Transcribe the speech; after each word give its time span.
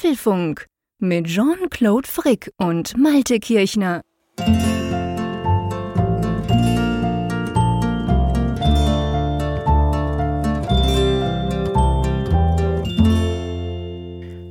Apfelfunk 0.00 0.64
mit 0.98 1.26
Jean-Claude 1.26 2.08
Frick 2.08 2.50
und 2.56 2.96
Malte 2.96 3.38
Kirchner. 3.38 4.00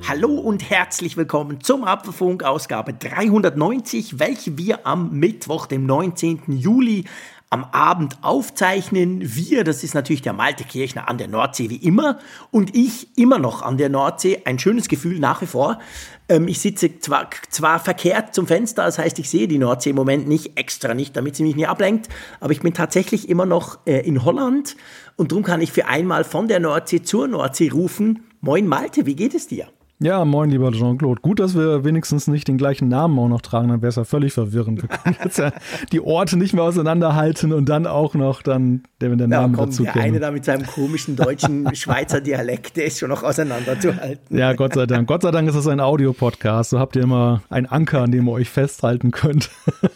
Hallo 0.08 0.34
und 0.34 0.70
herzlich 0.70 1.18
willkommen 1.18 1.62
zum 1.62 1.84
Apfelfunk 1.84 2.44
Ausgabe 2.44 2.94
390, 2.94 4.20
welche 4.20 4.56
wir 4.56 4.86
am 4.86 5.18
Mittwoch, 5.18 5.66
dem 5.66 5.88
19. 5.88 6.60
Juli 6.60 7.06
am 7.52 7.64
Abend 7.64 8.18
aufzeichnen. 8.22 9.22
Wir, 9.24 9.64
das 9.64 9.84
ist 9.84 9.96
natürlich 9.96 10.22
der 10.22 10.34
Malte 10.34 10.64
Kirchner 10.64 11.10
an 11.10 11.18
der 11.18 11.28
Nordsee 11.28 11.70
wie 11.70 11.78
immer 11.78 12.20
und 12.52 12.76
ich 12.76 13.18
immer 13.18 13.40
noch 13.40 13.64
an 13.64 13.78
der 13.78 13.90
Nordsee. 13.90 14.42
Ein 14.46 14.60
schönes 14.60 14.88
Gefühl 14.88 15.20
nach 15.20 15.42
wie 15.42 15.48
vor. 15.48 15.80
Ähm, 16.28 16.48
ich 16.48 16.60
sitze 16.60 17.00
zwar, 17.00 17.30
zwar 17.50 17.80
verkehrt 17.80 18.36
zum 18.36 18.46
Fenster, 18.46 18.86
das 18.86 19.00
heißt, 19.00 19.18
ich 19.18 19.30
sehe 19.30 19.48
die 19.48 19.58
Nordsee 19.58 19.90
im 19.92 19.96
Moment 19.96 20.28
nicht 20.28 20.58
extra 20.60 20.94
nicht, 20.94 21.18
damit 21.18 21.36
sie 21.36 21.44
mich 21.44 21.56
nicht 21.56 21.68
ablenkt, 21.68 22.08
aber 22.40 22.52
ich 22.52 22.62
bin 22.62 22.74
tatsächlich 22.76 23.30
immer 23.30 23.48
noch 23.48 23.80
äh, 23.86 24.06
in 24.08 24.24
Holland 24.24 24.76
und 25.16 25.32
darum 25.32 25.44
kann 25.44 25.62
ich 25.62 25.72
für 25.72 25.88
einmal 25.88 26.24
von 26.24 26.48
der 26.48 26.60
Nordsee 26.60 27.02
zur 27.02 27.28
Nordsee 27.28 27.70
rufen. 27.70 28.26
Moin 28.42 28.68
Malte, 28.68 29.08
wie 29.08 29.16
geht 29.16 29.34
es 29.34 29.48
dir? 29.48 29.70
Ja, 30.02 30.24
moin, 30.24 30.50
lieber 30.50 30.72
Jean-Claude. 30.72 31.20
Gut, 31.22 31.42
dass 31.42 31.56
wir 31.56 31.84
wenigstens 31.84 32.28
nicht 32.28 32.48
den 32.48 32.58
gleichen 32.58 32.88
Namen 32.88 33.20
auch 33.20 33.28
noch 33.28 33.42
tragen, 33.42 33.68
dann 33.68 33.82
wäre 33.82 33.90
es 33.90 33.98
ja 33.98 34.06
völlig 34.06 34.32
verwirrend. 34.32 34.82
Wir 34.82 34.88
können 34.88 35.18
jetzt 35.22 35.38
ja 35.38 35.52
die 35.92 36.00
Orte 36.00 36.38
nicht 36.38 36.54
mehr 36.54 36.64
auseinanderhalten 36.64 37.52
und 37.52 37.68
dann 37.68 37.86
auch 37.86 38.14
noch 38.14 38.42
dann 38.42 38.84
der, 39.02 39.14
der 39.18 39.28
Name 39.28 39.58
ja, 39.58 39.66
dazu 39.66 39.84
Der 39.84 39.98
eine 39.98 40.22
da 40.22 40.32
mit 40.32 40.46
seinem 40.46 40.66
komischen 40.66 41.18
deutschen 41.18 41.76
Schweizer 41.76 42.22
Dialekt, 42.22 42.78
der 42.78 42.86
ist 42.86 43.00
schon 43.00 43.10
noch 43.10 43.24
auseinanderzuhalten. 43.24 44.38
Ja, 44.38 44.54
Gott 44.54 44.76
sei 44.76 44.86
Dank. 44.86 45.06
Gott 45.06 45.24
sei 45.24 45.32
Dank 45.32 45.50
ist 45.50 45.56
das 45.56 45.68
ein 45.68 45.82
Audiopodcast. 45.82 46.70
So 46.70 46.80
habt 46.80 46.96
ihr 46.96 47.04
immer 47.04 47.44
einen 47.50 47.66
Anker, 47.66 48.04
an 48.04 48.12
dem 48.14 48.30
ihr 48.30 48.32
euch 48.32 48.50
festhalten 48.50 49.12
könnt. 49.12 49.50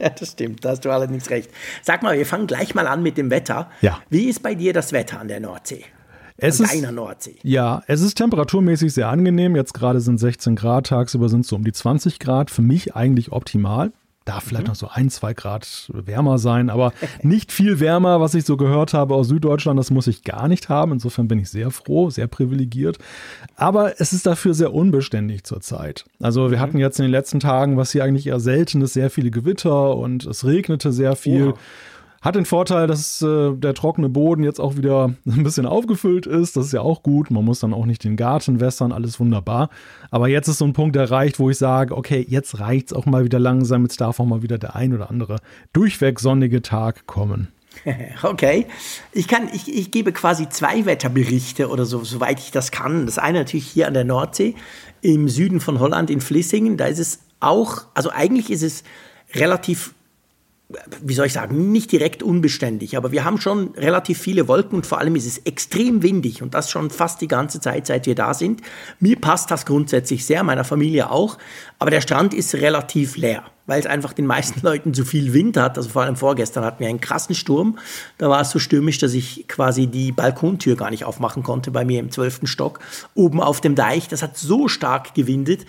Ja, 0.00 0.08
das 0.08 0.30
stimmt, 0.30 0.64
da 0.64 0.70
hast 0.70 0.84
du 0.86 0.90
allerdings 0.90 1.28
recht. 1.28 1.50
Sag 1.82 2.02
mal, 2.02 2.16
wir 2.16 2.24
fangen 2.24 2.46
gleich 2.46 2.74
mal 2.74 2.86
an 2.86 3.02
mit 3.02 3.18
dem 3.18 3.28
Wetter. 3.28 3.68
Ja. 3.82 3.98
Wie 4.08 4.30
ist 4.30 4.42
bei 4.42 4.54
dir 4.54 4.72
das 4.72 4.92
Wetter 4.92 5.20
an 5.20 5.28
der 5.28 5.40
Nordsee? 5.40 5.84
Es 6.40 6.60
ist, 6.60 6.72
deiner 6.72 6.92
Nordsee. 6.92 7.36
Ja, 7.42 7.82
es 7.86 8.00
ist 8.00 8.14
temperaturmäßig 8.16 8.92
sehr 8.92 9.08
angenehm. 9.08 9.56
Jetzt 9.56 9.74
gerade 9.74 10.00
sind 10.00 10.18
16 10.18 10.56
Grad, 10.56 10.86
tagsüber 10.86 11.28
sind 11.28 11.40
es 11.40 11.48
so 11.48 11.56
um 11.56 11.64
die 11.64 11.72
20 11.72 12.18
Grad. 12.18 12.50
Für 12.50 12.62
mich 12.62 12.94
eigentlich 12.94 13.32
optimal. 13.32 13.92
Darf 14.26 14.44
vielleicht 14.44 14.64
mhm. 14.66 14.68
noch 14.68 14.76
so 14.76 14.88
ein, 14.88 15.08
zwei 15.08 15.32
Grad 15.32 15.90
wärmer 15.92 16.38
sein, 16.38 16.68
aber 16.68 16.92
nicht 17.22 17.52
viel 17.52 17.80
wärmer, 17.80 18.20
was 18.20 18.34
ich 18.34 18.44
so 18.44 18.56
gehört 18.56 18.92
habe 18.92 19.14
aus 19.14 19.28
Süddeutschland. 19.28 19.78
Das 19.78 19.90
muss 19.90 20.06
ich 20.06 20.24
gar 20.24 20.46
nicht 20.46 20.68
haben. 20.68 20.92
Insofern 20.92 21.26
bin 21.26 21.38
ich 21.38 21.48
sehr 21.48 21.70
froh, 21.70 22.10
sehr 22.10 22.26
privilegiert. 22.26 22.98
Aber 23.56 23.98
es 23.98 24.12
ist 24.12 24.26
dafür 24.26 24.52
sehr 24.52 24.74
unbeständig 24.74 25.44
zurzeit. 25.44 26.04
Also 26.20 26.50
wir 26.50 26.58
mhm. 26.58 26.62
hatten 26.62 26.78
jetzt 26.78 26.98
in 26.98 27.06
den 27.06 27.12
letzten 27.12 27.40
Tagen, 27.40 27.76
was 27.76 27.92
hier 27.92 28.04
eigentlich 28.04 28.26
eher 28.26 28.40
selten 28.40 28.82
ist, 28.82 28.92
sehr 28.92 29.10
viele 29.10 29.30
Gewitter 29.30 29.96
und 29.96 30.26
es 30.26 30.44
regnete 30.44 30.92
sehr 30.92 31.16
viel. 31.16 31.52
Oh. 31.52 31.58
Hat 32.20 32.34
den 32.34 32.44
Vorteil, 32.44 32.86
dass 32.86 33.22
äh, 33.22 33.52
der 33.54 33.72
trockene 33.72 34.10
Boden 34.10 34.44
jetzt 34.44 34.60
auch 34.60 34.76
wieder 34.76 35.14
ein 35.26 35.42
bisschen 35.42 35.64
aufgefüllt 35.64 36.26
ist. 36.26 36.56
Das 36.56 36.66
ist 36.66 36.72
ja 36.72 36.82
auch 36.82 37.02
gut. 37.02 37.30
Man 37.30 37.44
muss 37.44 37.60
dann 37.60 37.72
auch 37.72 37.86
nicht 37.86 38.04
den 38.04 38.16
Garten 38.16 38.60
wässern, 38.60 38.92
alles 38.92 39.18
wunderbar. 39.18 39.70
Aber 40.10 40.28
jetzt 40.28 40.48
ist 40.48 40.58
so 40.58 40.66
ein 40.66 40.74
Punkt 40.74 40.96
erreicht, 40.96 41.38
wo 41.38 41.48
ich 41.48 41.56
sage, 41.56 41.96
okay, 41.96 42.24
jetzt 42.28 42.60
reicht 42.60 42.88
es 42.88 42.92
auch 42.92 43.06
mal 43.06 43.24
wieder 43.24 43.38
langsam. 43.38 43.82
Jetzt 43.82 44.00
darf 44.00 44.20
auch 44.20 44.26
mal 44.26 44.42
wieder 44.42 44.58
der 44.58 44.76
ein 44.76 44.92
oder 44.92 45.08
andere 45.08 45.36
durchweg 45.72 46.20
sonnige 46.20 46.62
Tag 46.62 47.06
kommen. 47.06 47.48
Okay, 48.22 48.66
ich 49.12 49.28
kann, 49.28 49.48
ich, 49.52 49.72
ich 49.72 49.90
gebe 49.90 50.12
quasi 50.12 50.48
zwei 50.48 50.84
Wetterberichte 50.84 51.68
oder 51.68 51.86
so, 51.86 52.04
soweit 52.04 52.40
ich 52.40 52.50
das 52.50 52.70
kann. 52.72 53.06
Das 53.06 53.18
eine 53.18 53.38
natürlich 53.38 53.66
hier 53.66 53.86
an 53.86 53.94
der 53.94 54.04
Nordsee, 54.04 54.54
im 55.02 55.28
Süden 55.28 55.60
von 55.60 55.78
Holland 55.78 56.10
in 56.10 56.20
Flissingen. 56.20 56.76
Da 56.76 56.86
ist 56.86 56.98
es 56.98 57.20
auch, 57.38 57.84
also 57.94 58.10
eigentlich 58.10 58.50
ist 58.50 58.62
es 58.62 58.82
relativ 59.34 59.94
wie 61.02 61.14
soll 61.14 61.26
ich 61.26 61.32
sagen, 61.32 61.72
nicht 61.72 61.90
direkt 61.90 62.22
unbeständig, 62.22 62.96
aber 62.96 63.10
wir 63.10 63.24
haben 63.24 63.40
schon 63.40 63.70
relativ 63.76 64.18
viele 64.18 64.46
Wolken 64.46 64.76
und 64.76 64.86
vor 64.86 64.98
allem 64.98 65.16
ist 65.16 65.26
es 65.26 65.38
extrem 65.38 66.02
windig 66.02 66.42
und 66.42 66.54
das 66.54 66.70
schon 66.70 66.90
fast 66.90 67.20
die 67.20 67.28
ganze 67.28 67.60
Zeit, 67.60 67.86
seit 67.86 68.06
wir 68.06 68.14
da 68.14 68.34
sind. 68.34 68.60
Mir 69.00 69.20
passt 69.20 69.50
das 69.50 69.66
grundsätzlich 69.66 70.24
sehr, 70.24 70.44
meiner 70.44 70.64
Familie 70.64 71.10
auch, 71.10 71.38
aber 71.78 71.90
der 71.90 72.00
Strand 72.00 72.34
ist 72.34 72.54
relativ 72.54 73.16
leer, 73.16 73.42
weil 73.66 73.80
es 73.80 73.86
einfach 73.86 74.12
den 74.12 74.26
meisten 74.26 74.60
Leuten 74.64 74.94
zu 74.94 75.04
viel 75.04 75.32
Wind 75.32 75.56
hat. 75.56 75.76
Also 75.76 75.90
vor 75.90 76.02
allem 76.02 76.16
vorgestern 76.16 76.64
hatten 76.64 76.80
wir 76.80 76.88
einen 76.88 77.00
krassen 77.00 77.34
Sturm. 77.34 77.78
Da 78.18 78.28
war 78.28 78.42
es 78.42 78.50
so 78.50 78.60
stürmisch, 78.60 78.98
dass 78.98 79.14
ich 79.14 79.46
quasi 79.48 79.88
die 79.88 80.12
Balkontür 80.12 80.76
gar 80.76 80.90
nicht 80.90 81.04
aufmachen 81.04 81.42
konnte 81.42 81.72
bei 81.72 81.84
mir 81.84 81.98
im 81.98 82.12
zwölften 82.12 82.46
Stock 82.46 82.78
oben 83.14 83.40
auf 83.40 83.60
dem 83.60 83.74
Deich. 83.74 84.06
Das 84.08 84.22
hat 84.22 84.36
so 84.36 84.68
stark 84.68 85.14
gewindet. 85.14 85.66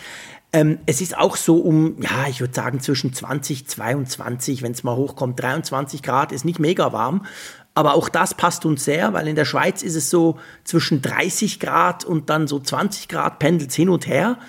Ähm, 0.53 0.79
es 0.85 0.99
ist 0.99 1.17
auch 1.17 1.37
so 1.37 1.57
um, 1.59 2.01
ja, 2.01 2.27
ich 2.29 2.41
würde 2.41 2.53
sagen 2.53 2.81
zwischen 2.81 3.13
20, 3.13 3.67
22, 3.67 4.61
wenn 4.61 4.73
es 4.73 4.83
mal 4.83 4.95
hochkommt, 4.95 5.41
23 5.41 6.03
Grad, 6.03 6.31
ist 6.31 6.43
nicht 6.43 6.59
mega 6.59 6.91
warm. 6.91 7.25
Aber 7.73 7.93
auch 7.93 8.09
das 8.09 8.33
passt 8.33 8.65
uns 8.65 8.83
sehr, 8.83 9.13
weil 9.13 9.29
in 9.29 9.37
der 9.37 9.45
Schweiz 9.45 9.81
ist 9.81 9.95
es 9.95 10.09
so 10.09 10.37
zwischen 10.65 11.01
30 11.01 11.61
Grad 11.61 12.03
und 12.03 12.29
dann 12.29 12.47
so 12.47 12.59
20 12.59 13.07
Grad 13.07 13.39
pendelt 13.39 13.71
hin 13.71 13.87
und 13.87 14.07
her. 14.07 14.39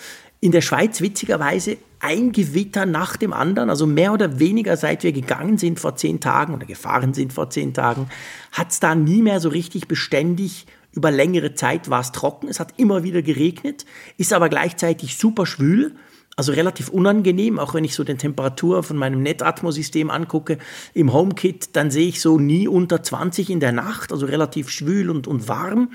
In 0.40 0.50
der 0.50 0.60
Schweiz 0.60 1.00
witzigerweise 1.00 1.76
ein 2.00 2.32
Gewitter 2.32 2.84
nach 2.84 3.16
dem 3.16 3.32
anderen, 3.32 3.70
also 3.70 3.86
mehr 3.86 4.12
oder 4.12 4.40
weniger 4.40 4.76
seit 4.76 5.04
wir 5.04 5.12
gegangen 5.12 5.56
sind 5.56 5.78
vor 5.78 5.94
zehn 5.94 6.18
Tagen 6.18 6.52
oder 6.52 6.66
gefahren 6.66 7.14
sind 7.14 7.32
vor 7.32 7.48
zehn 7.48 7.74
Tagen, 7.74 8.08
hat 8.50 8.72
es 8.72 8.80
da 8.80 8.96
nie 8.96 9.22
mehr 9.22 9.38
so 9.38 9.50
richtig 9.50 9.86
beständig 9.86 10.66
über 10.92 11.10
längere 11.10 11.54
Zeit 11.54 11.90
war 11.90 12.00
es 12.00 12.12
trocken, 12.12 12.48
es 12.48 12.60
hat 12.60 12.74
immer 12.76 13.02
wieder 13.02 13.22
geregnet, 13.22 13.84
ist 14.18 14.32
aber 14.32 14.48
gleichzeitig 14.48 15.16
super 15.16 15.46
schwül, 15.46 15.94
also 16.36 16.52
relativ 16.52 16.88
unangenehm, 16.88 17.58
auch 17.58 17.74
wenn 17.74 17.84
ich 17.84 17.94
so 17.94 18.04
den 18.04 18.18
Temperatur 18.18 18.82
von 18.82 18.96
meinem 18.96 19.22
Netatmo-System 19.22 20.10
angucke. 20.10 20.58
Im 20.94 21.12
HomeKit, 21.12 21.76
dann 21.76 21.90
sehe 21.90 22.08
ich 22.08 22.20
so 22.20 22.38
nie 22.38 22.68
unter 22.68 23.02
20 23.02 23.50
in 23.50 23.60
der 23.60 23.72
Nacht, 23.72 24.12
also 24.12 24.26
relativ 24.26 24.70
schwül 24.70 25.10
und, 25.10 25.26
und 25.26 25.48
warm 25.48 25.90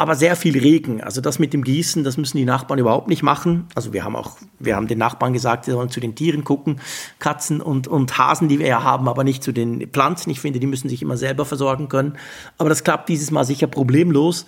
aber 0.00 0.14
sehr 0.14 0.34
viel 0.34 0.58
Regen. 0.58 1.02
Also 1.02 1.20
das 1.20 1.38
mit 1.38 1.52
dem 1.52 1.62
Gießen, 1.62 2.04
das 2.04 2.16
müssen 2.16 2.38
die 2.38 2.46
Nachbarn 2.46 2.78
überhaupt 2.78 3.08
nicht 3.08 3.22
machen. 3.22 3.66
Also 3.74 3.92
wir 3.92 4.02
haben 4.02 4.16
auch, 4.16 4.38
wir 4.58 4.74
haben 4.74 4.86
den 4.86 4.96
Nachbarn 4.96 5.34
gesagt, 5.34 5.66
sie 5.66 5.72
sollen 5.72 5.90
zu 5.90 6.00
den 6.00 6.14
Tieren 6.14 6.42
gucken, 6.42 6.80
Katzen 7.18 7.60
und, 7.60 7.86
und 7.86 8.16
Hasen, 8.16 8.48
die 8.48 8.58
wir 8.58 8.66
ja 8.66 8.82
haben, 8.82 9.08
aber 9.10 9.24
nicht 9.24 9.44
zu 9.44 9.52
den 9.52 9.88
Pflanzen. 9.88 10.30
Ich 10.30 10.40
finde, 10.40 10.58
die 10.58 10.66
müssen 10.66 10.88
sich 10.88 11.02
immer 11.02 11.18
selber 11.18 11.44
versorgen 11.44 11.90
können. 11.90 12.16
Aber 12.56 12.70
das 12.70 12.82
klappt 12.82 13.10
dieses 13.10 13.30
Mal 13.30 13.44
sicher 13.44 13.66
problemlos. 13.66 14.46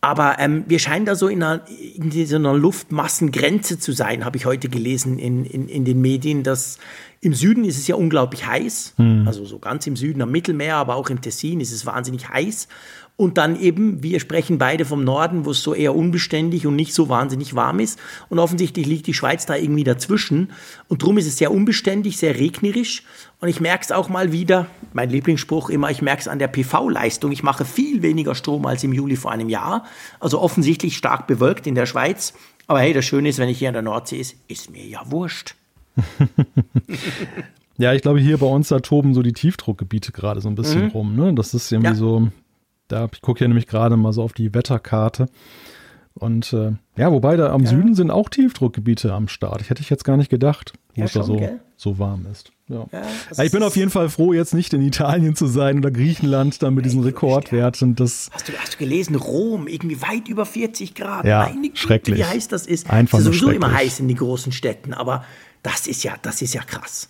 Aber 0.00 0.40
ähm, 0.40 0.64
wir 0.66 0.80
scheinen 0.80 1.04
da 1.04 1.14
so 1.14 1.28
in, 1.28 1.42
einer, 1.42 1.60
in 1.68 2.10
dieser 2.10 2.40
Luftmassengrenze 2.40 3.78
zu 3.78 3.92
sein, 3.92 4.24
habe 4.24 4.38
ich 4.38 4.46
heute 4.46 4.68
gelesen 4.68 5.20
in, 5.20 5.44
in, 5.44 5.68
in 5.68 5.84
den 5.84 6.00
Medien, 6.00 6.42
dass 6.42 6.78
im 7.20 7.34
Süden 7.34 7.64
ist 7.64 7.76
es 7.76 7.86
ja 7.86 7.96
unglaublich 7.96 8.46
heiß, 8.46 8.94
hm. 8.96 9.24
also 9.26 9.44
so 9.44 9.58
ganz 9.58 9.86
im 9.86 9.96
Süden 9.96 10.22
am 10.22 10.30
Mittelmeer, 10.30 10.76
aber 10.76 10.96
auch 10.96 11.10
im 11.10 11.20
Tessin 11.20 11.60
ist 11.60 11.70
es 11.70 11.84
wahnsinnig 11.84 12.30
heiß. 12.30 12.66
Und 13.20 13.36
dann 13.36 13.60
eben, 13.60 14.02
wir 14.02 14.18
sprechen 14.18 14.56
beide 14.56 14.86
vom 14.86 15.04
Norden, 15.04 15.44
wo 15.44 15.50
es 15.50 15.62
so 15.62 15.74
eher 15.74 15.94
unbeständig 15.94 16.66
und 16.66 16.74
nicht 16.74 16.94
so 16.94 17.10
wahnsinnig 17.10 17.54
warm 17.54 17.78
ist. 17.78 17.98
Und 18.30 18.38
offensichtlich 18.38 18.86
liegt 18.86 19.06
die 19.08 19.12
Schweiz 19.12 19.44
da 19.44 19.56
irgendwie 19.56 19.84
dazwischen. 19.84 20.52
Und 20.88 21.02
darum 21.02 21.18
ist 21.18 21.26
es 21.26 21.36
sehr 21.36 21.52
unbeständig, 21.52 22.16
sehr 22.16 22.38
regnerisch. 22.38 23.02
Und 23.38 23.50
ich 23.50 23.60
merke 23.60 23.84
es 23.84 23.92
auch 23.92 24.08
mal 24.08 24.32
wieder, 24.32 24.68
mein 24.94 25.10
Lieblingsspruch 25.10 25.68
immer, 25.68 25.90
ich 25.90 26.00
merke 26.00 26.22
es 26.22 26.28
an 26.28 26.38
der 26.38 26.48
PV-Leistung. 26.48 27.30
Ich 27.30 27.42
mache 27.42 27.66
viel 27.66 28.00
weniger 28.00 28.34
Strom 28.34 28.64
als 28.64 28.84
im 28.84 28.94
Juli 28.94 29.16
vor 29.16 29.32
einem 29.32 29.50
Jahr. 29.50 29.84
Also 30.18 30.40
offensichtlich 30.40 30.96
stark 30.96 31.26
bewölkt 31.26 31.66
in 31.66 31.74
der 31.74 31.84
Schweiz. 31.84 32.32
Aber 32.68 32.80
hey, 32.80 32.94
das 32.94 33.04
Schöne 33.04 33.28
ist, 33.28 33.38
wenn 33.38 33.50
ich 33.50 33.58
hier 33.58 33.68
an 33.68 33.74
der 33.74 33.82
Nordsee 33.82 34.16
ist, 34.16 34.34
ist 34.48 34.70
mir 34.70 34.86
ja 34.86 35.02
wurscht. 35.10 35.56
Ja, 37.80 37.94
ich 37.94 38.02
glaube, 38.02 38.20
hier 38.20 38.36
bei 38.36 38.46
uns, 38.46 38.68
da 38.68 38.80
toben 38.80 39.14
so 39.14 39.22
die 39.22 39.32
Tiefdruckgebiete 39.32 40.12
gerade 40.12 40.42
so 40.42 40.50
ein 40.50 40.54
bisschen 40.54 40.84
mhm. 40.84 40.90
rum. 40.90 41.16
Ne? 41.16 41.32
Das 41.32 41.54
ist 41.54 41.72
irgendwie 41.72 41.92
ja. 41.92 41.94
so, 41.94 42.28
da, 42.92 43.08
ich 43.12 43.22
gucke 43.22 43.38
hier 43.38 43.48
nämlich 43.48 43.66
gerade 43.66 43.96
mal 43.96 44.12
so 44.12 44.22
auf 44.22 44.32
die 44.32 44.54
Wetterkarte. 44.54 45.26
Und 46.14 46.52
äh, 46.52 46.72
ja, 46.96 47.12
wobei 47.12 47.36
da 47.36 47.52
am 47.52 47.62
ja. 47.62 47.70
Süden 47.70 47.94
sind 47.94 48.10
auch 48.10 48.28
Tiefdruckgebiete 48.28 49.12
am 49.12 49.28
Start. 49.28 49.62
Ich 49.62 49.70
hätte 49.70 49.80
ich 49.80 49.90
jetzt 49.90 50.04
gar 50.04 50.16
nicht 50.16 50.28
gedacht, 50.28 50.72
wo 50.94 51.00
ja, 51.00 51.06
es 51.06 51.12
da 51.12 51.22
so, 51.22 51.40
so 51.76 51.98
warm 51.98 52.26
ist. 52.30 52.52
Ja. 52.68 52.86
ja 52.92 53.44
ich 53.44 53.52
bin 53.52 53.62
auf 53.62 53.76
jeden 53.76 53.90
Fall 53.90 54.08
froh, 54.08 54.32
jetzt 54.32 54.52
nicht 54.52 54.72
in 54.74 54.82
Italien 54.82 55.34
zu 55.34 55.46
sein 55.46 55.78
oder 55.78 55.90
Griechenland 55.90 56.62
dann 56.62 56.74
mit 56.74 56.84
diesen 56.84 57.02
Rekordwerten. 57.02 57.94
Das 57.94 58.28
hast, 58.32 58.48
du, 58.48 58.52
hast 58.54 58.74
du 58.74 58.78
gelesen, 58.78 59.14
Rom, 59.14 59.66
irgendwie 59.66 60.02
weit 60.02 60.28
über 60.28 60.44
40 60.44 60.94
Grad. 60.94 61.24
Ja, 61.24 61.48
Meine 61.48 61.70
schrecklich. 61.74 62.18
Wie 62.18 62.24
heiß 62.24 62.48
das 62.48 62.66
ist. 62.66 62.90
Einfach 62.90 63.18
es 63.18 63.24
ist 63.24 63.38
sowieso 63.38 63.50
immer 63.50 63.72
heiß 63.72 64.00
in 64.00 64.08
den 64.08 64.16
großen 64.16 64.52
Städten, 64.52 64.92
aber 64.92 65.24
das 65.62 65.86
ist 65.86 66.02
ja, 66.02 66.14
das 66.22 66.42
ist 66.42 66.54
ja 66.54 66.62
krass. 66.62 67.08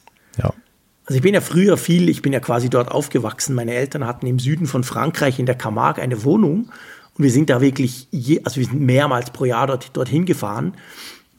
Also 1.11 1.17
ich 1.17 1.23
bin 1.23 1.35
ja 1.35 1.41
früher 1.41 1.77
viel, 1.77 2.09
ich 2.09 2.23
bin 2.23 2.33
ja 2.33 2.39
quasi 2.39 2.71
dort 2.71 2.93
aufgewachsen. 2.93 3.57
Meine 3.57 3.75
Eltern 3.75 4.07
hatten 4.07 4.29
im 4.29 4.39
Süden 4.39 4.69
von 4.69 4.85
Frankreich 4.85 5.41
in 5.41 5.47
der 5.47 5.57
Camargue 5.57 6.01
eine 6.01 6.23
Wohnung 6.23 6.71
und 7.19 7.25
wir 7.25 7.33
sind 7.33 7.51
da 7.51 7.61
wirklich, 7.61 8.07
je, 8.13 8.43
also 8.45 8.59
wir 8.59 8.67
sind 8.67 8.81
mehrmals 8.81 9.33
pro 9.33 9.45
Jahr 9.45 9.67
dort, 9.67 9.97
dorthin 9.97 10.25
gefahren. 10.25 10.75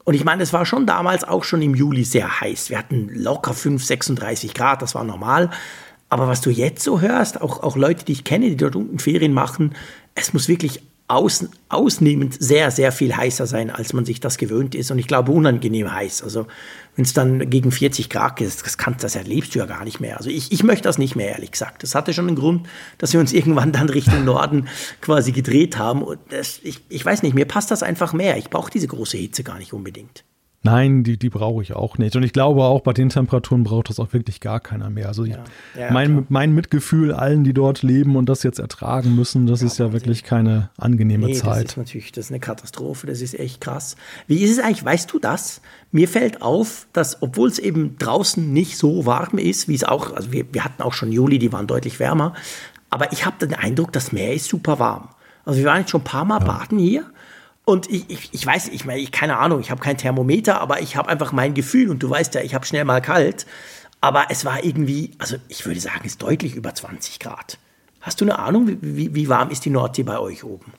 Und 0.04 0.12
ich 0.12 0.26
meine, 0.26 0.42
es 0.42 0.52
war 0.52 0.66
schon 0.66 0.84
damals 0.84 1.24
auch 1.24 1.42
schon 1.42 1.62
im 1.62 1.74
Juli 1.74 2.04
sehr 2.04 2.42
heiß. 2.42 2.68
Wir 2.68 2.76
hatten 2.76 3.08
locker 3.14 3.54
5, 3.54 3.82
36 3.82 4.52
Grad, 4.52 4.82
das 4.82 4.94
war 4.94 5.04
normal. 5.04 5.48
Aber 6.10 6.28
was 6.28 6.42
du 6.42 6.50
jetzt 6.50 6.84
so 6.84 7.00
hörst, 7.00 7.40
auch, 7.40 7.62
auch 7.62 7.74
Leute, 7.74 8.04
die 8.04 8.12
ich 8.12 8.24
kenne, 8.24 8.50
die 8.50 8.58
dort 8.58 8.76
unten 8.76 8.98
Ferien 8.98 9.32
machen, 9.32 9.74
es 10.14 10.34
muss 10.34 10.48
wirklich 10.48 10.82
aus, 11.12 11.46
ausnehmend 11.68 12.42
sehr, 12.42 12.70
sehr 12.70 12.90
viel 12.90 13.14
heißer 13.14 13.46
sein, 13.46 13.70
als 13.70 13.92
man 13.92 14.04
sich 14.04 14.20
das 14.20 14.38
gewöhnt 14.38 14.74
ist. 14.74 14.90
Und 14.90 14.98
ich 14.98 15.06
glaube, 15.06 15.30
unangenehm 15.30 15.92
heiß. 15.92 16.22
Also 16.22 16.46
wenn 16.96 17.04
es 17.04 17.12
dann 17.12 17.50
gegen 17.50 17.70
40 17.70 18.08
Grad 18.08 18.40
ist, 18.40 18.64
das, 18.64 18.78
kann, 18.78 18.96
das 18.98 19.14
erlebst 19.14 19.54
du 19.54 19.58
ja 19.58 19.66
gar 19.66 19.84
nicht 19.84 20.00
mehr. 20.00 20.16
Also 20.16 20.30
ich, 20.30 20.52
ich 20.52 20.62
möchte 20.62 20.84
das 20.84 20.98
nicht 20.98 21.14
mehr, 21.14 21.28
ehrlich 21.28 21.52
gesagt. 21.52 21.82
Das 21.82 21.94
hatte 21.94 22.14
schon 22.14 22.28
einen 22.28 22.36
Grund, 22.36 22.66
dass 22.98 23.12
wir 23.12 23.20
uns 23.20 23.32
irgendwann 23.34 23.72
dann 23.72 23.88
Richtung 23.90 24.24
Norden 24.24 24.68
quasi 25.00 25.32
gedreht 25.32 25.76
haben. 25.76 26.02
Und 26.02 26.18
das, 26.30 26.60
ich, 26.62 26.80
ich 26.88 27.04
weiß 27.04 27.22
nicht, 27.22 27.34
mir 27.34 27.46
passt 27.46 27.70
das 27.70 27.82
einfach 27.82 28.14
mehr. 28.14 28.38
Ich 28.38 28.48
brauche 28.48 28.70
diese 28.70 28.88
große 28.88 29.18
Hitze 29.18 29.44
gar 29.44 29.58
nicht 29.58 29.72
unbedingt. 29.72 30.24
Nein, 30.64 31.02
die, 31.02 31.18
die 31.18 31.28
brauche 31.28 31.60
ich 31.60 31.74
auch 31.74 31.98
nicht. 31.98 32.14
Und 32.14 32.22
ich 32.22 32.32
glaube 32.32 32.62
auch, 32.62 32.82
bei 32.82 32.92
den 32.92 33.08
Temperaturen 33.08 33.64
braucht 33.64 33.88
das 33.88 33.98
auch 33.98 34.12
wirklich 34.12 34.40
gar 34.40 34.60
keiner 34.60 34.90
mehr. 34.90 35.08
Also 35.08 35.24
ja. 35.24 35.38
Ja, 35.76 35.90
mein, 35.90 36.24
mein 36.28 36.54
Mitgefühl 36.54 37.12
allen, 37.12 37.42
die 37.42 37.52
dort 37.52 37.82
leben 37.82 38.14
und 38.14 38.28
das 38.28 38.44
jetzt 38.44 38.60
ertragen 38.60 39.16
müssen, 39.16 39.48
das 39.48 39.60
ja, 39.60 39.66
ist 39.66 39.78
ja 39.78 39.92
wirklich 39.92 40.22
keine 40.22 40.70
angenehme 40.78 41.26
nee, 41.26 41.34
Zeit. 41.34 41.64
Das 41.64 41.72
ist 41.72 41.76
natürlich, 41.78 42.12
das 42.12 42.26
ist 42.26 42.30
eine 42.30 42.38
Katastrophe, 42.38 43.08
das 43.08 43.20
ist 43.20 43.38
echt 43.38 43.60
krass. 43.60 43.96
Wie 44.28 44.38
ist 44.38 44.52
es 44.52 44.60
eigentlich, 44.60 44.84
weißt 44.84 45.12
du 45.12 45.18
das? 45.18 45.62
Mir 45.90 46.06
fällt 46.06 46.42
auf, 46.42 46.86
dass, 46.92 47.22
obwohl 47.22 47.48
es 47.48 47.58
eben 47.58 47.98
draußen 47.98 48.52
nicht 48.52 48.78
so 48.78 49.04
warm 49.04 49.38
ist, 49.38 49.66
wie 49.66 49.74
es 49.74 49.82
auch, 49.82 50.14
also 50.14 50.30
wir, 50.30 50.44
wir 50.52 50.64
hatten 50.64 50.82
auch 50.82 50.92
schon 50.92 51.10
Juli, 51.10 51.40
die 51.40 51.52
waren 51.52 51.66
deutlich 51.66 51.98
wärmer, 51.98 52.34
aber 52.88 53.12
ich 53.12 53.26
habe 53.26 53.44
den 53.44 53.54
Eindruck, 53.54 53.92
das 53.92 54.12
Meer 54.12 54.32
ist 54.32 54.46
super 54.46 54.78
warm. 54.78 55.08
Also 55.44 55.58
wir 55.58 55.66
waren 55.66 55.80
jetzt 55.80 55.90
schon 55.90 56.02
ein 56.02 56.04
paar 56.04 56.24
Mal 56.24 56.38
baden 56.38 56.78
hier 56.78 57.04
und 57.64 57.90
ich, 57.90 58.10
ich, 58.10 58.34
ich 58.34 58.44
weiß, 58.44 58.68
ich 58.68 58.84
meine, 58.84 59.00
ich 59.00 59.12
keine 59.12 59.38
Ahnung, 59.38 59.60
ich 59.60 59.70
habe 59.70 59.80
kein 59.80 59.96
Thermometer, 59.96 60.60
aber 60.60 60.80
ich 60.80 60.96
habe 60.96 61.08
einfach 61.08 61.32
mein 61.32 61.54
Gefühl 61.54 61.90
und 61.90 62.02
du 62.02 62.10
weißt 62.10 62.34
ja, 62.34 62.40
ich 62.42 62.54
habe 62.54 62.66
schnell 62.66 62.84
mal 62.84 63.00
kalt. 63.00 63.46
Aber 64.00 64.26
es 64.30 64.44
war 64.44 64.64
irgendwie, 64.64 65.12
also 65.18 65.36
ich 65.48 65.64
würde 65.64 65.78
sagen, 65.78 66.00
es 66.00 66.12
ist 66.12 66.22
deutlich 66.22 66.56
über 66.56 66.74
20 66.74 67.20
Grad. 67.20 67.58
Hast 68.02 68.20
du 68.20 68.24
eine 68.24 68.36
Ahnung, 68.40 68.68
wie, 68.80 69.14
wie, 69.14 69.28
warm 69.28 69.50
ist 69.50 69.64
die 69.64 69.70
Nordsee 69.70 70.02
bei 70.02 70.18
euch 70.18 70.42
oben? 70.42 70.72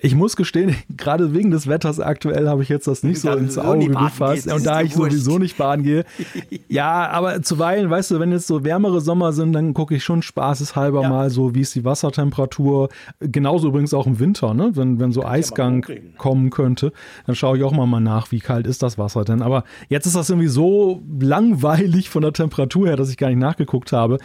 Ich 0.00 0.16
muss 0.16 0.34
gestehen, 0.34 0.74
gerade 0.96 1.32
wegen 1.32 1.52
des 1.52 1.68
Wetters 1.68 2.00
aktuell 2.00 2.48
habe 2.48 2.64
ich 2.64 2.68
jetzt 2.68 2.88
das 2.88 3.04
nicht 3.04 3.20
so 3.20 3.30
ins 3.30 3.56
Auge 3.56 3.86
gefasst. 3.86 4.52
Und 4.52 4.66
da 4.66 4.80
ich 4.80 4.92
sowieso 4.92 5.38
nicht 5.38 5.56
baden 5.56 5.84
gehe. 5.84 6.04
ja, 6.68 7.08
aber 7.10 7.42
zuweilen, 7.42 7.90
weißt 7.90 8.10
du, 8.10 8.18
wenn 8.18 8.32
jetzt 8.32 8.48
so 8.48 8.64
wärmere 8.64 9.00
Sommer 9.00 9.32
sind, 9.32 9.52
dann 9.52 9.72
gucke 9.72 9.94
ich 9.94 10.02
schon 10.02 10.22
spaßeshalber 10.22 11.02
ja. 11.02 11.08
mal 11.08 11.30
so, 11.30 11.54
wie 11.54 11.60
ist 11.60 11.76
die 11.76 11.84
Wassertemperatur. 11.84 12.88
Genauso 13.20 13.68
übrigens 13.68 13.94
auch 13.94 14.08
im 14.08 14.18
Winter, 14.18 14.52
ne? 14.52 14.72
wenn, 14.74 14.98
wenn 14.98 15.12
so 15.12 15.24
Eisgang 15.24 15.86
kommen 16.18 16.50
könnte, 16.50 16.92
dann 17.26 17.36
schaue 17.36 17.56
ich 17.56 17.62
auch 17.62 17.72
mal, 17.72 17.86
mal 17.86 18.00
nach, 18.00 18.32
wie 18.32 18.40
kalt 18.40 18.66
ist 18.66 18.82
das 18.82 18.98
Wasser 18.98 19.24
denn. 19.24 19.42
Aber 19.42 19.62
jetzt 19.88 20.06
ist 20.06 20.16
das 20.16 20.28
irgendwie 20.28 20.48
so 20.48 21.02
langweilig 21.20 22.10
von 22.10 22.22
der 22.22 22.32
Temperatur 22.32 22.88
her, 22.88 22.96
dass 22.96 23.10
ich 23.10 23.16
gar 23.16 23.28
nicht 23.28 23.38
nachgeguckt 23.38 23.92
habe. 23.92 24.18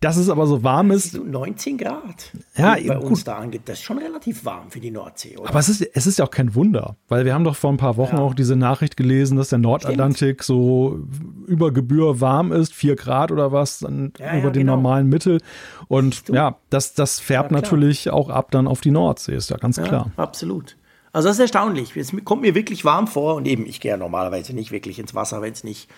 Dass 0.00 0.18
es 0.18 0.28
aber 0.28 0.46
so 0.46 0.62
warm 0.62 0.90
ist. 0.90 1.14
19 1.14 1.78
Grad. 1.78 2.32
Ja, 2.54 2.76
bei 2.86 2.98
uns 2.98 3.24
da 3.24 3.36
angeht. 3.36 3.62
Das 3.64 3.78
ist 3.78 3.84
schon 3.84 3.96
relativ 3.96 4.44
warm 4.44 4.70
für 4.70 4.78
die 4.78 4.90
Nordsee, 4.90 5.38
oder? 5.38 5.48
Aber 5.48 5.58
es 5.58 5.70
ist, 5.70 5.80
es 5.80 6.06
ist 6.06 6.18
ja 6.18 6.26
auch 6.26 6.30
kein 6.30 6.54
Wunder, 6.54 6.96
weil 7.08 7.24
wir 7.24 7.32
haben 7.32 7.44
doch 7.44 7.56
vor 7.56 7.70
ein 7.70 7.78
paar 7.78 7.96
Wochen 7.96 8.16
ja. 8.16 8.22
auch 8.22 8.34
diese 8.34 8.56
Nachricht 8.56 8.98
gelesen, 8.98 9.38
dass 9.38 9.48
der 9.48 9.58
Nordatlantik 9.58 10.42
Stimmt. 10.42 10.46
so 10.46 11.00
über 11.46 11.72
Gebühr 11.72 12.20
warm 12.20 12.52
ist, 12.52 12.74
4 12.74 12.94
Grad 12.94 13.32
oder 13.32 13.52
was, 13.52 13.78
dann 13.78 14.12
ja, 14.18 14.32
über 14.32 14.48
ja, 14.48 14.50
den 14.50 14.60
genau. 14.60 14.76
normalen 14.76 15.08
Mittel. 15.08 15.40
Und 15.88 16.28
ja, 16.28 16.56
das, 16.68 16.92
das 16.92 17.18
färbt 17.18 17.50
natürlich 17.50 18.10
auch 18.10 18.28
ab 18.28 18.50
dann 18.50 18.68
auf 18.68 18.82
die 18.82 18.90
Nordsee, 18.90 19.34
ist 19.34 19.48
ja 19.48 19.56
ganz 19.56 19.80
klar. 19.80 20.10
Absolut. 20.16 20.76
Also 21.12 21.28
das 21.28 21.36
ist 21.36 21.40
erstaunlich. 21.40 21.96
Es 21.96 22.12
kommt 22.24 22.42
mir 22.42 22.54
wirklich 22.54 22.84
warm 22.84 23.06
vor 23.06 23.36
und 23.36 23.46
eben, 23.46 23.64
ich 23.64 23.80
gehe 23.80 23.92
ja 23.92 23.96
normalerweise 23.96 24.52
nicht 24.52 24.70
wirklich 24.70 24.98
ins 24.98 25.14
Wasser, 25.14 25.40
wenn 25.40 25.54
es 25.54 25.64
nicht 25.64 25.88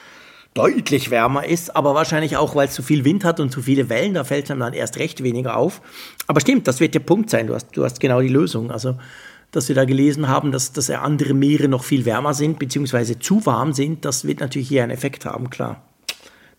deutlich 0.59 1.11
wärmer 1.11 1.47
ist, 1.47 1.77
aber 1.77 1.95
wahrscheinlich 1.95 2.37
auch, 2.37 2.55
weil 2.55 2.69
es 2.69 2.75
zu 2.75 2.83
viel 2.83 3.05
Wind 3.05 3.25
hat 3.25 3.41
und 3.41 3.51
zu 3.51 3.63
viele 3.63 3.89
Wellen, 3.89 4.15
da 4.15 4.25
fällt 4.25 4.51
es 4.51 4.57
dann 4.57 4.73
erst 4.73 4.99
recht 4.99 5.23
weniger 5.23 5.57
auf. 5.57 5.81
Aber 6.27 6.41
stimmt, 6.41 6.67
das 6.67 6.81
wird 6.81 6.95
der 6.95 7.01
Punkt 7.01 7.31
sein, 7.31 7.47
du 7.47 7.55
hast, 7.55 7.77
du 7.77 7.85
hast 7.85 8.01
genau 8.01 8.21
die 8.21 8.29
Lösung. 8.29 8.71
Also, 8.71 8.97
dass 9.51 9.69
wir 9.69 9.75
da 9.75 9.85
gelesen 9.85 10.29
haben, 10.29 10.53
dass, 10.53 10.73
dass 10.73 10.91
andere 10.91 11.33
Meere 11.33 11.69
noch 11.69 11.85
viel 11.85 12.05
wärmer 12.05 12.35
sind, 12.35 12.59
beziehungsweise 12.59 13.19
zu 13.19 13.47
warm 13.47 13.73
sind, 13.73 14.05
das 14.05 14.27
wird 14.27 14.41
natürlich 14.41 14.69
hier 14.69 14.83
einen 14.83 14.93
Effekt 14.93 15.25
haben, 15.25 15.49
klar. 15.49 15.83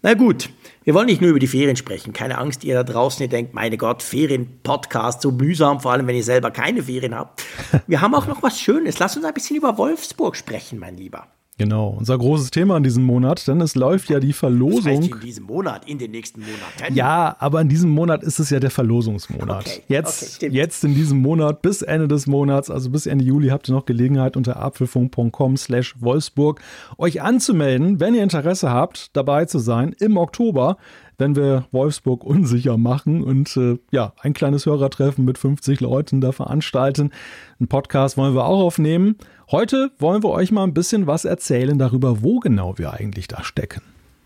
Na 0.02 0.14
gut, 0.14 0.50
wir 0.86 0.94
wollen 0.94 1.08
nicht 1.08 1.20
nur 1.20 1.32
über 1.32 1.40
die 1.40 1.48
Ferien 1.48 1.76
sprechen. 1.76 2.14
Keine 2.14 2.38
Angst, 2.38 2.64
ihr 2.64 2.74
da 2.74 2.84
draußen, 2.84 3.22
ihr 3.22 3.28
denkt, 3.28 3.54
meine 3.54 3.78
Gott, 3.78 4.02
Ferien-Podcast, 4.02 5.22
so 5.22 5.32
mühsam, 5.32 5.82
vor 5.82 5.92
allem 5.92 6.08
wenn 6.08 6.16
ihr 6.16 6.24
selber 6.24 6.52
keine 6.52 6.84
Ferien 6.84 7.14
habt. 7.14 7.44
Wir 7.88 8.00
haben 8.00 8.16
auch 8.16 8.26
noch 8.26 8.42
was 8.42 8.62
Schönes. 8.62 8.98
Lass 8.98 9.18
uns 9.18 9.26
ein 9.26 9.34
bisschen 9.34 9.58
über 9.58 9.78
Wolfsburg 9.78 10.38
sprechen, 10.38 10.80
mein 10.80 10.96
Lieber. 10.96 11.28
Genau, 11.60 11.90
unser 11.90 12.18
großes 12.18 12.52
Thema 12.52 12.78
in 12.78 12.84
diesem 12.84 13.04
Monat, 13.04 13.46
denn 13.46 13.60
es 13.60 13.76
läuft 13.76 14.10
ja 14.10 14.22
die 14.22 14.32
Verlosung. 14.32 14.82
Das 14.86 14.86
heißt 14.86 15.12
in 15.12 15.20
diesem 15.20 15.44
Monat, 15.44 15.90
in 15.90 15.98
den 15.98 16.12
nächsten 16.12 16.40
Monaten. 16.40 16.96
Ja, 16.96 17.36
aber 17.38 17.60
in 17.60 17.68
diesem 17.68 17.90
Monat 17.90 18.24
ist 18.24 18.40
es 18.40 18.50
ja 18.50 18.62
der 18.62 18.72
Verlosungsmonat. 18.72 19.68
Okay, 19.68 19.82
jetzt, 19.90 20.38
okay, 20.38 20.50
jetzt 20.54 20.86
in 20.86 20.96
diesem 20.96 21.22
Monat 21.22 21.62
bis 21.62 21.82
Ende 21.82 22.08
des 22.08 22.28
Monats, 22.28 22.70
also 22.70 22.90
bis 22.90 23.08
Ende 23.08 23.26
Juli, 23.26 23.50
habt 23.50 23.68
ihr 23.68 23.74
noch 23.74 23.84
Gelegenheit 23.84 24.38
unter 24.38 24.56
apfelfunk.com 24.56 25.58
slash 25.58 25.96
Wolfsburg 26.00 26.62
euch 26.98 27.22
anzumelden, 27.22 28.00
wenn 28.00 28.16
ihr 28.16 28.24
Interesse 28.24 28.70
habt, 28.70 29.14
dabei 29.18 29.44
zu 29.44 29.60
sein 29.60 29.94
im 30.00 30.16
Oktober 30.16 30.78
wenn 31.20 31.36
wir 31.36 31.68
Wolfsburg 31.72 32.24
unsicher 32.24 32.78
machen 32.78 33.24
und 33.24 33.56
äh, 33.58 33.78
ja, 33.92 34.14
ein 34.22 34.34
kleines 34.34 34.66
Hörertreffen 34.66 35.26
mit 35.26 35.38
50 35.38 35.80
Leuten 35.82 36.22
da 36.22 36.32
veranstalten. 36.32 37.12
Ein 37.60 37.68
Podcast 37.68 38.18
wollen 38.18 38.34
wir 38.34 38.46
auch 38.46 38.60
aufnehmen. 38.60 39.18
Heute 39.52 39.92
wollen 40.00 40.24
wir 40.24 40.30
euch 40.30 40.52
mal 40.52 40.64
ein 40.64 40.74
bisschen 40.74 41.08
was 41.08 41.26
erzählen 41.26 41.78
darüber, 41.78 42.24
wo 42.24 42.40
genau 42.40 42.78
wir 42.78 42.94
eigentlich 42.94 43.28
da 43.28 43.44
stecken. 43.44 43.82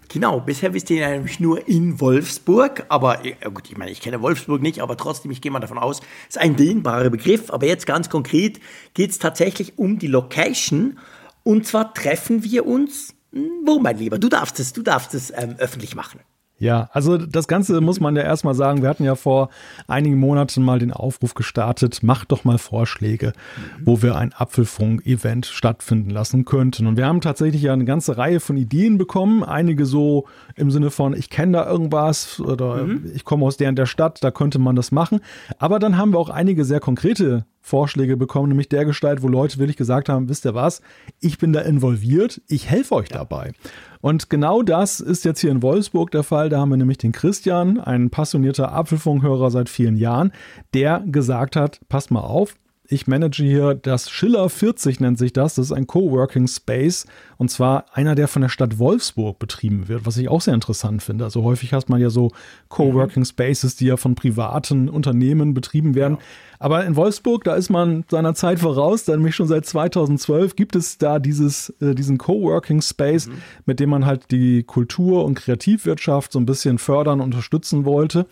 Genau, 0.10 0.42
bisher 0.42 0.76
wisst 0.76 0.92
ihr 0.92 1.08
nämlich 1.08 1.40
nur 1.40 1.68
in 1.68 2.00
Wolfsburg, 2.00 2.86
aber 2.90 3.20
gut, 3.52 3.72
ich 3.72 3.78
meine, 3.78 3.90
ich 3.90 4.00
kenne 4.00 4.22
Wolfsburg 4.22 4.62
nicht, 4.62 4.80
aber 4.80 4.96
trotzdem, 4.96 5.32
ich 5.32 5.42
gehe 5.42 5.52
mal 5.52 5.60
davon 5.60 5.80
aus, 5.80 6.02
ist 6.30 6.38
ein 6.38 6.56
dehnbarer 6.56 7.10
Begriff. 7.10 7.50
Aber 7.50 7.66
jetzt 7.66 7.88
ganz 7.88 8.10
konkret 8.10 8.60
geht 8.94 9.10
es 9.10 9.18
tatsächlich 9.18 9.80
um 9.80 9.98
die 9.98 10.08
Location. 10.08 11.00
Und 11.42 11.66
zwar 11.66 11.96
treffen 11.96 12.44
wir 12.44 12.68
uns, 12.68 13.16
hm, 13.32 13.50
wo 13.66 13.80
mein 13.80 13.98
Lieber, 13.98 14.20
du 14.20 14.30
darfst 14.30 14.60
es, 14.60 14.72
du 14.74 14.84
darfst 14.84 15.16
es 15.16 15.32
ähm, 15.36 15.56
öffentlich 15.58 15.96
machen. 15.96 16.20
Ja, 16.64 16.90
also 16.94 17.18
das 17.18 17.50
Ganze 17.50 17.82
muss 17.82 18.00
man 18.00 18.16
ja 18.16 18.22
erstmal 18.22 18.56
sagen. 18.56 18.82
Wir 18.82 18.88
hatten 18.88 19.04
ja 19.04 19.16
vor 19.16 19.50
einigen 19.86 20.18
Monaten 20.18 20.64
mal 20.64 20.80
den 20.80 20.94
Aufruf 20.94 21.34
gestartet, 21.34 22.04
macht 22.04 22.32
doch 22.32 22.46
mal 22.46 22.58
Vorschläge, 22.58 23.34
mhm. 23.36 23.82
wo 23.86 24.02
wir 24.02 24.16
ein 24.16 24.32
Apfelfunk-Event 24.32 25.46
stattfinden 25.46 26.10
lassen 26.10 26.46
könnten. 26.46 26.88
Und 26.88 26.96
wir 26.96 27.06
haben 27.06 27.20
tatsächlich 27.20 27.64
ja 27.64 27.74
eine 27.74 27.84
ganze 27.84 28.18
Reihe 28.18 28.40
von 28.40 28.56
Ideen 28.56 28.98
bekommen. 28.98 29.44
Einige 29.44 29.86
so 29.86 30.26
im 30.56 30.72
Sinne 30.72 30.90
von, 30.90 31.14
ich 31.14 31.30
kenne 31.30 31.52
da 31.52 31.70
irgendwas 31.70 32.40
oder 32.40 32.86
mhm. 32.86 33.12
ich 33.14 33.26
komme 33.26 33.46
aus 33.46 33.58
der 33.58 33.68
in 33.68 33.76
der 33.76 33.86
Stadt, 33.86 34.24
da 34.24 34.32
könnte 34.32 34.58
man 34.58 34.78
das 34.78 34.94
machen. 34.94 35.20
Aber 35.58 35.80
dann 35.80 35.98
haben 35.98 36.14
wir 36.14 36.20
auch 36.20 36.30
einige 36.30 36.64
sehr 36.64 36.80
konkrete 36.80 37.46
Vorschläge 37.66 38.18
bekommen, 38.18 38.50
nämlich 38.50 38.68
der 38.68 38.84
Gestalt, 38.84 39.24
wo 39.24 39.30
Leute 39.30 39.58
wirklich 39.58 39.78
gesagt 39.78 40.10
haben, 40.10 40.28
wisst 40.28 40.46
ihr 40.46 40.54
was, 40.54 40.82
ich 41.22 41.38
bin 41.38 41.54
da 41.54 41.62
involviert, 41.62 42.42
ich 42.48 42.70
helfe 42.70 42.94
euch 42.94 43.08
dabei. 43.08 43.54
Und 44.02 44.30
genau 44.30 44.64
das 44.64 45.00
ist 45.00 45.24
jetzt 45.24 45.40
hier 45.40 45.50
in 45.50 45.64
Wolfsburg 45.64 46.12
der 46.12 46.24
Fall. 46.24 46.50
Da 46.50 46.60
haben 46.60 46.70
wir 46.70 46.78
nämlich 46.78 46.98
den 46.98 47.14
Christian, 47.14 47.80
ein 47.80 48.10
passionierter 48.10 48.74
Apfelfunkhörer 48.74 49.50
seit 49.50 49.70
vielen 49.70 49.96
Jahren, 49.96 50.34
der 50.74 51.04
gesagt 51.06 51.56
hat, 51.56 51.80
passt 51.88 52.12
mal 52.12 52.20
auf, 52.20 52.56
ich 52.86 53.08
manage 53.08 53.44
hier 53.44 53.76
das 53.76 54.10
Schiller 54.10 54.50
40 54.50 55.00
nennt 55.00 55.18
sich 55.18 55.32
das. 55.32 55.56
Das 55.56 55.68
ist 55.68 55.72
ein 55.72 55.88
Coworking 55.88 56.48
Space 56.48 57.06
und 57.38 57.50
zwar 57.50 57.86
einer, 57.94 58.14
der 58.14 58.28
von 58.28 58.42
der 58.42 58.50
Stadt 58.50 58.78
Wolfsburg 58.78 59.40
betrieben 59.40 59.88
wird, 59.88 60.06
was 60.06 60.18
ich 60.18 60.28
auch 60.28 60.42
sehr 60.42 60.54
interessant 60.54 61.02
finde. 61.02 61.24
Also 61.24 61.44
häufig 61.44 61.74
hast 61.74 61.88
man 61.90 62.02
ja 62.02 62.10
so 62.10 62.32
Coworking 62.68 63.24
Spaces, 63.24 63.78
die 63.78 63.86
ja 63.86 63.96
von 63.96 64.16
privaten 64.16 64.90
Unternehmen 64.90 65.54
betrieben 65.54 65.96
werden. 65.96 66.18
Ja. 66.20 66.24
Aber 66.60 66.86
in 66.86 66.96
Wolfsburg, 66.96 67.46
da 67.46 67.56
ist 67.56 67.70
man 67.70 68.04
seiner 68.10 68.36
Zeit 68.36 68.60
voraus, 68.60 69.06
denn 69.06 69.16
nämlich 69.16 69.36
schon 69.36 69.48
seit 69.48 69.66
2012 69.66 70.56
gibt 70.56 70.76
es 70.76 70.98
da 70.98 71.20
dieses, 71.20 71.70
äh, 71.82 71.96
diesen 71.96 72.18
Coworking 72.18 72.82
Space, 72.82 73.28
mhm. 73.28 73.34
mit 73.66 73.80
dem 73.80 73.90
man 73.90 74.06
halt 74.06 74.32
die 74.32 74.64
Kultur- 74.64 75.26
und 75.26 75.36
Kreativwirtschaft 75.36 76.32
so 76.34 76.40
ein 76.40 76.46
bisschen 76.46 76.78
fördern, 76.78 77.22
unterstützen 77.22 77.86
wollte. 77.86 78.26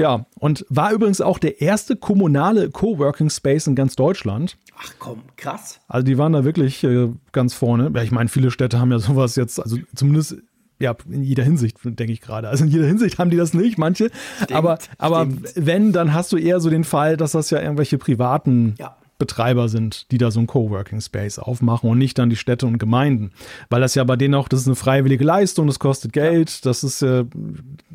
Ja, 0.00 0.24
und 0.38 0.64
war 0.70 0.92
übrigens 0.92 1.20
auch 1.20 1.38
der 1.38 1.60
erste 1.60 1.94
kommunale 1.94 2.70
Coworking 2.70 3.28
Space 3.28 3.66
in 3.66 3.74
ganz 3.74 3.96
Deutschland. 3.96 4.56
Ach 4.78 4.94
komm, 4.98 5.22
krass. 5.36 5.80
Also 5.88 6.06
die 6.06 6.16
waren 6.16 6.32
da 6.32 6.42
wirklich 6.44 6.82
äh, 6.84 7.08
ganz 7.32 7.52
vorne. 7.52 7.90
Ja, 7.94 8.02
ich 8.02 8.10
meine, 8.10 8.30
viele 8.30 8.50
Städte 8.50 8.80
haben 8.80 8.90
ja 8.90 8.98
sowas 8.98 9.36
jetzt, 9.36 9.60
also 9.60 9.76
zumindest 9.94 10.36
ja, 10.78 10.96
in 11.10 11.22
jeder 11.22 11.44
Hinsicht, 11.44 11.76
denke 11.84 12.12
ich 12.12 12.22
gerade. 12.22 12.48
Also 12.48 12.64
in 12.64 12.70
jeder 12.70 12.86
Hinsicht 12.86 13.18
haben 13.18 13.28
die 13.28 13.36
das 13.36 13.52
nicht, 13.52 13.76
manche. 13.76 14.10
Stimmt, 14.36 14.52
aber 14.52 14.78
aber 14.96 15.28
wenn, 15.54 15.92
dann 15.92 16.14
hast 16.14 16.32
du 16.32 16.38
eher 16.38 16.60
so 16.60 16.70
den 16.70 16.84
Fall, 16.84 17.18
dass 17.18 17.32
das 17.32 17.50
ja 17.50 17.60
irgendwelche 17.60 17.98
privaten 17.98 18.74
ja. 18.78 18.96
Betreiber 19.18 19.68
sind, 19.68 20.10
die 20.10 20.16
da 20.16 20.30
so 20.30 20.40
ein 20.40 20.46
Coworking 20.46 21.02
Space 21.02 21.38
aufmachen 21.38 21.90
und 21.90 21.98
nicht 21.98 22.18
dann 22.18 22.30
die 22.30 22.36
Städte 22.36 22.66
und 22.66 22.78
Gemeinden. 22.78 23.32
Weil 23.68 23.82
das 23.82 23.94
ja 23.94 24.02
bei 24.04 24.16
denen 24.16 24.34
auch, 24.34 24.48
das 24.48 24.60
ist 24.60 24.66
eine 24.66 24.76
freiwillige 24.76 25.24
Leistung, 25.24 25.66
das 25.66 25.78
kostet 25.78 26.14
Geld, 26.14 26.64
das 26.64 26.82
ist, 26.82 27.02
äh, 27.02 27.26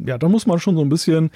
ja, 0.06 0.20
da 0.20 0.30
muss 0.30 0.46
man 0.46 0.60
schon 0.60 0.76
so 0.76 0.82
ein 0.82 0.90
bisschen 0.90 1.32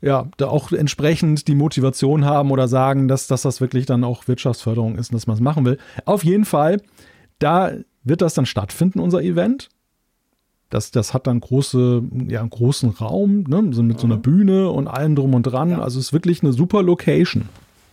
ja, 0.00 0.28
da 0.36 0.48
auch 0.48 0.72
entsprechend 0.72 1.48
die 1.48 1.54
Motivation 1.54 2.24
haben 2.24 2.50
oder 2.50 2.68
sagen, 2.68 3.08
dass, 3.08 3.26
dass 3.26 3.42
das 3.42 3.60
wirklich 3.60 3.86
dann 3.86 4.04
auch 4.04 4.28
Wirtschaftsförderung 4.28 4.96
ist 4.96 5.10
und 5.10 5.14
dass 5.14 5.26
man 5.26 5.34
es 5.34 5.40
machen 5.40 5.64
will. 5.64 5.78
Auf 6.04 6.24
jeden 6.24 6.44
Fall, 6.44 6.80
da 7.38 7.72
wird 8.02 8.20
das 8.20 8.34
dann 8.34 8.46
stattfinden, 8.46 9.00
unser 9.00 9.22
Event. 9.22 9.68
Das, 10.70 10.90
das 10.90 11.14
hat 11.14 11.26
dann 11.26 11.40
große, 11.40 12.02
ja, 12.28 12.40
einen 12.40 12.50
großen 12.50 12.90
Raum, 12.90 13.44
ne, 13.44 13.62
so 13.70 13.82
mit 13.82 14.00
so 14.00 14.06
einer 14.06 14.16
mhm. 14.16 14.22
Bühne 14.22 14.70
und 14.70 14.88
allem 14.88 15.14
drum 15.14 15.34
und 15.34 15.44
dran. 15.44 15.70
Ja. 15.70 15.80
Also 15.80 15.98
es 15.98 16.06
ist 16.06 16.12
wirklich 16.12 16.42
eine 16.42 16.52
super 16.52 16.82
Location. 16.82 17.48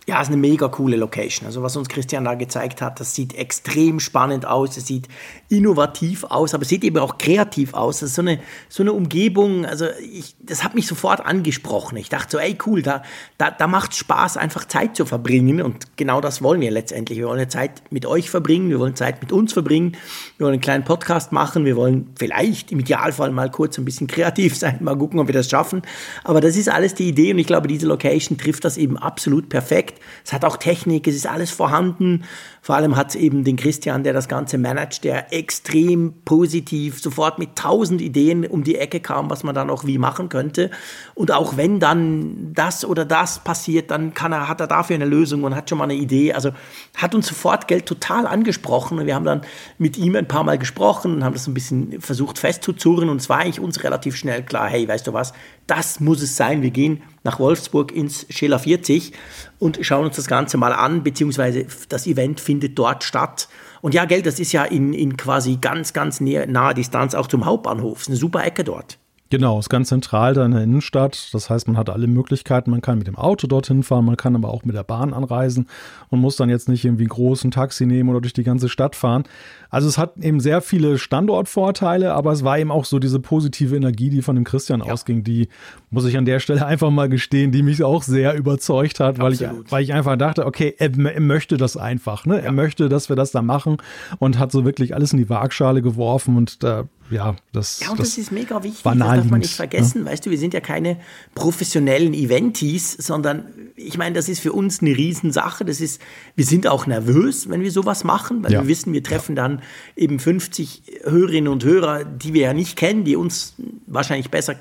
Ja, 0.08 0.16
es 0.20 0.28
ist 0.28 0.32
eine 0.32 0.40
mega 0.40 0.66
coole 0.66 0.96
Location. 0.96 1.46
Also 1.46 1.62
was 1.62 1.76
uns 1.76 1.88
Christian 1.88 2.24
da 2.24 2.34
gezeigt 2.34 2.82
hat, 2.82 2.98
das 2.98 3.14
sieht 3.14 3.34
extrem 3.34 4.00
spannend 4.00 4.44
aus, 4.46 4.76
es 4.76 4.86
sieht 4.86 5.06
innovativ 5.48 6.24
aus, 6.24 6.54
aber 6.54 6.62
es 6.62 6.70
sieht 6.70 6.82
eben 6.82 6.98
auch 6.98 7.18
kreativ 7.18 7.72
aus. 7.72 8.00
Das 8.00 8.10
ist 8.10 8.16
so 8.16 8.22
eine, 8.22 8.40
so 8.68 8.82
eine 8.82 8.94
Umgebung, 8.94 9.64
also 9.64 9.86
ich, 10.00 10.34
das 10.40 10.64
hat 10.64 10.74
mich 10.74 10.88
sofort 10.88 11.24
angesprochen. 11.24 11.96
Ich 11.98 12.08
dachte 12.08 12.32
so, 12.32 12.38
ey 12.38 12.58
cool, 12.66 12.82
da, 12.82 13.04
da, 13.38 13.52
da 13.52 13.68
macht 13.68 13.94
Spaß, 13.94 14.38
einfach 14.38 14.64
Zeit 14.64 14.96
zu 14.96 15.06
verbringen 15.06 15.62
und 15.62 15.96
genau 15.96 16.20
das 16.20 16.42
wollen 16.42 16.60
wir 16.60 16.72
letztendlich. 16.72 17.18
Wir 17.18 17.28
wollen 17.28 17.38
ja 17.38 17.48
Zeit 17.48 17.82
mit 17.90 18.04
euch 18.04 18.28
verbringen, 18.28 18.70
wir 18.70 18.80
wollen 18.80 18.96
Zeit 18.96 19.22
mit 19.22 19.30
uns 19.30 19.52
verbringen, 19.52 19.92
wir 20.36 20.46
wollen 20.46 20.54
einen 20.54 20.62
kleinen 20.62 20.84
Podcast 20.84 21.30
machen, 21.30 21.64
wir 21.64 21.76
wollen 21.76 22.12
vielleicht 22.18 22.72
im 22.72 22.80
Idealfall 22.80 23.30
mal 23.30 23.52
kurz 23.52 23.78
ein 23.78 23.84
bisschen 23.84 24.08
kreativ 24.08 24.56
sein, 24.56 24.78
mal 24.80 24.98
gucken, 24.98 25.20
ob 25.20 25.28
wir 25.28 25.34
das 25.34 25.48
schaffen. 25.48 25.82
Aber 26.24 26.40
das 26.40 26.56
ist 26.56 26.68
alles 26.68 26.94
die 26.96 27.06
Idee 27.06 27.32
und 27.32 27.38
ich 27.38 27.46
glaube, 27.46 27.68
diese 27.68 27.86
Location 27.86 28.36
trifft 28.36 28.64
das 28.64 28.76
eben 28.76 28.98
absolut 28.98 29.48
perfekt. 29.48 29.91
Es 30.24 30.32
hat 30.32 30.44
auch 30.44 30.56
Technik, 30.56 31.06
es 31.06 31.16
ist 31.16 31.26
alles 31.26 31.50
vorhanden. 31.50 32.24
Vor 32.64 32.76
allem 32.76 32.94
hat 32.94 33.08
es 33.08 33.14
eben 33.16 33.42
den 33.42 33.56
Christian, 33.56 34.04
der 34.04 34.12
das 34.12 34.28
Ganze 34.28 34.56
managt, 34.56 35.02
der 35.02 35.32
extrem 35.32 36.14
positiv 36.24 37.02
sofort 37.02 37.40
mit 37.40 37.56
tausend 37.56 38.00
Ideen 38.00 38.46
um 38.46 38.62
die 38.62 38.76
Ecke 38.76 39.00
kam, 39.00 39.30
was 39.30 39.42
man 39.42 39.52
dann 39.52 39.68
auch 39.68 39.84
wie 39.84 39.98
machen 39.98 40.28
könnte. 40.28 40.70
Und 41.16 41.32
auch 41.32 41.56
wenn 41.56 41.80
dann 41.80 42.52
das 42.54 42.84
oder 42.84 43.04
das 43.04 43.40
passiert, 43.40 43.90
dann 43.90 44.14
kann 44.14 44.30
er, 44.30 44.46
hat 44.46 44.60
er 44.60 44.68
dafür 44.68 44.94
eine 44.94 45.06
Lösung 45.06 45.42
und 45.42 45.56
hat 45.56 45.70
schon 45.70 45.78
mal 45.78 45.84
eine 45.84 45.94
Idee. 45.94 46.34
Also 46.34 46.52
hat 46.96 47.16
uns 47.16 47.26
sofort 47.26 47.66
Geld 47.66 47.86
total 47.86 48.28
angesprochen. 48.28 49.00
Und 49.00 49.06
wir 49.06 49.16
haben 49.16 49.24
dann 49.24 49.40
mit 49.78 49.98
ihm 49.98 50.14
ein 50.14 50.28
paar 50.28 50.44
Mal 50.44 50.56
gesprochen 50.56 51.14
und 51.14 51.24
haben 51.24 51.34
das 51.34 51.48
ein 51.48 51.54
bisschen 51.54 52.00
versucht 52.00 52.38
festzuzurren. 52.38 53.08
Und 53.08 53.20
es 53.20 53.28
war 53.28 53.38
eigentlich 53.38 53.58
uns 53.58 53.82
relativ 53.82 54.14
schnell 54.14 54.44
klar, 54.44 54.68
hey, 54.68 54.86
weißt 54.86 55.08
du 55.08 55.12
was, 55.12 55.32
das 55.66 55.98
muss 55.98 56.22
es 56.22 56.36
sein. 56.36 56.62
Wir 56.62 56.70
gehen 56.70 57.02
nach 57.24 57.38
Wolfsburg 57.38 57.92
ins 57.92 58.26
Schiller 58.30 58.58
40 58.58 59.12
und 59.58 59.78
schauen 59.82 60.06
uns 60.06 60.16
das 60.16 60.26
Ganze 60.26 60.56
mal 60.56 60.72
an, 60.72 61.02
beziehungsweise 61.02 61.66
das 61.88 62.06
Event 62.06 62.40
findet 62.40 62.51
dort 62.60 63.04
statt. 63.04 63.48
Und 63.80 63.94
ja, 63.94 64.04
gell, 64.04 64.22
das 64.22 64.38
ist 64.38 64.52
ja 64.52 64.64
in, 64.64 64.92
in 64.92 65.16
quasi 65.16 65.58
ganz, 65.60 65.92
ganz 65.92 66.20
näher, 66.20 66.46
naher 66.46 66.74
Distanz 66.74 67.14
auch 67.14 67.26
zum 67.26 67.44
Hauptbahnhof. 67.44 67.98
Das 67.98 68.02
ist 68.02 68.08
eine 68.08 68.16
super 68.16 68.44
Ecke 68.44 68.64
dort. 68.64 68.98
Genau, 69.32 69.58
ist 69.58 69.70
ganz 69.70 69.88
zentral 69.88 70.34
da 70.34 70.44
in 70.44 70.50
der 70.50 70.60
Innenstadt. 70.60 71.30
Das 71.32 71.48
heißt, 71.48 71.66
man 71.66 71.78
hat 71.78 71.88
alle 71.88 72.06
Möglichkeiten. 72.06 72.70
Man 72.70 72.82
kann 72.82 72.98
mit 72.98 73.06
dem 73.06 73.16
Auto 73.16 73.46
dorthin 73.46 73.82
fahren, 73.82 74.04
man 74.04 74.18
kann 74.18 74.36
aber 74.36 74.50
auch 74.50 74.64
mit 74.64 74.76
der 74.76 74.82
Bahn 74.82 75.14
anreisen 75.14 75.68
und 76.10 76.20
muss 76.20 76.36
dann 76.36 76.50
jetzt 76.50 76.68
nicht 76.68 76.84
irgendwie 76.84 77.04
einen 77.04 77.08
großen 77.08 77.50
Taxi 77.50 77.86
nehmen 77.86 78.10
oder 78.10 78.20
durch 78.20 78.34
die 78.34 78.44
ganze 78.44 78.68
Stadt 78.68 78.94
fahren. 78.94 79.24
Also 79.72 79.88
es 79.88 79.96
hat 79.96 80.18
eben 80.18 80.38
sehr 80.38 80.60
viele 80.60 80.98
Standortvorteile, 80.98 82.12
aber 82.12 82.30
es 82.32 82.44
war 82.44 82.58
eben 82.58 82.70
auch 82.70 82.84
so 82.84 82.98
diese 82.98 83.18
positive 83.20 83.74
Energie, 83.74 84.10
die 84.10 84.20
von 84.20 84.36
dem 84.36 84.44
Christian 84.44 84.80
ja. 84.80 84.92
ausging, 84.92 85.24
die, 85.24 85.48
muss 85.88 86.04
ich 86.04 86.18
an 86.18 86.26
der 86.26 86.40
Stelle 86.40 86.66
einfach 86.66 86.90
mal 86.90 87.08
gestehen, 87.08 87.52
die 87.52 87.62
mich 87.62 87.82
auch 87.82 88.02
sehr 88.02 88.34
überzeugt 88.36 89.00
hat, 89.00 89.18
weil 89.18 89.32
ich, 89.32 89.40
weil 89.70 89.82
ich 89.82 89.94
einfach 89.94 90.16
dachte, 90.16 90.44
okay, 90.44 90.74
er, 90.76 90.92
er 90.94 91.20
möchte 91.20 91.56
das 91.56 91.78
einfach. 91.78 92.26
Ne? 92.26 92.36
Ja. 92.36 92.42
Er 92.42 92.52
möchte, 92.52 92.90
dass 92.90 93.08
wir 93.08 93.16
das 93.16 93.32
da 93.32 93.40
machen 93.40 93.78
und 94.18 94.38
hat 94.38 94.52
so 94.52 94.66
wirklich 94.66 94.94
alles 94.94 95.14
in 95.14 95.18
die 95.18 95.30
Waagschale 95.30 95.80
geworfen 95.80 96.36
und 96.36 96.62
da 96.62 96.84
ja, 97.12 97.36
das, 97.52 97.80
ja, 97.80 97.90
und 97.90 98.00
das, 98.00 98.10
das 98.10 98.18
ist 98.18 98.32
mega 98.32 98.62
wichtig, 98.62 98.82
das 98.82 98.96
darf 98.96 99.24
man 99.26 99.40
nicht 99.40 99.54
vergessen. 99.54 100.06
Ja. 100.06 100.12
Weißt 100.12 100.24
du, 100.24 100.30
wir 100.30 100.38
sind 100.38 100.54
ja 100.54 100.60
keine 100.60 100.96
professionellen 101.34 102.14
Eventies, 102.14 102.92
sondern 102.92 103.44
ich 103.76 103.98
meine, 103.98 104.14
das 104.14 104.30
ist 104.30 104.40
für 104.40 104.52
uns 104.52 104.80
eine 104.80 104.96
Riesensache. 104.96 105.64
Das 105.64 105.80
ist, 105.80 106.00
wir 106.36 106.44
sind 106.46 106.66
auch 106.66 106.86
nervös, 106.86 107.50
wenn 107.50 107.60
wir 107.60 107.70
sowas 107.70 108.04
machen, 108.04 108.42
weil 108.42 108.52
ja. 108.52 108.62
wir 108.62 108.68
wissen, 108.68 108.92
wir 108.94 109.02
treffen 109.02 109.36
dann 109.36 109.61
eben 109.96 110.18
50 110.18 110.82
Hörerinnen 111.04 111.52
und 111.52 111.64
Hörer, 111.64 112.04
die 112.04 112.34
wir 112.34 112.42
ja 112.42 112.54
nicht 112.54 112.76
kennen, 112.76 113.04
die 113.04 113.16
uns 113.16 113.54
wahrscheinlich 113.86 114.30
besser 114.30 114.54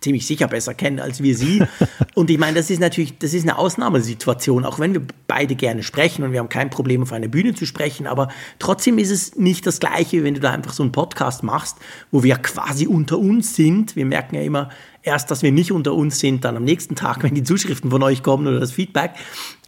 ziemlich 0.00 0.26
sicher 0.26 0.46
besser 0.46 0.74
kennen 0.74 1.00
als 1.00 1.22
wir 1.22 1.36
sie. 1.36 1.62
Und 2.14 2.30
ich 2.30 2.38
meine, 2.38 2.56
das 2.56 2.70
ist 2.70 2.80
natürlich, 2.80 3.18
das 3.18 3.34
ist 3.34 3.42
eine 3.42 3.58
Ausnahmesituation, 3.58 4.64
auch 4.64 4.78
wenn 4.78 4.92
wir 4.92 5.02
beide 5.26 5.54
gerne 5.54 5.82
sprechen 5.82 6.24
und 6.24 6.32
wir 6.32 6.38
haben 6.38 6.48
kein 6.48 6.70
Problem, 6.70 7.02
auf 7.02 7.12
einer 7.12 7.28
Bühne 7.28 7.54
zu 7.54 7.66
sprechen, 7.66 8.06
aber 8.06 8.28
trotzdem 8.58 8.98
ist 8.98 9.10
es 9.10 9.36
nicht 9.36 9.66
das 9.66 9.80
Gleiche, 9.80 10.24
wenn 10.24 10.34
du 10.34 10.40
da 10.40 10.52
einfach 10.52 10.72
so 10.72 10.82
einen 10.82 10.92
Podcast 10.92 11.42
machst, 11.42 11.76
wo 12.10 12.22
wir 12.22 12.36
quasi 12.36 12.86
unter 12.86 13.18
uns 13.18 13.54
sind. 13.54 13.96
Wir 13.96 14.06
merken 14.06 14.36
ja 14.36 14.42
immer 14.42 14.70
erst, 15.02 15.30
dass 15.30 15.42
wir 15.42 15.52
nicht 15.52 15.72
unter 15.72 15.92
uns 15.94 16.18
sind, 16.18 16.44
dann 16.44 16.56
am 16.56 16.64
nächsten 16.64 16.94
Tag, 16.94 17.22
wenn 17.22 17.34
die 17.34 17.42
Zuschriften 17.42 17.90
von 17.90 18.02
euch 18.02 18.22
kommen 18.22 18.46
oder 18.46 18.60
das 18.60 18.72
Feedback. 18.72 19.12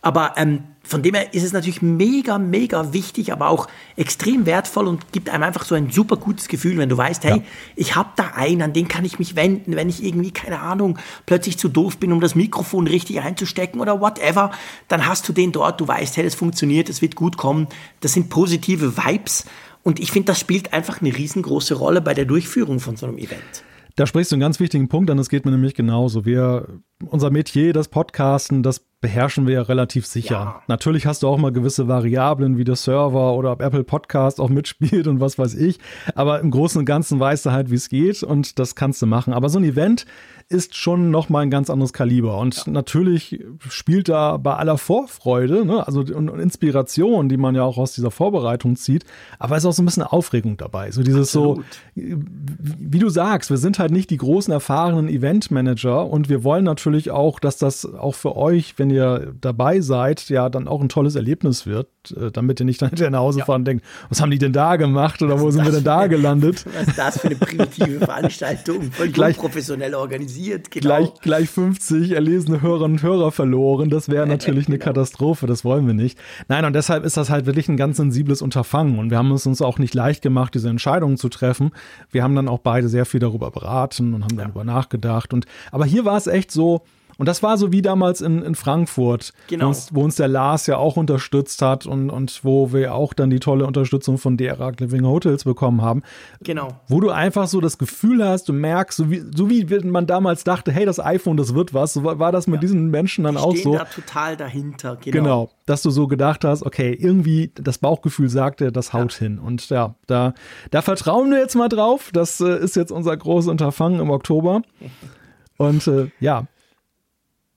Aber 0.01 0.35
ähm, 0.37 0.65
von 0.89 1.03
dem 1.03 1.15
her 1.15 1.35
ist 1.35 1.43
es 1.43 1.53
natürlich 1.53 1.83
mega, 1.83 2.39
mega 2.39 2.95
wichtig, 2.95 3.31
aber 3.31 3.51
auch 3.51 3.69
extrem 3.97 4.47
wertvoll 4.47 4.89
und 4.89 5.13
gibt 5.13 5.29
einem 5.29 5.43
einfach 5.43 5.67
so 5.67 5.75
ein 5.75 5.91
super 5.91 6.17
gutes 6.17 6.49
Gefühl, 6.49 6.79
wenn 6.79 6.89
du 6.89 6.97
weißt, 6.97 7.25
hey, 7.25 7.37
ja. 7.37 7.43
ich 7.77 7.95
habe 7.95 8.09
da 8.17 8.33
einen, 8.35 8.63
an 8.63 8.73
den 8.73 8.89
kann 8.89 9.05
ich 9.05 9.19
mich 9.19 9.37
wenden, 9.37 9.77
wenn 9.77 9.91
ich 9.91 10.03
irgendwie, 10.03 10.31
keine 10.31 10.61
Ahnung, 10.61 10.99
plötzlich 11.27 11.59
zu 11.59 11.69
doof 11.69 11.99
bin, 11.99 12.11
um 12.11 12.21
das 12.21 12.35
Mikrofon 12.35 12.87
richtig 12.87 13.21
einzustecken 13.21 13.83
oder 13.83 14.01
whatever, 14.01 14.51
dann 14.89 15.07
hast 15.07 15.29
du 15.29 15.35
den 15.35 15.53
dort, 15.53 15.79
du 15.79 15.87
weißt, 15.87 16.17
hey, 16.17 16.25
das 16.25 16.35
funktioniert, 16.35 16.89
es 16.89 17.03
wird 17.03 17.17
gut 17.17 17.37
kommen. 17.37 17.67
Das 18.01 18.15
sind 18.15 18.31
positive 18.31 18.97
Vibes 18.97 19.45
und 19.83 20.01
ich 20.01 20.11
finde, 20.11 20.29
das 20.29 20.41
spielt 20.41 20.73
einfach 20.73 21.03
eine 21.03 21.15
riesengroße 21.15 21.75
Rolle 21.75 22.01
bei 22.01 22.15
der 22.15 22.25
Durchführung 22.25 22.81
von 22.81 22.97
so 22.97 23.05
einem 23.05 23.19
Event. 23.19 23.63
Da 23.99 24.07
sprichst 24.07 24.31
du 24.31 24.37
einen 24.37 24.41
ganz 24.41 24.61
wichtigen 24.61 24.89
Punkt 24.89 25.11
an, 25.11 25.19
es 25.19 25.29
geht 25.29 25.45
mir 25.45 25.51
nämlich 25.51 25.75
genauso. 25.75 26.25
Wir, 26.25 26.69
unser 27.05 27.31
Metier, 27.31 27.73
das 27.73 27.89
Podcasten, 27.89 28.63
das 28.63 28.79
beherrschen 29.01 29.49
wir 29.49 29.55
ja 29.55 29.63
relativ 29.63 30.07
sicher. 30.07 30.35
Ja. 30.35 30.63
Natürlich 30.69 31.05
hast 31.05 31.25
du 31.25 31.27
auch 31.27 31.37
mal 31.37 31.51
gewisse 31.51 31.89
Variablen 31.89 32.59
wie 32.59 32.63
der 32.63 32.77
Server 32.77 33.35
oder 33.35 33.51
ob 33.51 33.61
Apple 33.61 33.83
Podcast 33.83 34.41
auch 34.41 34.51
mitspielt 34.51 35.09
und 35.09 35.19
was 35.19 35.37
weiß 35.37 35.57
ich. 35.57 35.81
Aber 36.15 36.39
im 36.39 36.53
Großen 36.53 36.79
und 36.79 36.85
Ganzen 36.85 37.19
weißt 37.19 37.47
du 37.47 37.51
halt, 37.51 37.73
wie 37.73 37.75
es 37.75 37.89
geht 37.89 38.23
und 38.23 38.61
das 38.61 38.77
kannst 38.77 39.03
du 39.03 39.07
machen. 39.07 39.33
Aber 39.33 39.49
so 39.49 39.59
ein 39.59 39.65
Event 39.65 40.07
ist 40.51 40.77
schon 40.77 41.11
noch 41.11 41.29
mal 41.29 41.41
ein 41.41 41.51
ganz 41.51 41.69
anderes 41.69 41.93
Kaliber. 41.93 42.39
Und 42.39 42.57
ja. 42.67 42.73
natürlich 42.73 43.45
spielt 43.69 44.09
da 44.09 44.39
bei 44.39 44.55
aller 44.55 44.79
Vorfreude, 44.79 45.67
ne, 45.67 45.87
also 45.87 46.01
und, 46.01 46.31
und, 46.31 46.41
Inspiration, 46.41 47.29
die 47.29 47.37
man 47.37 47.55
ja 47.55 47.65
auch 47.65 47.77
aus 47.77 47.93
dieser 47.93 48.11
Vorbereitung 48.11 48.77
zieht, 48.77 49.05
aber 49.39 49.59
ist 49.59 49.67
auch 49.67 49.73
so 49.73 49.83
ein 49.83 49.85
bisschen 49.85 50.05
Aufregung 50.05 50.57
dabei. 50.57 50.91
So 50.91 51.03
dieses 51.03 51.29
Absolut. 51.29 51.67
so, 51.67 51.93
wie 51.95 52.99
du 52.99 53.11
sagst, 53.11 53.51
wir 53.51 53.59
sind 53.59 53.79
halt 53.79 53.91
nicht 53.91 54.09
die 54.09 54.17
großen 54.17 54.51
erfahrenen 54.51 55.11
Eventmanager 55.11 56.07
und 56.07 56.31
wir 56.31 56.45
wollen 56.45 56.65
natürlich 56.65 57.11
auch, 57.11 57.41
dass 57.41 57.59
das 57.59 57.85
auch 57.85 58.15
für 58.15 58.35
euch, 58.35 58.79
wenn 58.79 58.89
ihr 58.89 59.35
dabei 59.43 59.83
seid, 59.83 60.31
ja 60.31 60.49
dann 60.49 60.67
auch 60.67 60.81
ein 60.81 60.89
tolles 60.89 61.15
Erlebnis 61.15 61.67
wird, 61.67 61.89
äh, 62.17 62.31
damit 62.31 62.59
ihr 62.61 62.65
nicht 62.65 62.81
dann 62.81 62.89
hinterher 62.89 63.11
nach 63.11 63.21
Hause 63.21 63.41
ja. 63.41 63.45
fahren 63.45 63.63
und 63.63 63.67
denkt, 63.67 63.85
was 64.09 64.23
haben 64.23 64.31
die 64.31 64.39
denn 64.39 64.55
da 64.55 64.77
gemacht 64.77 65.21
oder 65.21 65.35
was 65.35 65.43
wo 65.43 65.51
sind 65.51 65.67
wir 65.67 65.73
denn 65.73 65.85
da 65.85 66.07
gelandet? 66.07 66.65
Was 66.79 66.89
ist 66.89 66.99
das 66.99 67.21
für 67.21 67.29
eine 67.29 67.37
primitive 67.37 67.99
Veranstaltung? 67.99 68.93
Voll 68.93 69.09
gleich, 69.13 69.37
professionell 69.37 69.95
organisiert. 69.95 70.38
Genau. 70.39 70.63
Gleich, 70.71 71.15
gleich 71.21 71.51
50 71.51 72.13
erlesene 72.13 72.63
Hörerinnen 72.63 72.99
und 72.99 73.03
Hörer 73.03 73.33
verloren. 73.33 73.91
Das 73.91 74.09
wäre 74.09 74.27
natürlich 74.27 74.67
genau. 74.67 74.77
eine 74.77 74.85
Katastrophe. 74.85 75.47
Das 75.47 75.65
wollen 75.65 75.87
wir 75.87 75.95
nicht. 75.95 76.19
Nein, 76.49 76.65
und 76.65 76.73
deshalb 76.73 77.05
ist 77.05 77.17
das 77.17 77.31
halt 77.31 77.47
wirklich 77.47 77.69
ein 77.69 77.77
ganz 77.77 77.97
sensibles 77.97 78.43
Unterfangen. 78.43 78.99
Und 78.99 79.11
wir 79.11 79.19
haben 79.19 79.31
es 79.33 79.47
uns 79.47 79.61
auch 79.63 79.79
nicht 79.79 79.95
leicht 79.95 80.23
gemacht, 80.23 80.55
diese 80.55 80.69
Entscheidungen 80.69 81.17
zu 81.17 81.29
treffen. 81.29 81.73
Wir 82.11 82.23
haben 82.23 82.35
dann 82.35 82.49
auch 82.49 82.61
beide 82.61 82.89
sehr 82.89 83.05
viel 83.05 83.21
darüber 83.21 83.51
beraten 83.51 84.15
und 84.15 84.25
haben 84.25 84.37
ja. 84.37 84.45
darüber 84.45 84.65
nachgedacht. 84.65 85.33
Und, 85.33 85.47
aber 85.73 85.85
hier 85.85 86.05
war 86.05 86.17
es 86.17 86.27
echt 86.27 86.51
so, 86.51 86.83
und 87.19 87.27
das 87.27 87.43
war 87.43 87.59
so 87.59 87.73
wie 87.73 87.83
damals 87.83 88.21
in, 88.21 88.43
in 88.43 88.55
Frankfurt, 88.55 89.33
genau. 89.49 89.65
wo, 89.65 89.69
uns, 89.69 89.89
wo 89.93 90.05
uns 90.05 90.15
der 90.15 90.29
Lars 90.29 90.69
ja 90.69 90.77
auch 90.77 90.97
unterstützt 90.97 91.61
hat 91.63 91.85
und, 91.85 92.11
und 92.11 92.45
wo 92.45 92.73
wir 92.73 92.95
auch 92.95 93.13
dann 93.13 93.29
die 93.29 93.41
tolle 93.41 93.67
Unterstützung 93.67 94.19
von 94.19 94.37
DRAG 94.37 94.79
Living 94.79 95.05
Hotels 95.05 95.43
bekommen 95.43 95.83
haben. 95.83 96.05
Genau. 96.41 96.69
Wo 96.87 97.01
du 97.01 97.11
einfach 97.11 97.49
so 97.49 97.61
das 97.61 97.77
Gefühl 97.77 98.25
hast, 98.25 98.49
du 98.49 98.53
merkst, 98.53 98.97
so 98.97 99.11
wie, 99.11 99.25
so 99.35 99.51
wie 99.51 99.65
man 99.85 100.07
damals 100.07 100.45
dachte, 100.45 100.71
hey, 100.71 100.87
das 100.87 101.01
iPhone, 101.01 101.37
das 101.37 101.55
wird 101.55 101.75
was, 101.75 101.95
so 101.95 102.05
war 102.05 102.31
das 102.31 102.47
mit 102.47 102.59
ja. 102.59 102.61
diesen 102.61 102.89
Menschen 102.91 103.25
dann 103.25 103.35
die 103.35 103.41
auch 103.41 103.57
so. 103.57 103.75
da 103.75 103.85
total 103.85 104.37
dahinter, 104.37 104.97
genau. 104.97 105.19
Genau, 105.19 105.51
dass 105.67 105.83
du 105.83 105.91
so 105.91 106.07
gedacht 106.07 106.45
hast, 106.45 106.63
okay, 106.63 106.93
irgendwie 106.93 107.51
das 107.57 107.79
Bauchgefühl 107.79 108.29
sagte, 108.29 108.71
das 108.71 108.93
haut 108.93 109.15
ja. 109.15 109.19
hin. 109.19 109.41
Und 109.41 109.69
ja, 109.71 109.97
da, 110.07 110.35
da 110.71 110.83
vertrauen 110.83 111.33
wir 111.33 111.39
jetzt 111.39 111.57
mal 111.57 111.69
drauf. 111.69 112.11
Das 112.13 112.41
äh, 112.41 112.59
ist 112.59 112.77
jetzt 112.77 112.93
unser 112.93 113.17
großes 113.17 113.51
Unterfangen 113.51 113.99
im 113.99 114.11
Oktober. 114.11 114.63
Und 115.57 115.89
äh, 115.89 116.11
ja, 116.21 116.47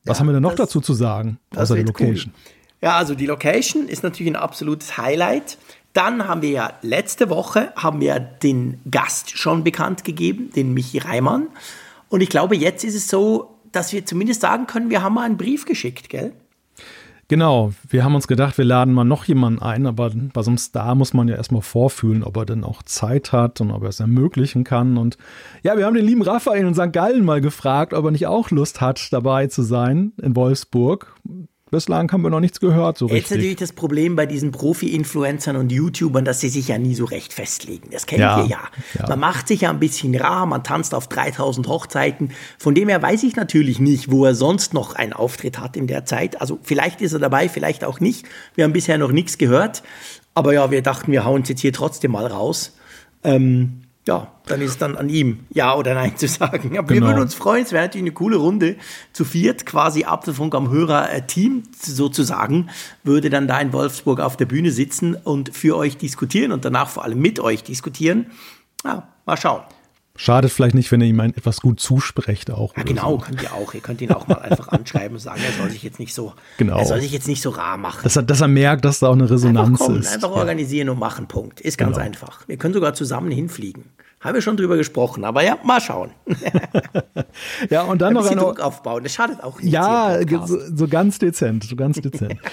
was 0.06 0.18
ja, 0.18 0.20
haben 0.22 0.28
wir 0.28 0.34
denn 0.34 0.44
noch 0.44 0.56
das, 0.56 0.68
dazu 0.70 0.82
zu 0.82 0.94
sagen, 0.94 1.40
außer 1.56 1.76
der 1.76 1.86
Location? 1.86 2.34
Cool. 2.34 2.52
Ja, 2.82 2.98
also 2.98 3.14
die 3.14 3.28
Location 3.28 3.88
ist 3.88 4.04
natürlich 4.04 4.32
ein 4.32 4.36
absolutes 4.36 4.98
Highlight. 4.98 5.58
Dann 5.94 6.28
haben 6.28 6.42
wir 6.42 6.50
ja 6.50 6.74
letzte 6.82 7.30
Woche 7.30 7.74
haben 7.76 8.02
wir 8.02 8.20
den 8.20 8.80
Gast 8.90 9.38
schon 9.38 9.64
bekannt 9.64 10.04
gegeben, 10.04 10.52
den 10.56 10.74
Michi 10.74 10.98
Reimann. 10.98 11.48
Und 12.10 12.22
ich 12.22 12.30
glaube, 12.30 12.56
jetzt 12.56 12.84
ist 12.84 12.96
es 12.96 13.08
so, 13.08 13.58
dass 13.72 13.94
wir 13.94 14.06
zumindest 14.06 14.42
sagen 14.42 14.68
können, 14.68 14.90
wir 14.90 15.04
haben 15.04 15.14
mal 15.14 15.24
einen 15.24 15.38
Brief 15.38 15.66
geschickt, 15.66 16.10
gell? 16.10 16.34
Genau, 17.32 17.72
wir 17.88 18.04
haben 18.04 18.14
uns 18.14 18.28
gedacht, 18.28 18.58
wir 18.58 18.66
laden 18.66 18.94
mal 18.94 19.06
noch 19.06 19.24
jemanden 19.24 19.62
ein, 19.62 19.88
aber 19.88 20.12
bei 20.34 20.42
so 20.42 20.50
einem 20.50 20.58
Star 20.58 20.96
muss 20.96 21.14
man 21.14 21.30
ja 21.30 21.38
erstmal 21.38 21.62
vorfühlen, 21.62 22.26
ob 22.26 22.36
er 22.36 22.46
denn 22.46 22.66
auch 22.66 22.84
Zeit 22.84 23.32
hat 23.32 23.62
und 23.62 23.72
ob 23.72 23.84
er 23.84 23.88
es 23.88 24.02
ermöglichen 24.02 24.66
kann. 24.66 24.98
Und 24.98 25.18
ja, 25.64 25.78
wir 25.78 25.86
haben 25.86 25.94
den 25.94 26.06
lieben 26.06 26.24
Raphael 26.24 26.68
in 26.68 26.74
St. 26.74 26.92
Gallen 26.92 27.24
mal 27.24 27.40
gefragt, 27.40 27.94
ob 27.94 28.04
er 28.04 28.12
nicht 28.12 28.28
auch 28.28 28.52
Lust 28.52 28.82
hat, 28.82 29.14
dabei 29.14 29.48
zu 29.48 29.62
sein 29.62 30.12
in 30.22 30.36
Wolfsburg. 30.36 31.16
Bislang 31.72 32.12
haben 32.12 32.22
wir 32.22 32.30
noch 32.30 32.42
nichts 32.42 32.60
gehört 32.60 32.98
so 32.98 33.08
Jetzt 33.08 33.32
natürlich 33.32 33.56
das 33.56 33.72
Problem 33.72 34.16
bei 34.16 34.26
diesen 34.26 34.52
Profi-Influencern 34.52 35.56
und 35.56 35.72
YouTubern, 35.72 36.26
dass 36.26 36.42
sie 36.42 36.50
sich 36.50 36.68
ja 36.68 36.78
nie 36.78 36.94
so 36.94 37.06
recht 37.06 37.34
festlegen. 37.34 37.90
Das 37.92 38.06
kennt 38.06 38.20
ja, 38.20 38.44
ihr 38.44 38.50
ja. 38.50 38.60
ja. 39.00 39.08
Man 39.08 39.20
macht 39.20 39.48
sich 39.48 39.62
ja 39.62 39.70
ein 39.70 39.80
bisschen 39.80 40.14
rar, 40.16 40.46
man 40.46 40.64
tanzt 40.64 40.94
auf 40.94 41.08
3000 41.08 41.68
Hochzeiten. 41.68 42.32
Von 42.60 42.76
dem 42.76 42.90
her 42.90 43.02
weiß 43.02 43.24
ich 43.24 43.36
natürlich 43.36 43.80
nicht, 43.80 44.12
wo 44.12 44.26
er 44.26 44.36
sonst 44.36 44.74
noch 44.74 44.96
einen 44.96 45.14
Auftritt 45.14 45.60
hat 45.60 45.78
in 45.78 45.88
der 45.88 46.06
Zeit. 46.06 46.40
Also 46.40 46.60
vielleicht 46.62 47.02
ist 47.02 47.14
er 47.14 47.20
dabei, 47.20 47.50
vielleicht 47.50 47.84
auch 47.84 48.00
nicht. 48.00 48.26
Wir 48.54 48.66
haben 48.66 48.74
bisher 48.74 48.98
noch 48.98 49.12
nichts 49.12 49.38
gehört. 49.38 49.82
Aber 50.34 50.54
ja, 50.54 50.72
wir 50.72 50.82
dachten, 50.82 51.12
wir 51.12 51.26
hauen 51.26 51.42
es 51.42 51.50
jetzt 51.50 51.62
hier 51.62 51.74
trotzdem 51.74 52.12
mal 52.12 52.28
raus. 52.28 52.76
Ähm, 53.24 53.81
ja, 54.08 54.32
dann 54.48 54.62
ist 54.62 54.72
es 54.72 54.78
dann 54.80 54.98
an 54.98 55.10
ihm, 55.10 55.46
ja 55.52 55.76
oder 55.76 55.94
nein 55.94 56.18
zu 56.18 56.28
sagen. 56.28 56.78
Aber 56.78 56.88
genau. 56.88 57.02
wir 57.02 57.14
würden 57.14 57.22
uns 57.22 57.36
freuen, 57.36 57.64
es 57.64 57.72
wäre 57.72 57.84
natürlich 57.84 58.04
eine 58.04 58.14
coole 58.14 58.38
Runde. 58.38 58.78
Zu 59.14 59.26
viert, 59.26 59.66
quasi 59.66 60.06
Apfelfunk 60.06 60.56
am 60.56 60.72
Hörer-Team 60.72 61.64
sozusagen, 61.80 62.70
würde 63.04 63.30
dann 63.30 63.48
da 63.48 63.60
in 63.60 63.74
Wolfsburg 63.74 64.20
auf 64.20 64.38
der 64.38 64.46
Bühne 64.46 64.72
sitzen 64.72 65.16
und 65.16 65.56
für 65.56 65.78
euch 65.78 65.98
diskutieren 65.98 66.52
und 66.52 66.66
danach 66.66 66.90
vor 66.90 67.04
allem 67.04 67.20
mit 67.20 67.40
euch 67.40 67.64
diskutieren. 67.64 68.32
Ja, 68.84 69.08
mal 69.26 69.38
schauen. 69.38 69.62
Schadet 70.18 70.52
vielleicht 70.52 70.76
nicht, 70.76 70.92
wenn 70.92 71.02
ihr 71.02 71.08
ihm 71.08 71.20
etwas 71.20 71.62
gut 71.62 71.80
zusprecht 71.80 72.52
auch. 72.52 72.76
Ja, 72.76 72.84
genau, 72.84 73.12
so. 73.12 73.18
könnt 73.20 73.42
ihr 73.42 73.54
auch. 73.54 73.74
Ihr 73.74 73.80
könnt 73.80 74.02
ihn 74.02 74.12
auch 74.12 74.28
mal 74.28 74.40
einfach 74.40 74.68
anschreiben 74.70 75.14
und 75.14 75.20
sagen, 75.20 75.42
er 75.46 75.54
soll 75.54 75.72
sich 75.72 75.84
jetzt 75.84 76.00
nicht 76.00 76.14
so, 76.14 76.34
genau. 76.58 76.80
er 76.80 76.86
soll 76.86 77.02
sich 77.02 77.12
jetzt 77.12 77.28
nicht 77.28 77.42
so 77.42 77.50
rar 77.50 77.78
machen. 77.78 78.02
Dass 78.04 78.18
er, 78.18 78.24
dass 78.24 78.42
er 78.42 78.48
merkt, 78.48 78.86
dass 78.86 79.00
da 79.00 79.08
auch 79.08 79.14
eine 79.14 79.30
Resonanz 79.30 79.70
einfach 79.70 79.86
kommen, 79.86 80.02
ist. 80.02 80.14
Einfach 80.14 80.32
organisieren 80.32 80.88
ja. 80.88 80.94
und 80.94 81.00
machen, 81.00 81.28
Punkt. 81.28 81.62
Ist 81.62 81.78
ganz 81.78 81.96
genau. 81.96 82.06
einfach. 82.06 82.48
Wir 82.48 82.58
können 82.58 82.74
sogar 82.74 82.94
zusammen 82.94 83.32
hinfliegen. 83.32 83.86
Haben 84.20 84.36
wir 84.36 84.42
schon 84.42 84.58
drüber 84.58 84.78
gesprochen, 84.78 85.24
aber 85.24 85.44
ja, 85.44 85.58
mal 85.64 85.82
schauen. 85.82 86.12
ja, 87.72 87.82
und 87.84 88.02
dann 88.02 88.10
ein 88.10 88.14
noch 88.14 88.30
ein 88.30 88.38
Druck 88.38 88.60
aufbauen, 88.60 89.02
das 89.02 89.14
schadet 89.14 89.44
auch 89.44 89.60
nicht. 89.60 89.74
Ja, 89.74 90.20
so, 90.46 90.60
so 90.76 90.88
ganz 90.88 91.18
dezent, 91.18 91.64
so 91.64 91.76
ganz 91.76 92.00
dezent. 92.00 92.38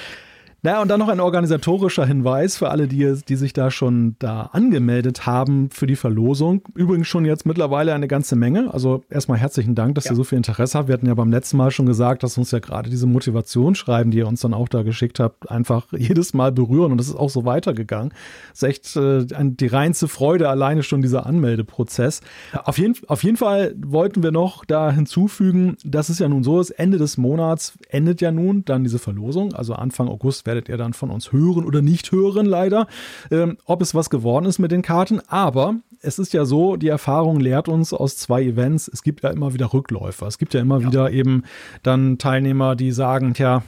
Naja, 0.62 0.82
und 0.82 0.88
dann 0.88 0.98
noch 0.98 1.08
ein 1.08 1.20
organisatorischer 1.20 2.04
Hinweis 2.04 2.56
für 2.56 2.70
alle, 2.70 2.88
die, 2.88 3.14
die 3.28 3.36
sich 3.36 3.52
da 3.52 3.70
schon 3.70 4.16
da 4.18 4.50
angemeldet 4.52 5.24
haben 5.24 5.70
für 5.70 5.86
die 5.86 5.94
Verlosung. 5.94 6.62
Übrigens 6.74 7.06
schon 7.06 7.24
jetzt 7.24 7.46
mittlerweile 7.46 7.94
eine 7.94 8.08
ganze 8.08 8.34
Menge. 8.34 8.74
Also 8.74 9.04
erstmal 9.08 9.38
herzlichen 9.38 9.76
Dank, 9.76 9.94
dass 9.94 10.06
ja. 10.06 10.12
ihr 10.12 10.16
so 10.16 10.24
viel 10.24 10.36
Interesse 10.36 10.76
habt. 10.76 10.88
Wir 10.88 10.94
hatten 10.94 11.06
ja 11.06 11.14
beim 11.14 11.30
letzten 11.30 11.58
Mal 11.58 11.70
schon 11.70 11.86
gesagt, 11.86 12.24
dass 12.24 12.36
uns 12.38 12.50
ja 12.50 12.58
gerade 12.58 12.90
diese 12.90 13.06
Motivationsschreiben, 13.06 14.10
die 14.10 14.18
ihr 14.18 14.26
uns 14.26 14.40
dann 14.40 14.52
auch 14.52 14.68
da 14.68 14.82
geschickt 14.82 15.20
habt, 15.20 15.48
einfach 15.48 15.86
jedes 15.96 16.34
Mal 16.34 16.50
berühren. 16.50 16.90
Und 16.90 16.98
das 16.98 17.06
ist 17.06 17.14
auch 17.14 17.30
so 17.30 17.44
weitergegangen. 17.44 18.12
Das 18.50 18.62
ist 18.62 18.68
echt 18.68 18.96
äh, 18.96 19.26
die 19.28 19.66
reinste 19.68 20.08
Freude, 20.08 20.48
alleine 20.48 20.82
schon 20.82 21.02
dieser 21.02 21.24
Anmeldeprozess. 21.24 22.20
Auf, 22.64 22.78
jeden, 22.78 22.96
auf 23.06 23.22
jeden 23.22 23.36
Fall 23.36 23.76
wollten 23.80 24.24
wir 24.24 24.32
noch 24.32 24.64
da 24.64 24.90
hinzufügen, 24.90 25.76
dass 25.84 26.08
es 26.08 26.18
ja 26.18 26.28
nun 26.28 26.42
so 26.42 26.58
ist, 26.58 26.70
Ende 26.70 26.98
des 26.98 27.16
Monats 27.16 27.74
endet 27.90 28.20
ja 28.20 28.32
nun 28.32 28.64
dann 28.64 28.82
diese 28.82 28.98
Verlosung. 28.98 29.54
Also 29.54 29.74
Anfang 29.74 30.08
August 30.08 30.47
werdet 30.48 30.68
ihr 30.68 30.78
dann 30.78 30.94
von 30.94 31.10
uns 31.10 31.30
hören 31.30 31.64
oder 31.64 31.82
nicht 31.82 32.10
hören, 32.10 32.46
leider, 32.46 32.86
ähm, 33.30 33.58
ob 33.66 33.82
es 33.82 33.94
was 33.94 34.08
geworden 34.08 34.46
ist 34.46 34.58
mit 34.58 34.72
den 34.72 34.82
Karten. 34.82 35.20
Aber 35.28 35.76
es 36.00 36.18
ist 36.18 36.32
ja 36.32 36.46
so, 36.46 36.76
die 36.76 36.88
Erfahrung 36.88 37.38
lehrt 37.38 37.68
uns 37.68 37.92
aus 37.92 38.16
zwei 38.16 38.42
Events, 38.42 38.88
es 38.88 39.02
gibt 39.02 39.22
ja 39.22 39.30
immer 39.30 39.52
wieder 39.52 39.72
Rückläufer. 39.72 40.26
Es 40.26 40.38
gibt 40.38 40.54
ja 40.54 40.60
immer 40.60 40.80
ja. 40.80 40.86
wieder 40.86 41.10
eben 41.10 41.42
dann 41.82 42.16
Teilnehmer, 42.16 42.76
die 42.76 42.92
sagen, 42.92 43.34
tja, 43.34 43.62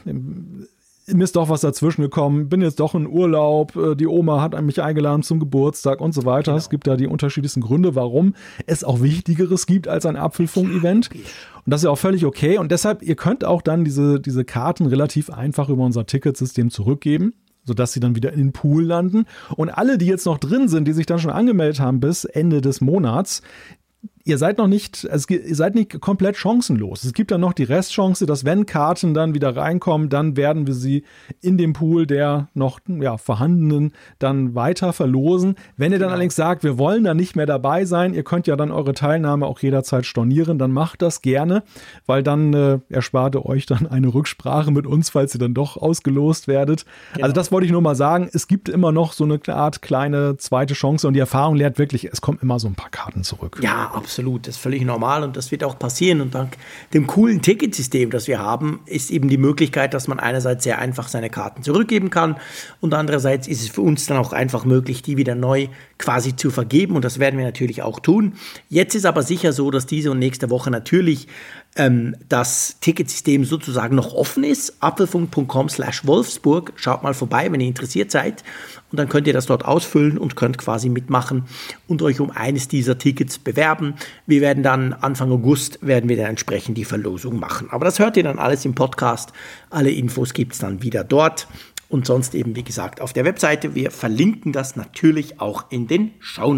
mir 1.14 1.24
ist 1.24 1.36
doch 1.36 1.48
was 1.48 1.60
dazwischen 1.60 2.02
gekommen, 2.02 2.48
bin 2.48 2.62
jetzt 2.62 2.80
doch 2.80 2.94
in 2.94 3.06
Urlaub, 3.06 3.76
äh, 3.76 3.94
die 3.94 4.06
Oma 4.06 4.40
hat 4.40 4.60
mich 4.62 4.82
eingeladen 4.82 5.22
zum 5.22 5.40
Geburtstag 5.40 6.00
und 6.00 6.12
so 6.12 6.24
weiter. 6.24 6.52
Genau. 6.52 6.58
Es 6.58 6.70
gibt 6.70 6.86
da 6.86 6.96
die 6.96 7.06
unterschiedlichsten 7.06 7.60
Gründe, 7.60 7.94
warum 7.94 8.34
es 8.66 8.84
auch 8.84 9.02
Wichtigeres 9.02 9.66
gibt 9.66 9.88
als 9.88 10.06
ein 10.06 10.16
Apfelfunk-Event. 10.16 11.10
Und 11.10 11.70
das 11.70 11.80
ist 11.80 11.84
ja 11.84 11.90
auch 11.90 11.98
völlig 11.98 12.24
okay. 12.24 12.58
Und 12.58 12.72
deshalb, 12.72 13.02
ihr 13.02 13.16
könnt 13.16 13.44
auch 13.44 13.62
dann 13.62 13.84
diese, 13.84 14.20
diese 14.20 14.44
Karten 14.44 14.86
relativ 14.86 15.30
einfach 15.30 15.68
über 15.68 15.84
unser 15.84 16.06
Ticketsystem 16.06 16.70
zurückgeben 16.70 17.34
sodass 17.64 17.92
sie 17.92 18.00
dann 18.00 18.16
wieder 18.16 18.32
in 18.32 18.38
den 18.38 18.52
Pool 18.52 18.84
landen. 18.84 19.26
Und 19.54 19.68
alle, 19.70 19.98
die 19.98 20.06
jetzt 20.06 20.26
noch 20.26 20.38
drin 20.38 20.66
sind, 20.68 20.88
die 20.88 20.92
sich 20.92 21.06
dann 21.06 21.18
schon 21.18 21.30
angemeldet 21.30 21.78
haben 21.78 22.00
bis 22.00 22.24
Ende 22.24 22.60
des 22.60 22.80
Monats, 22.80 23.42
ihr 24.24 24.38
seid 24.38 24.58
noch 24.58 24.66
nicht, 24.66 25.08
also 25.10 25.26
ihr 25.32 25.54
seid 25.54 25.74
nicht 25.74 26.00
komplett 26.00 26.36
chancenlos. 26.36 27.04
Es 27.04 27.12
gibt 27.12 27.30
dann 27.30 27.40
noch 27.40 27.52
die 27.52 27.64
Restchance, 27.64 28.26
dass 28.26 28.44
wenn 28.44 28.66
Karten 28.66 29.14
dann 29.14 29.34
wieder 29.34 29.56
reinkommen, 29.56 30.08
dann 30.08 30.36
werden 30.36 30.66
wir 30.66 30.74
sie 30.74 31.04
in 31.40 31.56
dem 31.56 31.72
Pool 31.72 32.06
der 32.06 32.48
noch 32.54 32.80
ja, 32.86 33.16
vorhandenen 33.16 33.92
dann 34.18 34.54
weiter 34.54 34.92
verlosen. 34.92 35.56
Wenn 35.76 35.92
ihr 35.92 35.98
dann 35.98 36.08
genau. 36.08 36.12
allerdings 36.12 36.36
sagt, 36.36 36.64
wir 36.64 36.78
wollen 36.78 37.04
da 37.04 37.14
nicht 37.14 37.34
mehr 37.34 37.46
dabei 37.46 37.84
sein, 37.84 38.12
ihr 38.12 38.22
könnt 38.22 38.46
ja 38.46 38.56
dann 38.56 38.70
eure 38.70 38.92
Teilnahme 38.92 39.46
auch 39.46 39.58
jederzeit 39.60 40.04
stornieren, 40.04 40.58
dann 40.58 40.72
macht 40.72 41.02
das 41.02 41.22
gerne, 41.22 41.62
weil 42.06 42.22
dann 42.22 42.52
äh, 42.52 42.78
erspart 42.90 43.34
ihr 43.34 43.46
euch 43.46 43.66
dann 43.66 43.86
eine 43.86 44.12
Rücksprache 44.12 44.70
mit 44.70 44.86
uns, 44.86 45.10
falls 45.10 45.34
ihr 45.34 45.40
dann 45.40 45.54
doch 45.54 45.76
ausgelost 45.76 46.46
werdet. 46.46 46.84
Genau. 47.14 47.24
Also 47.24 47.34
das 47.34 47.52
wollte 47.52 47.66
ich 47.66 47.72
nur 47.72 47.82
mal 47.82 47.96
sagen. 47.96 48.28
Es 48.32 48.48
gibt 48.48 48.68
immer 48.68 48.92
noch 48.92 49.12
so 49.12 49.24
eine 49.24 49.40
Art 49.48 49.80
kleine 49.80 50.36
zweite 50.36 50.74
Chance 50.74 51.08
und 51.08 51.14
die 51.14 51.20
Erfahrung 51.20 51.56
lehrt 51.56 51.78
wirklich, 51.78 52.04
es 52.04 52.20
kommen 52.20 52.38
immer 52.42 52.58
so 52.58 52.68
ein 52.68 52.74
paar 52.74 52.90
Karten 52.90 53.24
zurück. 53.24 53.58
Ja, 53.62 53.90
absolut 53.94 54.09
absolut. 54.10 54.48
Das 54.48 54.56
ist 54.56 54.60
völlig 54.60 54.82
normal 54.82 55.22
und 55.22 55.36
das 55.36 55.52
wird 55.52 55.62
auch 55.62 55.78
passieren. 55.78 56.20
Und 56.20 56.34
dank 56.34 56.56
dem 56.92 57.06
coolen 57.06 57.42
Ticketsystem, 57.42 58.10
das 58.10 58.26
wir 58.26 58.40
haben, 58.40 58.80
ist 58.86 59.12
eben 59.12 59.28
die 59.28 59.38
Möglichkeit, 59.38 59.94
dass 59.94 60.08
man 60.08 60.18
einerseits 60.18 60.64
sehr 60.64 60.80
einfach 60.80 61.06
seine 61.06 61.30
Karten 61.30 61.62
zurückgeben 61.62 62.10
kann 62.10 62.36
und 62.80 62.92
andererseits 62.92 63.46
ist 63.46 63.62
es 63.62 63.68
für 63.68 63.82
uns 63.82 64.06
dann 64.06 64.18
auch 64.18 64.32
einfach 64.32 64.64
möglich, 64.64 65.02
die 65.02 65.16
wieder 65.16 65.36
neu 65.36 65.68
quasi 65.96 66.34
zu 66.34 66.50
vergeben. 66.50 66.96
Und 66.96 67.04
das 67.04 67.20
werden 67.20 67.38
wir 67.38 67.46
natürlich 67.46 67.82
auch 67.82 68.00
tun. 68.00 68.34
Jetzt 68.68 68.96
ist 68.96 69.06
aber 69.06 69.22
sicher 69.22 69.52
so, 69.52 69.70
dass 69.70 69.86
diese 69.86 70.10
und 70.10 70.18
nächste 70.18 70.50
Woche 70.50 70.72
natürlich 70.72 71.28
ähm, 71.76 72.16
das 72.28 72.78
Ticketsystem 72.80 73.44
sozusagen 73.44 73.94
noch 73.94 74.12
offen 74.12 74.42
ist. 74.42 74.74
Apfelfunk.com 74.80 75.68
slash 75.68 76.06
Wolfsburg. 76.06 76.72
Schaut 76.76 77.02
mal 77.02 77.14
vorbei, 77.14 77.50
wenn 77.50 77.60
ihr 77.60 77.68
interessiert 77.68 78.10
seid. 78.10 78.42
Und 78.90 78.98
dann 78.98 79.08
könnt 79.08 79.26
ihr 79.26 79.32
das 79.32 79.46
dort 79.46 79.64
ausfüllen 79.64 80.18
und 80.18 80.34
könnt 80.34 80.58
quasi 80.58 80.88
mitmachen 80.88 81.44
und 81.86 82.02
euch 82.02 82.18
um 82.20 82.30
eines 82.32 82.66
dieser 82.66 82.98
Tickets 82.98 83.38
bewerben. 83.38 83.94
Wir 84.26 84.40
werden 84.40 84.64
dann 84.64 84.92
Anfang 84.92 85.30
August 85.30 85.78
werden 85.80 86.08
wir 86.08 86.16
dann 86.16 86.26
entsprechend 86.26 86.76
die 86.76 86.84
Verlosung 86.84 87.38
machen. 87.38 87.68
Aber 87.70 87.84
das 87.84 88.00
hört 88.00 88.16
ihr 88.16 88.24
dann 88.24 88.40
alles 88.40 88.64
im 88.64 88.74
Podcast. 88.74 89.32
Alle 89.70 89.90
Infos 89.90 90.32
gibt 90.32 90.54
es 90.54 90.58
dann 90.58 90.82
wieder 90.82 91.04
dort. 91.04 91.46
Und 91.88 92.06
sonst 92.06 92.34
eben, 92.34 92.54
wie 92.54 92.62
gesagt, 92.62 93.00
auf 93.00 93.12
der 93.12 93.24
Webseite. 93.24 93.74
Wir 93.74 93.90
verlinken 93.90 94.52
das 94.52 94.76
natürlich 94.76 95.40
auch 95.40 95.64
in 95.70 95.86
den 95.88 96.12
Show. 96.20 96.50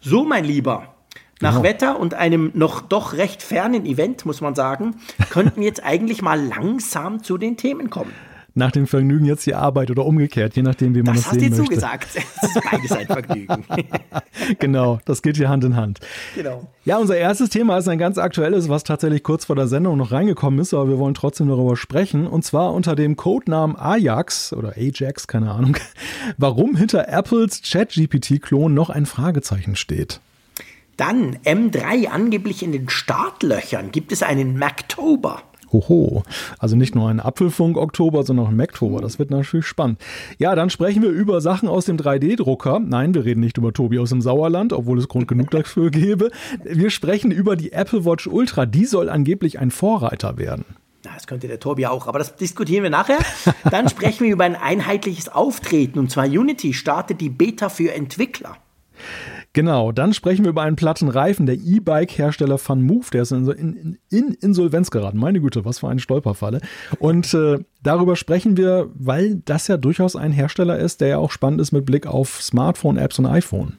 So, 0.00 0.24
mein 0.24 0.44
Lieber, 0.44 0.95
nach 1.40 1.52
genau. 1.52 1.62
Wetter 1.64 2.00
und 2.00 2.14
einem 2.14 2.50
noch 2.54 2.80
doch 2.80 3.12
recht 3.12 3.42
fernen 3.42 3.84
Event, 3.86 4.24
muss 4.26 4.40
man 4.40 4.54
sagen, 4.54 4.96
könnten 5.30 5.60
wir 5.60 5.66
jetzt 5.66 5.84
eigentlich 5.84 6.22
mal 6.22 6.40
langsam 6.40 7.22
zu 7.22 7.38
den 7.38 7.56
Themen 7.56 7.90
kommen. 7.90 8.12
Nach 8.58 8.70
dem 8.70 8.86
Vergnügen 8.86 9.26
jetzt 9.26 9.44
die 9.44 9.54
Arbeit 9.54 9.90
oder 9.90 10.06
umgekehrt, 10.06 10.56
je 10.56 10.62
nachdem, 10.62 10.94
wie 10.94 11.02
man 11.02 11.14
das, 11.14 11.24
das 11.24 11.34
sehen 11.34 11.50
möchte. 11.50 11.50
Das 11.50 11.60
hast 11.60 11.68
du 11.68 11.74
gesagt. 11.74 12.08
Es 12.40 12.56
ist 12.56 12.70
beides 12.70 12.92
ein 12.92 13.06
Vergnügen. 13.06 13.64
genau, 14.58 14.98
das 15.04 15.20
geht 15.20 15.36
hier 15.36 15.50
Hand 15.50 15.62
in 15.64 15.76
Hand. 15.76 16.00
Genau. 16.34 16.66
Ja, 16.86 16.96
unser 16.96 17.18
erstes 17.18 17.50
Thema 17.50 17.76
ist 17.76 17.86
ein 17.86 17.98
ganz 17.98 18.16
aktuelles, 18.16 18.70
was 18.70 18.82
tatsächlich 18.82 19.22
kurz 19.22 19.44
vor 19.44 19.56
der 19.56 19.68
Sendung 19.68 19.98
noch 19.98 20.10
reingekommen 20.10 20.58
ist, 20.58 20.72
aber 20.72 20.88
wir 20.88 20.98
wollen 20.98 21.12
trotzdem 21.12 21.48
darüber 21.48 21.76
sprechen. 21.76 22.26
Und 22.26 22.46
zwar 22.46 22.72
unter 22.72 22.96
dem 22.96 23.16
Codenamen 23.16 23.76
Ajax 23.76 24.54
oder 24.54 24.72
Ajax, 24.78 25.26
keine 25.26 25.50
Ahnung, 25.50 25.76
warum 26.38 26.76
hinter 26.76 27.10
Apples 27.10 27.60
ChatGPT-Klon 27.60 28.72
noch 28.72 28.88
ein 28.88 29.04
Fragezeichen 29.04 29.76
steht. 29.76 30.20
Dann 30.96 31.36
M3 31.44 32.08
angeblich 32.08 32.62
in 32.62 32.72
den 32.72 32.88
Startlöchern. 32.88 33.92
Gibt 33.92 34.12
es 34.12 34.22
einen 34.22 34.58
Mactober? 34.58 35.42
Hoho. 35.72 36.22
Also 36.58 36.76
nicht 36.76 36.94
nur 36.94 37.08
ein 37.08 37.20
Apfelfunk-Oktober, 37.20 38.22
sondern 38.22 38.46
auch 38.46 38.50
ein 38.50 38.56
Mactober. 38.56 39.00
Das 39.00 39.18
wird 39.18 39.30
natürlich 39.30 39.66
spannend. 39.66 40.00
Ja, 40.38 40.54
dann 40.54 40.70
sprechen 40.70 41.02
wir 41.02 41.10
über 41.10 41.40
Sachen 41.40 41.68
aus 41.68 41.86
dem 41.86 41.96
3D-Drucker. 41.96 42.78
Nein, 42.78 43.14
wir 43.14 43.24
reden 43.24 43.40
nicht 43.40 43.58
über 43.58 43.72
Tobi 43.72 43.98
aus 43.98 44.10
dem 44.10 44.22
Sauerland, 44.22 44.72
obwohl 44.72 44.98
es 44.98 45.08
Grund 45.08 45.28
genug 45.28 45.50
dafür 45.50 45.90
gäbe. 45.90 46.30
Wir 46.62 46.90
sprechen 46.90 47.30
über 47.30 47.56
die 47.56 47.72
Apple 47.72 48.04
Watch 48.04 48.26
Ultra. 48.26 48.64
Die 48.66 48.84
soll 48.84 49.08
angeblich 49.08 49.58
ein 49.58 49.70
Vorreiter 49.70 50.38
werden. 50.38 50.64
Das 51.02 51.26
könnte 51.26 51.46
der 51.46 51.60
Tobi 51.60 51.86
auch, 51.86 52.06
aber 52.06 52.18
das 52.18 52.36
diskutieren 52.36 52.82
wir 52.82 52.90
nachher. 52.90 53.18
Dann 53.70 53.88
sprechen 53.88 54.24
wir 54.24 54.32
über 54.32 54.44
ein 54.44 54.56
einheitliches 54.56 55.28
Auftreten. 55.28 55.98
Und 55.98 56.10
zwar 56.10 56.26
Unity 56.26 56.72
startet 56.72 57.20
die 57.20 57.30
Beta 57.30 57.68
für 57.68 57.92
Entwickler. 57.92 58.56
Genau, 59.56 59.90
dann 59.90 60.12
sprechen 60.12 60.44
wir 60.44 60.50
über 60.50 60.60
einen 60.60 60.76
platten 60.76 61.08
Reifen. 61.08 61.46
Der 61.46 61.54
E-Bike-Hersteller 61.54 62.60
Van 62.62 62.82
Move, 62.82 63.06
der 63.10 63.22
ist 63.22 63.32
in, 63.32 63.48
in, 63.48 63.98
in, 64.10 64.34
Insolvenz 64.34 64.90
geraten. 64.90 65.16
Meine 65.16 65.40
Güte, 65.40 65.64
was 65.64 65.78
für 65.78 65.88
eine 65.88 65.98
Stolperfalle. 65.98 66.60
Und 66.98 67.32
äh, 67.32 67.60
darüber 67.82 68.16
sprechen 68.16 68.58
wir, 68.58 68.90
weil 68.92 69.36
das 69.46 69.66
ja 69.66 69.78
durchaus 69.78 70.14
ein 70.14 70.30
Hersteller 70.30 70.78
ist, 70.78 71.00
der 71.00 71.08
ja 71.08 71.16
auch 71.16 71.30
spannend 71.30 71.62
ist 71.62 71.72
mit 71.72 71.86
Blick 71.86 72.06
auf 72.06 72.42
Smartphone-Apps 72.42 73.18
und 73.18 73.24
iPhone. 73.24 73.78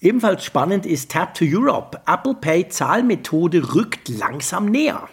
Ebenfalls 0.00 0.46
spannend 0.46 0.86
ist 0.86 1.10
Tap 1.10 1.34
to 1.34 1.44
Europe. 1.46 2.00
Apple 2.06 2.36
Pay 2.40 2.68
Zahlmethode 2.70 3.74
rückt 3.74 4.08
langsam 4.08 4.64
näher. 4.64 5.10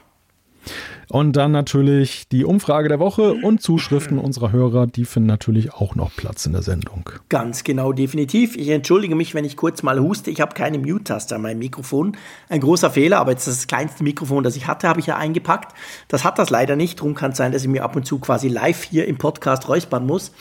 Und 1.13 1.33
dann 1.33 1.51
natürlich 1.51 2.27
die 2.29 2.43
Umfrage 2.43 2.89
der 2.89 2.97
Woche 2.97 3.35
und 3.35 3.61
Zuschriften 3.61 4.17
unserer 4.17 4.51
Hörer, 4.51 4.87
die 4.87 5.05
finden 5.05 5.27
natürlich 5.27 5.71
auch 5.71 5.93
noch 5.93 6.11
Platz 6.15 6.47
in 6.47 6.53
der 6.53 6.63
Sendung. 6.63 7.07
Ganz 7.29 7.63
genau, 7.63 7.93
definitiv. 7.93 8.55
Ich 8.55 8.69
entschuldige 8.69 9.13
mich, 9.13 9.35
wenn 9.35 9.45
ich 9.45 9.55
kurz 9.55 9.83
mal 9.83 9.99
huste. 9.99 10.31
Ich 10.31 10.41
habe 10.41 10.55
keine 10.55 10.79
Mute-Taste 10.79 11.35
an 11.35 11.43
meinem 11.43 11.59
Mikrofon. 11.59 12.17
Ein 12.49 12.61
großer 12.61 12.89
Fehler, 12.89 13.19
aber 13.19 13.29
jetzt 13.29 13.45
das 13.45 13.67
kleinste 13.67 14.03
Mikrofon, 14.03 14.43
das 14.43 14.55
ich 14.55 14.65
hatte, 14.65 14.87
habe 14.87 15.01
ich 15.01 15.05
ja 15.05 15.15
eingepackt. 15.15 15.75
Das 16.07 16.23
hat 16.23 16.39
das 16.39 16.49
leider 16.49 16.75
nicht. 16.75 16.97
Darum 16.97 17.13
kann 17.13 17.33
es 17.33 17.37
sein, 17.37 17.51
dass 17.51 17.61
ich 17.61 17.67
mir 17.67 17.83
ab 17.83 17.95
und 17.95 18.07
zu 18.07 18.17
quasi 18.17 18.47
live 18.47 18.81
hier 18.81 19.07
im 19.07 19.19
Podcast 19.19 19.67
räuspern 19.67 20.07
muss. 20.07 20.31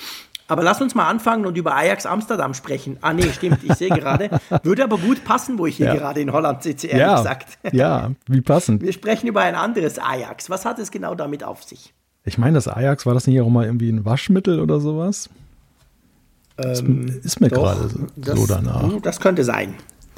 Aber 0.52 0.62
lass 0.62 0.82
uns 0.82 0.94
mal 0.94 1.08
anfangen 1.08 1.46
und 1.46 1.56
über 1.56 1.74
Ajax 1.74 2.04
Amsterdam 2.04 2.52
sprechen. 2.52 2.98
Ah, 3.00 3.14
nee, 3.14 3.32
stimmt, 3.32 3.64
ich 3.64 3.72
sehe 3.72 3.88
gerade. 3.88 4.28
Würde 4.62 4.84
aber 4.84 4.98
gut 4.98 5.24
passen, 5.24 5.56
wo 5.56 5.64
ich 5.64 5.78
hier 5.78 5.86
ja. 5.86 5.94
gerade 5.94 6.20
in 6.20 6.30
Holland 6.30 6.62
sitze, 6.62 6.88
ehrlich 6.88 7.06
ja, 7.06 7.16
gesagt. 7.16 7.58
Ja, 7.72 8.10
wie 8.26 8.42
passend. 8.42 8.82
Wir 8.82 8.92
sprechen 8.92 9.28
über 9.28 9.40
ein 9.40 9.54
anderes 9.54 9.98
Ajax. 9.98 10.50
Was 10.50 10.66
hat 10.66 10.78
es 10.78 10.90
genau 10.90 11.14
damit 11.14 11.42
auf 11.42 11.62
sich? 11.62 11.94
Ich 12.26 12.36
meine, 12.36 12.52
das 12.52 12.68
Ajax, 12.68 13.06
war 13.06 13.14
das 13.14 13.26
nicht 13.26 13.40
auch 13.40 13.48
mal 13.48 13.64
irgendwie 13.64 13.88
ein 13.88 14.04
Waschmittel 14.04 14.60
oder 14.60 14.78
sowas? 14.78 15.30
Ähm, 16.58 17.22
ist 17.24 17.40
mir 17.40 17.48
gerade 17.48 17.88
so 17.88 18.46
danach. 18.46 18.92
Das 19.00 19.20
könnte 19.20 19.44
sein. 19.44 19.72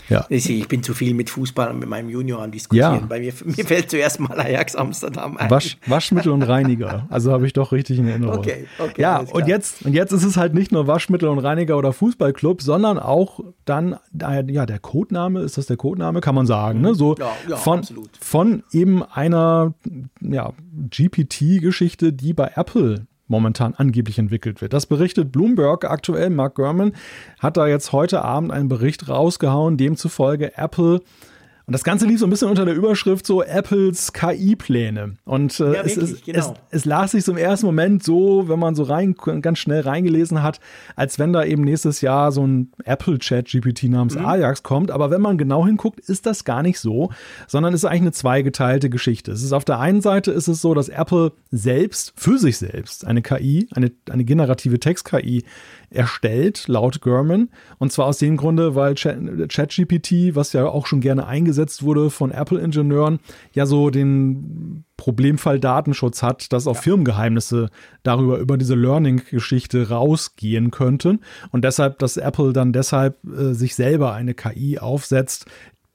Ja. 0.08 0.26
Ich, 0.28 0.68
bin 0.68 0.82
zu 0.82 0.94
viel 0.94 1.14
mit 1.14 1.30
Fußball 1.30 1.70
und 1.70 1.78
mit 1.78 1.88
meinem 1.88 2.08
Junior 2.08 2.42
am 2.42 2.50
Diskutieren. 2.50 3.00
Ja. 3.00 3.06
Bei 3.06 3.20
mir, 3.20 3.32
mir 3.44 3.64
fällt 3.64 3.90
zuerst 3.90 4.20
mal 4.20 4.38
Ajax 4.38 4.76
Amsterdam 4.76 5.36
ein. 5.36 5.50
Wasch, 5.50 5.78
Waschmittel 5.86 6.32
und 6.32 6.42
Reiniger. 6.42 7.06
Also 7.10 7.32
habe 7.32 7.46
ich 7.46 7.52
doch 7.52 7.72
richtig 7.72 7.98
in 7.98 8.08
Erinnerung. 8.08 8.38
Okay, 8.38 8.66
okay. 8.78 9.00
Ja, 9.00 9.20
und 9.20 9.46
jetzt, 9.46 9.84
und 9.84 9.94
jetzt 9.94 10.12
ist 10.12 10.24
es 10.24 10.36
halt 10.36 10.54
nicht 10.54 10.72
nur 10.72 10.86
Waschmittel 10.86 11.28
und 11.28 11.38
Reiniger 11.38 11.78
oder 11.78 11.92
Fußballclub, 11.92 12.62
sondern 12.62 12.98
auch 12.98 13.40
dann, 13.64 13.96
ja, 14.12 14.66
der 14.66 14.78
Codename, 14.78 15.40
ist 15.40 15.58
das 15.58 15.66
der 15.66 15.76
Codename? 15.76 16.20
Kann 16.20 16.34
man 16.34 16.46
sagen, 16.46 16.80
ne? 16.80 16.94
So 16.94 17.14
ja, 17.18 17.32
ja, 17.48 17.56
von, 17.56 17.80
absolut. 17.80 18.10
von 18.20 18.62
eben 18.72 19.02
einer 19.02 19.74
ja, 20.20 20.52
GPT-Geschichte, 20.90 22.12
die 22.12 22.34
bei 22.34 22.52
Apple 22.54 23.06
momentan 23.26 23.74
angeblich 23.74 24.18
entwickelt 24.18 24.60
wird. 24.60 24.72
Das 24.72 24.86
berichtet 24.86 25.32
Bloomberg 25.32 25.84
aktuell. 25.84 26.30
Mark 26.30 26.56
Gurman 26.56 26.92
hat 27.38 27.56
da 27.56 27.66
jetzt 27.66 27.92
heute 27.92 28.22
Abend 28.22 28.52
einen 28.52 28.68
Bericht 28.68 29.08
rausgehauen, 29.08 29.76
demzufolge 29.76 30.56
Apple 30.56 31.00
und 31.66 31.72
das 31.72 31.82
Ganze 31.82 32.06
lief 32.06 32.20
so 32.20 32.26
ein 32.26 32.30
bisschen 32.30 32.50
unter 32.50 32.66
der 32.66 32.74
Überschrift 32.74 33.26
so 33.26 33.42
Apples 33.42 34.12
KI-Pläne. 34.12 35.14
Und 35.24 35.58
äh, 35.60 35.72
ja, 35.72 35.80
es, 35.80 35.96
wirklich, 35.96 36.12
es, 36.12 36.24
genau. 36.24 36.54
es, 36.70 36.80
es, 36.80 36.84
las 36.84 37.12
sich 37.12 37.24
so 37.24 37.32
im 37.32 37.38
ersten 37.38 37.64
Moment 37.64 38.02
so, 38.02 38.48
wenn 38.48 38.58
man 38.58 38.74
so 38.74 38.82
rein, 38.82 39.14
ganz 39.14 39.58
schnell 39.58 39.80
reingelesen 39.80 40.42
hat, 40.42 40.60
als 40.94 41.18
wenn 41.18 41.32
da 41.32 41.42
eben 41.42 41.64
nächstes 41.64 42.02
Jahr 42.02 42.32
so 42.32 42.46
ein 42.46 42.70
Apple-Chat-GPT 42.84 43.84
namens 43.84 44.14
mhm. 44.14 44.26
Ajax 44.26 44.62
kommt. 44.62 44.90
Aber 44.90 45.10
wenn 45.10 45.22
man 45.22 45.38
genau 45.38 45.64
hinguckt, 45.64 46.00
ist 46.00 46.26
das 46.26 46.44
gar 46.44 46.62
nicht 46.62 46.78
so, 46.78 47.10
sondern 47.46 47.72
es 47.72 47.80
ist 47.80 47.86
eigentlich 47.86 48.02
eine 48.02 48.12
zweigeteilte 48.12 48.90
Geschichte. 48.90 49.32
Es 49.32 49.42
ist 49.42 49.52
auf 49.52 49.64
der 49.64 49.80
einen 49.80 50.02
Seite 50.02 50.32
ist 50.32 50.48
es 50.48 50.60
so, 50.60 50.74
dass 50.74 50.90
Apple 50.90 51.32
selbst, 51.50 52.12
für 52.14 52.36
sich 52.36 52.58
selbst, 52.58 53.06
eine 53.06 53.22
KI, 53.22 53.68
eine, 53.74 53.90
eine 54.10 54.24
generative 54.24 54.78
Text-KI 54.78 55.44
erstellt, 55.94 56.68
laut 56.68 57.00
Gurman. 57.00 57.48
Und 57.78 57.92
zwar 57.92 58.06
aus 58.06 58.18
dem 58.18 58.36
Grunde, 58.36 58.74
weil 58.74 58.94
ChatGPT, 58.94 60.34
was 60.34 60.52
ja 60.52 60.66
auch 60.66 60.86
schon 60.86 61.00
gerne 61.00 61.26
eingesetzt 61.26 61.82
wurde 61.82 62.10
von 62.10 62.30
Apple-Ingenieuren, 62.30 63.20
ja 63.52 63.66
so 63.66 63.90
den 63.90 64.84
Problemfall 64.96 65.58
Datenschutz 65.58 66.22
hat, 66.22 66.52
dass 66.52 66.66
auch 66.66 66.76
ja. 66.76 66.82
Firmengeheimnisse 66.82 67.68
darüber, 68.04 68.38
über 68.38 68.56
diese 68.56 68.74
Learning-Geschichte 68.74 69.88
rausgehen 69.88 70.70
könnten. 70.70 71.20
Und 71.50 71.64
deshalb, 71.64 71.98
dass 71.98 72.16
Apple 72.16 72.52
dann 72.52 72.72
deshalb 72.72 73.18
äh, 73.24 73.54
sich 73.54 73.74
selber 73.74 74.12
eine 74.12 74.34
KI 74.34 74.78
aufsetzt, 74.78 75.46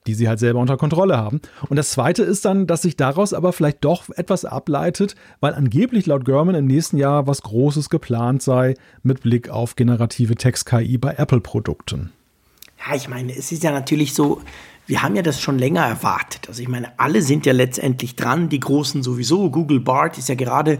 die 0.10 0.15
sie 0.15 0.28
halt 0.28 0.39
selber 0.39 0.60
unter 0.60 0.76
Kontrolle 0.76 1.17
haben. 1.17 1.39
Und 1.69 1.78
das 1.78 1.91
Zweite 1.91 2.24
ist 2.24 2.43
dann, 2.43 2.65
dass 2.65 2.82
sich 2.82 2.98
daraus 2.98 3.32
aber 3.32 3.54
vielleicht 3.54 3.86
doch 3.86 4.10
etwas 4.10 4.43
ableitet, 4.43 5.15
weil 5.39 5.54
angeblich 5.54 6.08
laut 6.08 6.26
Gurman 6.26 6.56
im 6.56 6.65
nächsten 6.65 6.98
Jahr 6.98 7.28
was 7.28 7.43
Großes 7.43 7.91
geplant 7.91 8.41
sei 8.41 8.74
mit 9.04 9.22
Blick 9.22 9.50
auf 9.50 9.76
generative 9.76 10.34
Text-KI 10.34 10.98
bei 10.98 11.13
Apple-Produkten. 11.13 12.12
Ja, 12.88 12.95
ich 12.95 13.08
meine, 13.08 13.36
es 13.36 13.52
ist 13.52 13.62
ja 13.63 13.72
natürlich 13.72 14.15
so, 14.15 14.41
wir 14.88 15.04
haben 15.04 15.15
ja 15.15 15.22
das 15.22 15.39
schon 15.39 15.60
länger 15.60 15.86
erwartet. 15.86 16.48
Also 16.48 16.63
ich 16.63 16.67
meine, 16.69 16.98
alle 16.98 17.22
sind 17.22 17.45
ja 17.45 17.54
letztendlich 17.54 18.15
dran, 18.15 18.50
die 18.50 18.60
Großen 18.60 19.04
sowieso. 19.04 19.52
Google 19.52 19.80
Bart 19.80 20.17
ist 20.17 20.30
ja 20.30 20.36
gerade 20.36 20.80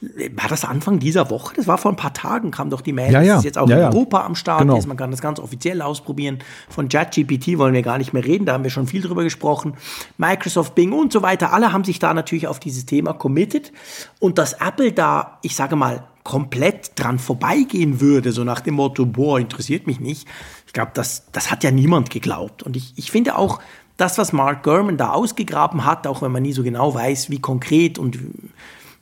war 0.00 0.48
das 0.48 0.64
Anfang 0.64 0.98
dieser 0.98 1.30
Woche? 1.30 1.54
Das 1.56 1.66
war 1.66 1.78
vor 1.78 1.90
ein 1.90 1.96
paar 1.96 2.12
Tagen, 2.12 2.50
kam 2.50 2.68
doch 2.68 2.82
die 2.82 2.92
Mail, 2.92 3.12
ja, 3.12 3.22
ja. 3.22 3.28
dass 3.28 3.38
es 3.38 3.44
jetzt 3.44 3.58
auch 3.58 3.68
ja, 3.68 3.76
in 3.78 3.84
Europa 3.84 4.24
am 4.24 4.34
Start 4.34 4.60
genau. 4.60 4.76
ist. 4.76 4.86
Man 4.86 4.98
kann 4.98 5.10
das 5.10 5.22
ganz 5.22 5.40
offiziell 5.40 5.80
ausprobieren. 5.80 6.40
Von 6.68 6.88
ChatGPT 6.88 7.56
wollen 7.56 7.72
wir 7.72 7.82
gar 7.82 7.96
nicht 7.96 8.12
mehr 8.12 8.24
reden, 8.24 8.44
da 8.44 8.52
haben 8.52 8.64
wir 8.64 8.70
schon 8.70 8.86
viel 8.86 9.00
drüber 9.00 9.24
gesprochen. 9.24 9.74
Microsoft, 10.18 10.74
Bing 10.74 10.92
und 10.92 11.12
so 11.12 11.22
weiter, 11.22 11.52
alle 11.52 11.72
haben 11.72 11.84
sich 11.84 11.98
da 11.98 12.12
natürlich 12.12 12.46
auf 12.46 12.60
dieses 12.60 12.84
Thema 12.84 13.14
committed. 13.14 13.72
Und 14.20 14.36
dass 14.36 14.52
Apple 14.54 14.92
da, 14.92 15.38
ich 15.42 15.56
sage 15.56 15.76
mal, 15.76 16.04
komplett 16.24 16.92
dran 16.96 17.18
vorbeigehen 17.18 18.00
würde, 18.00 18.32
so 18.32 18.44
nach 18.44 18.60
dem 18.60 18.74
Motto, 18.74 19.06
boah, 19.06 19.38
interessiert 19.38 19.86
mich 19.86 20.00
nicht. 20.00 20.26
Ich 20.66 20.72
glaube, 20.72 20.90
das, 20.92 21.24
das 21.32 21.50
hat 21.50 21.64
ja 21.64 21.70
niemand 21.70 22.10
geglaubt. 22.10 22.64
Und 22.64 22.76
ich, 22.76 22.92
ich 22.96 23.10
finde 23.10 23.38
auch, 23.38 23.60
das, 23.96 24.18
was 24.18 24.32
Mark 24.32 24.62
Gurman 24.62 24.98
da 24.98 25.10
ausgegraben 25.10 25.84
hat, 25.84 26.06
auch 26.06 26.20
wenn 26.22 26.32
man 26.32 26.42
nie 26.42 26.52
so 26.52 26.62
genau 26.62 26.94
weiß, 26.94 27.30
wie 27.30 27.40
konkret 27.40 27.98
und 27.98 28.18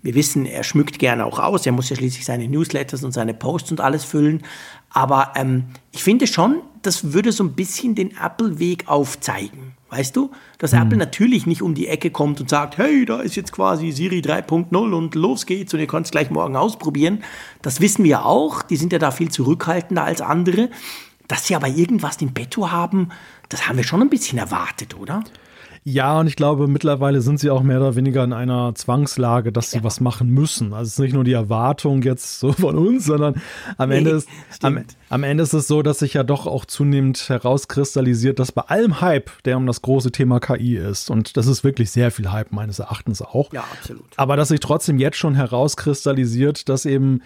wir 0.05 0.15
wissen, 0.15 0.45
er 0.45 0.65
schmückt 0.65 0.99
gerne 0.99 1.25
auch 1.25 1.39
aus, 1.39 1.65
er 1.65 1.73
muss 1.73 1.89
ja 1.89 1.97
schließlich 1.97 2.27
seine 2.27 2.47
Newsletters 2.47 3.05
und 3.05 3.13
seine 3.13 3.33
Posts 3.33 3.73
und 3.73 3.81
alles 3.81 4.05
füllen. 4.05 4.43
Aber 4.91 5.33
ähm, 5.35 5.65
ich 5.93 6.05
finde 6.05 6.27
schon, 6.27 6.61
das 6.83 7.15
würde 7.15 7.33
so 7.33 7.43
ein 7.43 7.55
bisschen 7.55 7.95
den 7.95 8.15
Apple-Weg 8.17 8.87
aufzeigen. 8.87 9.73
Weißt 9.89 10.15
du? 10.15 10.31
Dass 10.59 10.73
mhm. 10.73 10.83
Apple 10.83 10.99
natürlich 10.99 11.47
nicht 11.47 11.63
um 11.63 11.75
die 11.75 11.89
Ecke 11.89 12.11
kommt 12.11 12.39
und 12.39 12.51
sagt, 12.51 12.77
hey, 12.77 13.07
da 13.07 13.21
ist 13.21 13.35
jetzt 13.35 13.53
quasi 13.53 13.93
Siri 13.93 14.19
3.0 14.21 14.77
und 14.77 15.15
los 15.15 15.47
geht's 15.47 15.73
und 15.73 15.81
ihr 15.81 15.87
könnt 15.87 16.05
es 16.05 16.13
gleich 16.13 16.31
morgen 16.31 16.55
ausprobieren. 16.55 17.25
Das 17.63 17.81
wissen 17.81 18.05
wir 18.05 18.27
auch. 18.27 18.61
Die 18.63 18.77
sind 18.77 18.93
ja 18.93 18.99
da 18.99 19.11
viel 19.11 19.31
zurückhaltender 19.31 20.05
als 20.05 20.21
andere. 20.21 20.69
Dass 21.29 21.47
sie 21.47 21.57
aber 21.57 21.69
irgendwas 21.69 22.19
im 22.21 22.35
Petto 22.35 22.71
haben, 22.71 23.09
das 23.49 23.67
haben 23.67 23.79
wir 23.79 23.85
schon 23.85 24.03
ein 24.03 24.11
bisschen 24.11 24.37
erwartet, 24.37 24.99
oder? 24.99 25.25
Ja, 25.87 26.19
und 26.19 26.27
ich 26.27 26.37
glaube, 26.37 26.67
mittlerweile 26.67 27.21
sind 27.21 27.39
sie 27.39 27.51
auch 27.51 27.63
mehr 27.63 27.79
oder 27.79 27.95
weniger 27.95 28.25
in 28.25 28.33
einer 28.33 28.75
Zwangslage, 28.75 29.53
dass 29.53 29.71
sie 29.71 29.79
ja. 29.79 29.85
was 29.85 30.01
machen 30.01 30.31
müssen. 30.31 30.73
Also 30.73 30.87
es 30.89 30.93
ist 30.95 30.99
nicht 30.99 31.13
nur 31.13 31.25
die 31.25 31.35
Erwartung 31.35 32.01
jetzt 32.01 32.41
so 32.41 32.53
von 32.53 32.79
uns, 32.79 33.05
sondern 33.05 33.43
am, 33.77 33.91
nee, 33.91 33.99
Ende 33.99 34.13
ist, 34.13 34.29
am, 34.63 34.83
am, 35.11 35.23
Ende 35.25 35.43
ist 35.43 35.53
es 35.53 35.69
so, 35.69 35.83
dass 35.83 35.99
sich 35.99 36.15
ja 36.15 36.23
doch 36.23 36.47
auch 36.47 36.65
zunehmend 36.65 37.29
herauskristallisiert, 37.29 38.39
dass 38.39 38.51
bei 38.51 38.63
allem 38.63 39.03
Hype, 39.03 39.31
der 39.45 39.59
um 39.59 39.67
das 39.67 39.83
große 39.83 40.11
Thema 40.11 40.41
KI 40.41 40.77
ist, 40.77 41.11
und 41.11 41.37
das 41.37 41.47
ist 41.47 41.65
wirklich 41.65 41.91
sehr 41.91 42.11
viel 42.11 42.33
Hype 42.33 42.51
meines 42.51 42.79
Erachtens 42.79 43.21
auch. 43.21 43.53
Ja, 43.53 43.65
absolut. 43.79 44.07
Aber 44.17 44.37
dass 44.37 44.49
sich 44.49 44.61
trotzdem 44.61 44.99
jetzt 44.99 45.19
schon 45.19 45.35
herauskristallisiert, 45.35 46.71
dass 46.71 46.87
eben 46.87 47.21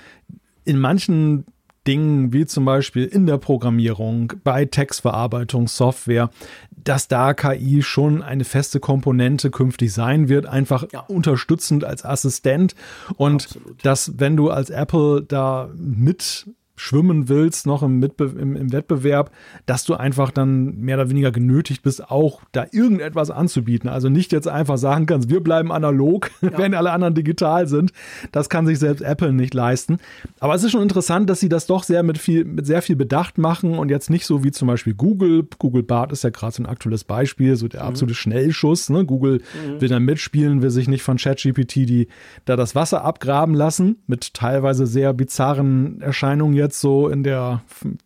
in 0.64 0.81
manchen 0.81 1.44
Dingen 1.88 2.35
wie 2.35 2.44
zum 2.44 2.66
Beispiel 2.66 3.07
in 3.07 3.27
der 3.27 3.38
Programmierung, 3.38 4.35
bei 4.44 4.66
Textverarbeitung, 4.66 5.68
Software, 5.68 6.31
dass 6.70 7.09
da 7.09 7.33
KI 7.33 7.83
schon 7.83 8.22
eine 8.22 8.44
feste 8.44 8.79
Komponente 8.79 9.51
künftig 9.51 9.92
sein 9.92 10.29
wird, 10.29 10.46
einfach 10.46 10.87
ja. 10.92 11.01
unterstützend 11.01 11.85
als 11.85 12.05
Assistent 12.05 12.74
und 13.16 13.46
Absolut. 13.46 13.85
dass 13.85 14.18
wenn 14.18 14.37
du 14.37 14.51
als 14.51 14.68
Apple 14.68 15.22
da 15.22 15.70
mit 15.74 16.46
schwimmen 16.79 17.29
willst, 17.29 17.67
noch 17.67 17.83
im, 17.83 17.99
Mitbe 17.99 18.33
im, 18.38 18.57
im, 18.57 18.73
Wettbewerb, 18.73 19.31
dass 19.67 19.85
du 19.85 19.95
einfach 19.95 20.31
dann 20.31 20.77
mehr 20.79 20.97
oder 20.97 21.11
weniger 21.11 21.31
genötigt 21.31 21.83
bist, 21.83 22.11
auch 22.11 22.43
da 22.53 22.67
irgendetwas 22.71 23.31
anzubieten. 23.31 23.88
Also 23.88 24.09
nicht 24.09 24.33
jetzt 24.33 24.49
einfach 24.49 24.79
sagen 24.79 25.07
kannst, 25.07 25.31
wir 25.31 25.43
bleiben 25.43 25.73
analog, 25.73 26.31
ja. 26.41 26.57
wenn 26.57 26.75
alle 26.75 26.93
anderen 26.93 27.14
digital 27.14 27.67
sind. 27.67 27.93
Das 28.33 28.49
kann 28.49 28.67
sich 28.67 28.79
selbst 28.79 29.03
Apple 29.03 29.33
nicht 29.33 29.55
leisten. 29.55 29.99
Aber 30.41 30.55
es 30.55 30.62
ist 30.62 30.73
schon 30.73 30.83
interessant, 30.83 31.29
dass 31.29 31.41
sie 31.41 31.49
das 31.49 31.67
doch 31.67 31.83
sehr 31.83 32.03
mit 32.03 32.19
viel, 32.19 32.45
mit 32.45 32.67
sehr 32.67 32.83
viel 32.83 32.97
Bedacht 32.97 33.38
machen 33.38 33.79
und 33.79 33.91
jetzt 33.91 34.11
nicht 34.11 34.27
so 34.27 34.45
wie 34.45 34.51
zum 34.51 34.69
Beispiel 34.69 34.95
Google. 34.95 35.49
Google 35.59 35.83
Bart 35.83 36.12
ist 36.12 36.25
ja 36.25 36.31
gerade 36.31 36.55
so 36.55 36.62
ein 36.62 36.67
aktuelles 36.67 37.05
Beispiel, 37.05 37.57
so 37.57 37.69
der 37.69 37.83
mhm. 37.83 37.88
absolute 37.88 38.14
Schnellschuss. 38.14 38.88
Ne? 38.91 39.05
Google 39.05 39.41
mhm. 39.67 39.81
will 39.81 39.88
dann 39.88 40.05
mitspielen, 40.05 40.62
will 40.62 40.71
sich 40.71 40.88
nicht 40.88 41.03
von 41.03 41.17
ChatGPT 41.17 41.88
die 41.88 42.09
da 42.45 42.57
das 42.57 42.75
Wasser 42.75 43.05
abgraben 43.05 43.55
lassen 43.55 43.97
mit 44.07 44.35
teilweise 44.35 44.87
sehr 44.87 45.12
bizarren 45.12 46.01
Erscheinungen 46.01 46.55
jetzt 46.55 46.68
jetzt 46.69 46.81
so 46.81 47.09
in 47.09 47.23
der, 47.23 47.63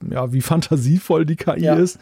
ja, 0.09 0.33
wie 0.33 0.41
fantasievoll 0.41 1.27
die 1.27 1.37
KI 1.37 1.65
ja. 1.65 1.75
ist. 1.75 1.99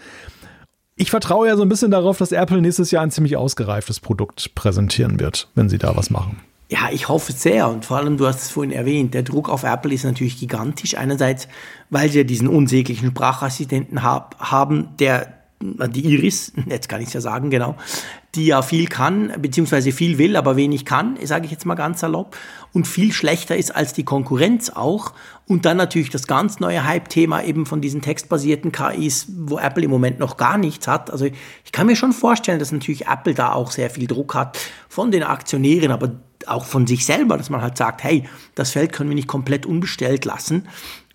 Ich 0.97 1.11
vertraue 1.11 1.49
ja 1.49 1.57
so 1.57 1.63
ein 1.63 1.69
bisschen 1.69 1.91
darauf, 1.91 2.19
dass 2.19 2.31
Apple 2.31 2.61
nächstes 2.61 2.91
Jahr 2.91 3.03
ein 3.03 3.11
ziemlich 3.11 3.37
ausgereiftes 3.37 4.01
Produkt 4.01 4.55
präsentieren 4.55 5.19
wird, 5.19 5.49
wenn 5.55 5.71
sie 5.71 5.79
da 5.79 5.97
was 5.97 6.11
machen. 6.11 6.41
Ja, 6.69 6.89
ich 6.93 7.09
hoffe 7.09 7.33
sehr. 7.33 7.69
Und 7.69 7.85
vor 7.85 7.97
allem, 7.97 8.17
du 8.17 8.27
hast 8.27 8.43
es 8.43 8.51
vorhin 8.51 8.71
erwähnt, 8.71 9.15
der 9.15 9.23
Druck 9.23 9.49
auf 9.49 9.65
Apple 9.65 9.93
ist 9.93 10.05
natürlich 10.05 10.39
gigantisch. 10.39 10.97
Einerseits, 10.97 11.49
weil 11.89 12.11
sie 12.11 12.19
ja 12.19 12.25
diesen 12.25 12.47
unsäglichen 12.47 13.11
Sprachassistenten 13.11 14.03
hab, 14.03 14.39
haben, 14.39 14.91
der 14.99 15.40
die 15.61 16.07
Iris, 16.07 16.53
jetzt 16.67 16.89
kann 16.89 17.03
ich 17.03 17.09
es 17.09 17.13
ja 17.13 17.21
sagen, 17.21 17.51
genau, 17.51 17.77
die 18.35 18.47
ja 18.47 18.63
viel 18.63 18.87
kann, 18.87 19.33
beziehungsweise 19.41 19.93
viel 19.93 20.17
will, 20.17 20.37
aber 20.37 20.57
wenig 20.57 20.87
kann, 20.87 21.19
sage 21.23 21.45
ich 21.45 21.51
jetzt 21.51 21.67
mal 21.67 21.75
ganz 21.75 22.01
salopp, 22.01 22.37
und 22.73 22.87
viel 22.87 23.13
schlechter 23.13 23.57
ist 23.57 23.75
als 23.75 23.93
die 23.93 24.05
Konkurrenz 24.05 24.71
auch. 24.71 25.13
Und 25.47 25.67
dann 25.67 25.77
natürlich 25.77 26.11
das 26.11 26.27
ganz 26.27 26.61
neue 26.61 26.87
Hype-Thema 26.87 27.43
eben 27.43 27.67
von 27.67 27.81
diesen 27.81 28.01
textbasierten 28.01 28.73
KIs, 28.73 29.27
wo 29.37 29.59
Apple 29.59 29.85
im 29.85 29.91
Moment 29.91 30.19
noch 30.19 30.37
gar 30.37 30.57
nichts 30.57 30.87
hat. 30.87 31.11
Also 31.11 31.27
ich 31.27 31.73
kann 31.73 31.89
mir 31.89 31.97
schon 31.97 32.13
vorstellen, 32.13 32.61
dass 32.61 32.73
natürlich 32.73 33.09
Apple 33.09 33.35
da 33.35 33.53
auch 33.53 33.73
sehr 33.73 33.91
viel 33.91 34.07
Druck 34.07 34.35
hat 34.35 34.59
von 34.89 35.11
den 35.11 35.25
Aktionären, 35.25 35.91
aber 35.91 36.13
auch 36.47 36.65
von 36.65 36.87
sich 36.87 37.05
selber, 37.05 37.37
dass 37.37 37.51
man 37.51 37.61
halt 37.61 37.77
sagt, 37.77 38.03
hey, 38.03 38.25
das 38.55 38.71
Feld 38.71 38.93
können 38.93 39.11
wir 39.11 39.15
nicht 39.15 39.29
komplett 39.29 39.67
unbestellt 39.67 40.25
lassen. 40.25 40.69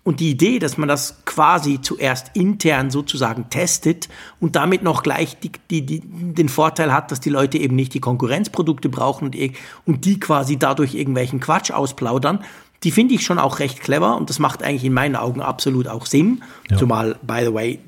Und 0.06 0.20
die 0.20 0.30
Idee, 0.30 0.60
dass 0.60 0.78
man 0.78 0.88
das 0.88 1.16
quasi 1.24 1.80
zuerst 1.80 2.30
intern 2.34 2.92
sozusagen 2.92 3.50
testet 3.50 4.08
und 4.38 4.54
damit 4.54 4.84
noch 4.84 5.02
gleich 5.02 5.36
die, 5.40 5.50
die, 5.68 5.84
die, 5.84 6.00
den 6.00 6.48
Vorteil 6.48 6.92
hat, 6.92 7.10
dass 7.10 7.18
die 7.18 7.28
Leute 7.28 7.58
eben 7.58 7.74
nicht 7.74 7.92
die 7.92 7.98
Konkurrenzprodukte 7.98 8.88
brauchen 8.88 9.24
und, 9.24 9.36
und 9.84 10.04
die 10.04 10.20
quasi 10.20 10.58
dadurch 10.60 10.94
irgendwelchen 10.94 11.40
Quatsch 11.40 11.72
ausplaudern, 11.72 12.44
die 12.84 12.92
finde 12.92 13.14
ich 13.14 13.24
schon 13.24 13.40
auch 13.40 13.58
recht 13.58 13.80
clever 13.80 14.16
und 14.16 14.30
das 14.30 14.38
macht 14.38 14.62
eigentlich 14.62 14.84
in 14.84 14.92
meinen 14.92 15.16
Augen 15.16 15.40
absolut 15.40 15.88
auch 15.88 16.06
Sinn. 16.06 16.44
Ja. 16.70 16.76
Zumal, 16.76 17.18
by 17.22 17.40
the 17.44 17.52
way, 17.52 17.80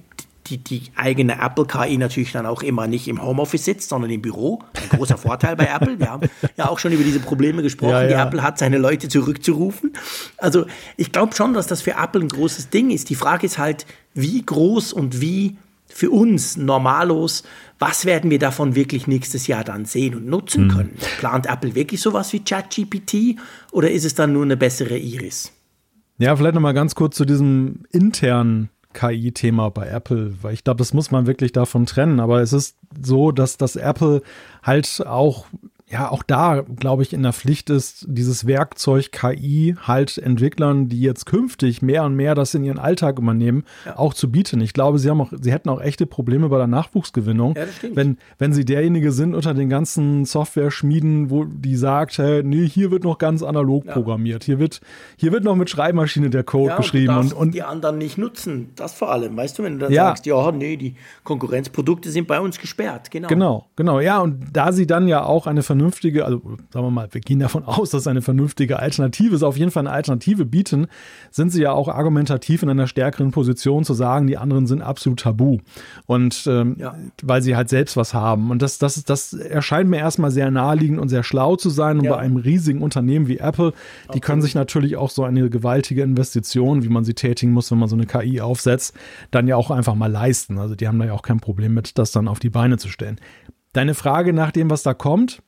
die, 0.48 0.58
die 0.58 0.82
eigene 0.96 1.40
Apple-KI 1.40 1.96
natürlich 1.98 2.32
dann 2.32 2.46
auch 2.46 2.62
immer 2.62 2.86
nicht 2.86 3.08
im 3.08 3.22
Homeoffice 3.22 3.64
sitzt, 3.64 3.88
sondern 3.88 4.10
im 4.10 4.22
Büro. 4.22 4.62
Ein 4.74 4.98
großer 4.98 5.18
Vorteil 5.18 5.56
bei 5.56 5.66
Apple. 5.66 5.98
Wir 5.98 6.10
haben 6.10 6.28
ja 6.56 6.68
auch 6.68 6.78
schon 6.78 6.92
über 6.92 7.04
diese 7.04 7.20
Probleme 7.20 7.62
gesprochen, 7.62 7.92
ja, 7.92 8.02
ja. 8.02 8.08
die 8.08 8.14
Apple 8.14 8.42
hat, 8.42 8.58
seine 8.58 8.78
Leute 8.78 9.08
zurückzurufen. 9.08 9.92
Also 10.36 10.66
ich 10.96 11.12
glaube 11.12 11.34
schon, 11.34 11.54
dass 11.54 11.66
das 11.66 11.82
für 11.82 11.92
Apple 11.92 12.22
ein 12.22 12.28
großes 12.28 12.70
Ding 12.70 12.90
ist. 12.90 13.10
Die 13.10 13.14
Frage 13.14 13.46
ist 13.46 13.58
halt, 13.58 13.86
wie 14.14 14.42
groß 14.42 14.92
und 14.92 15.20
wie 15.20 15.56
für 15.86 16.10
uns 16.10 16.56
normalos, 16.56 17.44
was 17.78 18.04
werden 18.04 18.30
wir 18.30 18.38
davon 18.38 18.74
wirklich 18.74 19.06
nächstes 19.06 19.46
Jahr 19.46 19.64
dann 19.64 19.84
sehen 19.84 20.14
und 20.14 20.26
nutzen 20.26 20.64
mhm. 20.64 20.70
können? 20.70 20.98
Plant 21.18 21.46
Apple 21.46 21.74
wirklich 21.74 22.00
sowas 22.00 22.32
wie 22.32 22.40
ChatGPT 22.40 23.38
oder 23.72 23.90
ist 23.90 24.04
es 24.04 24.14
dann 24.14 24.32
nur 24.32 24.42
eine 24.42 24.56
bessere 24.56 24.98
Iris? 24.98 25.52
Ja, 26.18 26.34
vielleicht 26.34 26.54
nochmal 26.54 26.74
ganz 26.74 26.94
kurz 26.94 27.16
zu 27.16 27.24
diesem 27.24 27.84
internen 27.90 28.70
KI-Thema 28.94 29.70
bei 29.70 29.86
Apple, 29.86 30.34
weil 30.42 30.54
ich 30.54 30.64
glaube, 30.64 30.78
das 30.78 30.94
muss 30.94 31.10
man 31.10 31.26
wirklich 31.26 31.52
davon 31.52 31.86
trennen. 31.86 32.20
Aber 32.20 32.40
es 32.40 32.52
ist 32.52 32.76
so, 33.00 33.32
dass 33.32 33.56
das 33.56 33.76
Apple 33.76 34.22
halt 34.62 35.04
auch 35.06 35.46
ja 35.90 36.10
auch 36.10 36.22
da, 36.22 36.64
glaube 36.76 37.02
ich, 37.02 37.12
in 37.12 37.22
der 37.22 37.32
Pflicht 37.32 37.70
ist, 37.70 38.04
dieses 38.08 38.46
Werkzeug 38.46 39.10
KI 39.10 39.74
halt 39.82 40.18
Entwicklern, 40.18 40.88
die 40.88 41.00
jetzt 41.00 41.24
künftig 41.24 41.80
mehr 41.80 42.04
und 42.04 42.14
mehr 42.14 42.34
das 42.34 42.54
in 42.54 42.62
ihren 42.62 42.78
Alltag 42.78 43.18
übernehmen, 43.18 43.64
ja. 43.86 43.96
auch 43.96 44.12
zu 44.12 44.30
bieten. 44.30 44.60
Ich 44.60 44.74
glaube, 44.74 44.98
sie 44.98 45.08
haben 45.08 45.20
auch, 45.20 45.32
sie 45.40 45.50
hätten 45.50 45.70
auch 45.70 45.80
echte 45.80 46.06
Probleme 46.06 46.50
bei 46.50 46.58
der 46.58 46.66
Nachwuchsgewinnung, 46.66 47.54
ja, 47.56 47.64
wenn, 47.94 48.18
wenn 48.38 48.52
sie 48.52 48.64
derjenige 48.64 49.12
sind 49.12 49.34
unter 49.34 49.54
den 49.54 49.70
ganzen 49.70 50.26
Software-Schmieden, 50.26 51.30
wo 51.30 51.44
die 51.44 51.76
sagt, 51.76 52.18
hey, 52.18 52.42
nee, 52.42 52.68
hier 52.68 52.90
wird 52.90 53.04
noch 53.04 53.16
ganz 53.16 53.42
analog 53.42 53.86
ja. 53.86 53.92
programmiert, 53.92 54.44
hier 54.44 54.58
wird, 54.58 54.80
hier 55.16 55.32
wird 55.32 55.44
noch 55.44 55.56
mit 55.56 55.70
Schreibmaschine 55.70 56.28
der 56.28 56.44
Code 56.44 56.74
geschrieben 56.76 57.16
und, 57.16 57.32
und, 57.32 57.54
die 57.54 57.62
anderen 57.62 57.96
nicht 57.96 58.18
nutzen. 58.18 58.70
Das 58.76 58.92
vor 58.92 59.10
allem, 59.10 59.36
weißt 59.36 59.58
du, 59.58 59.62
wenn 59.62 59.74
du 59.74 59.86
dann 59.86 59.94
sagst, 59.94 60.26
ja, 60.26 60.52
nee, 60.52 60.76
die 60.76 60.96
Konkurrenzprodukte 61.24 62.10
sind 62.10 62.28
bei 62.28 62.40
uns 62.40 62.58
gesperrt, 62.58 63.10
genau. 63.10 63.28
Genau, 63.28 63.66
genau, 63.74 64.00
ja, 64.00 64.20
und 64.20 64.44
da 64.52 64.72
sie 64.72 64.86
dann 64.86 65.08
ja 65.08 65.22
auch 65.22 65.46
eine 65.46 65.62
vernünftige, 65.62 65.77
also 65.82 66.40
sagen 66.70 66.86
wir 66.86 66.90
mal, 66.90 67.08
wir 67.10 67.20
gehen 67.20 67.38
davon 67.38 67.64
aus, 67.64 67.90
dass 67.90 68.06
eine 68.06 68.22
vernünftige 68.22 68.78
Alternative 68.78 69.34
ist, 69.34 69.42
auf 69.42 69.56
jeden 69.56 69.70
Fall 69.70 69.86
eine 69.86 69.94
Alternative 69.94 70.44
bieten, 70.44 70.86
sind 71.30 71.50
sie 71.50 71.62
ja 71.62 71.72
auch 71.72 71.88
argumentativ 71.88 72.62
in 72.62 72.70
einer 72.70 72.86
stärkeren 72.86 73.30
Position 73.30 73.84
zu 73.84 73.94
sagen, 73.94 74.26
die 74.26 74.36
anderen 74.36 74.66
sind 74.66 74.82
absolut 74.82 75.20
tabu. 75.20 75.58
Und 76.06 76.46
ähm, 76.46 76.76
ja. 76.78 76.94
weil 77.22 77.42
sie 77.42 77.56
halt 77.56 77.68
selbst 77.68 77.96
was 77.96 78.14
haben. 78.14 78.50
Und 78.50 78.62
das, 78.62 78.78
das, 78.78 79.02
das 79.04 79.32
erscheint 79.32 79.90
mir 79.90 79.98
erstmal 79.98 80.30
sehr 80.30 80.50
naheliegend 80.50 80.98
und 80.98 81.08
sehr 81.08 81.22
schlau 81.22 81.56
zu 81.56 81.70
sein. 81.70 81.98
Und 81.98 82.04
ja. 82.04 82.12
bei 82.12 82.18
einem 82.18 82.36
riesigen 82.36 82.82
Unternehmen 82.82 83.28
wie 83.28 83.38
Apple, 83.38 83.72
die 84.04 84.08
okay. 84.10 84.20
können 84.20 84.42
sich 84.42 84.54
natürlich 84.54 84.96
auch 84.96 85.10
so 85.10 85.24
eine 85.24 85.50
gewaltige 85.50 86.02
Investition, 86.02 86.82
wie 86.82 86.88
man 86.88 87.04
sie 87.04 87.14
tätigen 87.14 87.52
muss, 87.52 87.70
wenn 87.70 87.78
man 87.78 87.88
so 87.88 87.96
eine 87.96 88.06
KI 88.06 88.40
aufsetzt, 88.40 88.94
dann 89.30 89.48
ja 89.48 89.56
auch 89.56 89.70
einfach 89.70 89.94
mal 89.94 90.10
leisten. 90.10 90.58
Also 90.58 90.74
die 90.74 90.88
haben 90.88 90.98
da 90.98 91.06
ja 91.06 91.12
auch 91.12 91.22
kein 91.22 91.40
Problem 91.40 91.74
mit, 91.74 91.98
das 91.98 92.12
dann 92.12 92.28
auf 92.28 92.38
die 92.38 92.50
Beine 92.50 92.78
zu 92.78 92.88
stellen. 92.88 93.20
Deine 93.72 93.94
Frage 93.94 94.32
nach 94.32 94.50
dem, 94.50 94.70
was 94.70 94.82
da 94.82 94.94
kommt, 94.94 95.42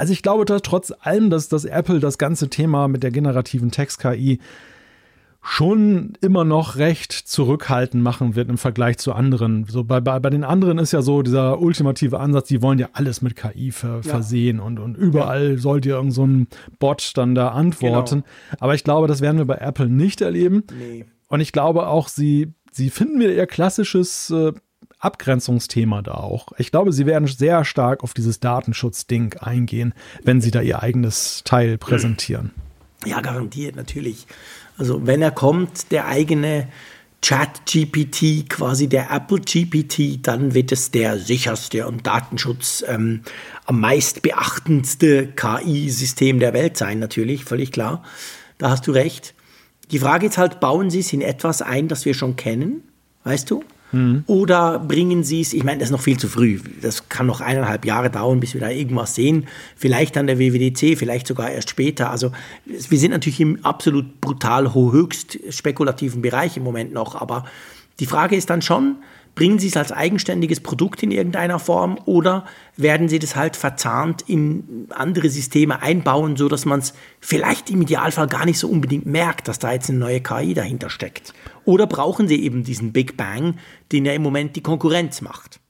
also 0.00 0.12
ich 0.14 0.22
glaube 0.22 0.46
dass 0.46 0.62
trotz 0.62 0.92
allem, 1.00 1.28
dass, 1.30 1.48
dass 1.48 1.66
Apple 1.66 2.00
das 2.00 2.16
ganze 2.16 2.48
Thema 2.48 2.88
mit 2.88 3.02
der 3.02 3.10
generativen 3.10 3.70
Text-KI 3.70 4.40
schon 5.42 6.14
immer 6.20 6.44
noch 6.44 6.76
recht 6.76 7.12
zurückhaltend 7.12 8.02
machen 8.02 8.34
wird 8.34 8.50
im 8.50 8.58
Vergleich 8.58 8.98
zu 8.98 9.12
anderen. 9.12 9.64
So 9.68 9.84
bei, 9.84 10.00
bei, 10.00 10.18
bei 10.18 10.30
den 10.30 10.44
anderen 10.44 10.78
ist 10.78 10.92
ja 10.92 11.00
so 11.02 11.22
dieser 11.22 11.60
ultimative 11.60 12.18
Ansatz, 12.18 12.48
die 12.48 12.60
wollen 12.60 12.78
ja 12.78 12.88
alles 12.92 13.22
mit 13.22 13.36
KI 13.36 13.70
ver, 13.72 13.96
ja. 13.96 14.02
versehen 14.02 14.60
und, 14.60 14.78
und 14.78 14.96
überall 14.96 15.52
ja. 15.52 15.58
sollt 15.58 15.86
ihr 15.86 15.94
irgend 15.94 16.12
so 16.12 16.26
ein 16.26 16.48
Bot 16.78 17.12
dann 17.16 17.34
da 17.34 17.48
antworten. 17.48 18.20
Genau. 18.20 18.56
Aber 18.58 18.74
ich 18.74 18.84
glaube, 18.84 19.06
das 19.06 19.20
werden 19.20 19.38
wir 19.38 19.46
bei 19.46 19.56
Apple 19.56 19.88
nicht 19.88 20.20
erleben. 20.20 20.64
Nee. 20.78 21.06
Und 21.28 21.40
ich 21.40 21.52
glaube 21.52 21.86
auch, 21.86 22.08
sie, 22.08 22.52
sie 22.70 22.90
finden 22.90 23.20
wieder 23.20 23.32
ihr 23.32 23.46
klassisches 23.46 24.30
äh, 24.30 24.52
Abgrenzungsthema 25.00 26.02
da 26.02 26.12
auch. 26.12 26.48
Ich 26.58 26.70
glaube, 26.70 26.92
sie 26.92 27.06
werden 27.06 27.26
sehr 27.26 27.64
stark 27.64 28.04
auf 28.04 28.14
dieses 28.14 28.38
Datenschutzding 28.38 29.34
eingehen, 29.40 29.94
wenn 30.22 30.40
sie 30.40 30.50
da 30.50 30.60
ihr 30.60 30.82
eigenes 30.82 31.42
Teil 31.44 31.78
präsentieren. 31.78 32.52
Ja, 33.06 33.20
garantiert, 33.20 33.76
natürlich. 33.76 34.26
Also 34.76 35.06
wenn 35.06 35.22
er 35.22 35.30
kommt, 35.30 35.90
der 35.90 36.06
eigene 36.06 36.68
Chat-GPT, 37.22 38.48
quasi 38.48 38.88
der 38.88 39.10
Apple-GPT, 39.10 40.26
dann 40.26 40.54
wird 40.54 40.72
es 40.72 40.90
der 40.90 41.18
sicherste 41.18 41.86
und 41.86 42.06
Datenschutz 42.06 42.82
ähm, 42.86 43.22
am 43.66 43.80
meist 43.80 44.22
beachtendste 44.22 45.28
KI-System 45.28 46.40
der 46.40 46.54
Welt 46.54 46.76
sein, 46.76 46.98
natürlich, 46.98 47.44
völlig 47.44 47.72
klar. 47.72 48.02
Da 48.58 48.70
hast 48.70 48.86
du 48.86 48.92
recht. 48.92 49.34
Die 49.90 49.98
Frage 49.98 50.26
ist 50.26 50.38
halt, 50.38 50.60
bauen 50.60 50.88
Sie 50.88 51.00
es 51.00 51.12
in 51.12 51.20
etwas 51.20 51.62
ein, 51.62 51.88
das 51.88 52.04
wir 52.04 52.14
schon 52.14 52.36
kennen? 52.36 52.84
Weißt 53.24 53.50
du? 53.50 53.64
Mhm. 53.92 54.24
Oder 54.26 54.78
bringen 54.78 55.24
Sie 55.24 55.40
es, 55.40 55.52
ich 55.52 55.64
meine, 55.64 55.78
das 55.78 55.88
ist 55.88 55.92
noch 55.92 56.02
viel 56.02 56.18
zu 56.18 56.28
früh. 56.28 56.60
Das 56.80 57.08
kann 57.08 57.26
noch 57.26 57.40
eineinhalb 57.40 57.84
Jahre 57.84 58.10
dauern, 58.10 58.40
bis 58.40 58.54
wir 58.54 58.60
da 58.60 58.70
irgendwas 58.70 59.14
sehen. 59.14 59.46
Vielleicht 59.76 60.16
an 60.16 60.26
der 60.26 60.38
WWDC, 60.38 60.98
vielleicht 60.98 61.26
sogar 61.26 61.50
erst 61.50 61.70
später. 61.70 62.10
Also 62.10 62.32
wir 62.64 62.98
sind 62.98 63.10
natürlich 63.10 63.40
im 63.40 63.64
absolut 63.64 64.20
brutal 64.20 64.72
höchst 64.74 65.38
spekulativen 65.50 66.22
Bereich 66.22 66.56
im 66.56 66.62
Moment 66.62 66.92
noch. 66.92 67.14
Aber 67.14 67.44
die 67.98 68.06
Frage 68.06 68.36
ist 68.36 68.50
dann 68.50 68.62
schon, 68.62 68.96
Bringen 69.34 69.58
Sie 69.58 69.68
es 69.68 69.76
als 69.76 69.92
eigenständiges 69.92 70.60
Produkt 70.60 71.02
in 71.02 71.10
irgendeiner 71.10 71.58
Form 71.58 71.98
oder 72.04 72.44
werden 72.76 73.08
Sie 73.08 73.18
das 73.18 73.36
halt 73.36 73.56
verzahnt 73.56 74.22
in 74.22 74.86
andere 74.90 75.28
Systeme 75.28 75.82
einbauen, 75.82 76.36
so 76.36 76.48
dass 76.48 76.64
man 76.66 76.80
es 76.80 76.94
vielleicht 77.20 77.70
im 77.70 77.82
Idealfall 77.82 78.26
gar 78.26 78.44
nicht 78.44 78.58
so 78.58 78.68
unbedingt 78.68 79.06
merkt, 79.06 79.48
dass 79.48 79.58
da 79.58 79.72
jetzt 79.72 79.88
eine 79.88 79.98
neue 79.98 80.20
KI 80.20 80.54
dahinter 80.54 80.90
steckt? 80.90 81.32
Oder 81.64 81.86
brauchen 81.86 82.28
Sie 82.28 82.42
eben 82.42 82.64
diesen 82.64 82.92
Big 82.92 83.16
Bang, 83.16 83.54
den 83.92 84.04
ja 84.04 84.12
im 84.12 84.22
Moment 84.22 84.56
die 84.56 84.62
Konkurrenz 84.62 85.20
macht? 85.20 85.60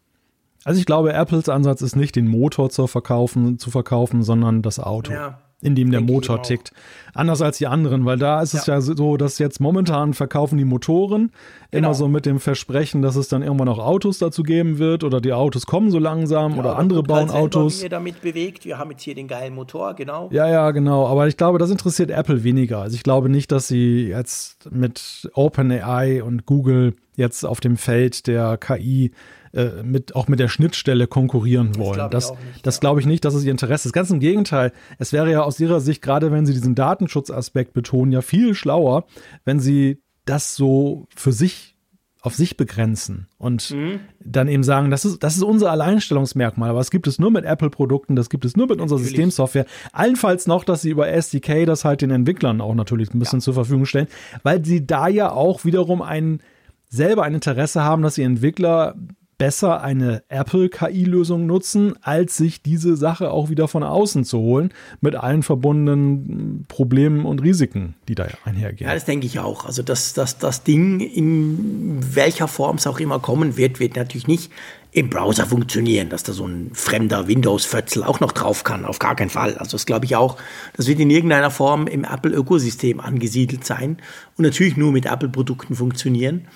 Also 0.65 0.79
ich 0.79 0.87
glaube, 0.87 1.13
Apples 1.13 1.49
Ansatz 1.49 1.81
ist 1.83 1.97
nicht 1.97 2.17
den 2.17 2.29
Motor 2.29 2.71
zu 2.71 2.87
verkaufen, 2.87 3.59
zu 3.59 3.71
verkaufen, 3.71 4.23
sondern 4.23 4.63
das 4.63 4.79
Auto. 4.79 5.13
Ja 5.13 5.39
in 5.63 5.75
dem 5.75 5.91
der 5.91 6.01
Motor 6.01 6.43
tickt. 6.43 6.73
Anders 7.15 7.43
als 7.43 7.59
die 7.59 7.67
anderen, 7.67 8.05
weil 8.05 8.19
da 8.19 8.43
ist 8.43 8.55
es 8.55 8.67
ja, 8.67 8.75
ja 8.75 8.81
so, 8.81 9.17
dass 9.17 9.39
jetzt 9.39 9.61
momentan 9.61 10.15
verkaufen 10.15 10.59
die 10.59 10.65
Motoren 10.65 11.33
genau. 11.71 11.89
immer 11.89 11.95
so 11.95 12.09
mit 12.09 12.27
dem 12.27 12.41
Versprechen, 12.41 13.03
dass 13.03 13.17
es 13.17 13.29
dann 13.29 13.43
irgendwann 13.43 13.69
auch 13.69 13.79
Autos 13.79 14.19
dazu 14.19 14.43
geben 14.43 14.79
wird 14.79 15.05
oder 15.05 15.21
die 15.21 15.33
Autos 15.33 15.67
kommen 15.67 15.91
so 15.91 15.99
langsam 15.99 16.53
ja, 16.53 16.59
oder 16.59 16.79
andere 16.79 17.03
bauen 17.03 17.33
halt 17.33 17.43
Autos. 17.43 17.81
Wie 17.81 17.85
ihr 17.85 17.91
damit 17.91 18.21
bewegt. 18.21 18.65
Wir 18.65 18.79
haben 18.79 18.91
jetzt 18.91 19.03
hier 19.03 19.15
den 19.15 19.29
geilen 19.29 19.55
Motor, 19.55 19.95
genau. 19.95 20.29
Ja, 20.33 20.49
ja, 20.49 20.71
genau. 20.71 21.07
Aber 21.07 21.27
ich 21.27 21.37
glaube, 21.37 21.59
das 21.59 21.71
interessiert 21.71 22.11
Apple 22.11 22.45
weniger. 22.45 22.81
Also 22.81 22.95
ich 22.95 23.03
glaube 23.03 23.29
nicht, 23.29 23.53
dass 23.53 23.69
sie 23.69 24.09
jetzt 24.09 24.71
mit 24.71 25.31
OpenAI 25.35 26.23
und 26.23 26.47
Google 26.47 26.95
jetzt 27.17 27.45
auf 27.45 27.61
dem 27.61 27.77
Feld 27.77 28.27
der 28.27 28.57
KI 28.57 29.13
äh, 29.53 29.83
mit, 29.83 30.15
auch 30.15 30.29
mit 30.29 30.39
der 30.39 30.49
Schnittstelle 30.49 31.07
konkurrieren 31.07 31.77
wollen. 31.77 32.09
Das, 32.11 32.33
das, 32.63 32.77
ja. 32.77 32.81
glaube 32.81 33.01
ich 33.01 33.07
nicht, 33.07 33.25
dass 33.25 33.35
es 33.35 33.45
ihr 33.45 33.51
Interesse 33.51 33.89
ist. 33.89 33.93
Ganz 33.93 34.11
im 34.11 34.21
Gegenteil. 34.21 34.73
Es 34.99 35.13
wäre 35.13 35.31
ja 35.31 35.43
aus 35.43 35.59
ihrer 35.59 35.81
Sicht, 35.81 36.03
gerade 36.03 36.31
wenn 36.31 36.47
sie 36.47 36.53
diesen 36.53 36.75
Datenschutzaspekt 36.75 37.73
betonen, 37.73 38.13
ja 38.13 38.23
viel 38.23 38.55
schlauer, 38.55 39.07
wenn 39.45 39.59
sie 39.59 40.03
das 40.25 40.55
so 40.55 41.09
für 41.17 41.33
sich 41.33 41.75
auf 42.23 42.35
sich 42.35 42.57
begrenzen 42.57 43.29
und 43.39 43.71
mhm. 43.71 44.01
dann 44.23 44.47
eben 44.47 44.63
sagen, 44.63 44.91
das 44.91 45.05
ist, 45.05 45.23
das 45.23 45.37
ist 45.37 45.43
unser 45.43 45.71
Alleinstellungsmerkmal, 45.71 46.71
aber 46.71 46.79
das 46.79 46.91
gibt 46.91 47.07
es 47.07 47.19
nur 47.19 47.31
mit 47.31 47.45
Apple-Produkten, 47.45 48.15
das 48.15 48.29
gibt 48.29 48.45
es 48.45 48.57
nur 48.57 48.67
mit 48.67 48.81
unserer 48.81 48.99
natürlich. 48.99 49.17
Systemsoftware. 49.17 49.65
Allenfalls 49.93 50.47
noch, 50.47 50.65
dass 50.65 50.83
sie 50.83 50.91
über 50.91 51.09
SDK 51.09 51.65
das 51.65 51.85
halt 51.85 52.03
den 52.03 52.11
Entwicklern 52.11 52.61
auch 52.61 52.75
natürlich 52.75 53.13
ein 53.15 53.19
bisschen 53.19 53.39
ja. 53.39 53.45
zur 53.45 53.55
Verfügung 53.55 53.87
stellen, 53.87 54.07
weil 54.43 54.65
sie 54.65 54.87
da 54.87 55.09
ja 55.09 55.33
auch 55.33 55.65
wiederum 55.65 56.03
ein, 56.03 56.41
selber 56.89 57.23
ein 57.23 57.35
Interesse 57.35 57.83
haben, 57.83 58.03
dass 58.03 58.17
die 58.17 58.23
Entwickler 58.23 58.97
besser 59.41 59.83
eine 59.83 60.23
Apple-KI-Lösung 60.29 61.47
nutzen, 61.47 61.95
als 62.03 62.37
sich 62.37 62.61
diese 62.61 62.95
Sache 62.95 63.31
auch 63.31 63.49
wieder 63.49 63.69
von 63.69 63.83
außen 63.83 64.27
zu 64.27 64.39
holen, 64.39 64.71
mit 65.01 65.15
allen 65.15 65.43
verbundenen 65.43 66.67
Problemen 66.69 67.25
und 67.25 67.41
Risiken, 67.41 67.95
die 68.07 68.15
da 68.15 68.27
einhergehen. 68.45 68.87
Ja, 68.87 68.95
das 68.95 69.07
denke 69.07 69.25
ich 69.25 69.39
auch. 69.39 69.65
Also 69.65 69.83
das, 69.83 70.13
das, 70.13 70.37
das 70.37 70.63
Ding, 70.63 71.01
in 71.01 72.01
welcher 72.15 72.49
Form 72.49 72.77
es 72.77 72.87
auch 72.87 73.01
immer 73.01 73.19
kommen 73.19 73.57
wird, 73.57 73.81
wird 73.81 73.97
natürlich 73.97 74.27
nicht 74.27 74.53
im 74.93 75.09
Browser 75.09 75.47
funktionieren, 75.47 76.11
dass 76.11 76.23
da 76.23 76.35
so 76.35 76.47
ein 76.47 76.73
fremder 76.75 77.27
Windows-Fötzel 77.27 78.05
auch 78.05 78.21
noch 78.21 78.33
drauf 78.33 78.63
kann. 78.63 78.85
Auf 78.85 78.99
gar 78.99 79.17
keinen 79.17 79.31
Fall. 79.31 79.57
Also 79.57 79.73
das 79.73 79.87
glaube 79.87 80.05
ich 80.05 80.17
auch. 80.17 80.37
Das 80.77 80.87
wird 80.87 81.01
in 81.01 81.09
irgendeiner 81.09 81.51
Form 81.51 81.87
im 81.87 82.05
Apple-Ökosystem 82.05 83.01
angesiedelt 83.01 83.65
sein 83.65 83.97
und 84.37 84.45
natürlich 84.45 84.77
nur 84.77 84.93
mit 84.93 85.07
Apple-Produkten 85.07 85.77
funktionieren. 85.77 86.47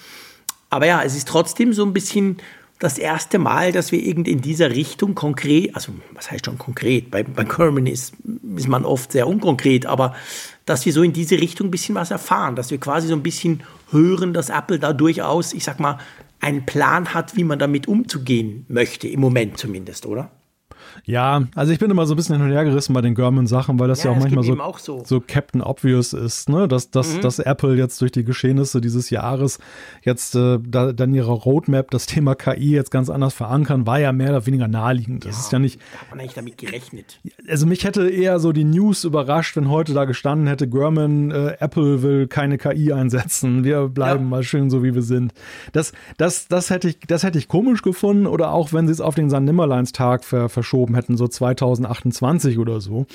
Aber 0.69 0.85
ja, 0.85 1.03
es 1.03 1.17
ist 1.17 1.29
trotzdem 1.29 1.73
so 1.73 1.83
ein 1.83 1.95
bisschen 1.95 2.37
das 2.79 2.99
erste 2.99 3.39
Mal, 3.39 3.73
dass 3.73 3.93
wir 3.93 4.03
irgend 4.03 4.27
in 4.29 4.41
dieser 4.41 4.71
Richtung 4.71 5.15
konkret, 5.15 5.75
also 5.75 5.93
was 6.13 6.31
heißt 6.31 6.47
schon 6.47 6.59
konkret, 6.59 7.11
bei, 7.11 7.23
bei 7.23 7.45
Kerman 7.45 7.87
ist, 7.87 8.15
ist 8.57 8.69
man 8.69 8.85
oft 8.85 9.13
sehr 9.13 9.29
unkonkret, 9.29 9.87
aber 9.87 10.15
dass 10.67 10.85
wir 10.85 10.93
so 10.93 11.03
in 11.03 11.13
diese 11.13 11.41
Richtung 11.41 11.69
ein 11.69 11.71
bisschen 11.71 11.95
was 11.95 12.11
erfahren, 12.11 12.57
dass 12.57 12.71
wir 12.71 12.79
quasi 12.79 13.09
so 13.09 13.15
ein 13.15 13.23
bisschen 13.23 13.63
hören, 13.91 14.33
dass 14.33 14.51
Apple 14.51 14.79
da 14.79 14.93
durchaus, 14.93 15.53
ich 15.53 15.65
sag 15.65 15.79
mal, 15.79 15.99
einen 16.41 16.67
Plan 16.67 17.15
hat, 17.15 17.37
wie 17.37 17.45
man 17.45 17.59
damit 17.59 17.89
umzugehen 17.89 18.67
möchte, 18.69 19.09
im 19.09 19.21
Moment 19.21 19.57
zumindest, 19.57 20.05
oder? 20.05 20.31
Ja, 21.05 21.45
also 21.55 21.73
ich 21.73 21.79
bin 21.79 21.91
immer 21.91 22.07
so 22.07 22.15
ein 22.15 22.17
bisschen 22.17 22.37
hin 22.37 22.45
und 22.45 22.53
her 22.53 22.65
gerissen 22.65 22.93
bei 22.93 23.01
den 23.01 23.15
German-Sachen, 23.15 23.79
weil 23.79 23.89
das 23.89 24.03
ja, 24.03 24.11
ja 24.11 24.17
auch 24.17 24.21
manchmal 24.21 24.45
so, 24.45 24.59
auch 24.61 24.79
so. 24.79 25.03
so. 25.05 25.21
Captain 25.21 25.63
Obvious 25.63 26.13
ist, 26.13 26.49
ne? 26.49 26.69
Dass, 26.69 26.91
dass, 26.91 27.17
mhm. 27.17 27.21
dass 27.21 27.39
Apple 27.39 27.77
jetzt 27.77 28.01
durch 28.01 28.13
die 28.13 28.25
Geschehnisse 28.25 28.81
dieses 28.81 29.11
Jahres 29.11 29.59
jetzt 30.03 30.35
äh, 30.35 30.59
da, 30.61 30.93
dann 30.93 31.15
ihre 31.15 31.33
Roadmap 31.33 31.91
das 31.91 32.07
Thema 32.07 32.35
KI 32.35 32.73
jetzt 32.73 32.91
ganz 32.91 33.11
anders 33.11 33.35
verankern, 33.35 33.87
war 33.87 33.99
ja 33.99 34.13
mehr 34.13 34.31
oder 34.31 34.47
weniger 34.47 34.69
naheliegend. 34.69 35.25
Das 35.25 35.37
ja, 35.37 35.41
ist 35.41 35.53
ja 35.53 35.59
nicht. 35.59 35.81
Hat 36.01 36.11
man 36.11 36.21
eigentlich 36.21 36.35
damit 36.35 36.59
gerechnet. 36.59 37.21
Also 37.49 37.67
mich 37.67 37.85
hätte 37.85 38.09
eher 38.09 38.39
so 38.39 38.53
die 38.53 38.65
News 38.65 39.05
überrascht, 39.05 39.57
wenn 39.57 39.69
heute 39.69 39.95
da 39.95 40.05
gestanden 40.05 40.47
hätte, 40.47 40.69
German, 40.69 41.31
äh, 41.31 41.57
Apple 41.61 42.03
will 42.03 42.27
keine 42.27 42.59
KI 42.59 42.93
einsetzen. 42.93 43.65
Wir 43.65 43.89
bleiben 43.89 44.25
ja. 44.25 44.29
mal 44.29 44.43
schön 44.43 44.71
so, 44.71 44.83
wie 44.83 44.95
wir 44.95 45.03
sind. 45.03 45.33
Das, 45.73 45.93
das, 46.17 46.49
das 46.49 46.71
hätte 46.71 46.89
ich, 46.89 46.99
das 47.01 47.23
hätte 47.23 47.39
ich 47.39 47.49
komisch 47.49 47.83
gefunden 47.83 48.27
oder 48.27 48.53
auch 48.53 48.73
wenn 48.73 48.87
sie 48.87 48.93
es 48.93 49.01
auf 49.01 49.15
den 49.15 49.31
San 49.31 49.45
Nimmerleins 49.45 49.93
Tag 49.93 50.25
ver, 50.25 50.49
verschoben 50.49 50.84
verschoben 50.85 50.95
hätten, 50.95 51.17
so 51.17 51.29
2028 51.29 52.59
oder 52.59 52.81
so, 52.81 53.07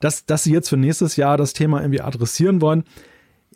dass, 0.00 0.26
dass 0.26 0.44
sie 0.44 0.52
jetzt 0.52 0.68
für 0.68 0.76
nächstes 0.76 1.16
Jahr 1.16 1.36
das 1.36 1.52
Thema 1.52 1.80
irgendwie 1.80 2.00
adressieren 2.00 2.60
wollen. 2.60 2.84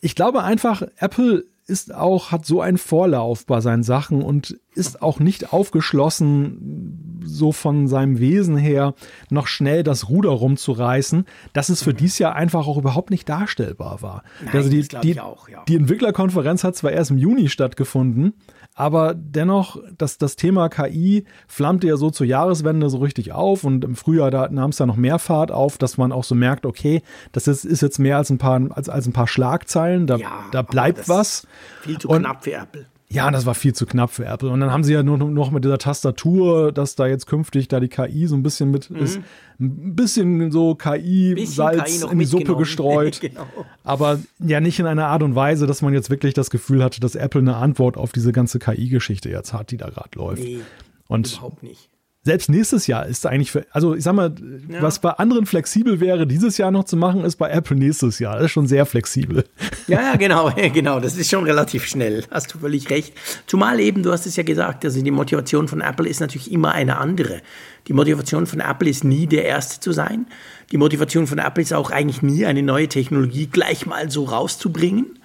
Ich 0.01 0.15
glaube 0.15 0.43
einfach, 0.43 0.83
Apple 0.97 1.45
ist 1.67 1.95
auch, 1.95 2.33
hat 2.33 2.45
so 2.45 2.61
einen 2.61 2.79
Vorlauf 2.79 3.47
bei 3.47 3.61
seinen 3.61 3.85
Sachen 3.85 4.23
und 4.23 4.59
ist 4.75 5.03
auch 5.03 5.21
nicht 5.21 5.53
aufgeschlossen, 5.53 7.21
so 7.25 7.53
von 7.53 7.87
seinem 7.87 8.19
Wesen 8.19 8.57
her, 8.57 8.95
noch 9.31 9.47
schnell 9.47 9.85
das 9.85 10.09
Ruder 10.09 10.31
rumzureißen, 10.31 11.27
dass 11.53 11.69
es 11.69 11.83
für 11.83 11.93
mhm. 11.93 11.99
dies 11.99 12.19
Jahr 12.19 12.35
einfach 12.35 12.67
auch 12.67 12.79
überhaupt 12.79 13.11
nicht 13.11 13.29
darstellbar 13.29 14.03
war. 14.03 14.25
Nein, 14.45 14.55
also 14.57 14.69
die, 14.69 14.89
die, 15.03 15.21
auch, 15.21 15.49
ja. 15.49 15.63
die 15.69 15.77
Entwicklerkonferenz 15.77 16.65
hat 16.65 16.75
zwar 16.75 16.91
erst 16.91 17.13
im 17.13 17.19
Juni 17.19 17.49
stattgefunden, 17.49 18.35
aber 18.81 19.13
dennoch, 19.15 19.77
das, 19.99 20.17
das 20.17 20.37
Thema 20.37 20.71
KI 20.71 21.27
flammte 21.47 21.87
ja 21.87 21.99
so 21.99 22.11
zur 22.11 22.27
Jahreswende 22.27 22.89
so 22.89 22.97
richtig 22.97 23.33
auf 23.33 23.63
und 23.63 23.85
im 23.85 23.95
Frühjahr 23.95 24.31
da 24.31 24.49
nahm 24.49 24.71
es 24.71 24.79
da 24.79 24.87
noch 24.87 24.97
mehr 24.97 25.19
Fahrt 25.19 25.53
auf, 25.53 25.77
dass 25.77 25.99
man 25.99 26.13
auch 26.13 26.25
so 26.25 26.35
merkt, 26.35 26.65
okay, 26.65 27.03
das 27.33 27.47
ist, 27.47 27.67
ist 27.67 27.83
jetzt 27.83 27.99
mehr 27.99 28.17
als 28.17 28.31
ein 28.31 28.39
paar, 28.39 28.59
als, 28.71 28.89
als 28.89 29.07
ein 29.07 29.13
paar 29.13 29.29
Schlagzeilen, 29.29 30.07
da, 30.07 30.17
ja, 30.17 30.47
da 30.51 30.63
bleibt 30.63 31.11
was. 31.11 31.47
Viel 31.83 31.99
zu 31.99 32.09
und, 32.09 32.23
knapp 32.23 32.43
für 32.43 32.53
Apple. 32.55 32.87
Ja, 33.13 33.29
das 33.33 33.45
war 33.45 33.55
viel 33.55 33.75
zu 33.75 33.87
knapp 33.87 34.11
für 34.11 34.25
Apple. 34.25 34.51
Und 34.51 34.61
dann 34.61 34.71
haben 34.71 34.85
sie 34.85 34.93
ja 34.93 35.03
nur 35.03 35.19
noch 35.19 35.51
mit 35.51 35.65
dieser 35.65 35.79
Tastatur, 35.79 36.71
dass 36.71 36.95
da 36.95 37.09
jetzt 37.09 37.27
künftig 37.27 37.67
da 37.67 37.81
die 37.81 37.89
KI 37.89 38.29
so 38.29 38.37
ein 38.37 38.45
bisschen 38.45 38.71
mit 38.71 38.89
mhm. 38.89 38.97
ist, 38.99 39.21
ein 39.59 39.97
bisschen 39.97 40.53
so 40.53 40.77
KI-Salz 40.77 42.03
in 42.05 42.21
die 42.21 42.25
Suppe 42.25 42.55
gestreut. 42.59 43.21
genau. 43.21 43.47
Aber 43.83 44.21
ja 44.39 44.61
nicht 44.61 44.79
in 44.79 44.87
einer 44.87 45.09
Art 45.09 45.25
und 45.25 45.35
Weise, 45.35 45.67
dass 45.67 45.83
man 45.83 45.93
jetzt 45.93 46.09
wirklich 46.09 46.35
das 46.35 46.51
Gefühl 46.51 46.85
hatte, 46.85 47.01
dass 47.01 47.17
Apple 47.17 47.41
eine 47.41 47.57
Antwort 47.57 47.97
auf 47.97 48.13
diese 48.13 48.31
ganze 48.31 48.61
KI-Geschichte 48.61 49.29
jetzt 49.29 49.53
hat, 49.53 49.73
die 49.73 49.77
da 49.77 49.91
gerade 49.91 50.17
läuft. 50.17 50.45
Nee, 50.45 50.61
und 51.09 51.33
überhaupt 51.33 51.65
nicht 51.65 51.90
selbst 52.23 52.51
nächstes 52.51 52.87
Jahr 52.87 53.07
ist 53.07 53.25
eigentlich 53.25 53.51
für, 53.51 53.65
also 53.71 53.95
ich 53.95 54.05
sag 54.05 54.13
mal, 54.13 54.35
ja. 54.69 54.83
was 54.83 54.99
bei 54.99 55.11
anderen 55.11 55.47
flexibel 55.47 56.01
wäre, 56.01 56.27
dieses 56.27 56.59
Jahr 56.59 56.71
noch 56.71 56.85
zu 56.85 56.99
machen, 56.99 57.25
ist 57.25 57.37
bei 57.37 57.49
Apple 57.49 57.77
nächstes 57.77 58.19
Jahr. 58.19 58.37
Das 58.37 58.47
ist 58.47 58.51
schon 58.51 58.67
sehr 58.67 58.85
flexibel. 58.85 59.45
Ja, 59.87 60.03
ja, 60.03 60.17
genau, 60.17 60.53
genau. 60.73 61.01
Das 61.01 61.17
ist 61.17 61.31
schon 61.31 61.45
relativ 61.45 61.87
schnell. 61.87 62.25
Hast 62.31 62.53
du 62.53 62.59
völlig 62.59 62.91
recht. 62.91 63.15
Zumal 63.47 63.81
eben, 63.81 64.03
du 64.03 64.13
hast 64.13 64.27
es 64.27 64.37
ja 64.37 64.43
gesagt, 64.43 64.85
also 64.85 65.03
die 65.03 65.11
Motivation 65.11 65.67
von 65.67 65.81
Apple 65.81 66.09
ist 66.09 66.21
natürlich 66.21 66.53
immer 66.53 66.73
eine 66.73 66.99
andere. 66.99 67.41
Die 67.89 67.95
Motivation 67.95 68.47
von 68.47 68.61
Apple 68.61 68.91
ist 68.91 69.03
nie 69.03 69.27
der 69.27 69.47
Erste 69.47 69.81
zu 69.81 69.93
sein. 69.93 70.27
Die 70.73 70.77
Motivation 70.77 71.27
von 71.27 71.39
Apple 71.39 71.63
ist 71.63 71.73
auch 71.73 71.91
eigentlich 71.91 72.21
nie 72.21 72.45
eine 72.45 72.63
neue 72.63 72.89
Technologie 72.89 73.47
gleich 73.47 73.87
mal 73.87 74.11
so 74.11 74.25
rauszubringen. 74.25 75.19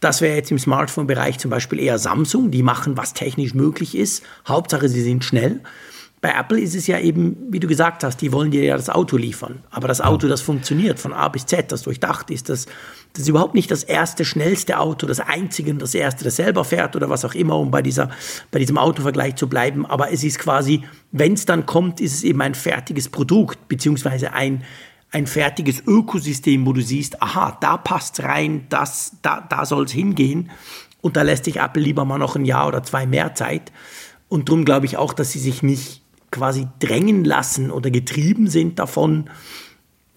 Das 0.00 0.22
wäre 0.22 0.36
jetzt 0.36 0.50
im 0.50 0.58
Smartphone-Bereich 0.58 1.38
zum 1.38 1.50
Beispiel 1.50 1.80
eher 1.80 1.98
Samsung. 1.98 2.50
Die 2.50 2.62
machen, 2.62 2.96
was 2.96 3.12
technisch 3.12 3.52
möglich 3.52 3.94
ist. 3.94 4.22
Hauptsache, 4.48 4.88
sie 4.88 5.02
sind 5.02 5.22
schnell. 5.22 5.60
Bei 6.20 6.34
Apple 6.38 6.60
ist 6.60 6.74
es 6.74 6.86
ja 6.86 6.98
eben, 6.98 7.36
wie 7.50 7.60
du 7.60 7.66
gesagt 7.66 8.04
hast, 8.04 8.18
die 8.20 8.30
wollen 8.30 8.50
dir 8.50 8.62
ja 8.62 8.76
das 8.76 8.90
Auto 8.90 9.16
liefern. 9.16 9.64
Aber 9.70 9.88
das 9.88 10.02
Auto, 10.02 10.28
das 10.28 10.42
funktioniert 10.42 10.98
von 10.98 11.14
A 11.14 11.28
bis 11.28 11.46
Z, 11.46 11.72
das 11.72 11.82
durchdacht 11.82 12.30
ist, 12.30 12.50
das, 12.50 12.66
das 13.14 13.22
ist 13.22 13.28
überhaupt 13.28 13.54
nicht 13.54 13.70
das 13.70 13.84
erste, 13.84 14.26
schnellste 14.26 14.78
Auto, 14.78 15.06
das 15.06 15.18
einzige 15.20 15.70
und 15.70 15.80
das 15.80 15.94
erste, 15.94 16.24
das 16.24 16.36
selber 16.36 16.64
fährt 16.64 16.94
oder 16.94 17.08
was 17.08 17.24
auch 17.24 17.34
immer, 17.34 17.58
um 17.58 17.70
bei, 17.70 17.80
dieser, 17.80 18.10
bei 18.50 18.58
diesem 18.58 18.76
Autovergleich 18.76 19.36
zu 19.36 19.48
bleiben. 19.48 19.86
Aber 19.86 20.12
es 20.12 20.22
ist 20.22 20.38
quasi, 20.38 20.84
wenn 21.10 21.32
es 21.32 21.46
dann 21.46 21.64
kommt, 21.64 22.02
ist 22.02 22.12
es 22.12 22.22
eben 22.22 22.42
ein 22.42 22.54
fertiges 22.54 23.08
Produkt, 23.08 23.68
beziehungsweise 23.68 24.34
ein, 24.34 24.62
ein 25.12 25.26
fertiges 25.26 25.82
Ökosystem, 25.86 26.66
wo 26.66 26.74
du 26.74 26.82
siehst, 26.82 27.22
aha, 27.22 27.56
da 27.62 27.78
passt 27.78 28.22
rein, 28.22 28.66
das, 28.68 29.16
da, 29.22 29.40
da 29.48 29.64
soll 29.64 29.84
es 29.84 29.92
hingehen. 29.92 30.50
Und 31.00 31.16
da 31.16 31.22
lässt 31.22 31.46
sich 31.46 31.56
Apple 31.56 31.82
lieber 31.82 32.04
mal 32.04 32.18
noch 32.18 32.36
ein 32.36 32.44
Jahr 32.44 32.68
oder 32.68 32.82
zwei 32.82 33.06
mehr 33.06 33.34
Zeit. 33.34 33.72
Und 34.28 34.48
darum 34.48 34.66
glaube 34.66 34.84
ich 34.84 34.98
auch, 34.98 35.14
dass 35.14 35.32
sie 35.32 35.38
sich 35.38 35.62
nicht 35.62 35.99
quasi 36.30 36.66
drängen 36.78 37.24
lassen 37.24 37.70
oder 37.70 37.90
getrieben 37.90 38.48
sind 38.48 38.78
davon. 38.78 39.30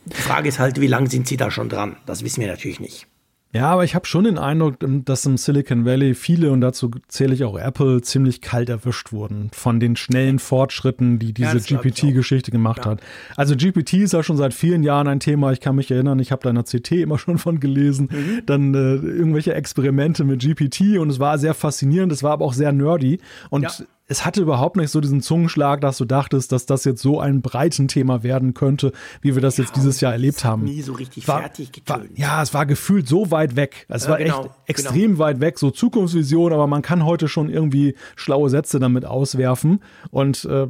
Die 0.05 0.15
Frage 0.15 0.49
ist 0.49 0.59
halt, 0.59 0.81
wie 0.81 0.87
lange 0.87 1.09
sind 1.09 1.27
sie 1.27 1.37
da 1.37 1.49
schon 1.49 1.69
dran? 1.69 1.97
Das 2.05 2.23
wissen 2.23 2.41
wir 2.41 2.47
natürlich 2.47 2.79
nicht. 2.79 3.07
Ja, 3.55 3.69
aber 3.69 3.83
ich 3.83 3.93
habe 3.93 4.07
schon 4.07 4.23
den 4.23 4.39
Eindruck, 4.39 4.77
dass 4.79 5.25
im 5.27 5.37
Silicon 5.37 5.85
Valley 5.85 6.15
viele, 6.15 6.51
und 6.51 6.61
dazu 6.61 6.89
zähle 7.07 7.35
ich 7.35 7.43
auch 7.43 7.55
Apple, 7.55 8.01
ziemlich 8.01 8.41
kalt 8.41 8.67
erwischt 8.67 9.11
wurden 9.11 9.51
von 9.53 9.79
den 9.79 9.95
schnellen 9.95 10.39
Fortschritten, 10.39 11.19
die 11.19 11.33
diese 11.33 11.59
ja, 11.59 11.77
GPT-Geschichte 11.77 12.49
gemacht 12.49 12.85
ja. 12.85 12.91
hat. 12.91 13.01
Also 13.35 13.55
GPT 13.55 13.93
ist 13.93 14.13
ja 14.13 14.23
schon 14.23 14.37
seit 14.37 14.55
vielen 14.55 14.81
Jahren 14.81 15.07
ein 15.07 15.19
Thema. 15.19 15.51
Ich 15.51 15.59
kann 15.59 15.75
mich 15.75 15.91
erinnern, 15.91 16.17
ich 16.17 16.31
habe 16.31 16.41
da 16.41 16.49
in 16.49 16.55
der 16.55 16.63
CT 16.63 16.93
immer 16.93 17.17
schon 17.19 17.37
von 17.37 17.59
gelesen. 17.59 18.09
Mhm. 18.11 18.41
Dann 18.47 18.73
äh, 18.73 18.95
irgendwelche 18.95 19.53
Experimente 19.53 20.23
mit 20.23 20.41
GPT 20.41 20.97
und 20.97 21.11
es 21.11 21.19
war 21.19 21.37
sehr 21.37 21.53
faszinierend, 21.53 22.11
es 22.11 22.23
war 22.23 22.31
aber 22.31 22.45
auch 22.45 22.53
sehr 22.53 22.71
nerdy. 22.71 23.19
Und 23.51 23.63
ja 23.63 23.71
es 24.07 24.25
hatte 24.25 24.41
überhaupt 24.41 24.75
nicht 24.75 24.91
so 24.91 24.99
diesen 24.99 25.21
Zungenschlag, 25.21 25.79
dass 25.79 25.97
du 25.97 26.03
dachtest, 26.03 26.51
dass 26.51 26.65
das 26.65 26.83
jetzt 26.83 27.01
so 27.01 27.21
ein 27.21 27.41
breiten 27.41 27.87
Thema 27.87 28.21
werden 28.21 28.53
könnte, 28.53 28.91
wie 29.21 29.33
wir 29.33 29.41
das 29.41 29.57
ja, 29.57 29.63
jetzt 29.63 29.77
dieses 29.77 30.01
Jahr 30.01 30.11
erlebt 30.11 30.43
haben. 30.43 30.65
Nie 30.65 30.81
so 30.81 30.91
richtig 30.91 31.25
war, 31.27 31.39
fertig 31.39 31.71
getönt. 31.71 32.17
ja, 32.17 32.41
es 32.41 32.53
war 32.53 32.65
gefühlt 32.65 33.07
so 33.07 33.31
weit 33.31 33.55
weg. 33.55 33.85
Es 33.87 34.03
ja, 34.03 34.11
war 34.11 34.17
genau, 34.17 34.41
echt 34.41 34.49
extrem 34.65 35.11
genau. 35.11 35.19
weit 35.19 35.39
weg, 35.39 35.57
so 35.57 35.71
Zukunftsvision, 35.71 36.51
aber 36.51 36.67
man 36.67 36.81
kann 36.81 37.05
heute 37.05 37.29
schon 37.29 37.49
irgendwie 37.49 37.95
schlaue 38.17 38.49
Sätze 38.49 38.79
damit 38.79 39.05
auswerfen. 39.05 39.79
Und 40.11 40.43
äh, 40.45 40.67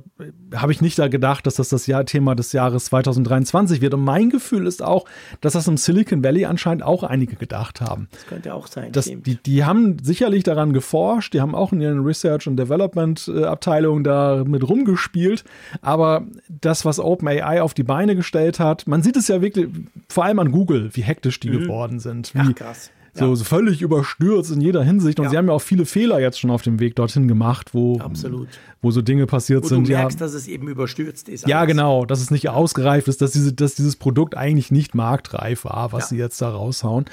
habe 0.53 0.71
ich 0.71 0.81
nicht 0.81 0.99
da 0.99 1.07
gedacht, 1.07 1.47
dass 1.47 1.55
das 1.55 1.69
das 1.69 1.87
Jahr 1.87 2.05
Thema 2.05 2.35
des 2.35 2.53
Jahres 2.53 2.85
2023 2.85 3.81
wird. 3.81 3.95
Und 3.95 4.03
mein 4.03 4.29
Gefühl 4.29 4.67
ist 4.67 4.83
auch, 4.83 5.05
dass 5.41 5.53
das 5.53 5.67
im 5.67 5.77
Silicon 5.77 6.23
Valley 6.23 6.45
anscheinend 6.45 6.83
auch 6.83 7.01
einige 7.01 7.35
gedacht 7.35 7.81
haben. 7.81 8.09
Das 8.11 8.27
könnte 8.27 8.53
auch 8.53 8.67
sein. 8.67 8.91
Das, 8.91 9.05
die, 9.05 9.41
die 9.43 9.65
haben 9.65 9.97
sicherlich 10.03 10.43
daran 10.43 10.71
geforscht, 10.71 11.33
die 11.33 11.41
haben 11.41 11.55
auch 11.55 11.71
in 11.71 11.81
ihren 11.81 12.01
Research 12.05 12.47
und 12.47 12.57
Development 12.57 13.22
Abteilung 13.29 14.03
da 14.03 14.43
mit 14.45 14.67
rumgespielt. 14.67 15.43
Aber 15.81 16.25
das, 16.49 16.85
was 16.85 16.99
OpenAI 16.99 17.61
auf 17.61 17.73
die 17.73 17.83
Beine 17.83 18.15
gestellt 18.15 18.59
hat, 18.59 18.87
man 18.87 19.03
sieht 19.03 19.15
es 19.15 19.27
ja 19.27 19.41
wirklich, 19.41 19.67
vor 20.09 20.25
allem 20.25 20.39
an 20.39 20.51
Google, 20.51 20.89
wie 20.93 21.01
hektisch 21.01 21.39
die 21.39 21.49
mhm. 21.49 21.59
geworden 21.59 21.99
sind. 21.99 22.33
Wie, 22.33 22.39
Ach, 22.39 22.55
krass. 22.55 22.91
So, 23.15 23.25
ja. 23.25 23.35
so, 23.35 23.43
völlig 23.43 23.83
überstürzt 23.83 24.51
in 24.51 24.59
jeder 24.59 24.83
Hinsicht. 24.83 25.19
Und 25.19 25.25
ja. 25.25 25.31
sie 25.31 25.37
haben 25.37 25.47
ja 25.47 25.53
auch 25.53 25.61
viele 25.61 25.85
Fehler 25.85 26.19
jetzt 26.19 26.39
schon 26.39 26.49
auf 26.49 26.63
dem 26.63 26.79
Weg 26.79 26.95
dorthin 26.95 27.27
gemacht, 27.27 27.73
wo, 27.73 27.99
Absolut. 27.99 28.47
wo 28.81 28.89
so 28.89 29.03
Dinge 29.03 29.27
passiert 29.27 29.63
wo 29.63 29.67
sind. 29.67 29.87
Du 29.87 29.91
merkst, 29.91 30.19
ja, 30.19 30.25
dass 30.25 30.33
es 30.33 30.47
eben 30.47 30.67
überstürzt 30.67 31.29
ist. 31.29 31.47
Ja, 31.47 31.65
genau, 31.65 32.05
dass 32.05 32.21
es 32.21 32.31
nicht 32.31 32.49
ausgereift 32.49 33.07
ist, 33.07 33.21
dass, 33.21 33.31
diese, 33.31 33.53
dass 33.53 33.75
dieses 33.75 33.97
Produkt 33.97 34.35
eigentlich 34.35 34.71
nicht 34.71 34.95
marktreif 34.95 35.65
war, 35.65 35.91
was 35.91 36.09
sie 36.09 36.17
jetzt 36.17 36.41
da 36.41 36.49
raushauen. 36.49 37.05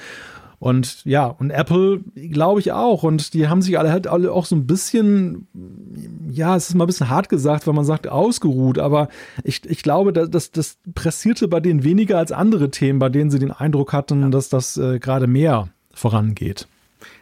Und 0.61 1.07
ja, 1.07 1.25
und 1.25 1.51
Apple 1.51 2.03
glaube 2.15 2.61
ich 2.61 2.71
auch. 2.71 3.03
Und 3.03 3.33
die 3.33 3.49
haben 3.49 3.63
sich 3.63 3.79
alle 3.79 3.91
halt 3.91 4.07
alle 4.07 4.31
auch 4.31 4.45
so 4.45 4.55
ein 4.55 4.67
bisschen, 4.67 5.49
ja, 6.31 6.55
es 6.55 6.69
ist 6.69 6.75
mal 6.75 6.85
ein 6.85 6.87
bisschen 6.87 7.09
hart 7.09 7.31
gesagt, 7.31 7.67
wenn 7.67 7.75
man 7.75 7.87
sagt, 7.87 8.07
ausgeruht. 8.07 8.79
Aber 8.79 9.09
ich, 9.43 9.65
ich 9.65 9.83
glaube, 9.83 10.13
dass 10.13 10.51
das 10.51 10.77
pressierte 10.95 11.49
bei 11.49 11.61
denen 11.61 11.83
weniger 11.83 12.19
als 12.19 12.31
andere 12.31 12.71
Themen, 12.71 12.99
bei 12.99 13.09
denen 13.09 13.31
sie 13.31 13.39
den 13.39 13.53
Eindruck 13.53 13.95
hatten, 13.95 14.21
ja. 14.21 14.29
dass 14.29 14.51
das 14.51 14.77
äh, 14.77 14.99
gerade 14.99 15.27
mehr 15.27 15.71
vorangeht. 15.95 16.69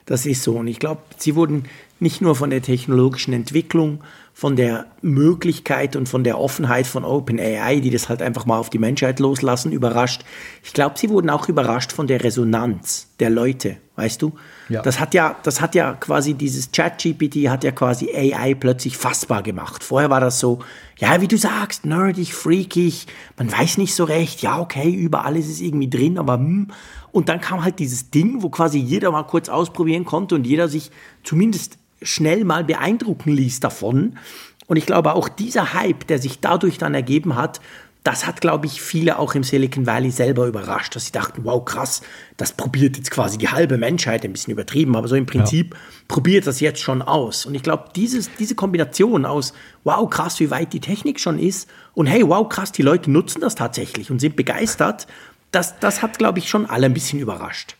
Das 0.04 0.26
ist 0.26 0.42
so. 0.42 0.56
Und 0.56 0.66
ich 0.66 0.80
glaube, 0.80 1.02
sie 1.16 1.36
wurden 1.36 1.66
nicht 2.00 2.20
nur 2.20 2.34
von 2.34 2.50
der 2.50 2.62
technologischen 2.62 3.32
Entwicklung, 3.32 4.00
von 4.38 4.54
der 4.54 4.86
Möglichkeit 5.02 5.96
und 5.96 6.08
von 6.08 6.22
der 6.22 6.38
Offenheit 6.38 6.86
von 6.86 7.04
OpenAI, 7.04 7.80
die 7.80 7.90
das 7.90 8.08
halt 8.08 8.22
einfach 8.22 8.46
mal 8.46 8.56
auf 8.56 8.70
die 8.70 8.78
Menschheit 8.78 9.18
loslassen, 9.18 9.72
überrascht. 9.72 10.22
Ich 10.62 10.72
glaube, 10.72 10.96
sie 10.96 11.10
wurden 11.10 11.28
auch 11.28 11.48
überrascht 11.48 11.90
von 11.90 12.06
der 12.06 12.22
Resonanz 12.22 13.08
der 13.18 13.30
Leute, 13.30 13.78
weißt 13.96 14.22
du? 14.22 14.34
Ja. 14.68 14.82
Das 14.82 15.00
hat 15.00 15.12
ja, 15.12 15.34
das 15.42 15.60
hat 15.60 15.74
ja 15.74 15.94
quasi 15.94 16.34
dieses 16.34 16.70
ChatGPT 16.70 17.48
hat 17.48 17.64
ja 17.64 17.72
quasi 17.72 18.14
AI 18.14 18.54
plötzlich 18.54 18.96
fassbar 18.96 19.42
gemacht. 19.42 19.82
Vorher 19.82 20.08
war 20.08 20.20
das 20.20 20.38
so, 20.38 20.60
ja, 20.98 21.20
wie 21.20 21.26
du 21.26 21.36
sagst, 21.36 21.84
nerdig, 21.84 22.32
freakig, 22.32 23.08
man 23.36 23.50
weiß 23.50 23.76
nicht 23.78 23.96
so 23.96 24.04
recht, 24.04 24.40
ja, 24.40 24.60
okay, 24.60 24.88
überall 24.88 25.36
ist 25.36 25.50
es 25.50 25.60
irgendwie 25.60 25.90
drin, 25.90 26.16
aber 26.16 26.34
hm. 26.34 26.68
Und 27.10 27.28
dann 27.28 27.40
kam 27.40 27.64
halt 27.64 27.80
dieses 27.80 28.10
Ding, 28.10 28.40
wo 28.42 28.50
quasi 28.50 28.78
jeder 28.78 29.10
mal 29.10 29.24
kurz 29.24 29.48
ausprobieren 29.48 30.04
konnte 30.04 30.36
und 30.36 30.46
jeder 30.46 30.68
sich 30.68 30.92
zumindest 31.24 31.78
schnell 32.02 32.44
mal 32.44 32.64
beeindrucken 32.64 33.32
ließ 33.32 33.60
davon. 33.60 34.18
Und 34.66 34.76
ich 34.76 34.86
glaube, 34.86 35.14
auch 35.14 35.28
dieser 35.28 35.72
Hype, 35.74 36.06
der 36.06 36.18
sich 36.18 36.40
dadurch 36.40 36.78
dann 36.78 36.94
ergeben 36.94 37.36
hat, 37.36 37.60
das 38.04 38.26
hat, 38.26 38.40
glaube 38.40 38.66
ich, 38.66 38.80
viele 38.80 39.18
auch 39.18 39.34
im 39.34 39.42
Silicon 39.42 39.86
Valley 39.86 40.10
selber 40.10 40.46
überrascht, 40.46 40.96
dass 40.96 41.06
sie 41.06 41.12
dachten, 41.12 41.44
wow, 41.44 41.62
krass, 41.62 42.00
das 42.36 42.52
probiert 42.52 42.96
jetzt 42.96 43.10
quasi 43.10 43.36
die 43.36 43.48
halbe 43.48 43.76
Menschheit, 43.76 44.24
ein 44.24 44.32
bisschen 44.32 44.52
übertrieben, 44.52 44.96
aber 44.96 45.08
so 45.08 45.14
im 45.16 45.26
Prinzip 45.26 45.74
ja. 45.74 45.80
probiert 46.06 46.46
das 46.46 46.60
jetzt 46.60 46.80
schon 46.80 47.02
aus. 47.02 47.44
Und 47.44 47.54
ich 47.54 47.62
glaube, 47.62 47.90
diese 47.94 48.54
Kombination 48.54 49.26
aus, 49.26 49.52
wow, 49.84 50.08
krass, 50.08 50.40
wie 50.40 50.50
weit 50.50 50.72
die 50.72 50.80
Technik 50.80 51.20
schon 51.20 51.38
ist 51.38 51.68
und 51.92 52.06
hey, 52.06 52.26
wow, 52.26 52.48
krass, 52.48 52.72
die 52.72 52.82
Leute 52.82 53.10
nutzen 53.10 53.40
das 53.40 53.56
tatsächlich 53.56 54.10
und 54.10 54.20
sind 54.20 54.36
begeistert, 54.36 55.06
das, 55.50 55.78
das 55.78 56.00
hat, 56.00 56.18
glaube 56.18 56.38
ich, 56.38 56.48
schon 56.48 56.66
alle 56.66 56.86
ein 56.86 56.94
bisschen 56.94 57.18
überrascht. 57.18 57.77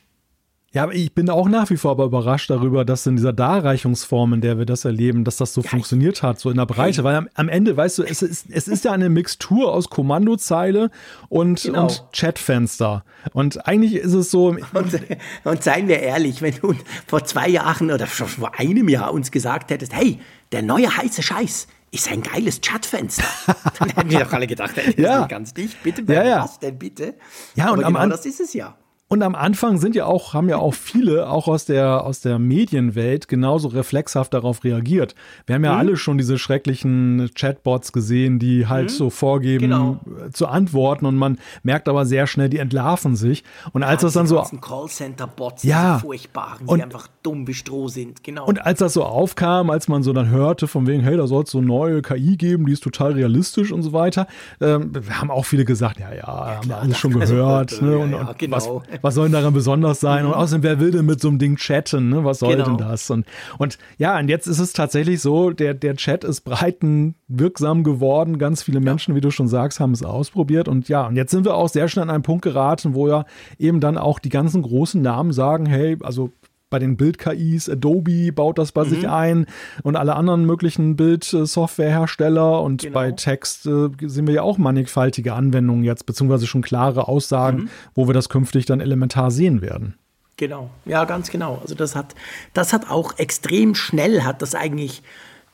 Ja, 0.70 0.82
aber 0.82 0.94
ich 0.94 1.14
bin 1.14 1.30
auch 1.30 1.48
nach 1.48 1.70
wie 1.70 1.78
vor 1.78 1.92
aber 1.92 2.04
überrascht 2.04 2.50
darüber, 2.50 2.84
dass 2.84 3.06
in 3.06 3.16
dieser 3.16 3.32
Darreichungsform, 3.32 4.34
in 4.34 4.40
der 4.42 4.58
wir 4.58 4.66
das 4.66 4.84
erleben, 4.84 5.24
dass 5.24 5.38
das 5.38 5.54
so 5.54 5.62
ja, 5.62 5.70
funktioniert 5.70 6.22
hat, 6.22 6.38
so 6.38 6.50
in 6.50 6.58
der 6.58 6.66
Breite. 6.66 7.04
Weil 7.04 7.16
am, 7.16 7.28
am, 7.34 7.48
Ende, 7.48 7.74
weißt 7.74 7.98
du, 7.98 8.02
es 8.02 8.20
ist, 8.20 8.50
es 8.50 8.68
ist 8.68 8.84
ja 8.84 8.92
eine 8.92 9.08
Mixtur 9.08 9.72
aus 9.72 9.88
Kommandozeile 9.88 10.90
und, 11.30 11.62
genau. 11.62 11.84
und 11.84 12.04
Chatfenster. 12.12 13.02
Und 13.32 13.66
eigentlich 13.66 13.94
ist 13.94 14.12
es 14.12 14.30
so. 14.30 14.48
Und, 14.48 15.00
und 15.44 15.62
seien 15.62 15.88
wir 15.88 16.00
ehrlich, 16.00 16.42
wenn 16.42 16.54
du 16.60 16.74
vor 17.06 17.24
zwei 17.24 17.48
Jahren 17.48 17.90
oder 17.90 18.06
schon 18.06 18.28
vor 18.28 18.58
einem 18.58 18.90
Jahr 18.90 19.14
uns 19.14 19.30
gesagt 19.30 19.70
hättest, 19.70 19.94
hey, 19.94 20.20
der 20.52 20.60
neue 20.60 20.94
heiße 20.94 21.22
Scheiß, 21.22 21.66
ist 21.92 22.12
ein 22.12 22.22
geiles 22.22 22.60
Chatfenster. 22.60 23.24
Dann 23.78 23.88
hätten 23.88 24.10
wir 24.10 24.20
doch 24.20 24.32
alle 24.34 24.46
gedacht, 24.46 24.72
hey, 24.74 24.92
das 24.92 25.02
ja. 25.02 25.26
ganz 25.26 25.54
dicht. 25.54 25.82
Bitte, 25.82 26.02
ja, 26.12 26.24
ja. 26.24 26.44
was 26.44 26.58
denn 26.58 26.78
bitte? 26.78 27.14
Ja, 27.54 27.70
und 27.70 27.82
Aber 27.82 28.00
genau 28.00 28.14
das 28.14 28.26
ist 28.26 28.40
es 28.40 28.52
ja. 28.52 28.76
Und 29.11 29.22
am 29.22 29.34
Anfang 29.34 29.78
sind 29.78 29.94
ja 29.94 30.04
auch, 30.04 30.34
haben 30.34 30.50
ja 30.50 30.59
auch 30.59 30.74
viele, 30.74 31.30
auch 31.30 31.48
aus 31.48 31.64
der, 31.64 32.04
aus 32.04 32.20
der 32.20 32.38
Medienwelt, 32.38 33.26
genauso 33.26 33.68
reflexhaft 33.68 34.34
darauf 34.34 34.64
reagiert. 34.64 35.14
Wir 35.46 35.54
haben 35.54 35.64
ja 35.64 35.72
mhm. 35.72 35.78
alle 35.78 35.96
schon 35.96 36.18
diese 36.18 36.38
schrecklichen 36.38 37.30
Chatbots 37.34 37.92
gesehen, 37.92 38.38
die 38.38 38.66
halt 38.66 38.90
mhm. 38.90 38.94
so 38.94 39.11
vorgeben 39.11 39.62
genau. 39.62 40.00
zu 40.32 40.46
antworten 40.46 41.06
und 41.06 41.16
man 41.16 41.38
merkt 41.62 41.88
aber 41.88 42.04
sehr 42.04 42.26
schnell, 42.26 42.50
die 42.50 42.59
entlarven 42.59 43.16
sich. 43.16 43.44
Und 43.72 43.82
als 43.82 44.02
ja, 44.02 44.09
das 44.09 44.12
dann 44.12 44.26
so. 44.26 44.42
Callcenter-Bots, 44.42 45.62
ja, 45.62 45.98
furchtbaren, 46.00 46.66
die 46.66 46.72
und, 46.74 46.82
einfach 46.82 47.09
dumm 47.22 47.46
wie 47.46 47.54
Stroh 47.54 47.88
sind, 47.88 48.22
genau. 48.22 48.44
Und 48.46 48.66
als 48.66 48.80
das 48.80 48.92
so 48.92 49.04
aufkam, 49.04 49.70
als 49.70 49.88
man 49.88 50.02
so 50.02 50.12
dann 50.12 50.28
hörte, 50.28 50.66
von 50.66 50.86
wegen, 50.86 51.02
hey, 51.02 51.16
da 51.16 51.26
soll 51.26 51.44
es 51.44 51.50
so 51.50 51.62
neue 51.62 52.02
KI 52.02 52.36
geben, 52.36 52.66
die 52.66 52.72
ist 52.72 52.82
total 52.82 53.12
realistisch 53.12 53.72
und 53.72 53.82
so 53.82 53.94
weiter, 53.94 54.26
ähm, 54.61 54.92
haben 55.11 55.30
auch 55.30 55.46
viele 55.46 55.64
gesagt, 55.64 55.98
ja, 55.98 56.11
ja, 56.11 56.16
ja 56.16 56.56
haben 56.56 56.68
wir 56.68 56.76
alles 56.76 56.98
schon 56.98 57.18
gehört. 57.18 57.72
Also, 57.72 57.84
ne? 57.86 57.98
und, 57.98 58.11
ja, 58.12 58.18
und 58.18 58.38
genau. 58.38 58.56
was, 58.56 58.68
was 59.03 59.14
soll 59.14 59.26
denn 59.26 59.32
daran 59.32 59.55
besonders 59.55 60.01
sein? 60.01 60.24
Mhm. 60.24 60.30
Und 60.30 60.36
außerdem, 60.36 60.62
wer 60.62 60.80
will 60.80 60.90
denn 60.90 61.07
mit 61.07 61.20
so 61.20 61.28
einem 61.28 61.38
Ding 61.38 61.57
chatten? 61.57 62.09
Ne? 62.09 62.24
Was 62.24 62.40
soll 62.40 62.57
genau. 62.57 62.76
denn 62.76 62.76
das? 62.78 63.11
Und, 63.11 63.26
und 63.59 63.78
ja, 63.99 64.18
und 64.18 64.28
jetzt 64.28 64.46
ist 64.46 64.59
es 64.59 64.72
tatsächlich 64.72 65.20
so, 65.20 65.51
der, 65.51 65.74
der 65.74 65.96
Chat 65.96 66.24
ist 66.24 66.42
breitenwirksam 66.42 67.84
geworden. 67.84 68.38
Ganz 68.38 68.62
viele 68.62 68.80
Menschen, 68.80 69.12
ja. 69.12 69.16
wie 69.16 69.20
du 69.20 69.30
schon 69.30 69.49
sagst, 69.49 69.80
haben 69.80 69.92
es 69.92 70.03
ausprobiert. 70.03 70.68
Und 70.68 70.88
ja, 70.88 71.07
und 71.07 71.16
jetzt 71.16 71.30
sind 71.30 71.44
wir 71.44 71.55
auch 71.55 71.68
sehr 71.68 71.88
schnell 71.88 72.05
an 72.05 72.11
einen 72.11 72.22
Punkt 72.22 72.42
geraten, 72.42 72.94
wo 72.94 73.09
ja 73.09 73.24
eben 73.59 73.80
dann 73.80 73.99
auch 73.99 74.18
die 74.18 74.30
ganzen 74.30 74.62
großen 74.62 75.01
Namen 75.01 75.32
sagen, 75.32 75.66
hey, 75.66 75.96
also 76.03 76.32
bei 76.70 76.78
den 76.78 76.96
Bild-KIs, 76.96 77.68
Adobe 77.68 78.32
baut 78.32 78.58
das 78.58 78.72
bei 78.72 78.84
mhm. 78.84 78.88
sich 78.88 79.08
ein 79.08 79.46
und 79.82 79.96
alle 79.96 80.16
anderen 80.16 80.44
möglichen 80.44 80.96
Bildsoftwarehersteller 80.96 82.62
und 82.62 82.82
genau. 82.82 82.94
bei 82.94 83.12
Text 83.12 83.66
äh, 83.66 83.88
sehen 84.02 84.26
wir 84.26 84.34
ja 84.34 84.42
auch 84.42 84.58
mannigfaltige 84.58 85.34
Anwendungen 85.34 85.84
jetzt, 85.84 86.06
beziehungsweise 86.06 86.46
schon 86.46 86.62
klare 86.62 87.08
Aussagen, 87.08 87.58
mhm. 87.58 87.68
wo 87.94 88.06
wir 88.06 88.14
das 88.14 88.28
künftig 88.28 88.66
dann 88.66 88.80
elementar 88.80 89.30
sehen 89.30 89.62
werden. 89.62 89.94
Genau, 90.36 90.70
ja, 90.84 91.04
ganz 91.04 91.30
genau. 91.30 91.58
Also 91.62 91.74
das 91.74 91.96
hat, 91.96 92.14
das 92.54 92.72
hat 92.72 92.88
auch 92.90 93.18
extrem 93.18 93.74
schnell, 93.74 94.22
hat 94.22 94.40
das 94.40 94.54
eigentlich 94.54 95.02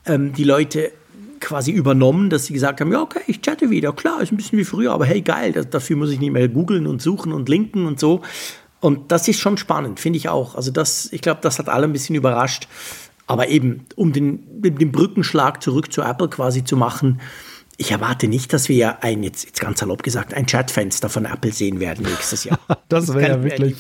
ähm, 0.05 0.35
die 0.35 0.45
Leute 0.45 0.93
quasi 1.41 1.73
übernommen, 1.73 2.31
dass 2.31 2.47
sie 2.47 2.53
gesagt 2.55 2.81
haben, 2.81 2.93
ja, 2.93 3.01
okay, 3.01 3.21
ich 3.27 3.41
chatte 3.41 3.71
wieder, 3.71 3.93
klar, 3.93 4.21
ist 4.21 4.33
ein 4.33 4.37
bisschen 4.37 4.59
wie 4.59 4.65
früher, 4.65 4.93
aber 4.93 5.05
hey, 5.05 5.21
geil, 5.21 5.53
das, 5.53 5.69
dafür 5.71 5.97
muss 5.97 6.11
ich 6.11 6.21
nicht 6.21 6.33
mehr 6.33 6.49
googeln 6.49 6.87
und 6.87 7.03
suchen 7.03 7.33
und 7.33 7.49
linken 7.49 7.87
und 7.87 8.01
so. 8.01 8.23
Und 8.85 9.11
das 9.11 9.27
ist 9.29 9.41
schon 9.41 9.57
spannend, 9.57 9.99
finde 9.99 10.19
ich 10.19 10.29
auch. 10.29 10.57
Also 10.57 10.71
das, 10.71 11.11
ich 11.11 11.23
glaube, 11.23 11.41
das 11.41 11.59
hat 11.59 11.71
alle 11.71 11.85
ein 11.85 11.93
bisschen 11.95 12.17
überrascht. 12.17 12.69
Aber 13.27 13.49
eben, 13.49 13.87
um 13.97 14.13
den, 14.13 14.43
den 14.61 14.93
Brückenschlag 14.93 15.63
zurück 15.63 15.91
zu 15.91 16.03
Apple 16.03 16.29
quasi 16.29 16.65
zu 16.65 16.77
machen, 16.77 17.23
ich 17.79 17.93
erwarte 17.93 18.29
nicht, 18.29 18.53
dass 18.53 18.69
wir 18.69 19.03
ein, 19.03 19.23
jetzt, 19.23 19.47
jetzt 19.47 19.59
ganz 19.59 19.81
salopp 19.81 20.03
gesagt, 20.03 20.35
ein 20.35 20.45
Chatfenster 20.45 21.09
von 21.09 21.25
Apple 21.25 21.51
sehen 21.51 21.81
werden 21.81 22.05
nächstes 22.05 22.45
Jahr. 22.45 22.59
das 22.91 23.15
wäre 23.15 23.27
ja 23.27 23.43
wirklich, 23.43 23.77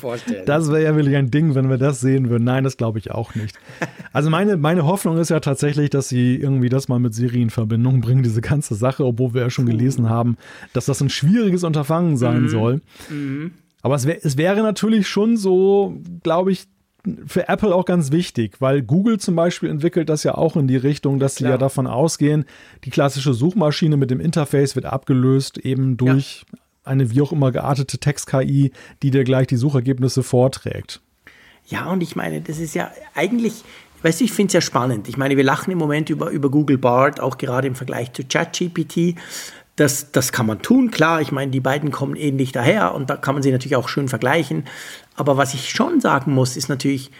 das 0.46 0.68
wäre 0.68 0.82
ja 0.82 0.96
wirklich 0.96 1.16
ein 1.16 1.30
Ding, 1.30 1.54
wenn 1.54 1.68
wir 1.68 1.76
das 1.76 2.00
sehen 2.00 2.30
würden. 2.30 2.44
Nein, 2.44 2.64
das 2.64 2.78
glaube 2.78 2.98
ich 2.98 3.10
auch 3.10 3.34
nicht. 3.34 3.58
Also 4.14 4.30
meine, 4.30 4.56
meine 4.56 4.86
Hoffnung 4.86 5.18
ist 5.18 5.30
ja 5.30 5.40
tatsächlich, 5.40 5.90
dass 5.90 6.08
sie 6.08 6.36
irgendwie 6.36 6.68
das 6.68 6.86
mal 6.86 7.00
mit 7.00 7.14
Siri 7.14 7.42
in 7.42 7.50
Verbindung 7.50 8.00
bringen, 8.00 8.22
diese 8.22 8.40
ganze 8.40 8.76
Sache, 8.76 9.04
obwohl 9.04 9.34
wir 9.34 9.40
ja 9.40 9.50
schon 9.50 9.66
gelesen 9.66 10.08
haben, 10.08 10.36
dass 10.72 10.84
das 10.84 11.00
ein 11.00 11.10
schwieriges 11.10 11.64
Unterfangen 11.64 12.16
sein 12.16 12.42
mhm. 12.42 12.48
soll. 12.48 12.80
Mhm. 13.10 13.50
Aber 13.84 13.96
es, 13.96 14.06
wär, 14.06 14.24
es 14.24 14.38
wäre 14.38 14.62
natürlich 14.62 15.06
schon 15.06 15.36
so, 15.36 16.00
glaube 16.22 16.52
ich, 16.52 16.64
für 17.26 17.48
Apple 17.50 17.74
auch 17.74 17.84
ganz 17.84 18.12
wichtig, 18.12 18.62
weil 18.62 18.80
Google 18.80 19.20
zum 19.20 19.36
Beispiel 19.36 19.68
entwickelt 19.68 20.08
das 20.08 20.24
ja 20.24 20.36
auch 20.36 20.56
in 20.56 20.66
die 20.66 20.78
Richtung, 20.78 21.18
dass 21.18 21.34
sie 21.36 21.44
ja 21.44 21.58
davon 21.58 21.86
ausgehen, 21.86 22.46
die 22.84 22.90
klassische 22.90 23.34
Suchmaschine 23.34 23.98
mit 23.98 24.10
dem 24.10 24.20
Interface 24.20 24.74
wird 24.74 24.86
abgelöst 24.86 25.58
eben 25.58 25.98
durch 25.98 26.46
ja. 26.50 26.58
eine 26.84 27.10
wie 27.10 27.20
auch 27.20 27.30
immer 27.30 27.52
geartete 27.52 27.98
Text-KI, 27.98 28.72
die 29.02 29.10
dir 29.10 29.22
gleich 29.22 29.48
die 29.48 29.56
Suchergebnisse 29.56 30.22
vorträgt. 30.22 31.02
Ja, 31.66 31.90
und 31.90 32.02
ich 32.02 32.16
meine, 32.16 32.40
das 32.40 32.58
ist 32.58 32.74
ja 32.74 32.90
eigentlich, 33.14 33.64
weißt 34.00 34.20
du, 34.20 34.24
ich 34.24 34.32
finde 34.32 34.46
es 34.46 34.54
ja 34.54 34.60
spannend. 34.62 35.08
Ich 35.08 35.18
meine, 35.18 35.36
wir 35.36 35.44
lachen 35.44 35.70
im 35.72 35.78
Moment 35.78 36.08
über, 36.08 36.30
über 36.30 36.50
Google 36.50 36.78
Bard, 36.78 37.20
auch 37.20 37.36
gerade 37.36 37.68
im 37.68 37.74
Vergleich 37.74 38.14
zu 38.14 38.22
ChatGPT. 38.24 39.16
Das, 39.76 40.12
das 40.12 40.30
kann 40.30 40.46
man 40.46 40.62
tun, 40.62 40.90
klar. 40.90 41.20
Ich 41.20 41.32
meine, 41.32 41.50
die 41.50 41.60
beiden 41.60 41.90
kommen 41.90 42.14
ähnlich 42.14 42.52
daher 42.52 42.94
und 42.94 43.10
da 43.10 43.16
kann 43.16 43.34
man 43.34 43.42
sie 43.42 43.50
natürlich 43.50 43.76
auch 43.76 43.88
schön 43.88 44.08
vergleichen. 44.08 44.64
Aber 45.16 45.36
was 45.36 45.52
ich 45.54 45.70
schon 45.70 46.00
sagen 46.00 46.32
muss, 46.32 46.56
ist 46.56 46.68
natürlich, 46.68 47.10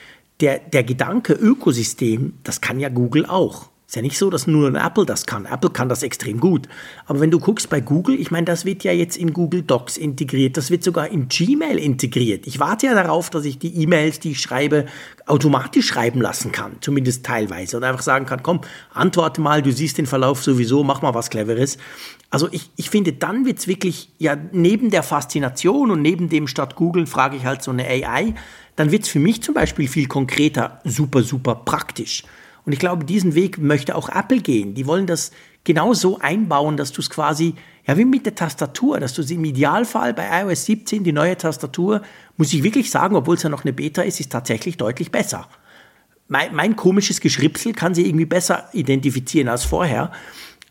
der, 0.41 0.59
der 0.59 0.83
Gedanke 0.83 1.33
Ökosystem, 1.33 2.35
das 2.43 2.61
kann 2.61 2.81
ja 2.81 2.89
Google 2.89 3.27
auch. 3.27 3.69
Ist 3.87 3.97
ja 3.97 4.03
nicht 4.03 4.19
so, 4.19 4.31
dass 4.31 4.47
nur 4.47 4.75
Apple 4.75 5.05
das 5.05 5.27
kann. 5.27 5.45
Apple 5.45 5.71
kann 5.71 5.89
das 5.89 6.03
extrem 6.03 6.41
gut. 6.41 6.69
Aber 7.07 7.21
wenn 7.21 7.31
du 7.31 7.39
guckst 7.39 7.69
bei 7.69 7.81
Google, 7.81 8.19
ich 8.19 8.31
meine, 8.31 8.47
das 8.47 8.65
wird 8.65 8.83
ja 8.83 8.93
jetzt 8.93 9.17
in 9.17 9.33
Google 9.35 9.63
Docs 9.63 9.99
integriert, 9.99 10.57
das 10.57 10.71
wird 10.71 10.83
sogar 10.83 11.09
in 11.09 11.29
Gmail 11.29 11.79
integriert. 11.79 12.47
Ich 12.47 12.59
warte 12.59 12.87
ja 12.87 12.95
darauf, 12.95 13.31
dass 13.31 13.45
ich 13.45 13.59
die 13.59 13.83
E-Mails, 13.83 14.21
die 14.21 14.33
ich 14.33 14.41
schreibe, 14.41 14.87
automatisch 15.27 15.87
schreiben 15.87 16.21
lassen 16.21 16.51
kann, 16.51 16.77
zumindest 16.81 17.25
teilweise. 17.25 17.77
Und 17.77 17.85
einfach 17.85 18.03
sagen 18.03 18.27
kann, 18.27 18.43
komm, 18.43 18.63
antworte 18.93 19.41
mal, 19.41 19.63
du 19.63 19.71
siehst 19.71 19.99
den 19.99 20.07
Verlauf 20.07 20.43
sowieso, 20.43 20.83
mach 20.83 21.03
mal 21.03 21.15
was 21.15 21.31
Cleveres. 21.31 21.77
Also 22.35 22.49
ich, 22.51 22.69
ich 22.75 22.91
finde, 22.91 23.13
dann 23.13 23.47
wird 23.47 23.61
es 23.61 23.69
wirklich, 23.69 24.09
ja, 24.19 24.37
neben 24.51 24.91
der 24.91 25.05
Faszination 25.05 25.93
und 25.93 26.03
neben 26.03 26.29
dem 26.29 26.49
statt 26.49 26.75
Google 26.75 27.07
frage 27.07 27.37
ich 27.37 27.45
halt 27.45 27.63
so 27.63 27.71
eine 27.71 27.87
AI, 27.87 28.35
dann 28.75 28.91
wird 28.91 29.05
es 29.05 29.09
für 29.09 29.21
mich 29.21 29.41
zum 29.41 29.55
Beispiel 29.55 29.87
viel 29.87 30.09
konkreter, 30.09 30.81
super, 30.83 31.23
super 31.23 31.55
praktisch. 31.55 32.25
Und 32.67 32.73
ich 32.73 32.81
glaube, 32.81 33.05
diesen 33.05 33.37
Weg 33.37 33.59
möchte 33.59 33.95
auch 33.95 34.09
Apple 34.09 34.41
gehen. 34.41 34.75
Die 34.75 34.85
wollen 34.89 35.07
das 35.07 35.31
genau 35.63 35.95
so 35.95 36.19
einbauen, 36.19 36.77
dass 36.77 36.91
du 36.91 37.03
es 37.03 37.09
quasi, 37.09 37.55
ja, 37.87 37.97
wie 37.97 38.05
mit 38.05 38.27
der 38.27 38.35
Tastatur, 38.35 38.99
dass 38.99 39.15
du 39.15 39.23
sie 39.23 39.35
im 39.35 39.45
Idealfall 39.45 40.13
bei 40.13 40.43
iOS 40.43 40.65
17, 40.65 41.05
die 41.05 41.13
neue 41.13 41.37
Tastatur, 41.37 42.03
muss 42.37 42.53
ich 42.53 42.65
wirklich 42.65 42.91
sagen, 42.91 43.15
obwohl 43.15 43.37
es 43.37 43.45
ja 43.45 43.49
noch 43.49 43.63
eine 43.63 43.73
Beta 43.73 44.03
ist, 44.03 44.19
ist 44.19 44.33
tatsächlich 44.33 44.77
deutlich 44.77 45.13
besser. 45.13 45.47
Mein, 46.27 46.53
mein 46.53 46.75
komisches 46.75 47.21
Geschripsel 47.21 47.75
kann 47.75 47.95
sie 47.95 48.05
irgendwie 48.05 48.27
besser 48.27 48.71
identifizieren 48.73 49.47
als 49.47 49.65
vorher, 49.65 50.11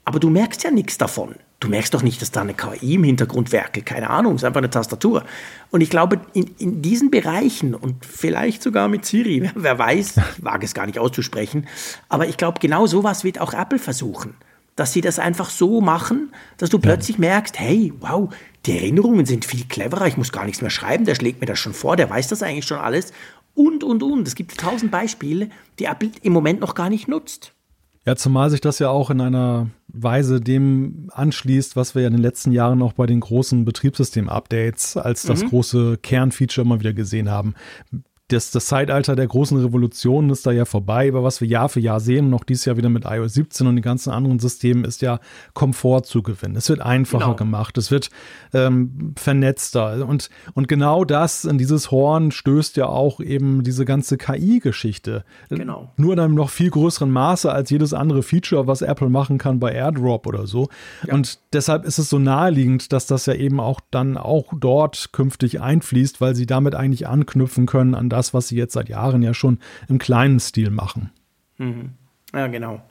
aber 0.05 0.19
du 0.19 0.29
merkst 0.29 0.63
ja 0.63 0.71
nichts 0.71 0.97
davon. 0.97 1.35
Du 1.63 1.69
merkst 1.69 1.93
doch 1.93 2.03
nicht, 2.03 2.21
dass 2.21 2.29
da 2.29 2.41
eine 2.41 2.53
KI 2.53 2.95
im 2.95 3.05
Hintergrund 3.05 3.53
werkelt. 3.53 3.85
Keine 3.85 4.09
Ahnung, 4.09 4.35
es 4.35 4.41
ist 4.41 4.45
einfach 4.45 4.59
eine 4.59 4.69
Tastatur. 4.69 5.23
Und 5.71 5.79
ich 5.79 5.89
glaube, 5.89 6.19
in, 6.33 6.53
in 6.59 6.81
diesen 6.81 7.09
Bereichen 7.09 7.73
und 7.73 8.05
vielleicht 8.05 8.61
sogar 8.61 8.89
mit 8.89 9.05
Siri, 9.05 9.49
wer 9.55 9.79
weiß, 9.79 10.17
ich 10.17 10.23
wage 10.43 10.65
es 10.65 10.73
gar 10.73 10.87
nicht 10.87 10.99
auszusprechen, 10.99 11.65
aber 12.09 12.27
ich 12.27 12.35
glaube, 12.35 12.59
genau 12.59 12.85
sowas 12.85 13.23
wird 13.23 13.39
auch 13.39 13.53
Apple 13.53 13.79
versuchen. 13.79 14.35
Dass 14.75 14.91
sie 14.91 14.99
das 14.99 15.19
einfach 15.19 15.49
so 15.49 15.79
machen, 15.79 16.33
dass 16.57 16.69
du 16.69 16.79
plötzlich 16.79 17.17
merkst, 17.17 17.57
hey, 17.57 17.93
wow, 18.01 18.27
die 18.65 18.77
Erinnerungen 18.77 19.25
sind 19.25 19.45
viel 19.45 19.63
cleverer, 19.63 20.07
ich 20.07 20.17
muss 20.17 20.33
gar 20.33 20.43
nichts 20.43 20.61
mehr 20.61 20.69
schreiben, 20.69 21.05
der 21.05 21.15
schlägt 21.15 21.39
mir 21.39 21.47
das 21.47 21.59
schon 21.59 21.73
vor, 21.73 21.95
der 21.95 22.09
weiß 22.09 22.27
das 22.27 22.43
eigentlich 22.43 22.65
schon 22.65 22.79
alles. 22.79 23.13
Und, 23.55 23.85
und, 23.85 24.03
und. 24.03 24.27
Es 24.27 24.35
gibt 24.35 24.57
tausend 24.57 24.91
Beispiele, 24.91 25.47
die 25.79 25.85
Apple 25.85 26.11
im 26.23 26.33
Moment 26.33 26.59
noch 26.59 26.75
gar 26.75 26.89
nicht 26.89 27.07
nutzt. 27.07 27.53
Ja, 28.05 28.17
zumal 28.17 28.49
sich 28.49 28.59
das 28.59 28.79
ja 28.79 28.89
auch 28.89 29.09
in 29.09 29.21
einer 29.21 29.69
Weise 29.87 30.41
dem 30.41 31.09
anschließt, 31.13 31.77
was 31.77 31.95
wir 31.95 32.01
ja 32.01 32.07
in 32.09 32.13
den 32.13 32.21
letzten 32.21 32.51
Jahren 32.51 32.81
auch 32.81 32.93
bei 32.93 33.05
den 33.05 33.21
großen 33.21 33.63
Betriebssystem-Updates 33.63 34.97
als 34.97 35.23
das 35.23 35.43
mhm. 35.43 35.49
große 35.49 35.97
Kernfeature 36.01 36.65
immer 36.65 36.79
wieder 36.79 36.93
gesehen 36.93 37.29
haben. 37.29 37.53
Das, 38.33 38.51
das 38.51 38.67
Zeitalter 38.67 39.15
der 39.15 39.27
großen 39.27 39.57
Revolutionen 39.57 40.29
ist 40.29 40.45
da 40.45 40.51
ja 40.51 40.65
vorbei, 40.65 41.07
aber 41.07 41.23
was 41.23 41.41
wir 41.41 41.47
Jahr 41.47 41.69
für 41.69 41.79
Jahr 41.79 41.99
sehen, 41.99 42.29
noch 42.29 42.43
dieses 42.43 42.65
Jahr 42.65 42.77
wieder 42.77 42.89
mit 42.89 43.05
iOS 43.05 43.33
17 43.33 43.67
und 43.67 43.75
den 43.75 43.81
ganzen 43.81 44.11
anderen 44.11 44.39
Systemen, 44.39 44.83
ist 44.85 45.01
ja 45.01 45.19
Komfort 45.53 46.01
zu 46.03 46.23
gewinnen. 46.23 46.55
Es 46.55 46.69
wird 46.69 46.81
einfacher 46.81 47.25
genau. 47.25 47.35
gemacht, 47.35 47.77
es 47.77 47.91
wird 47.91 48.09
ähm, 48.53 49.13
vernetzter 49.17 50.07
und, 50.07 50.29
und 50.53 50.67
genau 50.67 51.05
das, 51.05 51.45
in 51.45 51.57
dieses 51.57 51.91
Horn 51.91 52.31
stößt 52.31 52.77
ja 52.77 52.87
auch 52.87 53.19
eben 53.19 53.63
diese 53.63 53.85
ganze 53.85 54.17
KI-Geschichte. 54.17 55.23
Genau. 55.49 55.91
Nur 55.97 56.13
in 56.13 56.19
einem 56.19 56.35
noch 56.35 56.49
viel 56.49 56.69
größeren 56.69 57.11
Maße 57.11 57.51
als 57.51 57.69
jedes 57.69 57.93
andere 57.93 58.23
Feature, 58.23 58.67
was 58.67 58.81
Apple 58.81 59.09
machen 59.09 59.37
kann 59.37 59.59
bei 59.59 59.71
AirDrop 59.71 60.27
oder 60.27 60.47
so. 60.47 60.69
Ja. 61.07 61.13
Und 61.13 61.39
deshalb 61.53 61.85
ist 61.85 61.99
es 61.99 62.09
so 62.09 62.19
naheliegend, 62.19 62.91
dass 62.93 63.05
das 63.05 63.25
ja 63.25 63.33
eben 63.33 63.59
auch 63.59 63.79
dann 63.91 64.17
auch 64.17 64.53
dort 64.57 65.09
künftig 65.11 65.61
einfließt, 65.61 66.21
weil 66.21 66.35
sie 66.35 66.45
damit 66.45 66.75
eigentlich 66.75 67.07
anknüpfen 67.07 67.65
können 67.65 67.95
an 67.95 68.09
das, 68.09 68.22
was 68.31 68.47
sie 68.47 68.55
jetzt 68.55 68.73
seit 68.73 68.89
Jahren 68.89 69.23
ja 69.23 69.33
schon 69.33 69.57
im 69.89 69.97
kleinen 69.97 70.39
Stil 70.39 70.69
machen. 70.69 71.09
Mhm. 71.57 71.93
Ja, 72.31 72.45
genau. 72.45 72.83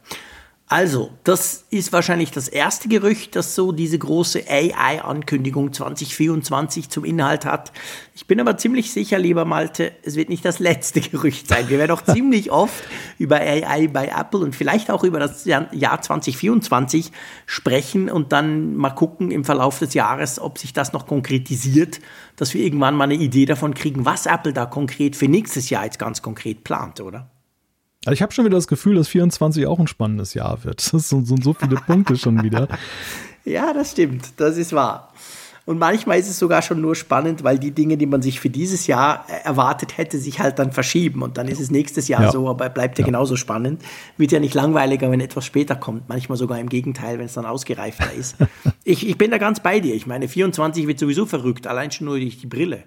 Also, 0.72 1.10
das 1.22 1.66
ist 1.68 1.92
wahrscheinlich 1.92 2.30
das 2.30 2.48
erste 2.48 2.88
Gerücht, 2.88 3.36
das 3.36 3.54
so 3.54 3.72
diese 3.72 3.98
große 3.98 4.44
AI-Ankündigung 4.48 5.70
2024 5.70 6.88
zum 6.88 7.04
Inhalt 7.04 7.44
hat. 7.44 7.72
Ich 8.14 8.26
bin 8.26 8.40
aber 8.40 8.56
ziemlich 8.56 8.90
sicher, 8.90 9.18
lieber 9.18 9.44
Malte, 9.44 9.92
es 10.02 10.16
wird 10.16 10.30
nicht 10.30 10.46
das 10.46 10.60
letzte 10.60 11.00
Gerücht 11.10 11.46
sein. 11.46 11.68
Wir 11.68 11.78
werden 11.78 11.90
auch 11.90 12.00
ziemlich 12.00 12.50
oft 12.50 12.82
über 13.18 13.36
AI 13.36 13.88
bei 13.88 14.06
Apple 14.18 14.40
und 14.40 14.56
vielleicht 14.56 14.90
auch 14.90 15.04
über 15.04 15.20
das 15.20 15.44
Jahr 15.44 16.00
2024 16.00 17.12
sprechen 17.44 18.08
und 18.08 18.32
dann 18.32 18.74
mal 18.74 18.92
gucken 18.92 19.30
im 19.30 19.44
Verlauf 19.44 19.78
des 19.78 19.92
Jahres, 19.92 20.40
ob 20.40 20.56
sich 20.56 20.72
das 20.72 20.94
noch 20.94 21.06
konkretisiert, 21.06 22.00
dass 22.36 22.54
wir 22.54 22.64
irgendwann 22.64 22.96
mal 22.96 23.04
eine 23.04 23.16
Idee 23.16 23.44
davon 23.44 23.74
kriegen, 23.74 24.06
was 24.06 24.24
Apple 24.24 24.54
da 24.54 24.64
konkret 24.64 25.16
für 25.16 25.28
nächstes 25.28 25.68
Jahr 25.68 25.84
jetzt 25.84 25.98
ganz 25.98 26.22
konkret 26.22 26.64
plant, 26.64 27.02
oder? 27.02 27.31
Also 28.04 28.14
ich 28.14 28.22
habe 28.22 28.32
schon 28.32 28.44
wieder 28.44 28.56
das 28.56 28.66
Gefühl, 28.66 28.96
dass 28.96 29.08
24 29.08 29.66
auch 29.66 29.78
ein 29.78 29.86
spannendes 29.86 30.34
Jahr 30.34 30.64
wird. 30.64 30.82
Das 30.92 31.08
sind 31.08 31.26
so, 31.26 31.54
viele 31.54 31.76
Punkte 31.76 32.16
schon 32.16 32.42
wieder. 32.42 32.68
Ja, 33.44 33.72
das 33.72 33.90
stimmt. 33.90 34.34
Das 34.36 34.56
ist 34.56 34.72
wahr. 34.72 35.12
Und 35.64 35.78
manchmal 35.78 36.18
ist 36.18 36.28
es 36.28 36.38
sogar 36.38 36.60
schon 36.62 36.80
nur 36.80 36.96
spannend, 36.96 37.44
weil 37.44 37.58
die 37.58 37.70
Dinge, 37.70 37.96
die 37.96 38.06
man 38.06 38.22
sich 38.22 38.40
für 38.40 38.50
dieses 38.50 38.86
Jahr 38.88 39.26
erwartet 39.44 39.96
hätte, 39.96 40.18
sich 40.18 40.40
halt 40.40 40.58
dann 40.58 40.72
verschieben. 40.72 41.22
Und 41.22 41.38
dann 41.38 41.46
ist 41.46 41.60
es 41.60 41.70
nächstes 41.70 42.06
Jahr 42.06 42.22
ja. 42.22 42.30
so, 42.32 42.48
aber 42.48 42.68
bleibt 42.68 42.98
ja, 42.98 43.02
ja, 43.02 43.06
genauso 43.06 43.36
spannend. 43.36 43.82
Wird 44.16 44.32
ja 44.32 44.40
nicht 44.40 44.54
langweiliger, 44.54 45.10
wenn 45.10 45.20
etwas 45.20 45.44
später 45.44 45.76
kommt. 45.76 46.08
Manchmal 46.08 46.36
sogar 46.36 46.58
im 46.58 46.68
Gegenteil, 46.68 47.18
wenn 47.18 47.26
es 47.26 47.34
dann 47.34 47.46
ausgereifter 47.46 48.12
ist. 48.12 48.36
ich, 48.84 49.08
ich 49.08 49.18
bin 49.18 49.30
da 49.30 49.38
ganz 49.38 49.60
bei 49.60 49.78
dir. 49.78 49.94
Ich 49.94 50.06
meine, 50.06 50.26
24 50.26 50.86
wird 50.88 50.98
sowieso 50.98 51.26
verrückt, 51.26 51.66
allein 51.66 51.92
schon 51.92 52.06
nur 52.06 52.18
durch 52.18 52.38
die 52.38 52.46
Brille. 52.46 52.84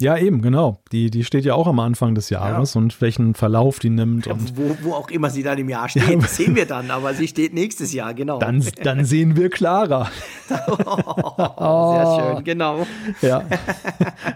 Ja, 0.00 0.16
eben, 0.16 0.42
genau. 0.42 0.80
Die, 0.92 1.10
die 1.10 1.24
steht 1.24 1.44
ja 1.44 1.54
auch 1.54 1.66
am 1.66 1.80
Anfang 1.80 2.14
des 2.14 2.30
Jahres 2.30 2.74
ja. 2.74 2.80
und 2.80 3.00
welchen 3.00 3.34
Verlauf 3.34 3.80
die 3.80 3.90
nimmt. 3.90 4.26
Ja, 4.26 4.32
und 4.32 4.56
wo, 4.56 4.76
wo 4.82 4.92
auch 4.94 5.10
immer 5.10 5.28
sie 5.28 5.42
dann 5.42 5.58
im 5.58 5.68
Jahr 5.68 5.88
steht, 5.88 6.22
das 6.22 6.36
sehen 6.36 6.54
wir 6.54 6.66
dann, 6.66 6.92
aber 6.92 7.14
sie 7.14 7.26
steht 7.26 7.52
nächstes 7.52 7.92
Jahr, 7.92 8.14
genau. 8.14 8.38
Dann, 8.38 8.64
dann 8.84 9.04
sehen 9.04 9.36
wir 9.36 9.50
klarer. 9.50 10.08
oh, 10.76 11.94
sehr 11.94 12.34
schön, 12.34 12.44
genau. 12.44 12.86
Ja. 13.22 13.44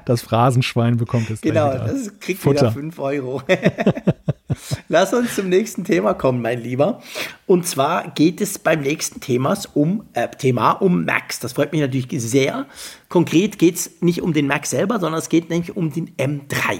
Das 0.04 0.22
Phrasenschwein 0.22 0.96
bekommt 0.96 1.30
es 1.30 1.40
Genau, 1.40 1.72
das 1.72 2.18
kriegt 2.18 2.40
Futter. 2.40 2.62
wieder 2.62 2.72
5 2.72 2.98
Euro. 2.98 3.42
Lass 4.88 5.12
uns 5.12 5.34
zum 5.34 5.48
nächsten 5.48 5.84
Thema 5.84 6.14
kommen, 6.14 6.42
mein 6.42 6.62
Lieber. 6.62 7.00
Und 7.46 7.66
zwar 7.66 8.10
geht 8.10 8.40
es 8.40 8.58
beim 8.58 8.80
nächsten 8.80 9.20
Themas 9.20 9.66
um, 9.66 10.04
äh, 10.12 10.28
Thema 10.28 10.72
um 10.72 11.04
Max. 11.04 11.40
Das 11.40 11.52
freut 11.52 11.72
mich 11.72 11.80
natürlich 11.80 12.08
sehr. 12.22 12.66
Konkret 13.08 13.58
geht 13.58 13.76
es 13.76 13.90
nicht 14.00 14.22
um 14.22 14.32
den 14.32 14.46
Mac 14.46 14.66
selber, 14.66 15.00
sondern 15.00 15.18
es 15.18 15.28
geht 15.28 15.50
nämlich 15.50 15.76
um 15.76 15.92
den 15.92 16.10
M3. 16.16 16.72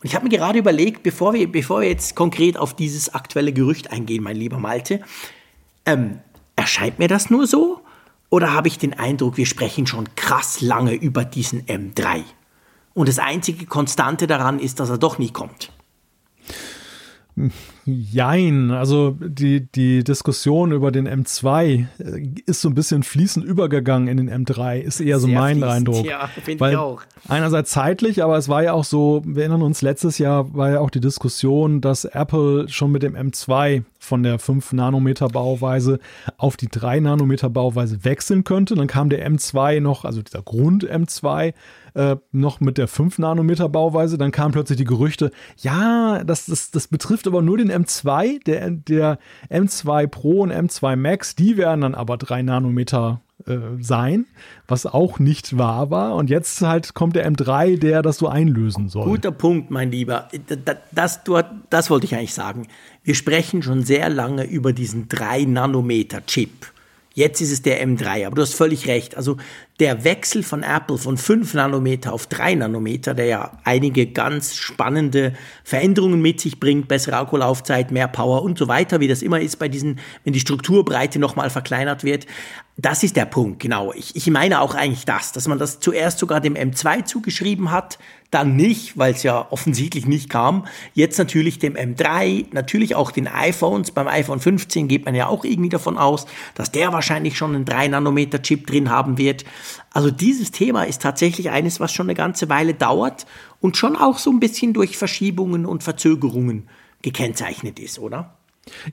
Und 0.00 0.04
ich 0.04 0.14
habe 0.14 0.24
mir 0.24 0.36
gerade 0.36 0.58
überlegt, 0.58 1.02
bevor 1.02 1.34
wir, 1.34 1.50
bevor 1.50 1.80
wir 1.80 1.88
jetzt 1.88 2.14
konkret 2.14 2.56
auf 2.56 2.74
dieses 2.74 3.14
aktuelle 3.14 3.52
Gerücht 3.52 3.90
eingehen, 3.90 4.22
mein 4.22 4.36
lieber 4.36 4.58
Malte, 4.58 5.00
ähm, 5.86 6.20
erscheint 6.56 6.98
mir 6.98 7.08
das 7.08 7.30
nur 7.30 7.46
so? 7.46 7.80
Oder 8.30 8.52
habe 8.52 8.68
ich 8.68 8.78
den 8.78 8.94
Eindruck, 8.94 9.36
wir 9.36 9.46
sprechen 9.46 9.86
schon 9.86 10.14
krass 10.14 10.60
lange 10.60 10.94
über 10.94 11.24
diesen 11.24 11.62
M3? 11.62 12.24
Und 12.94 13.08
das 13.08 13.18
einzige 13.18 13.66
Konstante 13.66 14.26
daran 14.26 14.58
ist, 14.58 14.80
dass 14.80 14.90
er 14.90 14.98
doch 14.98 15.18
nie 15.18 15.30
kommt. 15.30 15.72
Jein, 17.84 18.70
also 18.70 19.16
die, 19.20 19.70
die 19.70 20.04
Diskussion 20.04 20.72
über 20.72 20.90
den 20.90 21.08
M2 21.08 21.86
äh, 21.98 22.28
ist 22.46 22.60
so 22.60 22.68
ein 22.68 22.74
bisschen 22.74 23.02
fließend 23.02 23.44
übergegangen 23.44 24.08
in 24.08 24.16
den 24.16 24.46
M3, 24.46 24.78
ist 24.80 25.00
eher 25.00 25.18
so 25.18 25.26
Sehr 25.26 25.38
mein 25.38 25.58
fließend, 25.58 25.72
Eindruck. 25.72 26.06
Ja, 26.06 26.26
finde 26.26 26.70
ich 26.70 26.76
auch. 26.76 27.02
Einerseits 27.28 27.70
zeitlich, 27.70 28.22
aber 28.22 28.36
es 28.36 28.48
war 28.48 28.62
ja 28.62 28.72
auch 28.72 28.84
so, 28.84 29.22
wir 29.24 29.42
erinnern 29.42 29.62
uns, 29.62 29.82
letztes 29.82 30.18
Jahr 30.18 30.54
war 30.54 30.70
ja 30.70 30.80
auch 30.80 30.90
die 30.90 31.00
Diskussion, 31.00 31.80
dass 31.80 32.04
Apple 32.04 32.68
schon 32.68 32.92
mit 32.92 33.02
dem 33.02 33.14
M2 33.14 33.84
von 34.08 34.22
der 34.22 34.38
5 34.38 34.72
Nanometer 34.72 35.28
Bauweise 35.28 36.00
auf 36.36 36.56
die 36.56 36.68
3 36.68 37.00
Nanometer 37.00 37.50
Bauweise 37.50 38.04
wechseln 38.04 38.42
könnte. 38.42 38.74
Dann 38.74 38.86
kam 38.86 39.10
der 39.10 39.28
M2 39.28 39.80
noch, 39.80 40.04
also 40.04 40.22
dieser 40.22 40.42
Grund 40.42 40.84
M2 40.90 41.54
äh, 41.94 42.16
noch 42.32 42.60
mit 42.60 42.78
der 42.78 42.88
5 42.88 43.18
Nanometer 43.18 43.68
Bauweise. 43.68 44.18
Dann 44.18 44.32
kamen 44.32 44.52
plötzlich 44.52 44.78
die 44.78 44.84
Gerüchte, 44.84 45.30
ja, 45.58 46.24
das, 46.24 46.46
das, 46.46 46.70
das 46.70 46.88
betrifft 46.88 47.26
aber 47.26 47.42
nur 47.42 47.58
den 47.58 47.70
M2, 47.70 48.42
der, 48.44 48.70
der 48.70 49.18
M2 49.50 50.06
Pro 50.06 50.40
und 50.40 50.52
M2 50.52 50.96
Max, 50.96 51.36
die 51.36 51.56
werden 51.56 51.82
dann 51.82 51.94
aber 51.94 52.16
3 52.16 52.42
Nanometer 52.42 53.20
äh, 53.46 53.56
sein, 53.80 54.26
was 54.66 54.84
auch 54.84 55.20
nicht 55.20 55.56
wahr 55.56 55.90
war. 55.90 56.16
Und 56.16 56.28
jetzt 56.28 56.60
halt 56.60 56.94
kommt 56.94 57.14
der 57.14 57.30
M3, 57.30 57.78
der 57.78 58.02
das 58.02 58.18
so 58.18 58.26
einlösen 58.26 58.88
soll. 58.88 59.04
Guter 59.04 59.30
Punkt, 59.30 59.70
mein 59.70 59.92
Lieber. 59.92 60.28
Das, 60.64 60.78
das, 60.92 61.20
das 61.70 61.90
wollte 61.90 62.06
ich 62.06 62.14
eigentlich 62.14 62.34
sagen. 62.34 62.66
Wir 63.04 63.14
sprechen 63.14 63.62
schon 63.62 63.84
sehr 63.84 64.08
lange 64.08 64.44
über 64.44 64.72
diesen 64.72 65.08
3 65.08 65.44
Nanometer 65.44 66.26
Chip. 66.26 66.66
Jetzt 67.18 67.40
ist 67.40 67.50
es 67.50 67.62
der 67.62 67.84
M3, 67.84 68.26
aber 68.26 68.36
du 68.36 68.42
hast 68.42 68.54
völlig 68.54 68.86
recht. 68.86 69.16
Also 69.16 69.38
der 69.80 70.04
Wechsel 70.04 70.44
von 70.44 70.62
Apple 70.62 70.98
von 70.98 71.16
5 71.16 71.52
Nanometer 71.54 72.12
auf 72.12 72.28
3 72.28 72.54
Nanometer, 72.54 73.12
der 73.12 73.26
ja 73.26 73.58
einige 73.64 74.06
ganz 74.06 74.54
spannende 74.54 75.32
Veränderungen 75.64 76.22
mit 76.22 76.40
sich 76.40 76.60
bringt, 76.60 76.86
bessere 76.86 77.16
Akkulaufzeit, 77.16 77.90
mehr 77.90 78.06
Power 78.06 78.42
und 78.42 78.56
so 78.56 78.68
weiter, 78.68 79.00
wie 79.00 79.08
das 79.08 79.22
immer 79.22 79.40
ist 79.40 79.58
bei 79.58 79.68
diesen, 79.68 79.98
wenn 80.22 80.32
die 80.32 80.38
Strukturbreite 80.38 81.18
nochmal 81.18 81.50
verkleinert 81.50 82.04
wird. 82.04 82.26
Das 82.80 83.02
ist 83.02 83.16
der 83.16 83.24
Punkt, 83.24 83.58
genau. 83.58 83.92
Ich, 83.92 84.14
ich 84.14 84.30
meine 84.30 84.60
auch 84.60 84.76
eigentlich 84.76 85.04
das, 85.04 85.32
dass 85.32 85.48
man 85.48 85.58
das 85.58 85.80
zuerst 85.80 86.20
sogar 86.20 86.40
dem 86.40 86.54
M2 86.54 87.04
zugeschrieben 87.04 87.72
hat, 87.72 87.98
dann 88.30 88.54
nicht, 88.54 88.96
weil 88.96 89.14
es 89.14 89.24
ja 89.24 89.48
offensichtlich 89.50 90.06
nicht 90.06 90.30
kam. 90.30 90.64
Jetzt 90.94 91.18
natürlich 91.18 91.58
dem 91.58 91.74
M3, 91.74 92.46
natürlich 92.52 92.94
auch 92.94 93.10
den 93.10 93.26
iPhones. 93.26 93.90
Beim 93.90 94.06
iPhone 94.06 94.38
15 94.38 94.86
geht 94.86 95.06
man 95.06 95.16
ja 95.16 95.26
auch 95.26 95.44
irgendwie 95.44 95.70
davon 95.70 95.98
aus, 95.98 96.26
dass 96.54 96.70
der 96.70 96.92
wahrscheinlich 96.92 97.36
schon 97.36 97.56
einen 97.56 97.64
3-Nanometer-Chip 97.64 98.68
drin 98.68 98.90
haben 98.90 99.18
wird. 99.18 99.44
Also 99.92 100.12
dieses 100.12 100.52
Thema 100.52 100.84
ist 100.84 101.02
tatsächlich 101.02 101.50
eines, 101.50 101.80
was 101.80 101.92
schon 101.92 102.06
eine 102.06 102.14
ganze 102.14 102.48
Weile 102.48 102.74
dauert 102.74 103.26
und 103.60 103.76
schon 103.76 103.96
auch 103.96 104.18
so 104.18 104.30
ein 104.30 104.38
bisschen 104.38 104.72
durch 104.72 104.96
Verschiebungen 104.96 105.66
und 105.66 105.82
Verzögerungen 105.82 106.68
gekennzeichnet 107.02 107.80
ist, 107.80 107.98
oder? 107.98 108.37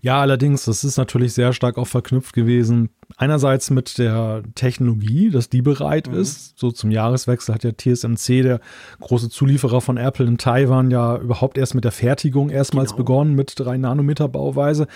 Ja, 0.01 0.21
allerdings, 0.21 0.65
das 0.65 0.83
ist 0.83 0.97
natürlich 0.97 1.33
sehr 1.33 1.53
stark 1.53 1.77
auch 1.77 1.87
verknüpft 1.87 2.33
gewesen. 2.33 2.89
Einerseits 3.17 3.69
mit 3.69 3.97
der 3.97 4.43
Technologie, 4.55 5.29
dass 5.29 5.49
die 5.49 5.61
bereit 5.61 6.07
mhm. 6.07 6.19
ist. 6.19 6.57
So 6.57 6.71
zum 6.71 6.91
Jahreswechsel 6.91 7.53
hat 7.53 7.63
ja 7.63 7.71
TSMC, 7.71 8.43
der 8.43 8.59
große 8.99 9.29
Zulieferer 9.29 9.81
von 9.81 9.97
Apple 9.97 10.25
in 10.25 10.37
Taiwan, 10.37 10.91
ja 10.91 11.17
überhaupt 11.17 11.57
erst 11.57 11.75
mit 11.75 11.83
der 11.83 11.91
Fertigung 11.91 12.49
erstmals 12.49 12.91
genau. 12.91 12.97
begonnen 12.97 13.35
mit 13.35 13.53
3 13.57 13.77
Nanometer 13.77 14.27
Bauweise 14.27 14.87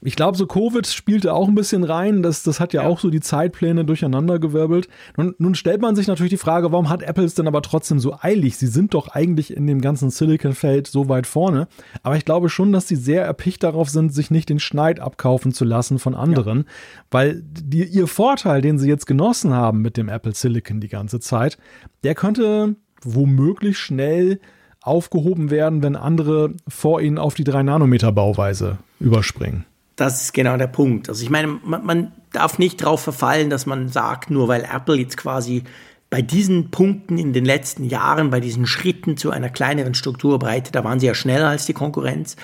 ich 0.00 0.16
glaube, 0.16 0.36
so 0.36 0.46
Covid 0.46 0.86
spielte 0.86 1.34
auch 1.34 1.48
ein 1.48 1.54
bisschen 1.54 1.84
rein. 1.84 2.22
Das, 2.22 2.42
das 2.42 2.60
hat 2.60 2.72
ja, 2.72 2.82
ja. 2.82 2.88
auch 2.88 2.98
so 2.98 3.10
die 3.10 3.20
Zeitpläne 3.20 3.84
durcheinandergewirbelt. 3.84 4.88
Nun, 5.16 5.34
nun 5.38 5.54
stellt 5.54 5.80
man 5.80 5.96
sich 5.96 6.06
natürlich 6.06 6.30
die 6.30 6.36
Frage, 6.36 6.72
warum 6.72 6.88
hat 6.88 7.02
Apple 7.02 7.24
es 7.24 7.34
denn 7.34 7.48
aber 7.48 7.62
trotzdem 7.62 7.98
so 7.98 8.16
eilig? 8.20 8.56
Sie 8.56 8.66
sind 8.66 8.94
doch 8.94 9.08
eigentlich 9.08 9.56
in 9.56 9.66
dem 9.66 9.80
ganzen 9.80 10.10
Silicon-Feld 10.10 10.86
so 10.86 11.08
weit 11.08 11.26
vorne. 11.26 11.68
Aber 12.02 12.16
ich 12.16 12.24
glaube 12.24 12.48
schon, 12.48 12.72
dass 12.72 12.88
sie 12.88 12.96
sehr 12.96 13.24
erpicht 13.24 13.62
darauf 13.62 13.90
sind, 13.90 14.14
sich 14.14 14.30
nicht 14.30 14.48
den 14.48 14.58
Schneid 14.58 15.00
abkaufen 15.00 15.52
zu 15.52 15.64
lassen 15.64 15.98
von 15.98 16.14
anderen. 16.14 16.58
Ja. 16.58 16.64
Weil 17.10 17.42
die, 17.42 17.84
ihr 17.84 18.06
Vorteil, 18.06 18.62
den 18.62 18.78
sie 18.78 18.88
jetzt 18.88 19.06
genossen 19.06 19.52
haben 19.52 19.82
mit 19.82 19.96
dem 19.96 20.08
Apple 20.08 20.34
Silicon 20.34 20.80
die 20.80 20.88
ganze 20.88 21.20
Zeit, 21.20 21.58
der 22.04 22.14
könnte 22.14 22.76
womöglich 23.02 23.78
schnell 23.78 24.40
aufgehoben 24.80 25.50
werden, 25.50 25.82
wenn 25.82 25.96
andere 25.96 26.54
vor 26.68 27.00
ihnen 27.00 27.18
auf 27.18 27.34
die 27.34 27.44
3-Nanometer-Bauweise 27.44 28.78
überspringen. 29.00 29.64
Das 29.96 30.22
ist 30.22 30.34
genau 30.34 30.56
der 30.56 30.66
Punkt. 30.66 31.08
Also 31.08 31.22
ich 31.22 31.30
meine, 31.30 31.58
man, 31.64 31.84
man 31.84 32.12
darf 32.32 32.58
nicht 32.58 32.82
darauf 32.82 33.02
verfallen, 33.02 33.48
dass 33.48 33.66
man 33.66 33.88
sagt, 33.88 34.30
nur 34.30 34.48
weil 34.48 34.64
Apple 34.64 34.96
jetzt 34.96 35.16
quasi 35.16 35.64
bei 36.10 36.22
diesen 36.22 36.70
Punkten 36.70 37.18
in 37.18 37.32
den 37.32 37.44
letzten 37.44 37.84
Jahren, 37.84 38.30
bei 38.30 38.40
diesen 38.40 38.66
Schritten 38.66 39.16
zu 39.16 39.30
einer 39.30 39.48
kleineren 39.48 39.94
Strukturbreite, 39.94 40.70
da 40.70 40.84
waren 40.84 41.00
sie 41.00 41.06
ja 41.06 41.14
schneller 41.14 41.48
als 41.48 41.66
die 41.66 41.72
Konkurrenz, 41.72 42.36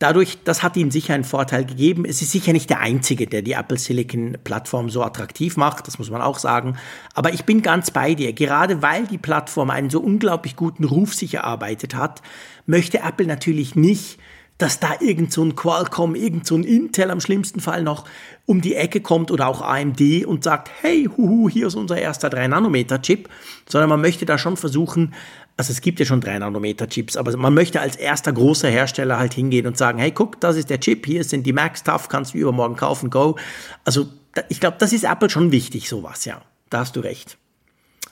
dadurch, 0.00 0.38
das 0.44 0.62
hat 0.64 0.76
ihnen 0.76 0.90
sicher 0.90 1.14
einen 1.14 1.24
Vorteil 1.24 1.64
gegeben. 1.64 2.04
Es 2.04 2.22
ist 2.22 2.32
sicher 2.32 2.52
nicht 2.52 2.70
der 2.70 2.80
einzige, 2.80 3.26
der 3.26 3.42
die 3.42 3.52
Apple 3.52 3.78
Silicon 3.78 4.38
Plattform 4.42 4.90
so 4.90 5.02
attraktiv 5.04 5.56
macht, 5.56 5.86
das 5.86 5.98
muss 5.98 6.10
man 6.10 6.22
auch 6.22 6.38
sagen. 6.38 6.76
Aber 7.14 7.32
ich 7.32 7.44
bin 7.44 7.62
ganz 7.62 7.90
bei 7.90 8.14
dir. 8.14 8.32
Gerade 8.32 8.82
weil 8.82 9.06
die 9.06 9.18
Plattform 9.18 9.70
einen 9.70 9.90
so 9.90 10.00
unglaublich 10.00 10.56
guten 10.56 10.84
Ruf 10.84 11.14
sich 11.14 11.34
erarbeitet 11.34 11.94
hat, 11.94 12.22
möchte 12.66 13.00
Apple 13.00 13.26
natürlich 13.26 13.76
nicht 13.76 14.18
dass 14.60 14.78
da 14.78 14.94
irgend 15.00 15.32
so 15.32 15.42
ein 15.42 15.56
Qualcomm, 15.56 16.14
irgend 16.14 16.46
so 16.46 16.54
ein 16.54 16.64
Intel 16.64 17.10
am 17.10 17.20
schlimmsten 17.20 17.60
Fall 17.60 17.82
noch 17.82 18.04
um 18.46 18.60
die 18.60 18.74
Ecke 18.74 19.00
kommt 19.00 19.30
oder 19.30 19.48
auch 19.48 19.62
AMD 19.62 20.26
und 20.26 20.44
sagt, 20.44 20.70
hey, 20.82 21.08
huhu, 21.16 21.48
hier 21.48 21.68
ist 21.68 21.76
unser 21.76 21.98
erster 21.98 22.28
3-Nanometer-Chip, 22.28 23.28
sondern 23.66 23.88
man 23.88 24.00
möchte 24.00 24.26
da 24.26 24.36
schon 24.36 24.56
versuchen, 24.56 25.14
also 25.56 25.72
es 25.72 25.80
gibt 25.80 25.98
ja 25.98 26.06
schon 26.06 26.22
3-Nanometer-Chips, 26.22 27.16
aber 27.16 27.36
man 27.36 27.54
möchte 27.54 27.80
als 27.80 27.96
erster 27.96 28.32
großer 28.32 28.68
Hersteller 28.68 29.18
halt 29.18 29.34
hingehen 29.34 29.66
und 29.66 29.78
sagen, 29.78 29.98
hey, 29.98 30.10
guck, 30.10 30.40
das 30.40 30.56
ist 30.56 30.68
der 30.68 30.80
Chip, 30.80 31.06
hier 31.06 31.24
sind 31.24 31.46
die 31.46 31.52
Max 31.52 31.82
Tough, 31.82 32.08
kannst 32.08 32.34
du 32.34 32.38
übermorgen 32.38 32.76
kaufen, 32.76 33.08
go. 33.08 33.36
Also 33.84 34.06
ich 34.48 34.60
glaube, 34.60 34.76
das 34.78 34.92
ist 34.92 35.04
Apple 35.04 35.30
schon 35.30 35.52
wichtig, 35.52 35.88
sowas, 35.88 36.24
ja. 36.24 36.42
Da 36.68 36.80
hast 36.80 36.96
du 36.96 37.00
recht. 37.00 37.38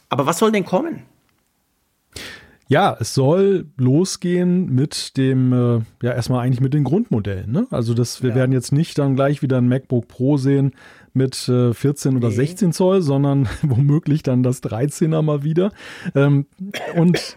Aber 0.09 0.27
was 0.27 0.39
soll 0.39 0.53
denn 0.53 0.65
kommen? 0.65 1.05
Ja, 2.71 2.95
es 3.01 3.15
soll 3.15 3.67
losgehen 3.79 4.75
mit 4.75 5.17
dem, 5.17 5.53
äh, 5.53 5.81
ja, 6.03 6.13
erstmal 6.13 6.45
eigentlich 6.45 6.61
mit 6.61 6.75
den 6.75 6.85
Grundmodellen. 6.85 7.51
Ne? 7.51 7.67
Also 7.71 7.95
das, 7.95 8.23
wir 8.23 8.31
ja. 8.31 8.37
werden 8.37 8.53
jetzt 8.53 8.73
nicht 8.73 8.99
dann 8.99 9.17
gleich 9.17 9.41
wieder 9.41 9.57
ein 9.57 9.69
MacBook 9.69 10.07
Pro 10.07 10.37
sehen 10.37 10.73
mit 11.15 11.49
äh, 11.49 11.73
14 11.73 12.17
oder 12.17 12.29
nee. 12.29 12.35
16 12.35 12.73
Zoll, 12.73 13.01
sondern 13.01 13.49
womöglich 13.63 14.23
dann 14.23 14.43
das 14.43 14.63
13er 14.63 15.23
mal 15.23 15.43
wieder. 15.43 15.73
Ähm, 16.15 16.45
und 16.95 17.37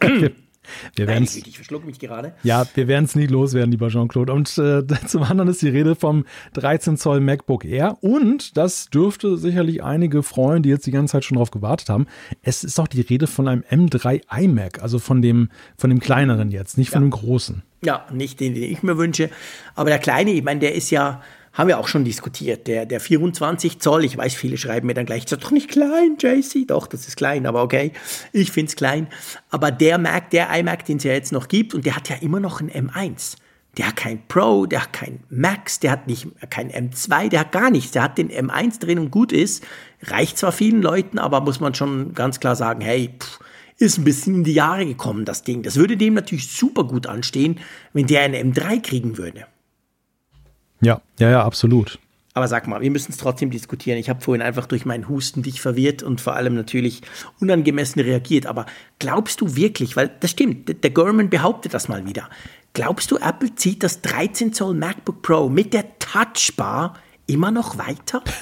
Wir 0.94 1.06
Nein, 1.06 1.24
ich, 1.24 1.46
ich 1.46 1.56
verschluck 1.56 1.84
mich 1.84 1.98
gerade. 1.98 2.34
Ja, 2.42 2.66
wir 2.74 2.88
werden 2.88 3.04
es 3.04 3.14
nie 3.14 3.26
loswerden, 3.26 3.70
lieber 3.70 3.88
Jean-Claude. 3.88 4.32
Und 4.32 4.56
äh, 4.58 4.82
zum 5.06 5.22
anderen 5.22 5.48
ist 5.48 5.62
die 5.62 5.68
Rede 5.68 5.94
vom 5.94 6.24
13 6.54 6.96
Zoll 6.96 7.20
MacBook 7.20 7.64
Air. 7.64 7.98
Und 8.00 8.56
das 8.56 8.90
dürfte 8.90 9.36
sicherlich 9.36 9.82
einige 9.82 10.22
freuen, 10.22 10.62
die 10.62 10.68
jetzt 10.68 10.86
die 10.86 10.90
ganze 10.90 11.12
Zeit 11.12 11.24
schon 11.24 11.36
drauf 11.36 11.50
gewartet 11.50 11.88
haben. 11.88 12.06
Es 12.42 12.64
ist 12.64 12.78
auch 12.80 12.88
die 12.88 13.00
Rede 13.00 13.26
von 13.26 13.48
einem 13.48 13.62
M3 13.62 14.22
iMac, 14.40 14.82
also 14.82 14.98
von 14.98 15.22
dem, 15.22 15.50
von 15.76 15.90
dem 15.90 16.00
kleineren 16.00 16.50
jetzt, 16.50 16.78
nicht 16.78 16.90
von 16.90 17.02
ja. 17.02 17.08
dem 17.08 17.10
großen. 17.10 17.62
Ja, 17.82 18.06
nicht 18.12 18.40
den, 18.40 18.54
den 18.54 18.64
ich 18.64 18.82
mir 18.82 18.98
wünsche. 18.98 19.30
Aber 19.74 19.90
der 19.90 19.98
kleine, 19.98 20.32
ich 20.32 20.42
meine, 20.42 20.60
der 20.60 20.74
ist 20.74 20.90
ja 20.90 21.22
haben 21.58 21.66
wir 21.66 21.80
auch 21.80 21.88
schon 21.88 22.04
diskutiert. 22.04 22.68
Der, 22.68 22.86
der 22.86 23.00
24 23.00 23.80
Zoll, 23.80 24.04
ich 24.04 24.16
weiß, 24.16 24.34
viele 24.34 24.56
schreiben 24.56 24.86
mir 24.86 24.94
dann 24.94 25.06
gleich, 25.06 25.24
ist 25.24 25.32
doch 25.32 25.50
nicht 25.50 25.68
klein, 25.68 26.16
JC. 26.18 26.68
Doch, 26.68 26.86
das 26.86 27.08
ist 27.08 27.16
klein, 27.16 27.46
aber 27.46 27.64
okay, 27.64 27.92
ich 28.32 28.52
finde 28.52 28.68
es 28.68 28.76
klein. 28.76 29.08
Aber 29.50 29.72
der 29.72 29.98
Mac, 29.98 30.30
der 30.30 30.48
iMac, 30.56 30.84
den 30.84 30.98
es 30.98 31.04
ja 31.04 31.12
jetzt 31.12 31.32
noch 31.32 31.48
gibt, 31.48 31.74
und 31.74 31.84
der 31.84 31.96
hat 31.96 32.08
ja 32.08 32.16
immer 32.20 32.38
noch 32.38 32.60
ein 32.60 32.70
M1. 32.70 33.36
Der 33.76 33.88
hat 33.88 33.96
kein 33.96 34.26
Pro, 34.28 34.66
der 34.66 34.82
hat 34.82 34.92
kein 34.92 35.20
Max, 35.30 35.80
der 35.80 35.90
hat 35.90 36.06
nicht 36.06 36.28
kein 36.48 36.70
M2, 36.70 37.28
der 37.28 37.40
hat 37.40 37.52
gar 37.52 37.70
nichts. 37.70 37.90
Der 37.90 38.02
hat 38.04 38.18
den 38.18 38.30
M1 38.30 38.78
drin 38.78 39.00
und 39.00 39.10
gut 39.10 39.32
ist. 39.32 39.64
Reicht 40.02 40.38
zwar 40.38 40.52
vielen 40.52 40.80
Leuten, 40.80 41.18
aber 41.18 41.40
muss 41.40 41.58
man 41.58 41.74
schon 41.74 42.14
ganz 42.14 42.38
klar 42.38 42.54
sagen, 42.54 42.80
hey, 42.82 43.10
pff, 43.18 43.40
ist 43.78 43.98
ein 43.98 44.04
bisschen 44.04 44.36
in 44.36 44.44
die 44.44 44.54
Jahre 44.54 44.86
gekommen, 44.86 45.24
das 45.24 45.42
Ding. 45.42 45.64
Das 45.64 45.76
würde 45.76 45.96
dem 45.96 46.14
natürlich 46.14 46.50
super 46.52 46.84
gut 46.84 47.08
anstehen, 47.08 47.58
wenn 47.92 48.06
der 48.06 48.22
einen 48.22 48.52
M3 48.52 48.80
kriegen 48.80 49.18
würde. 49.18 49.46
Ja, 50.80 51.00
ja, 51.18 51.30
ja, 51.30 51.44
absolut. 51.44 51.98
Aber 52.34 52.46
sag 52.46 52.68
mal, 52.68 52.80
wir 52.80 52.90
müssen 52.92 53.10
es 53.10 53.18
trotzdem 53.18 53.50
diskutieren. 53.50 53.98
Ich 53.98 54.08
habe 54.08 54.20
vorhin 54.20 54.42
einfach 54.42 54.66
durch 54.66 54.84
meinen 54.86 55.08
Husten 55.08 55.42
dich 55.42 55.60
verwirrt 55.60 56.04
und 56.04 56.20
vor 56.20 56.36
allem 56.36 56.54
natürlich 56.54 57.02
unangemessen 57.40 58.00
reagiert. 58.00 58.46
Aber 58.46 58.64
glaubst 59.00 59.40
du 59.40 59.56
wirklich, 59.56 59.96
weil 59.96 60.08
das 60.20 60.30
stimmt, 60.30 60.84
der 60.84 60.90
Gorman 60.90 61.30
behauptet 61.30 61.74
das 61.74 61.88
mal 61.88 62.06
wieder. 62.06 62.28
Glaubst 62.74 63.10
du, 63.10 63.16
Apple 63.16 63.56
zieht 63.56 63.82
das 63.82 64.02
13 64.02 64.52
Zoll 64.52 64.74
MacBook 64.74 65.20
Pro 65.20 65.48
mit 65.48 65.74
der 65.74 65.98
Touchbar 65.98 66.94
immer 67.26 67.50
noch 67.50 67.76
weiter? 67.76 68.22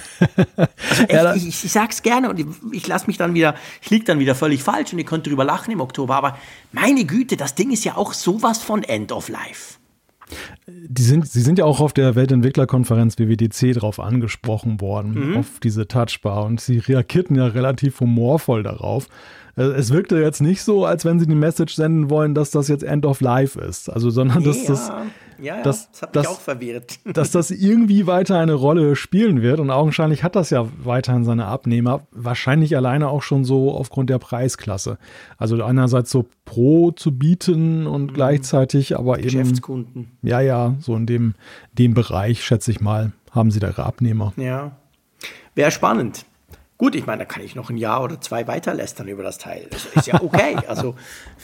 Also 0.88 1.02
echt, 1.02 1.12
ja, 1.12 1.34
ich, 1.34 1.64
ich, 1.64 1.72
sag's 1.72 2.02
gerne 2.02 2.30
und 2.30 2.38
ich, 2.40 2.46
ich 2.72 2.86
lasse 2.86 3.06
mich 3.06 3.18
dann 3.18 3.34
wieder, 3.34 3.54
ich 3.82 3.90
lieg 3.90 4.06
dann 4.06 4.18
wieder 4.18 4.34
völlig 4.34 4.62
falsch 4.62 4.92
und 4.92 4.98
ihr 4.98 5.04
könnt 5.04 5.26
drüber 5.26 5.44
lachen 5.44 5.70
im 5.72 5.80
Oktober. 5.80 6.16
Aber 6.16 6.38
meine 6.72 7.04
Güte, 7.04 7.36
das 7.36 7.54
Ding 7.54 7.70
ist 7.70 7.84
ja 7.84 7.96
auch 7.96 8.12
sowas 8.12 8.62
von 8.62 8.82
End 8.82 9.12
of 9.12 9.28
Life. 9.28 9.75
Die 10.66 11.02
sind, 11.02 11.28
sie 11.28 11.40
sind 11.40 11.58
ja 11.58 11.64
auch 11.64 11.80
auf 11.80 11.92
der 11.92 12.14
Weltentwicklerkonferenz 12.16 13.18
WWDC 13.18 13.74
drauf 13.74 14.00
angesprochen 14.00 14.80
worden, 14.80 15.30
mhm. 15.30 15.36
auf 15.38 15.60
diese 15.62 15.86
Touchbar. 15.86 16.44
Und 16.44 16.60
sie 16.60 16.78
reagierten 16.78 17.36
ja 17.36 17.46
relativ 17.46 18.00
humorvoll 18.00 18.62
darauf. 18.62 19.08
Äh, 19.56 19.62
es 19.62 19.92
wirkte 19.92 20.20
jetzt 20.20 20.40
nicht 20.40 20.62
so, 20.62 20.84
als 20.84 21.04
wenn 21.04 21.18
sie 21.20 21.26
die 21.26 21.34
Message 21.34 21.74
senden 21.74 22.10
wollen, 22.10 22.34
dass 22.34 22.50
das 22.50 22.68
jetzt 22.68 22.82
End 22.82 23.06
of 23.06 23.20
Life 23.20 23.60
ist. 23.60 23.88
Also, 23.88 24.10
sondern 24.10 24.42
dass 24.44 24.64
das. 24.64 24.90
Ja 25.38 25.46
ja, 25.46 25.56
ja, 25.56 25.62
das, 25.62 25.90
das 25.90 26.02
hat 26.02 26.14
mich 26.14 26.24
dass, 26.24 26.32
auch 26.32 26.40
verwirrt. 26.40 26.98
Dass 27.12 27.30
das 27.30 27.50
irgendwie 27.50 28.06
weiter 28.06 28.38
eine 28.38 28.54
Rolle 28.54 28.96
spielen 28.96 29.42
wird 29.42 29.60
und 29.60 29.70
augenscheinlich 29.70 30.22
hat 30.22 30.36
das 30.36 30.50
ja 30.50 30.66
weiterhin 30.82 31.24
seine 31.24 31.46
Abnehmer, 31.46 32.06
wahrscheinlich 32.10 32.76
alleine 32.76 33.08
auch 33.08 33.22
schon 33.22 33.44
so 33.44 33.72
aufgrund 33.72 34.10
der 34.10 34.18
Preisklasse. 34.18 34.98
Also 35.38 35.62
einerseits 35.62 36.10
so 36.10 36.26
Pro 36.44 36.90
zu 36.90 37.16
bieten 37.16 37.86
und 37.86 38.10
mhm. 38.10 38.14
gleichzeitig 38.14 38.96
aber 38.96 39.18
eben. 39.18 39.24
Geschäftskunden. 39.24 40.18
Ja, 40.22 40.40
ja, 40.40 40.74
so 40.80 40.96
in 40.96 41.06
dem, 41.06 41.34
dem 41.72 41.94
Bereich, 41.94 42.44
schätze 42.44 42.70
ich 42.70 42.80
mal, 42.80 43.12
haben 43.30 43.50
sie 43.50 43.60
da 43.60 43.68
ihre 43.68 43.84
Abnehmer. 43.84 44.32
Ja. 44.36 44.76
Wäre 45.54 45.70
spannend. 45.70 46.26
Gut, 46.78 46.94
ich 46.94 47.06
meine, 47.06 47.20
da 47.20 47.24
kann 47.24 47.42
ich 47.42 47.54
noch 47.54 47.70
ein 47.70 47.78
Jahr 47.78 48.02
oder 48.02 48.20
zwei 48.20 48.46
weiterlästern 48.46 49.08
über 49.08 49.22
das 49.22 49.38
Teil. 49.38 49.66
Das 49.70 49.86
ist 49.86 50.06
ja 50.06 50.20
okay. 50.22 50.56
also 50.68 50.94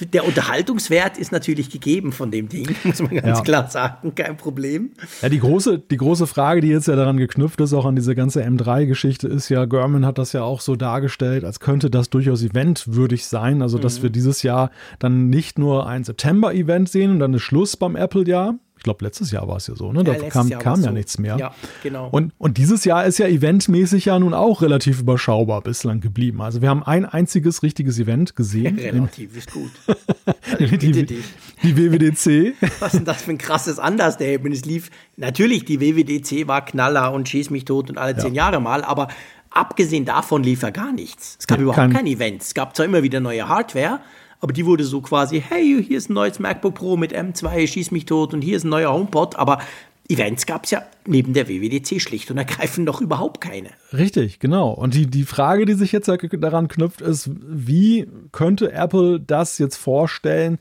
der 0.00 0.26
Unterhaltungswert 0.26 1.16
ist 1.16 1.32
natürlich 1.32 1.70
gegeben 1.70 2.12
von 2.12 2.30
dem 2.30 2.50
Ding, 2.50 2.76
muss 2.84 3.00
man 3.00 3.16
ganz 3.16 3.38
ja. 3.38 3.44
klar 3.44 3.70
sagen, 3.70 4.14
kein 4.14 4.36
Problem. 4.36 4.90
Ja, 5.22 5.30
die 5.30 5.40
große, 5.40 5.78
die 5.78 5.96
große 5.96 6.26
Frage, 6.26 6.60
die 6.60 6.68
jetzt 6.68 6.86
ja 6.86 6.96
daran 6.96 7.16
geknüpft 7.16 7.62
ist, 7.62 7.72
auch 7.72 7.86
an 7.86 7.96
diese 7.96 8.14
ganze 8.14 8.44
M3-Geschichte, 8.44 9.26
ist 9.26 9.48
ja, 9.48 9.64
German 9.64 10.04
hat 10.04 10.18
das 10.18 10.34
ja 10.34 10.42
auch 10.42 10.60
so 10.60 10.76
dargestellt, 10.76 11.44
als 11.44 11.60
könnte 11.60 11.88
das 11.88 12.10
durchaus 12.10 12.42
eventwürdig 12.42 13.26
sein. 13.26 13.62
Also, 13.62 13.78
dass 13.78 13.98
mhm. 13.98 14.02
wir 14.02 14.10
dieses 14.10 14.42
Jahr 14.42 14.70
dann 14.98 15.30
nicht 15.30 15.58
nur 15.58 15.86
ein 15.86 16.04
September-Event 16.04 16.90
sehen 16.90 17.12
und 17.12 17.18
dann 17.20 17.32
ist 17.32 17.42
Schluss 17.42 17.78
beim 17.78 17.96
Apple-Jahr, 17.96 18.56
ich 18.82 18.84
glaube, 18.84 19.04
letztes 19.04 19.30
Jahr 19.30 19.46
war 19.46 19.58
es 19.58 19.68
ja 19.68 19.76
so, 19.76 19.92
ne? 19.92 20.02
Da 20.02 20.12
ja, 20.12 20.28
kam, 20.28 20.50
kam 20.50 20.80
ja 20.80 20.88
so. 20.88 20.90
nichts 20.90 21.16
mehr. 21.16 21.36
Ja, 21.36 21.54
genau. 21.84 22.08
Und, 22.10 22.32
und 22.36 22.58
dieses 22.58 22.84
Jahr 22.84 23.06
ist 23.06 23.16
ja 23.18 23.28
eventmäßig 23.28 24.06
ja 24.06 24.18
nun 24.18 24.34
auch 24.34 24.60
relativ 24.60 24.98
überschaubar 24.98 25.60
bislang 25.60 26.00
geblieben. 26.00 26.42
Also 26.42 26.62
wir 26.62 26.68
haben 26.68 26.82
ein 26.82 27.04
einziges 27.04 27.62
richtiges 27.62 28.00
Event 28.00 28.34
gesehen. 28.34 28.76
relativ, 28.80 29.36
ist 29.36 29.52
gut. 29.52 29.70
Also 29.86 30.76
die, 30.78 30.90
die, 30.90 31.22
die 31.62 31.76
WWDC. 31.76 32.56
Was 32.80 32.94
ist 32.94 32.98
denn 32.98 33.04
das 33.04 33.22
für 33.22 33.30
ein 33.30 33.38
krasses 33.38 33.78
Understatement? 33.78 34.52
Es 34.52 34.64
lief, 34.64 34.90
natürlich, 35.16 35.64
die 35.64 35.80
WWDC 35.80 36.48
war 36.48 36.64
Knaller 36.64 37.12
und 37.12 37.28
schieß 37.28 37.50
mich 37.50 37.64
tot 37.64 37.88
und 37.88 37.98
alle 37.98 38.16
zehn 38.16 38.34
Jahre 38.34 38.60
mal, 38.60 38.82
aber 38.82 39.06
abgesehen 39.50 40.06
davon 40.06 40.42
lief 40.42 40.62
ja 40.62 40.70
gar 40.70 40.92
nichts. 40.92 41.36
Es 41.38 41.46
gab 41.46 41.58
ja, 41.58 41.62
überhaupt 41.62 41.78
kein, 41.78 41.92
kein 41.92 42.06
Event. 42.08 42.42
Es 42.42 42.52
gab 42.52 42.74
zwar 42.74 42.86
immer 42.86 43.04
wieder 43.04 43.20
neue 43.20 43.46
Hardware, 43.46 44.00
aber 44.42 44.52
die 44.52 44.66
wurde 44.66 44.84
so 44.84 45.00
quasi, 45.00 45.40
hey, 45.40 45.82
hier 45.86 45.96
ist 45.96 46.10
ein 46.10 46.14
neues 46.14 46.40
MacBook 46.40 46.74
Pro 46.74 46.96
mit 46.96 47.16
M2, 47.16 47.66
schieß 47.66 47.92
mich 47.92 48.04
tot 48.04 48.34
und 48.34 48.42
hier 48.42 48.56
ist 48.56 48.64
ein 48.64 48.70
neuer 48.70 48.92
HomePod, 48.92 49.36
aber 49.36 49.60
Events 50.08 50.46
gab 50.46 50.64
es 50.64 50.72
ja 50.72 50.82
neben 51.06 51.32
der 51.32 51.48
WWDC 51.48 52.00
schlicht 52.00 52.28
und 52.30 52.38
ergreifend 52.38 52.86
noch 52.86 53.00
überhaupt 53.00 53.40
keine. 53.40 53.70
Richtig, 53.92 54.40
genau. 54.40 54.70
Und 54.70 54.94
die, 54.94 55.06
die 55.06 55.22
Frage, 55.22 55.64
die 55.64 55.74
sich 55.74 55.92
jetzt 55.92 56.08
daran 56.08 56.66
knüpft, 56.66 57.00
ist, 57.00 57.30
wie 57.32 58.08
könnte 58.32 58.72
Apple 58.72 59.20
das 59.20 59.58
jetzt 59.58 59.76
vorstellen, 59.76 60.58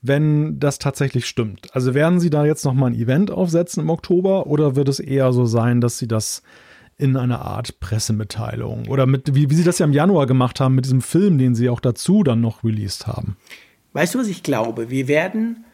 wenn 0.00 0.60
das 0.60 0.78
tatsächlich 0.78 1.26
stimmt? 1.26 1.74
Also 1.74 1.92
werden 1.92 2.20
sie 2.20 2.30
da 2.30 2.46
jetzt 2.46 2.64
nochmal 2.64 2.92
ein 2.92 2.98
Event 2.98 3.32
aufsetzen 3.32 3.82
im 3.82 3.90
Oktober 3.90 4.46
oder 4.46 4.76
wird 4.76 4.88
es 4.88 5.00
eher 5.00 5.32
so 5.32 5.44
sein, 5.44 5.80
dass 5.80 5.98
sie 5.98 6.08
das 6.08 6.42
in 6.96 7.16
einer 7.16 7.42
Art 7.42 7.80
Pressemitteilung. 7.80 8.88
Oder 8.88 9.06
mit, 9.06 9.34
wie, 9.34 9.50
wie 9.50 9.54
sie 9.54 9.64
das 9.64 9.78
ja 9.78 9.86
im 9.86 9.92
Januar 9.92 10.26
gemacht 10.26 10.60
haben 10.60 10.74
mit 10.74 10.84
diesem 10.84 11.02
Film, 11.02 11.38
den 11.38 11.54
sie 11.54 11.68
auch 11.68 11.80
dazu 11.80 12.22
dann 12.22 12.40
noch 12.40 12.62
released 12.64 13.06
haben. 13.06 13.36
Weißt 13.92 14.14
du, 14.14 14.18
was 14.20 14.28
ich 14.28 14.42
glaube? 14.42 14.90
Wir 14.90 15.08
werden, 15.08 15.64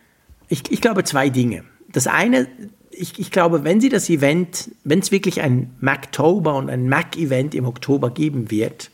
ich, 0.48 0.70
ich 0.70 0.80
glaube 0.80 1.04
zwei 1.04 1.30
Dinge. 1.30 1.64
Das 1.88 2.06
eine, 2.06 2.46
ich, 2.90 3.18
ich 3.18 3.30
glaube, 3.30 3.64
wenn 3.64 3.80
sie 3.80 3.88
das 3.88 4.08
Event, 4.08 4.70
wenn 4.84 5.00
es 5.00 5.10
wirklich 5.10 5.40
ein 5.40 5.74
Mactober 5.80 6.54
und 6.56 6.70
ein 6.70 6.88
Mac-Event 6.88 7.54
im 7.54 7.66
Oktober 7.66 8.10
geben 8.10 8.50
wird, 8.50 8.90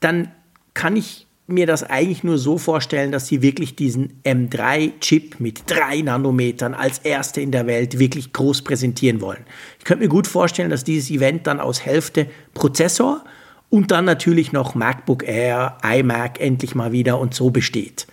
dann 0.00 0.30
kann 0.74 0.96
ich 0.96 1.25
mir 1.46 1.66
das 1.66 1.84
eigentlich 1.84 2.24
nur 2.24 2.38
so 2.38 2.58
vorstellen, 2.58 3.12
dass 3.12 3.28
sie 3.28 3.40
wirklich 3.40 3.76
diesen 3.76 4.20
M3-Chip 4.24 5.38
mit 5.38 5.62
drei 5.70 6.00
Nanometern 6.00 6.74
als 6.74 6.98
erste 6.98 7.40
in 7.40 7.52
der 7.52 7.66
Welt 7.66 7.98
wirklich 7.98 8.32
groß 8.32 8.62
präsentieren 8.62 9.20
wollen. 9.20 9.44
Ich 9.78 9.84
könnte 9.84 10.02
mir 10.02 10.08
gut 10.08 10.26
vorstellen, 10.26 10.70
dass 10.70 10.82
dieses 10.82 11.10
Event 11.10 11.46
dann 11.46 11.60
aus 11.60 11.84
Hälfte 11.84 12.26
Prozessor 12.54 13.24
und 13.70 13.92
dann 13.92 14.04
natürlich 14.04 14.52
noch 14.52 14.74
MacBook 14.74 15.22
Air, 15.26 15.78
iMac 15.84 16.40
endlich 16.40 16.74
mal 16.74 16.90
wieder 16.90 17.20
und 17.20 17.34
so 17.34 17.50
besteht. 17.50 18.06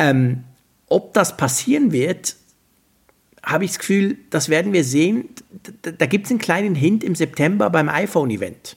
Ähm, 0.00 0.44
ob 0.88 1.14
das 1.14 1.36
passieren 1.36 1.92
wird, 1.92 2.34
habe 3.44 3.64
ich 3.64 3.70
das 3.70 3.78
Gefühl, 3.78 4.18
das 4.30 4.48
werden 4.48 4.72
wir 4.72 4.82
sehen. 4.82 5.28
Da, 5.82 5.92
da 5.92 6.06
gibt 6.06 6.26
es 6.26 6.30
einen 6.30 6.40
kleinen 6.40 6.74
Hint 6.74 7.04
im 7.04 7.14
September 7.14 7.70
beim 7.70 7.88
iPhone-Event. 7.88 8.76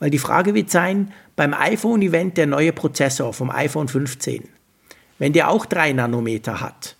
Weil 0.00 0.10
die 0.10 0.18
Frage 0.18 0.54
wird 0.54 0.70
sein, 0.70 1.12
beim 1.36 1.54
iPhone-Event 1.54 2.36
der 2.36 2.46
neue 2.46 2.72
Prozessor 2.72 3.32
vom 3.32 3.50
iPhone 3.50 3.86
15, 3.86 4.48
wenn 5.18 5.32
der 5.32 5.50
auch 5.50 5.66
3 5.66 5.92
Nanometer 5.92 6.60
hat, 6.60 6.96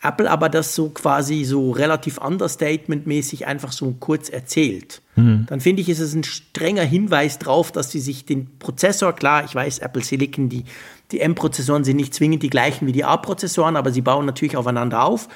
Apple 0.00 0.30
aber 0.30 0.48
das 0.48 0.74
so 0.74 0.90
quasi 0.90 1.44
so 1.44 1.72
relativ 1.72 2.18
understatement-mäßig 2.18 3.46
einfach 3.46 3.72
so 3.72 3.94
kurz 3.98 4.28
erzählt. 4.28 5.02
Mhm. 5.16 5.46
Dann 5.48 5.60
finde 5.60 5.82
ich, 5.82 5.88
ist 5.88 5.98
es 5.98 6.14
ein 6.14 6.24
strenger 6.24 6.84
Hinweis 6.84 7.38
darauf, 7.38 7.72
dass 7.72 7.90
sie 7.90 8.00
sich 8.00 8.24
den 8.24 8.58
Prozessor, 8.58 9.12
klar, 9.12 9.44
ich 9.44 9.54
weiß, 9.54 9.80
Apple 9.80 10.02
Silicon, 10.02 10.48
die, 10.48 10.64
die 11.10 11.20
M-Prozessoren 11.20 11.84
sind 11.84 11.96
nicht 11.96 12.14
zwingend 12.14 12.42
die 12.42 12.50
gleichen 12.50 12.86
wie 12.86 12.92
die 12.92 13.04
A-Prozessoren, 13.04 13.76
aber 13.76 13.90
sie 13.90 14.02
bauen 14.02 14.24
natürlich 14.24 14.56
aufeinander 14.56 15.02
auf. 15.02 15.28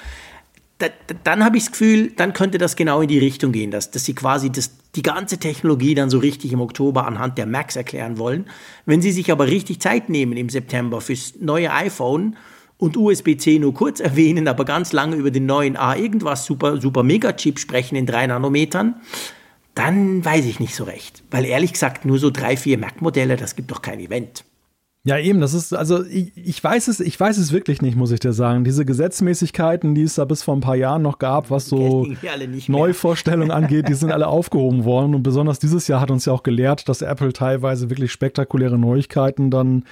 Da, 0.83 0.89
dann 1.23 1.45
habe 1.45 1.55
ich 1.55 1.63
das 1.63 1.71
Gefühl, 1.71 2.11
dann 2.11 2.33
könnte 2.33 2.57
das 2.57 2.75
genau 2.75 3.01
in 3.01 3.07
die 3.07 3.19
Richtung 3.19 3.53
gehen, 3.53 3.71
dass, 3.71 3.89
dass 3.89 4.03
sie 4.03 4.13
quasi 4.13 4.51
das, 4.51 4.71
die 4.95 5.01
ganze 5.01 5.37
Technologie 5.37 5.95
dann 5.95 6.09
so 6.09 6.17
richtig 6.17 6.51
im 6.51 6.59
Oktober 6.59 7.07
anhand 7.07 7.37
der 7.37 7.45
Macs 7.45 7.77
erklären 7.77 8.17
wollen. 8.17 8.45
Wenn 8.85 9.01
sie 9.01 9.13
sich 9.13 9.31
aber 9.31 9.47
richtig 9.47 9.79
Zeit 9.79 10.09
nehmen 10.09 10.35
im 10.35 10.49
September 10.49 10.99
fürs 10.99 11.35
neue 11.39 11.71
iPhone, 11.71 12.35
und 12.79 12.97
USB-C 12.97 13.59
nur 13.59 13.73
kurz 13.73 13.99
erwähnen, 14.01 14.47
aber 14.49 14.65
ganz 14.65 14.91
lange 14.91 15.15
über 15.15 15.31
den 15.31 15.45
neuen 15.45 15.77
A 15.77 15.95
irgendwas 15.95 16.45
super, 16.45 16.81
super 16.81 17.03
Mega-Chip 17.03 17.59
sprechen 17.59 17.95
in 17.95 18.05
drei 18.05 18.27
Nanometern, 18.27 18.95
dann 19.73 20.23
weiß 20.23 20.45
ich 20.45 20.59
nicht 20.59 20.75
so 20.75 20.83
recht. 20.83 21.23
Weil 21.31 21.45
ehrlich 21.45 21.73
gesagt, 21.73 22.03
nur 22.03 22.19
so 22.19 22.29
drei, 22.29 22.57
vier 22.57 22.77
Mac-Modelle, 22.77 23.37
das 23.37 23.55
gibt 23.55 23.71
doch 23.71 23.81
kein 23.81 24.01
Event. 24.01 24.43
Ja, 25.05 25.17
eben, 25.17 25.41
das 25.41 25.53
ist, 25.53 25.73
also 25.73 26.05
ich, 26.05 26.31
ich 26.37 26.63
weiß 26.63 26.87
es, 26.87 27.01
ich 27.01 27.19
weiß 27.19 27.37
es 27.37 27.51
wirklich 27.51 27.81
nicht, 27.81 27.97
muss 27.97 28.11
ich 28.11 28.21
dir 28.21 28.31
sagen. 28.31 28.63
Diese 28.63 28.85
Gesetzmäßigkeiten, 28.85 29.95
die 29.95 30.03
es 30.03 30.15
da 30.15 30.23
bis 30.23 30.43
vor 30.43 30.55
ein 30.55 30.61
paar 30.61 30.77
Jahren 30.77 31.01
noch 31.01 31.19
gab, 31.19 31.51
was 31.51 31.65
so 31.65 32.07
Neuvorstellungen 32.67 33.51
angeht, 33.51 33.89
die 33.89 33.95
sind 33.95 34.13
alle 34.13 34.27
aufgehoben 34.27 34.85
worden. 34.85 35.13
Und 35.13 35.23
besonders 35.23 35.59
dieses 35.59 35.89
Jahr 35.89 35.99
hat 35.99 36.09
uns 36.09 36.23
ja 36.23 36.31
auch 36.31 36.43
gelehrt, 36.43 36.87
dass 36.87 37.01
Apple 37.01 37.33
teilweise 37.33 37.89
wirklich 37.89 38.13
spektakuläre 38.13 38.77
Neuigkeiten 38.77 39.51
dann 39.51 39.83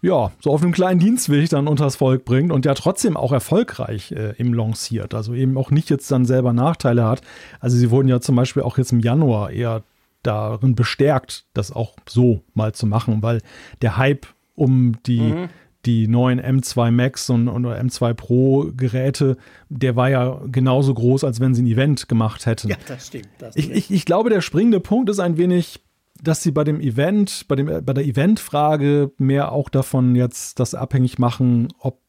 ja, 0.00 0.32
so 0.40 0.50
auf 0.50 0.62
einem 0.62 0.72
kleinen 0.72 1.00
Dienstweg 1.00 1.50
dann 1.50 1.68
unters 1.68 1.96
Volk 1.96 2.24
bringt 2.24 2.50
und 2.50 2.64
ja 2.64 2.72
trotzdem 2.72 3.18
auch 3.18 3.32
erfolgreich 3.32 4.12
äh, 4.12 4.32
im 4.38 4.54
lanciert. 4.54 5.14
Also 5.14 5.34
eben 5.34 5.58
auch 5.58 5.70
nicht 5.70 5.90
jetzt 5.90 6.10
dann 6.10 6.24
selber 6.24 6.54
Nachteile 6.54 7.04
hat. 7.04 7.20
Also 7.60 7.76
sie 7.76 7.90
wurden 7.90 8.08
ja 8.08 8.20
zum 8.20 8.36
Beispiel 8.36 8.62
auch 8.62 8.78
jetzt 8.78 8.92
im 8.92 9.00
Januar 9.00 9.50
eher 9.50 9.82
darin 10.22 10.74
bestärkt, 10.74 11.44
das 11.52 11.70
auch 11.70 11.96
so 12.08 12.42
mal 12.54 12.72
zu 12.72 12.86
machen, 12.86 13.22
weil 13.22 13.40
der 13.82 13.98
Hype 13.98 14.26
um 14.54 14.96
die, 15.06 15.20
mhm. 15.20 15.48
die 15.84 16.08
neuen 16.08 16.40
M2 16.40 16.90
Max 16.90 17.30
und, 17.30 17.48
und 17.48 17.66
M2 17.66 18.14
Pro 18.14 18.70
Geräte, 18.76 19.36
der 19.68 19.96
war 19.96 20.10
ja 20.10 20.40
genauso 20.50 20.94
groß, 20.94 21.24
als 21.24 21.40
wenn 21.40 21.54
sie 21.54 21.62
ein 21.62 21.66
Event 21.66 22.08
gemacht 22.08 22.46
hätten. 22.46 22.68
Ja, 22.68 22.76
das 22.86 23.08
stimmt. 23.08 23.28
Das 23.38 23.56
ich, 23.56 23.70
ich, 23.70 23.90
ich 23.90 24.04
glaube, 24.04 24.30
der 24.30 24.40
springende 24.40 24.80
Punkt 24.80 25.10
ist 25.10 25.18
ein 25.18 25.36
wenig, 25.36 25.80
dass 26.22 26.42
sie 26.42 26.52
bei 26.52 26.64
dem 26.64 26.80
Event, 26.80 27.46
bei, 27.48 27.56
dem, 27.56 27.66
bei 27.66 27.92
der 27.92 28.04
Eventfrage 28.04 29.12
mehr 29.18 29.52
auch 29.52 29.68
davon 29.68 30.14
jetzt 30.14 30.60
das 30.60 30.74
abhängig 30.74 31.18
machen, 31.18 31.68
ob 31.78 32.00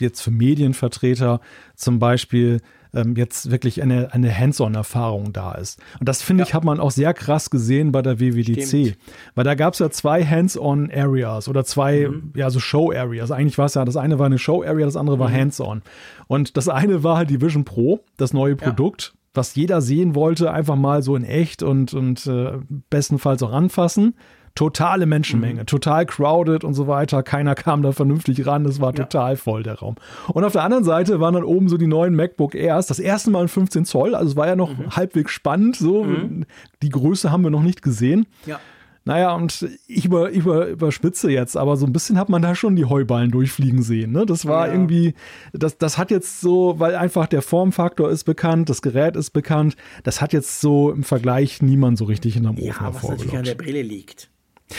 jetzt 0.00 0.20
für 0.20 0.30
Medienvertreter 0.30 1.40
zum 1.74 1.98
Beispiel 1.98 2.60
ähm, 2.94 3.16
jetzt 3.16 3.50
wirklich 3.50 3.82
eine, 3.82 4.12
eine 4.12 4.36
Hands-on-Erfahrung 4.36 5.32
da 5.32 5.52
ist. 5.52 5.80
Und 6.00 6.08
das 6.08 6.22
finde 6.22 6.42
ja. 6.42 6.48
ich, 6.48 6.54
hat 6.54 6.64
man 6.64 6.80
auch 6.80 6.90
sehr 6.90 7.14
krass 7.14 7.50
gesehen 7.50 7.92
bei 7.92 8.02
der 8.02 8.20
WWDC. 8.20 8.66
Stimmt. 8.66 8.98
Weil 9.34 9.44
da 9.44 9.54
gab 9.54 9.74
es 9.74 9.80
ja 9.80 9.90
zwei 9.90 10.24
Hands-on-Areas 10.24 11.48
oder 11.48 11.64
zwei, 11.64 12.08
mhm. 12.08 12.32
ja, 12.34 12.50
so 12.50 12.60
Show-Areas. 12.60 13.30
Eigentlich 13.30 13.58
war 13.58 13.66
es 13.66 13.74
ja, 13.74 13.84
das 13.84 13.96
eine 13.96 14.18
war 14.18 14.26
eine 14.26 14.38
Show-Area, 14.38 14.86
das 14.86 14.96
andere 14.96 15.18
war 15.18 15.28
mhm. 15.28 15.34
Hands-on. 15.34 15.82
Und 16.26 16.56
das 16.56 16.68
eine 16.68 17.02
war 17.02 17.16
halt 17.16 17.30
die 17.30 17.40
Vision 17.40 17.64
Pro, 17.64 18.00
das 18.16 18.32
neue 18.32 18.56
Produkt. 18.56 19.12
Ja 19.12 19.18
was 19.34 19.54
jeder 19.54 19.80
sehen 19.80 20.16
wollte, 20.16 20.52
einfach 20.52 20.74
mal 20.74 21.02
so 21.02 21.14
in 21.14 21.22
echt 21.22 21.62
und, 21.62 21.94
und 21.94 22.26
äh, 22.26 22.54
bestenfalls 22.90 23.42
auch 23.42 23.52
anfassen. 23.52 24.14
Totale 24.58 25.06
Menschenmenge, 25.06 25.60
mhm. 25.60 25.66
total 25.66 26.04
crowded 26.04 26.64
und 26.64 26.74
so 26.74 26.88
weiter. 26.88 27.22
Keiner 27.22 27.54
kam 27.54 27.80
da 27.82 27.92
vernünftig 27.92 28.44
ran. 28.44 28.64
Es 28.64 28.80
war 28.80 28.88
ja. 28.88 29.04
total 29.04 29.36
voll, 29.36 29.62
der 29.62 29.74
Raum. 29.74 29.94
Und 30.26 30.42
auf 30.42 30.50
der 30.50 30.64
anderen 30.64 30.82
Seite 30.82 31.20
waren 31.20 31.34
dann 31.34 31.44
oben 31.44 31.68
so 31.68 31.76
die 31.76 31.86
neuen 31.86 32.16
MacBook 32.16 32.56
Airs. 32.56 32.88
Das 32.88 32.98
erste 32.98 33.30
Mal 33.30 33.42
in 33.42 33.48
15 33.48 33.84
Zoll. 33.84 34.16
Also 34.16 34.30
es 34.30 34.36
war 34.36 34.48
ja 34.48 34.56
noch 34.56 34.76
mhm. 34.76 34.96
halbwegs 34.96 35.30
spannend. 35.30 35.76
So. 35.76 36.02
Mhm. 36.02 36.44
Die 36.82 36.88
Größe 36.88 37.30
haben 37.30 37.44
wir 37.44 37.50
noch 37.50 37.62
nicht 37.62 37.82
gesehen. 37.82 38.26
Ja. 38.46 38.58
Naja, 39.04 39.32
und 39.32 39.64
ich 39.86 40.06
über, 40.06 40.28
über, 40.30 40.66
überspitze 40.66 41.30
jetzt, 41.30 41.56
aber 41.56 41.76
so 41.76 41.86
ein 41.86 41.92
bisschen 41.92 42.18
hat 42.18 42.28
man 42.28 42.42
da 42.42 42.56
schon 42.56 42.74
die 42.74 42.84
Heuballen 42.84 43.30
durchfliegen 43.30 43.82
sehen. 43.82 44.10
Ne? 44.10 44.26
Das 44.26 44.44
war 44.44 44.66
ja. 44.66 44.72
irgendwie, 44.72 45.14
das, 45.52 45.78
das 45.78 45.98
hat 45.98 46.10
jetzt 46.10 46.40
so, 46.40 46.80
weil 46.80 46.96
einfach 46.96 47.28
der 47.28 47.42
Formfaktor 47.42 48.10
ist 48.10 48.24
bekannt, 48.24 48.68
das 48.68 48.82
Gerät 48.82 49.14
ist 49.14 49.30
bekannt, 49.30 49.76
das 50.02 50.20
hat 50.20 50.32
jetzt 50.32 50.60
so 50.60 50.90
im 50.90 51.04
Vergleich 51.04 51.62
niemand 51.62 51.96
so 51.96 52.06
richtig 52.06 52.36
in 52.36 52.42
der 52.42 52.52
Ofen 52.54 52.64
ja, 52.64 52.92
was 52.92 53.08
natürlich 53.08 53.36
an 53.36 53.44
der 53.44 53.54
Brille 53.54 53.82
liegt. 53.82 54.30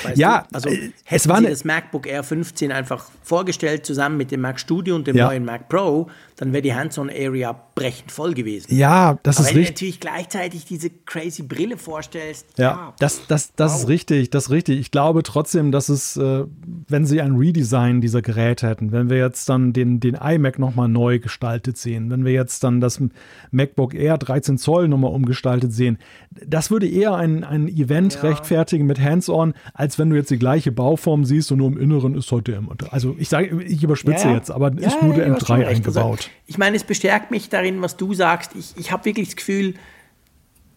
Weißt 0.04 0.18
ja, 0.18 0.46
du? 0.50 0.56
also 0.56 0.70
äh, 0.70 0.92
es 1.10 1.28
war 1.28 1.40
Sie 1.40 1.48
das 1.48 1.64
MacBook 1.64 2.06
Air 2.06 2.24
15 2.24 2.72
einfach 2.72 3.10
vorgestellt 3.24 3.86
zusammen 3.86 4.18
mit 4.18 4.32
dem 4.32 4.42
Mac 4.42 4.60
Studio 4.60 4.96
und 4.96 5.08
dem 5.08 5.16
ja. 5.16 5.28
neuen 5.28 5.46
Mac 5.46 5.68
Pro, 5.68 6.10
dann 6.40 6.54
wäre 6.54 6.62
die 6.62 6.74
Hands-on-Area 6.74 7.54
brechend 7.76 8.14
voll 8.14 8.34
gewesen. 8.34 8.74
Ja, 8.74 9.20
das 9.24 9.40
Aber 9.40 9.50
ist 9.50 9.56
richtig. 9.56 9.58
Wenn 9.58 9.66
du 9.66 9.72
natürlich 9.72 10.00
gleichzeitig 10.00 10.66
diese 10.66 10.90
crazy 10.90 11.44
Brille 11.44 11.76
vorstellst. 11.76 12.48
Ja, 12.58 12.64
ja 12.64 12.94
das, 12.98 13.28
das, 13.28 13.54
das 13.56 13.74
wow. 13.74 13.82
ist 13.82 13.88
richtig, 13.90 14.30
das 14.30 14.46
ist 14.46 14.50
richtig. 14.50 14.80
Ich 14.80 14.90
glaube 14.90 15.24
trotzdem, 15.24 15.74
dass 15.74 15.90
es, 15.90 16.16
äh, 16.16 16.46
wenn 16.88 17.06
sie 17.06 17.20
ein 17.20 17.36
Redesign 17.36 18.00
dieser 18.00 18.22
Geräte 18.22 18.70
hätten, 18.70 18.94
wenn 18.94 19.10
wir 19.10 19.18
jetzt 19.18 19.50
dann 19.50 19.74
den, 19.74 20.00
den 20.00 20.16
iMac 20.16 20.60
nochmal 20.60 20.88
neu 20.88 21.20
gestaltet 21.20 21.78
sehen, 21.78 22.10
wenn 22.10 22.24
wir 22.24 22.32
jetzt 22.32 22.64
dann 22.64 22.80
das 22.80 23.02
MacBook 23.52 23.94
Air 23.94 24.18
13 24.18 24.58
Zoll 24.58 24.88
nochmal 24.88 25.12
umgestaltet 25.12 25.74
sehen, 25.74 25.98
das 26.32 26.72
würde 26.72 26.88
eher 26.88 27.16
ein, 27.16 27.44
ein 27.44 27.68
Event 27.68 28.14
ja. 28.14 28.22
rechtfertigen 28.22 28.86
mit 28.86 29.02
Hands-on, 29.02 29.56
als 29.74 30.00
wenn 30.00 30.10
du 30.10 30.16
jetzt 30.16 30.32
die 30.32 30.40
gleiche 30.40 30.72
Bauform 30.72 31.26
siehst 31.26 31.52
und 31.52 31.58
nur 31.58 31.68
im 31.68 31.78
Inneren 31.78 32.16
ist 32.16 32.32
heute 32.32 32.56
M. 32.56 32.70
Also 32.92 33.18
ich 33.20 33.28
sage, 33.28 33.62
ich 33.62 33.84
überspitze 33.84 34.30
ja. 34.30 34.36
jetzt, 34.36 34.52
aber 34.52 34.72
ist 34.78 35.02
nur 35.02 35.14
der 35.14 35.36
M3 35.36 35.68
eingebaut. 35.68 36.29
Ich 36.46 36.58
meine, 36.58 36.76
es 36.76 36.84
bestärkt 36.84 37.32
mich 37.32 37.50
darin, 37.50 37.82
was 37.82 37.98
du 37.98 38.14
sagst. 38.14 38.52
Ich, 38.56 38.74
ich 38.76 38.92
habe 38.92 39.06
wirklich 39.06 39.28
das 39.28 39.36
Gefühl, 39.36 39.76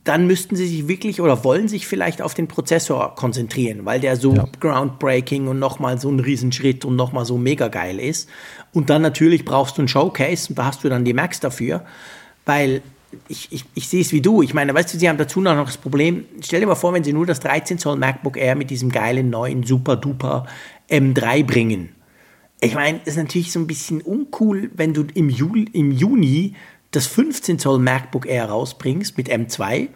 dann 0.04 0.26
müssten 0.26 0.56
sie 0.56 0.66
sich 0.66 0.88
wirklich 0.88 1.20
oder 1.20 1.44
wollen 1.44 1.68
sich 1.68 1.86
vielleicht 1.86 2.22
auf 2.22 2.34
den 2.34 2.48
Prozessor 2.48 3.14
konzentrieren, 3.14 3.84
weil 3.84 4.00
der 4.00 4.16
so 4.16 4.34
ja. 4.34 4.48
groundbreaking 4.58 5.46
und 5.46 5.58
nochmal 5.58 6.00
so 6.00 6.10
ein 6.10 6.18
Riesenschritt 6.18 6.84
und 6.84 6.96
nochmal 6.96 7.24
so 7.24 7.38
mega 7.38 7.68
geil 7.68 8.00
ist. 8.00 8.28
Und 8.72 8.90
dann 8.90 9.02
natürlich 9.02 9.44
brauchst 9.44 9.78
du 9.78 9.82
ein 9.82 9.88
Showcase 9.88 10.48
und 10.50 10.58
da 10.58 10.66
hast 10.66 10.82
du 10.82 10.88
dann 10.88 11.04
die 11.04 11.12
Macs 11.12 11.38
dafür, 11.38 11.84
weil 12.44 12.82
ich, 13.28 13.52
ich, 13.52 13.64
ich 13.74 13.88
sehe 13.88 14.00
es 14.00 14.12
wie 14.12 14.20
du. 14.20 14.42
Ich 14.42 14.54
meine, 14.54 14.74
weißt 14.74 14.92
du, 14.92 14.98
sie 14.98 15.08
haben 15.08 15.18
dazu 15.18 15.40
noch 15.40 15.64
das 15.64 15.76
Problem, 15.76 16.24
stell 16.40 16.60
dir 16.60 16.66
mal 16.66 16.74
vor, 16.74 16.92
wenn 16.94 17.04
sie 17.04 17.12
nur 17.12 17.26
das 17.26 17.38
13 17.40 17.78
Zoll 17.78 17.96
MacBook 17.96 18.36
Air 18.36 18.56
mit 18.56 18.70
diesem 18.70 18.90
geilen 18.90 19.30
neuen 19.30 19.62
super 19.62 19.96
duper 19.96 20.46
M3 20.90 21.44
bringen 21.44 21.90
ich 22.62 22.74
meine, 22.74 23.00
ist 23.04 23.16
natürlich 23.16 23.50
so 23.50 23.58
ein 23.58 23.66
bisschen 23.66 24.00
uncool, 24.00 24.70
wenn 24.74 24.94
du 24.94 25.04
im, 25.14 25.28
Juli, 25.28 25.68
im 25.72 25.90
Juni 25.90 26.54
das 26.92 27.08
15 27.08 27.58
Zoll 27.58 27.80
MacBook 27.80 28.24
Air 28.26 28.46
rausbringst 28.46 29.18
mit 29.18 29.28
M2. 29.28 29.88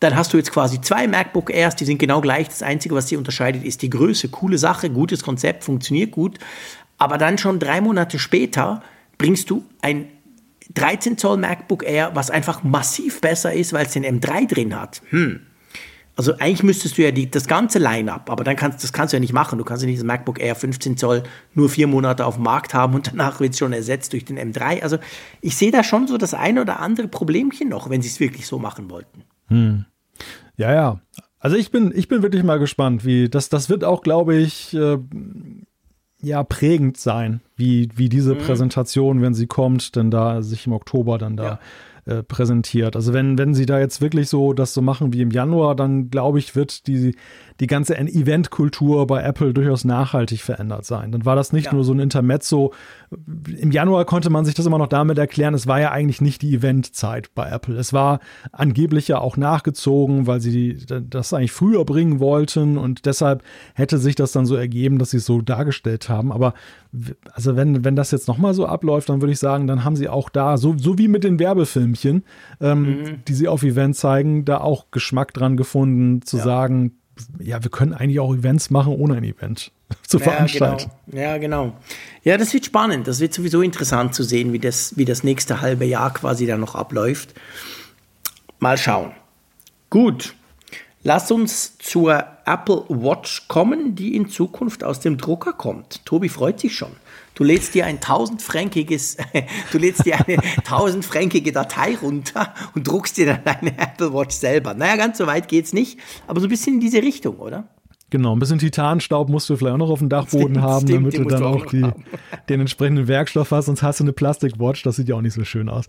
Dann 0.00 0.16
hast 0.16 0.32
du 0.32 0.36
jetzt 0.36 0.50
quasi 0.50 0.80
zwei 0.80 1.06
MacBook 1.06 1.50
Airs, 1.50 1.76
die 1.76 1.84
sind 1.84 1.98
genau 1.98 2.20
gleich. 2.20 2.48
Das 2.48 2.64
Einzige, 2.64 2.96
was 2.96 3.08
sie 3.08 3.16
unterscheidet, 3.16 3.62
ist 3.62 3.82
die 3.82 3.90
Größe. 3.90 4.30
Coole 4.30 4.58
Sache, 4.58 4.90
gutes 4.90 5.22
Konzept, 5.22 5.62
funktioniert 5.62 6.10
gut. 6.10 6.40
Aber 6.98 7.18
dann 7.18 7.38
schon 7.38 7.60
drei 7.60 7.80
Monate 7.80 8.18
später 8.18 8.82
bringst 9.16 9.48
du 9.50 9.64
ein 9.80 10.08
13 10.74 11.18
Zoll 11.18 11.36
MacBook 11.36 11.84
Air, 11.84 12.10
was 12.14 12.30
einfach 12.30 12.64
massiv 12.64 13.20
besser 13.20 13.52
ist, 13.52 13.72
weil 13.72 13.86
es 13.86 13.92
den 13.92 14.04
M3 14.04 14.48
drin 14.48 14.80
hat. 14.80 15.02
Hm, 15.10 15.40
also 16.14 16.34
eigentlich 16.38 16.62
müsstest 16.62 16.98
du 16.98 17.02
ja 17.02 17.10
die, 17.10 17.30
das 17.30 17.46
ganze 17.46 17.78
Line-up, 17.78 18.30
aber 18.30 18.44
dann 18.44 18.56
kannst, 18.56 18.82
das 18.82 18.92
kannst 18.92 19.12
du 19.12 19.16
ja 19.16 19.20
nicht 19.20 19.32
machen. 19.32 19.58
Du 19.58 19.64
kannst 19.64 19.82
ja 19.82 19.88
nicht 19.88 19.98
das 19.98 20.04
MacBook 20.04 20.40
Air 20.40 20.54
15 20.54 20.96
Zoll 20.96 21.22
nur 21.54 21.70
vier 21.70 21.86
Monate 21.86 22.26
auf 22.26 22.34
dem 22.34 22.44
Markt 22.44 22.74
haben 22.74 22.94
und 22.94 23.06
danach 23.08 23.40
wird 23.40 23.52
es 23.52 23.58
schon 23.58 23.72
ersetzt 23.72 24.12
durch 24.12 24.24
den 24.24 24.38
M3. 24.38 24.82
Also 24.82 24.98
ich 25.40 25.56
sehe 25.56 25.70
da 25.70 25.82
schon 25.82 26.06
so 26.06 26.18
das 26.18 26.34
eine 26.34 26.60
oder 26.60 26.80
andere 26.80 27.08
Problemchen 27.08 27.70
noch, 27.70 27.88
wenn 27.88 28.02
sie 28.02 28.08
es 28.08 28.20
wirklich 28.20 28.46
so 28.46 28.58
machen 28.58 28.90
wollten. 28.90 29.22
Hm. 29.48 29.86
Ja, 30.56 30.74
ja. 30.74 31.00
Also 31.38 31.56
ich 31.56 31.70
bin, 31.70 31.92
ich 31.94 32.08
bin 32.08 32.22
wirklich 32.22 32.44
mal 32.44 32.58
gespannt, 32.58 33.04
wie 33.04 33.28
das, 33.28 33.48
das 33.48 33.70
wird 33.70 33.82
auch, 33.82 34.02
glaube 34.02 34.36
ich, 34.36 34.74
äh, 34.74 34.98
ja, 36.20 36.44
prägend 36.44 36.98
sein, 36.98 37.40
wie, 37.56 37.88
wie 37.96 38.08
diese 38.08 38.34
mhm. 38.34 38.38
Präsentation, 38.38 39.22
wenn 39.22 39.34
sie 39.34 39.48
kommt, 39.48 39.96
denn 39.96 40.10
da 40.10 40.42
sich 40.42 40.66
im 40.66 40.72
Oktober 40.72 41.18
dann 41.18 41.36
da 41.36 41.44
ja 41.44 41.58
äh, 42.04 42.22
präsentiert. 42.22 42.96
Also 42.96 43.12
wenn, 43.12 43.38
wenn 43.38 43.54
sie 43.54 43.66
da 43.66 43.78
jetzt 43.78 44.00
wirklich 44.00 44.28
so 44.28 44.52
das 44.52 44.74
so 44.74 44.82
machen 44.82 45.12
wie 45.12 45.22
im 45.22 45.30
Januar, 45.30 45.76
dann 45.76 46.10
glaube 46.10 46.38
ich, 46.38 46.56
wird 46.56 46.86
die, 46.86 47.14
die 47.62 47.68
ganze 47.68 47.96
Eventkultur 47.96 49.06
bei 49.06 49.22
Apple 49.22 49.54
durchaus 49.54 49.84
nachhaltig 49.84 50.40
verändert 50.40 50.84
sein. 50.84 51.12
Dann 51.12 51.24
war 51.24 51.36
das 51.36 51.52
nicht 51.52 51.66
ja. 51.66 51.72
nur 51.72 51.84
so 51.84 51.92
ein 51.92 52.00
Intermezzo. 52.00 52.74
Im 53.56 53.70
Januar 53.70 54.04
konnte 54.04 54.30
man 54.30 54.44
sich 54.44 54.56
das 54.56 54.66
immer 54.66 54.78
noch 54.78 54.88
damit 54.88 55.16
erklären, 55.16 55.54
es 55.54 55.68
war 55.68 55.80
ja 55.80 55.92
eigentlich 55.92 56.20
nicht 56.20 56.42
die 56.42 56.56
Eventzeit 56.56 57.32
bei 57.36 57.48
Apple. 57.48 57.76
Es 57.76 57.92
war 57.92 58.18
angeblich 58.50 59.06
ja 59.06 59.18
auch 59.18 59.36
nachgezogen, 59.36 60.26
weil 60.26 60.40
sie 60.40 60.76
das 61.08 61.32
eigentlich 61.32 61.52
früher 61.52 61.84
bringen 61.84 62.18
wollten 62.18 62.78
und 62.78 63.06
deshalb 63.06 63.44
hätte 63.74 63.98
sich 63.98 64.16
das 64.16 64.32
dann 64.32 64.44
so 64.44 64.56
ergeben, 64.56 64.98
dass 64.98 65.10
sie 65.10 65.18
es 65.18 65.26
so 65.26 65.40
dargestellt 65.40 66.08
haben. 66.08 66.32
Aber 66.32 66.54
also 67.32 67.54
wenn, 67.54 67.84
wenn 67.84 67.94
das 67.94 68.10
jetzt 68.10 68.26
nochmal 68.26 68.54
so 68.54 68.66
abläuft, 68.66 69.08
dann 69.08 69.20
würde 69.20 69.32
ich 69.32 69.38
sagen, 69.38 69.68
dann 69.68 69.84
haben 69.84 69.94
sie 69.94 70.08
auch 70.08 70.30
da, 70.30 70.56
so, 70.56 70.74
so 70.76 70.98
wie 70.98 71.06
mit 71.06 71.22
den 71.22 71.38
Werbefilmchen, 71.38 72.24
ähm, 72.60 72.82
mhm. 72.82 73.24
die 73.28 73.34
sie 73.34 73.46
auf 73.46 73.62
Event 73.62 73.94
zeigen, 73.94 74.44
da 74.44 74.58
auch 74.58 74.86
Geschmack 74.90 75.32
dran 75.32 75.56
gefunden, 75.56 76.22
zu 76.22 76.38
ja. 76.38 76.42
sagen, 76.42 76.96
ja, 77.40 77.62
wir 77.62 77.70
können 77.70 77.94
eigentlich 77.94 78.20
auch 78.20 78.34
Events 78.34 78.70
machen 78.70 78.94
ohne 78.94 79.16
ein 79.16 79.24
Event. 79.24 79.72
zu 80.06 80.18
veranstalten. 80.18 80.90
Ja 81.06 81.12
genau. 81.12 81.22
ja, 81.22 81.38
genau. 81.38 81.76
Ja, 82.22 82.36
das 82.36 82.52
wird 82.54 82.66
spannend. 82.66 83.06
Das 83.08 83.20
wird 83.20 83.34
sowieso 83.34 83.62
interessant 83.62 84.14
zu 84.14 84.22
sehen, 84.22 84.52
wie 84.52 84.58
das, 84.58 84.96
wie 84.96 85.04
das 85.04 85.24
nächste 85.24 85.60
halbe 85.60 85.84
Jahr 85.84 86.12
quasi 86.12 86.46
dann 86.46 86.60
noch 86.60 86.74
abläuft. 86.74 87.34
Mal 88.58 88.78
schauen. 88.78 89.12
Gut. 89.90 90.34
Lass 91.02 91.32
uns 91.32 91.78
zur 91.78 92.24
Apple 92.44 92.84
Watch 92.88 93.48
kommen, 93.48 93.96
die 93.96 94.14
in 94.14 94.28
Zukunft 94.28 94.84
aus 94.84 95.00
dem 95.00 95.18
Drucker 95.18 95.52
kommt. 95.52 96.04
Tobi 96.06 96.28
freut 96.28 96.60
sich 96.60 96.76
schon. 96.76 96.92
Du 97.42 97.48
lädst 97.48 97.74
dir 97.74 97.86
ein 97.86 97.98
tausendfränkiges, 97.98 99.16
du 99.72 99.78
lädst 99.78 100.06
dir 100.06 100.14
eine 100.14 100.36
tausendfränkige 100.64 101.50
Datei 101.50 101.96
runter 102.00 102.54
und 102.76 102.86
druckst 102.86 103.16
dir 103.16 103.26
dann 103.26 103.40
eine 103.44 103.76
Apple 103.78 104.14
Watch 104.14 104.36
selber. 104.36 104.74
Naja, 104.74 104.94
ganz 104.94 105.18
so 105.18 105.26
weit 105.26 105.48
geht's 105.48 105.72
nicht, 105.72 105.98
aber 106.28 106.38
so 106.38 106.46
ein 106.46 106.50
bisschen 106.50 106.74
in 106.74 106.80
diese 106.80 107.02
Richtung, 107.02 107.40
oder? 107.40 107.66
Genau, 108.10 108.32
ein 108.32 108.38
bisschen 108.38 108.60
Titanstaub 108.60 109.28
musst 109.28 109.50
du 109.50 109.56
vielleicht 109.56 109.74
auch 109.74 109.78
noch 109.78 109.90
auf 109.90 109.98
dem 109.98 110.08
Dachboden 110.08 110.50
stimmt, 110.50 110.60
haben, 110.60 110.86
stimmt, 110.86 111.14
damit 111.14 111.18
du 111.18 111.24
dann 111.24 111.42
auch, 111.42 111.62
auch 111.62 111.66
die, 111.66 111.84
den 112.48 112.60
entsprechenden 112.60 113.08
Werkstoff 113.08 113.50
hast, 113.50 113.66
sonst 113.66 113.82
hast 113.82 113.98
du 113.98 114.04
eine 114.04 114.12
Plastikwatch, 114.12 114.84
das 114.84 114.94
sieht 114.94 115.08
ja 115.08 115.16
auch 115.16 115.20
nicht 115.20 115.34
so 115.34 115.42
schön 115.42 115.68
aus. 115.68 115.86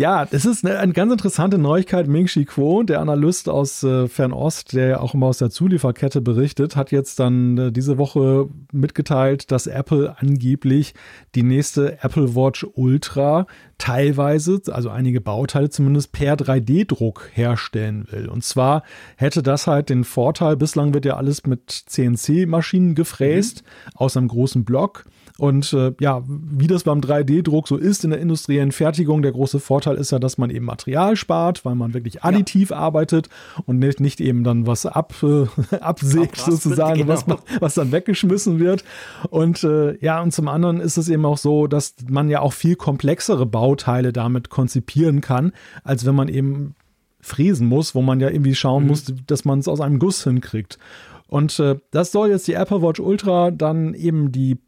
Ja, 0.00 0.26
das 0.26 0.44
ist 0.44 0.64
eine, 0.64 0.78
eine, 0.78 0.92
ganz 0.92 1.10
interessante 1.10 1.58
Neuigkeit. 1.58 2.06
Ming 2.06 2.26
Chi 2.26 2.44
Kuo, 2.44 2.84
der 2.84 3.00
Analyst 3.00 3.48
aus 3.48 3.82
äh, 3.82 4.06
Fernost, 4.06 4.72
der 4.72 4.86
ja 4.86 5.00
auch 5.00 5.12
immer 5.12 5.26
aus 5.26 5.38
der 5.38 5.50
Zulieferkette 5.50 6.20
berichtet, 6.20 6.76
hat 6.76 6.92
jetzt 6.92 7.18
dann 7.18 7.58
äh, 7.58 7.72
diese 7.72 7.98
Woche 7.98 8.48
mitgeteilt, 8.70 9.50
dass 9.50 9.66
Apple 9.66 10.14
angeblich 10.20 10.94
die 11.34 11.42
nächste 11.42 12.00
Apple 12.04 12.36
Watch 12.36 12.64
Ultra 12.74 13.48
teilweise, 13.78 14.62
also 14.70 14.88
einige 14.88 15.20
Bauteile 15.20 15.68
zumindest 15.68 16.12
per 16.12 16.36
3D-Druck 16.36 17.30
herstellen 17.32 18.06
will. 18.08 18.28
Und 18.28 18.44
zwar 18.44 18.84
hätte 19.16 19.42
das 19.42 19.66
halt 19.66 19.88
den 19.88 20.04
Vorteil, 20.04 20.56
bislang 20.56 20.94
wird 20.94 21.06
ja 21.06 21.16
alles 21.16 21.44
mit 21.44 21.70
CNC-Maschinen 21.70 22.94
gefräst 22.94 23.64
mhm. 23.64 23.90
aus 23.96 24.16
einem 24.16 24.28
großen 24.28 24.64
Block. 24.64 25.06
Und 25.38 25.72
äh, 25.72 25.92
ja, 26.00 26.24
wie 26.26 26.66
das 26.66 26.82
beim 26.82 27.00
3D-Druck 27.00 27.68
so 27.68 27.76
ist 27.76 28.02
in 28.02 28.10
der 28.10 28.18
industriellen 28.18 28.72
Fertigung, 28.72 29.22
der 29.22 29.30
große 29.30 29.60
Vorteil 29.60 29.94
ist 29.94 30.10
ja, 30.10 30.18
dass 30.18 30.36
man 30.36 30.50
eben 30.50 30.64
Material 30.64 31.14
spart, 31.14 31.64
weil 31.64 31.76
man 31.76 31.94
wirklich 31.94 32.24
additiv 32.24 32.70
ja. 32.70 32.78
arbeitet 32.78 33.28
und 33.64 33.78
nicht, 33.78 34.00
nicht 34.00 34.20
eben 34.20 34.42
dann 34.42 34.66
was 34.66 34.84
ab, 34.84 35.14
äh, 35.22 35.46
absägt 35.76 36.38
sozusagen, 36.38 37.06
genau. 37.06 37.12
was, 37.12 37.24
was 37.60 37.74
dann 37.74 37.92
weggeschmissen 37.92 38.58
wird. 38.58 38.82
Und 39.30 39.62
äh, 39.62 39.96
ja, 40.04 40.20
und 40.20 40.32
zum 40.32 40.48
anderen 40.48 40.80
ist 40.80 40.96
es 40.96 41.08
eben 41.08 41.24
auch 41.24 41.38
so, 41.38 41.68
dass 41.68 41.94
man 42.08 42.28
ja 42.28 42.40
auch 42.40 42.52
viel 42.52 42.74
komplexere 42.74 43.46
Bauteile 43.46 44.12
damit 44.12 44.50
konzipieren 44.50 45.20
kann, 45.20 45.52
als 45.84 46.04
wenn 46.04 46.16
man 46.16 46.26
eben 46.26 46.74
fräsen 47.20 47.68
muss, 47.68 47.94
wo 47.94 48.02
man 48.02 48.18
ja 48.18 48.28
irgendwie 48.28 48.56
schauen 48.56 48.82
mhm. 48.82 48.88
muss, 48.88 49.14
dass 49.26 49.44
man 49.44 49.60
es 49.60 49.68
aus 49.68 49.80
einem 49.80 50.00
Guss 50.00 50.24
hinkriegt. 50.24 50.80
Und 51.28 51.60
äh, 51.60 51.76
das 51.92 52.10
soll 52.10 52.30
jetzt 52.30 52.48
die 52.48 52.54
Apple 52.54 52.82
Watch 52.82 52.98
Ultra 52.98 53.52
dann 53.52 53.94
eben 53.94 54.32
die 54.32 54.58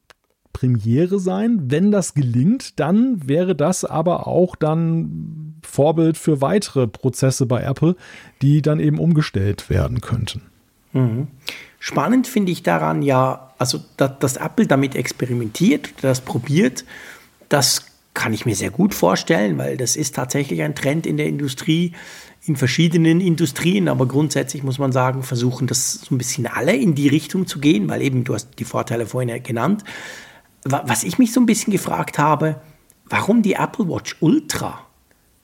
Premiere 0.53 1.19
sein. 1.19 1.71
Wenn 1.71 1.91
das 1.91 2.15
gelingt, 2.15 2.79
dann 2.81 3.29
wäre 3.29 3.55
das 3.55 3.85
aber 3.85 4.27
auch 4.27 4.57
dann 4.57 5.55
Vorbild 5.63 6.19
für 6.19 6.41
weitere 6.41 6.87
Prozesse 6.87 7.47
bei 7.47 7.63
Apple, 7.63 7.97
die 8.43 8.63
dann 8.63 8.81
eben 8.81 8.99
umgestellt 8.99 9.71
werden 9.71 10.01
könnten. 10.01 10.43
Mhm. 10.93 11.29
Spannend 11.79 12.27
finde 12.27 12.53
ich 12.53 12.63
daran 12.63 13.03
ja, 13.03 13.53
also 13.59 13.81
dass, 13.97 14.19
dass 14.19 14.37
Apple 14.37 14.67
damit 14.67 14.97
experimentiert, 14.97 15.95
das 16.03 16.21
probiert, 16.21 16.85
das 17.49 17.87
kann 18.13 18.33
ich 18.35 18.45
mir 18.45 18.57
sehr 18.57 18.71
gut 18.71 18.93
vorstellen, 18.93 19.57
weil 19.57 19.77
das 19.77 19.97
ist 19.97 20.15
tatsächlich 20.15 20.63
ein 20.63 20.75
Trend 20.75 21.07
in 21.07 21.17
der 21.17 21.27
Industrie, 21.27 21.93
in 22.45 22.57
verschiedenen 22.57 23.21
Industrien, 23.21 23.89
aber 23.89 24.07
grundsätzlich 24.07 24.63
muss 24.63 24.79
man 24.79 24.93
sagen, 24.93 25.23
versuchen 25.23 25.67
das 25.67 25.93
so 25.93 26.15
ein 26.15 26.19
bisschen 26.19 26.47
alle 26.47 26.75
in 26.75 26.95
die 26.95 27.09
Richtung 27.09 27.47
zu 27.47 27.61
gehen, 27.61 27.89
weil 27.89 28.03
eben 28.03 28.25
du 28.25 28.35
hast 28.35 28.59
die 28.59 28.65
Vorteile 28.65 29.07
vorhin 29.07 29.43
genannt 29.43 29.85
was 30.65 31.05
ich 31.05 31.19
mich 31.19 31.33
so 31.33 31.41
ein 31.41 31.47
bisschen 31.47 31.73
gefragt 31.73 32.19
habe, 32.19 32.61
warum 33.07 33.43
die 33.43 33.55
Apple 33.55 33.89
Watch 33.89 34.17
Ultra? 34.21 34.87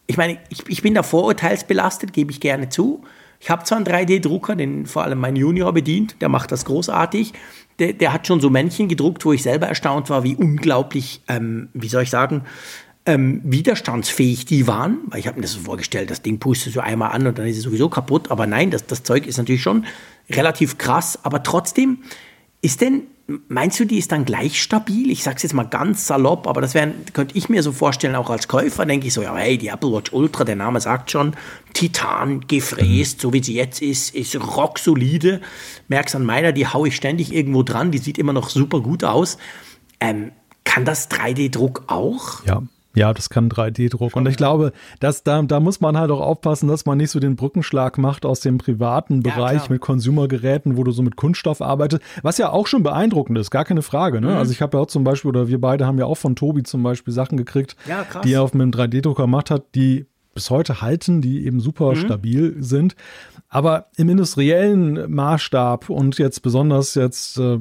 Ich 0.06 0.16
meine, 0.16 0.38
ich, 0.50 0.68
ich 0.68 0.82
bin 0.82 0.94
da 0.94 1.02
vorurteilsbelastet, 1.02 2.12
gebe 2.12 2.30
ich 2.30 2.40
gerne 2.40 2.68
zu. 2.68 3.02
Ich 3.40 3.50
habe 3.50 3.64
zwar 3.64 3.78
einen 3.78 3.86
3D-Drucker, 3.86 4.56
den 4.56 4.86
vor 4.86 5.02
allem 5.02 5.18
mein 5.18 5.36
Junior 5.36 5.72
bedient, 5.72 6.16
der 6.20 6.28
macht 6.28 6.52
das 6.52 6.64
großartig. 6.64 7.32
Der, 7.78 7.92
der, 7.92 8.12
hat 8.12 8.26
schon 8.26 8.40
so 8.40 8.48
Männchen 8.48 8.88
gedruckt, 8.88 9.24
wo 9.24 9.32
ich 9.32 9.42
selber 9.42 9.66
erstaunt 9.66 10.08
war, 10.08 10.24
wie 10.24 10.34
unglaublich, 10.34 11.20
ähm, 11.28 11.68
wie 11.74 11.88
soll 11.88 12.04
ich 12.04 12.10
sagen, 12.10 12.42
ähm, 13.04 13.42
widerstandsfähig 13.44 14.46
die 14.46 14.66
waren. 14.66 14.98
Weil 15.06 15.20
ich 15.20 15.26
habe 15.26 15.36
mir 15.36 15.42
das 15.42 15.52
so 15.52 15.60
vorgestellt, 15.60 16.10
das 16.10 16.22
Ding 16.22 16.38
pustet 16.38 16.72
so 16.72 16.80
einmal 16.80 17.12
an 17.12 17.26
und 17.26 17.38
dann 17.38 17.46
ist 17.46 17.58
es 17.58 17.64
sowieso 17.64 17.90
kaputt. 17.90 18.30
Aber 18.30 18.46
nein, 18.46 18.70
das, 18.70 18.86
das 18.86 19.02
Zeug 19.02 19.26
ist 19.26 19.36
natürlich 19.36 19.62
schon 19.62 19.84
relativ 20.30 20.78
krass. 20.78 21.18
Aber 21.22 21.42
trotzdem, 21.42 21.98
ist 22.62 22.80
denn 22.80 23.02
Meinst 23.49 23.81
du, 23.81 23.85
die 23.85 23.99
ist 23.99 24.12
dann 24.12 24.24
gleich 24.24 24.62
stabil? 24.62 25.11
Ich 25.11 25.24
sage 25.24 25.37
es 25.37 25.43
jetzt 25.43 25.53
mal 25.53 25.64
ganz 25.64 26.07
salopp, 26.07 26.47
aber 26.47 26.61
das 26.61 26.74
wär, 26.74 26.93
könnte 27.12 27.37
ich 27.37 27.49
mir 27.49 27.64
so 27.64 27.72
vorstellen, 27.72 28.14
auch 28.14 28.31
als 28.31 28.47
Käufer 28.47 28.87
denke 28.87 29.09
ich 29.09 29.14
so, 29.14 29.22
ja, 29.22 29.35
hey, 29.35 29.59
die 29.59 29.66
Apple 29.66 29.91
Watch 29.91 30.12
Ultra, 30.12 30.45
der 30.45 30.55
Name 30.55 30.81
sagt 30.81 31.11
schon, 31.11 31.35
Titan 31.72 32.43
gefräst, 32.47 33.20
so 33.20 33.33
wie 33.33 33.43
sie 33.43 33.55
jetzt 33.55 33.83
ist, 33.83 34.14
ist 34.14 34.37
rocksolide. 34.37 35.41
Merkst 35.89 36.14
an 36.14 36.24
meiner, 36.24 36.53
die 36.53 36.68
haue 36.68 36.87
ich 36.87 36.97
ständig 36.97 37.33
irgendwo 37.33 37.64
dran, 37.64 37.91
die 37.91 37.99
sieht 37.99 38.16
immer 38.16 38.33
noch 38.33 38.49
super 38.49 38.81
gut 38.81 39.03
aus. 39.03 39.39
Ähm, 39.99 40.31
kann 40.62 40.85
das 40.85 41.11
3D-Druck 41.11 41.85
auch? 41.89 42.45
Ja, 42.45 42.62
ja, 42.97 43.12
das 43.12 43.28
kann 43.28 43.51
3D-Druck. 43.51 44.16
Und 44.16 44.26
ich 44.26 44.38
glaube, 44.38 44.72
dass 45.01 45.22
da, 45.22 45.42
da 45.42 45.61
muss 45.61 45.80
man 45.80 45.99
halt 45.99 46.11
auch 46.11 46.22
aufpassen, 46.22 46.66
dass 46.66 46.86
man 46.86 46.97
nicht 46.97 47.11
so 47.11 47.20
den 47.20 47.36
Brückenschlag 47.36 47.99
macht 47.99 48.24
aus 48.24 48.40
dem 48.40 48.57
privaten 48.57 49.22
Bereich 49.22 49.64
ja, 49.64 49.70
mit 49.70 49.82
Consumergeräten, 49.82 50.78
wo 50.78 50.82
du 50.82 50.92
so 50.92 51.03
mit 51.03 51.14
Kunststoff 51.14 51.61
arbeitest, 51.61 52.03
was 52.22 52.38
ja 52.38 52.51
auch 52.51 52.66
schon 52.66 52.82
beeindruckend 52.82 53.36
ist, 53.36 53.51
gar 53.51 53.66
keine 53.66 53.82
Frage. 53.82 54.22
Ne? 54.22 54.28
Mhm. 54.28 54.36
Also 54.36 54.53
ich 54.53 54.62
habe 54.62 54.78
ja 54.78 54.82
auch 54.82 54.86
zum 54.86 55.05
Beispiel, 55.05 55.28
oder 55.28 55.49
wir 55.49 55.61
beide 55.61 55.86
haben 55.86 55.99
ja 55.99 56.07
auch 56.07 56.16
von 56.16 56.36
Tobi 56.36 56.62
zum 56.62 56.82
Beispiel 56.82 57.12
Sachen 57.12 57.36
gekriegt, 57.36 57.76
ja, 57.86 58.07
die 58.24 58.32
er 58.32 58.42
auf 58.42 58.55
einem 58.55 58.70
3D-Drucker 58.70 59.24
gemacht 59.24 59.51
hat, 59.51 59.74
die 59.74 60.07
bis 60.32 60.49
heute 60.49 60.80
halten, 60.80 61.20
die 61.20 61.44
eben 61.44 61.61
super 61.61 61.90
mhm. 61.90 61.97
stabil 61.97 62.57
sind. 62.61 62.97
Aber 63.49 63.88
im 63.97 64.09
industriellen 64.09 65.11
Maßstab 65.12 65.90
und 65.90 66.16
jetzt 66.16 66.40
besonders 66.40 66.94
jetzt 66.94 67.38
äh, 67.38 67.59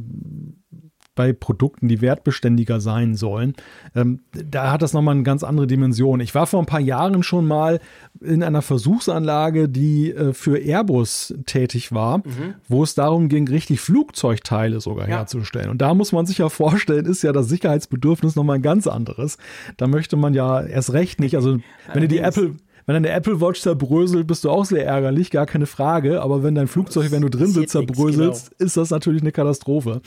bei 1.15 1.33
Produkten, 1.33 1.87
die 1.87 2.01
wertbeständiger 2.01 2.79
sein 2.79 3.15
sollen. 3.15 3.53
Ähm, 3.95 4.19
da 4.31 4.71
hat 4.71 4.81
das 4.81 4.93
nochmal 4.93 5.15
eine 5.15 5.23
ganz 5.23 5.43
andere 5.43 5.65
Dimension. 5.65 6.19
Ich 6.19 6.35
war 6.35 6.45
vor 6.45 6.59
ein 6.59 6.65
paar 6.65 6.79
Jahren 6.79 7.23
schon 7.23 7.47
mal 7.47 7.79
in 8.21 8.43
einer 8.43 8.61
Versuchsanlage, 8.61 9.69
die 9.69 10.11
äh, 10.11 10.33
für 10.33 10.57
Airbus 10.59 11.33
tätig 11.45 11.93
war, 11.93 12.19
mhm. 12.19 12.55
wo 12.67 12.83
es 12.83 12.95
darum 12.95 13.29
ging, 13.29 13.47
richtig 13.47 13.79
Flugzeugteile 13.79 14.81
sogar 14.81 15.09
ja. 15.09 15.17
herzustellen. 15.17 15.69
Und 15.69 15.81
da 15.81 15.93
muss 15.93 16.11
man 16.11 16.25
sich 16.25 16.39
ja 16.39 16.49
vorstellen, 16.49 17.05
ist 17.05 17.23
ja 17.23 17.31
das 17.31 17.47
Sicherheitsbedürfnis 17.47 18.35
nochmal 18.35 18.57
ein 18.57 18.61
ganz 18.61 18.87
anderes. 18.87 19.37
Da 19.77 19.87
möchte 19.87 20.17
man 20.17 20.33
ja 20.33 20.61
erst 20.61 20.93
recht 20.93 21.19
nicht, 21.19 21.35
also 21.35 21.57
wenn 21.93 22.01
du 22.01 22.07
die 22.07 22.19
Apple, 22.19 22.55
wenn 22.85 22.93
deine 22.93 23.09
Apple 23.09 23.41
Watch 23.41 23.61
zerbröselt, 23.61 24.27
bist 24.27 24.43
du 24.43 24.51
auch 24.51 24.65
sehr 24.65 24.85
ärgerlich, 24.85 25.31
gar 25.31 25.47
keine 25.47 25.65
Frage. 25.65 26.21
Aber 26.21 26.43
wenn 26.43 26.53
dein 26.53 26.67
Flugzeug, 26.67 27.11
wenn 27.11 27.21
du 27.21 27.29
drin 27.29 27.47
sitzt, 27.47 27.71
zerbröselst, 27.71 28.51
genau. 28.51 28.65
ist 28.65 28.77
das 28.77 28.91
natürlich 28.91 29.21
eine 29.21 29.31
Katastrophe. 29.31 30.01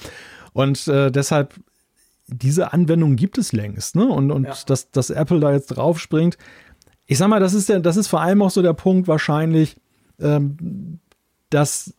Und 0.58 0.88
äh, 0.88 1.12
deshalb, 1.12 1.54
diese 2.26 2.72
Anwendung 2.72 3.14
gibt 3.14 3.38
es 3.38 3.52
längst. 3.52 3.94
Ne? 3.94 4.08
Und, 4.08 4.32
und 4.32 4.42
ja. 4.42 4.54
dass, 4.66 4.90
dass 4.90 5.08
Apple 5.08 5.38
da 5.38 5.52
jetzt 5.52 5.68
draufspringt. 5.68 6.36
Ich 7.06 7.18
sag 7.18 7.28
mal, 7.28 7.38
das 7.38 7.54
ist, 7.54 7.68
der, 7.68 7.78
das 7.78 7.96
ist 7.96 8.08
vor 8.08 8.22
allem 8.22 8.42
auch 8.42 8.50
so 8.50 8.60
der 8.60 8.72
Punkt 8.72 9.06
wahrscheinlich, 9.06 9.76
ähm, 10.18 10.98
dass 11.50 11.94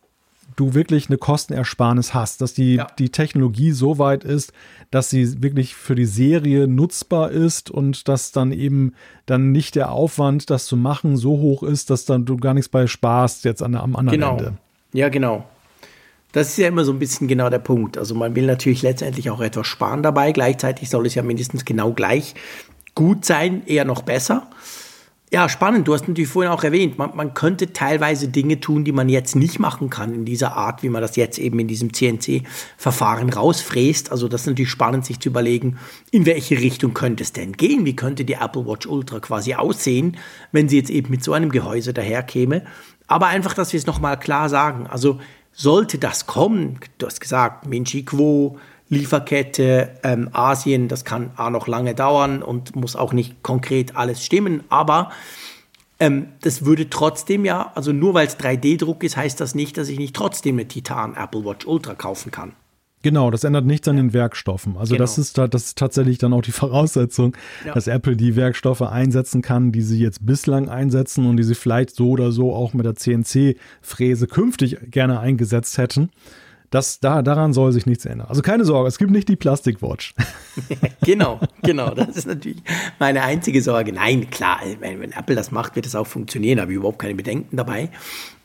du 0.56 0.74
wirklich 0.74 1.08
eine 1.08 1.16
Kostenersparnis 1.16 2.12
hast, 2.12 2.42
dass 2.42 2.52
die, 2.52 2.74
ja. 2.74 2.86
die 2.98 3.08
Technologie 3.08 3.70
so 3.70 3.98
weit 3.98 4.24
ist, 4.24 4.52
dass 4.90 5.08
sie 5.08 5.42
wirklich 5.42 5.74
für 5.74 5.94
die 5.94 6.04
Serie 6.04 6.68
nutzbar 6.68 7.30
ist 7.30 7.70
und 7.70 8.08
dass 8.08 8.30
dann 8.30 8.52
eben 8.52 8.92
dann 9.24 9.52
nicht 9.52 9.74
der 9.74 9.90
Aufwand, 9.90 10.50
das 10.50 10.66
zu 10.66 10.76
machen, 10.76 11.16
so 11.16 11.38
hoch 11.38 11.62
ist, 11.62 11.88
dass 11.88 12.04
dann 12.04 12.26
du 12.26 12.36
gar 12.36 12.52
nichts 12.52 12.68
bei 12.68 12.86
sparst 12.86 13.46
jetzt 13.46 13.62
an, 13.62 13.74
am 13.74 13.96
anderen 13.96 14.20
genau. 14.20 14.36
Ende. 14.36 14.58
Ja, 14.92 15.08
genau. 15.08 15.46
Das 16.32 16.48
ist 16.48 16.58
ja 16.58 16.68
immer 16.68 16.84
so 16.84 16.92
ein 16.92 16.98
bisschen 16.98 17.28
genau 17.28 17.50
der 17.50 17.58
Punkt. 17.58 17.98
Also 17.98 18.14
man 18.14 18.34
will 18.36 18.46
natürlich 18.46 18.82
letztendlich 18.82 19.30
auch 19.30 19.40
etwas 19.40 19.66
sparen 19.66 20.02
dabei. 20.02 20.32
Gleichzeitig 20.32 20.88
soll 20.88 21.06
es 21.06 21.14
ja 21.14 21.22
mindestens 21.22 21.64
genau 21.64 21.92
gleich 21.92 22.34
gut 22.94 23.24
sein, 23.24 23.62
eher 23.66 23.84
noch 23.84 24.02
besser. 24.02 24.48
Ja, 25.32 25.48
spannend. 25.48 25.86
Du 25.86 25.94
hast 25.94 26.08
natürlich 26.08 26.28
vorhin 26.28 26.50
auch 26.50 26.64
erwähnt, 26.64 26.98
man, 26.98 27.14
man, 27.14 27.34
könnte 27.34 27.72
teilweise 27.72 28.26
Dinge 28.26 28.58
tun, 28.58 28.82
die 28.82 28.90
man 28.90 29.08
jetzt 29.08 29.36
nicht 29.36 29.60
machen 29.60 29.88
kann 29.88 30.12
in 30.12 30.24
dieser 30.24 30.56
Art, 30.56 30.82
wie 30.82 30.88
man 30.88 31.02
das 31.02 31.14
jetzt 31.14 31.38
eben 31.38 31.60
in 31.60 31.68
diesem 31.68 31.94
CNC-Verfahren 31.94 33.30
rausfräst. 33.30 34.10
Also 34.10 34.26
das 34.26 34.40
ist 34.40 34.46
natürlich 34.48 34.72
spannend, 34.72 35.06
sich 35.06 35.20
zu 35.20 35.28
überlegen, 35.28 35.78
in 36.10 36.26
welche 36.26 36.58
Richtung 36.58 36.94
könnte 36.94 37.22
es 37.22 37.32
denn 37.32 37.52
gehen? 37.52 37.84
Wie 37.84 37.94
könnte 37.94 38.24
die 38.24 38.34
Apple 38.34 38.66
Watch 38.66 38.88
Ultra 38.88 39.20
quasi 39.20 39.54
aussehen, 39.54 40.16
wenn 40.50 40.68
sie 40.68 40.78
jetzt 40.78 40.90
eben 40.90 41.10
mit 41.10 41.22
so 41.22 41.32
einem 41.32 41.50
Gehäuse 41.50 41.94
daherkäme? 41.94 42.64
Aber 43.06 43.28
einfach, 43.28 43.54
dass 43.54 43.72
wir 43.72 43.78
es 43.78 43.86
nochmal 43.86 44.18
klar 44.18 44.48
sagen. 44.48 44.88
Also 44.88 45.20
sollte 45.60 45.98
das 45.98 46.26
kommen, 46.26 46.80
du 46.96 47.06
hast 47.06 47.20
gesagt, 47.20 47.66
Minchi 47.66 48.02
Quo, 48.02 48.58
Lieferkette, 48.88 49.90
ähm, 50.02 50.30
Asien, 50.32 50.88
das 50.88 51.04
kann 51.04 51.32
auch 51.36 51.50
noch 51.50 51.68
lange 51.68 51.94
dauern 51.94 52.42
und 52.42 52.74
muss 52.74 52.96
auch 52.96 53.12
nicht 53.12 53.42
konkret 53.42 53.94
alles 53.94 54.24
stimmen, 54.24 54.64
aber 54.70 55.10
ähm, 55.98 56.28
das 56.40 56.64
würde 56.64 56.88
trotzdem 56.88 57.44
ja, 57.44 57.72
also 57.74 57.92
nur 57.92 58.14
weil 58.14 58.26
es 58.26 58.38
3D-Druck 58.38 59.04
ist, 59.04 59.18
heißt 59.18 59.38
das 59.38 59.54
nicht, 59.54 59.76
dass 59.76 59.90
ich 59.90 59.98
nicht 59.98 60.16
trotzdem 60.16 60.54
eine 60.54 60.66
Titan 60.66 61.14
Apple 61.14 61.44
Watch 61.44 61.66
Ultra 61.66 61.94
kaufen 61.94 62.32
kann. 62.32 62.54
Genau, 63.02 63.30
das 63.30 63.44
ändert 63.44 63.64
nichts 63.64 63.88
an 63.88 63.96
den 63.96 64.12
Werkstoffen. 64.12 64.76
Also 64.76 64.94
genau. 64.94 65.04
das, 65.04 65.16
ist, 65.16 65.38
das 65.38 65.64
ist 65.64 65.78
tatsächlich 65.78 66.18
dann 66.18 66.32
auch 66.32 66.42
die 66.42 66.52
Voraussetzung, 66.52 67.36
ja. 67.64 67.72
dass 67.72 67.86
Apple 67.86 68.16
die 68.16 68.36
Werkstoffe 68.36 68.82
einsetzen 68.82 69.40
kann, 69.42 69.72
die 69.72 69.82
sie 69.82 69.98
jetzt 69.98 70.24
bislang 70.24 70.68
einsetzen 70.68 71.26
und 71.26 71.36
die 71.36 71.42
sie 71.42 71.54
vielleicht 71.54 71.94
so 71.94 72.10
oder 72.10 72.30
so 72.32 72.54
auch 72.54 72.74
mit 72.74 72.84
der 72.84 72.96
CNC-Fräse 72.96 74.26
künftig 74.26 74.78
gerne 74.90 75.20
eingesetzt 75.20 75.78
hätten. 75.78 76.10
Das, 76.70 77.00
da, 77.00 77.22
daran 77.22 77.52
soll 77.52 77.72
sich 77.72 77.84
nichts 77.86 78.04
ändern. 78.04 78.28
Also 78.28 78.42
keine 78.42 78.64
Sorge, 78.64 78.88
es 78.88 78.98
gibt 78.98 79.10
nicht 79.10 79.28
die 79.28 79.34
Plastikwatch. 79.34 80.14
genau, 81.04 81.40
genau. 81.62 81.94
Das 81.94 82.16
ist 82.16 82.28
natürlich 82.28 82.62
meine 83.00 83.22
einzige 83.22 83.60
Sorge. 83.60 83.92
Nein, 83.92 84.30
klar, 84.30 84.60
wenn, 84.78 85.00
wenn 85.00 85.12
Apple 85.12 85.34
das 85.34 85.50
macht, 85.50 85.74
wird 85.74 85.86
es 85.86 85.96
auch 85.96 86.06
funktionieren, 86.06 86.56
Da 86.56 86.62
habe 86.62 86.72
ich 86.72 86.76
überhaupt 86.76 87.00
keine 87.00 87.16
Bedenken 87.16 87.56
dabei. 87.56 87.90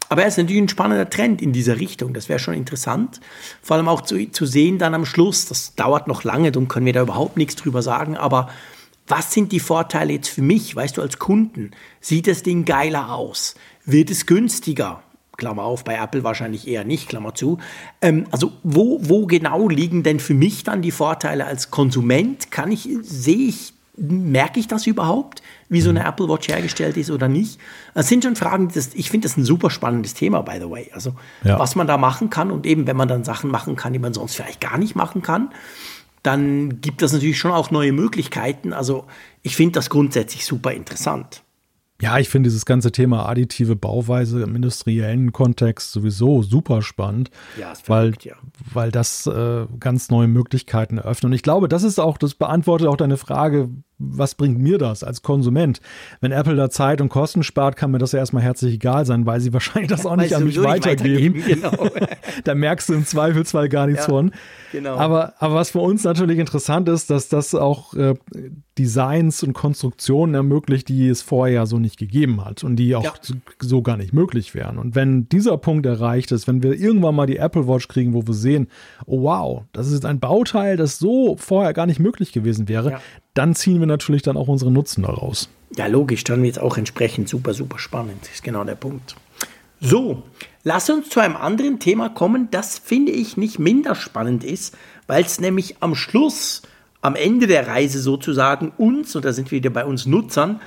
Aber 0.09 0.21
er 0.21 0.27
ist 0.27 0.37
natürlich 0.37 0.61
ein 0.61 0.69
spannender 0.69 1.09
Trend 1.09 1.41
in 1.41 1.53
dieser 1.53 1.79
Richtung. 1.79 2.13
Das 2.13 2.29
wäre 2.29 2.39
schon 2.39 2.53
interessant. 2.53 3.19
Vor 3.61 3.77
allem 3.77 3.87
auch 3.87 4.01
zu, 4.01 4.31
zu 4.31 4.45
sehen 4.45 4.77
dann 4.77 4.93
am 4.93 5.05
Schluss. 5.05 5.45
Das 5.45 5.75
dauert 5.75 6.07
noch 6.07 6.23
lange, 6.23 6.51
darum 6.51 6.67
können 6.67 6.85
wir 6.85 6.93
da 6.93 7.01
überhaupt 7.01 7.37
nichts 7.37 7.55
drüber 7.55 7.81
sagen. 7.81 8.15
Aber 8.17 8.49
was 9.07 9.31
sind 9.31 9.51
die 9.51 9.59
Vorteile 9.59 10.13
jetzt 10.13 10.29
für 10.29 10.41
mich? 10.41 10.75
Weißt 10.75 10.97
du, 10.97 11.01
als 11.01 11.19
Kunden, 11.19 11.71
sieht 12.01 12.27
das 12.27 12.43
Ding 12.43 12.65
geiler 12.65 13.13
aus? 13.13 13.55
Wird 13.85 14.09
es 14.09 14.25
günstiger? 14.25 15.01
Klammer 15.37 15.63
auf, 15.63 15.83
bei 15.83 15.95
Apple 15.95 16.23
wahrscheinlich 16.23 16.67
eher 16.67 16.85
nicht, 16.85 17.09
Klammer 17.09 17.35
zu. 17.35 17.57
Ähm, 18.01 18.25
also 18.31 18.53
wo, 18.63 18.99
wo 19.01 19.25
genau 19.25 19.67
liegen 19.67 20.01
denn 20.01 20.19
für 20.19 20.33
mich 20.33 20.63
dann 20.63 20.81
die 20.81 20.91
Vorteile 20.91 21.45
als 21.45 21.71
Konsument? 21.71 22.51
Kann 22.51 22.71
ich, 22.71 22.87
sehe 23.01 23.49
ich, 23.49 23.73
merke 23.97 24.59
ich 24.59 24.67
das 24.67 24.87
überhaupt? 24.87 25.41
Wie 25.69 25.81
so 25.81 25.89
eine 25.89 26.01
mhm. 26.01 26.05
Apple 26.05 26.29
Watch 26.29 26.47
hergestellt 26.47 26.97
ist 26.97 27.09
oder 27.11 27.27
nicht. 27.27 27.59
Das 27.93 28.07
sind 28.07 28.23
schon 28.23 28.35
Fragen, 28.35 28.69
das, 28.73 28.93
ich 28.93 29.09
finde 29.09 29.27
das 29.27 29.37
ein 29.37 29.45
super 29.45 29.69
spannendes 29.69 30.13
Thema, 30.13 30.41
by 30.41 30.59
the 30.59 30.69
way. 30.69 30.91
Also, 30.93 31.13
ja. 31.43 31.57
was 31.59 31.75
man 31.75 31.87
da 31.87 31.97
machen 31.97 32.29
kann 32.29 32.51
und 32.51 32.65
eben, 32.65 32.87
wenn 32.87 32.97
man 32.97 33.07
dann 33.07 33.23
Sachen 33.23 33.49
machen 33.49 33.75
kann, 33.75 33.93
die 33.93 33.99
man 33.99 34.13
sonst 34.13 34.35
vielleicht 34.35 34.61
gar 34.61 34.77
nicht 34.77 34.95
machen 34.95 35.21
kann, 35.21 35.49
dann 36.23 36.81
gibt 36.81 37.01
das 37.01 37.13
natürlich 37.13 37.37
schon 37.37 37.51
auch 37.51 37.71
neue 37.71 37.91
Möglichkeiten. 37.91 38.73
Also, 38.73 39.05
ich 39.41 39.55
finde 39.55 39.73
das 39.73 39.89
grundsätzlich 39.89 40.45
super 40.45 40.71
interessant. 40.71 41.43
Ja, 42.01 42.19
ich 42.19 42.27
finde 42.27 42.49
dieses 42.49 42.65
ganze 42.65 42.91
Thema 42.91 43.25
additive 43.25 43.77
Bauweise 43.77 44.43
im 44.43 44.53
industriellen 44.55 45.31
Kontext 45.31 45.93
sowieso 45.93 46.43
super 46.43 46.81
spannend, 46.81 47.31
ja, 47.57 47.73
verrückt, 47.73 48.25
weil, 48.25 48.31
ja. 48.31 48.35
weil 48.73 48.91
das 48.91 49.25
äh, 49.27 49.65
ganz 49.79 50.09
neue 50.09 50.27
Möglichkeiten 50.27 50.97
eröffnet. 50.97 51.29
Und 51.29 51.33
ich 51.33 51.43
glaube, 51.43 51.69
das 51.69 51.83
ist 51.83 51.99
auch, 51.99 52.17
das 52.17 52.33
beantwortet 52.33 52.87
auch 52.87 52.97
deine 52.97 53.15
Frage, 53.15 53.69
was 54.09 54.35
bringt 54.35 54.59
mir 54.59 54.77
das 54.77 55.03
als 55.03 55.21
Konsument? 55.21 55.81
Wenn 56.21 56.31
Apple 56.31 56.55
da 56.55 56.69
Zeit 56.69 57.01
und 57.01 57.09
Kosten 57.09 57.43
spart, 57.43 57.75
kann 57.75 57.91
mir 57.91 57.97
das 57.97 58.11
ja 58.11 58.19
erstmal 58.19 58.43
herzlich 58.43 58.75
egal 58.75 59.05
sein, 59.05 59.25
weil 59.25 59.39
sie 59.39 59.53
wahrscheinlich 59.53 59.89
das 59.89 60.05
auch 60.05 60.15
nicht 60.15 60.35
an 60.35 60.45
mich 60.45 60.61
weitergeben. 60.61 61.43
weitergeben 61.43 61.71
genau. 61.71 61.89
da 62.43 62.55
merkst 62.55 62.89
du 62.89 62.93
im 62.93 63.05
Zweifelsfall 63.05 63.69
gar 63.69 63.87
nichts 63.87 64.03
ja, 64.03 64.09
von. 64.09 64.31
Genau. 64.71 64.95
Aber, 64.97 65.33
aber 65.39 65.55
was 65.55 65.71
für 65.71 65.79
uns 65.79 66.03
natürlich 66.03 66.39
interessant 66.39 66.89
ist, 66.89 67.09
dass 67.09 67.29
das 67.29 67.55
auch 67.55 67.93
äh, 67.93 68.15
Designs 68.77 69.41
und 69.41 69.53
Konstruktionen 69.53 70.35
ermöglicht, 70.35 70.89
die 70.89 71.07
es 71.07 71.21
vorher 71.21 71.65
so 71.65 71.79
nicht 71.79 71.97
gegeben 71.97 72.43
hat 72.43 72.63
und 72.63 72.75
die 72.75 72.95
auch 72.95 73.03
ja. 73.03 73.13
so 73.61 73.81
gar 73.81 73.95
nicht 73.95 74.13
möglich 74.13 74.53
wären. 74.53 74.77
Und 74.77 74.95
wenn 74.95 75.29
dieser 75.29 75.57
Punkt 75.57 75.85
erreicht 75.85 76.31
ist, 76.31 76.47
wenn 76.47 76.61
wir 76.61 76.73
irgendwann 76.73 77.15
mal 77.15 77.25
die 77.25 77.37
Apple 77.37 77.67
Watch 77.67 77.87
kriegen, 77.87 78.13
wo 78.13 78.27
wir 78.27 78.33
sehen, 78.33 78.67
oh 79.05 79.23
wow, 79.23 79.63
das 79.71 79.91
ist 79.91 80.05
ein 80.05 80.19
Bauteil, 80.19 80.75
das 80.75 80.99
so 80.99 81.37
vorher 81.37 81.73
gar 81.73 81.85
nicht 81.85 81.99
möglich 81.99 82.33
gewesen 82.33 82.67
wäre, 82.67 82.91
ja 82.91 83.01
dann 83.35 83.53
ziehen 83.53 83.79
wir 83.79 83.85
natürlich 83.85 84.23
dann 84.23 84.37
auch 84.37 84.47
unsere 84.47 84.71
Nutzen 84.71 85.03
daraus. 85.03 85.49
Ja, 85.77 85.87
logisch, 85.87 86.23
dann 86.23 86.41
wird 86.41 86.57
es 86.57 86.61
auch 86.61 86.77
entsprechend 86.77 87.29
super, 87.29 87.53
super 87.53 87.77
spannend. 87.77 88.23
Das 88.23 88.31
ist 88.31 88.43
genau 88.43 88.63
der 88.63 88.75
Punkt. 88.75 89.15
So, 89.81 90.23
lass 90.63 90.89
uns 90.89 91.09
zu 91.09 91.19
einem 91.19 91.35
anderen 91.35 91.79
Thema 91.79 92.09
kommen, 92.09 92.47
das 92.49 92.79
finde 92.79 93.11
ich 93.11 93.35
nicht 93.37 93.59
minder 93.59 93.93
spannend 93.93 94.43
ist, 94.43 94.75
weil 95.05 95.23
es 95.23 95.39
nämlich 95.39 95.75
am 95.81 95.95
Schluss, 95.95 96.61
am 97.01 97.15
Ende 97.15 97.45
der 97.45 97.67
Reise 97.67 97.99
sozusagen 97.99 98.71
uns, 98.77 99.15
und 99.15 99.25
da 99.25 99.33
sind 99.33 99.51
wir 99.51 99.57
wieder 99.57 99.69
bei 99.69 99.85
uns 99.85 100.05
Nutzern, 100.05 100.61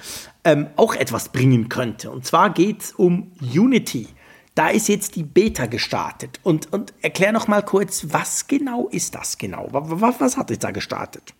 ähm, 0.45 0.67
auch 0.77 0.95
etwas 0.95 1.31
bringen 1.31 1.69
könnte. 1.71 2.11
Und 2.11 2.27
zwar 2.27 2.53
geht 2.53 2.83
es 2.83 2.93
um 2.93 3.33
Unity. 3.41 4.09
Da 4.55 4.69
ist 4.69 4.89
jetzt 4.89 5.17
die 5.17 5.23
Beta 5.23 5.67
gestartet. 5.67 6.39
Und, 6.43 6.73
und 6.73 6.93
erklär 7.01 7.33
noch 7.33 7.49
mal 7.49 7.63
kurz, 7.63 8.07
was 8.11 8.47
genau 8.47 8.89
ist 8.89 9.15
das 9.15 9.39
genau? 9.39 9.69
Was, 9.71 10.21
was 10.21 10.37
hat 10.37 10.51
jetzt 10.51 10.65
da 10.65 10.71
gestartet? 10.71 11.35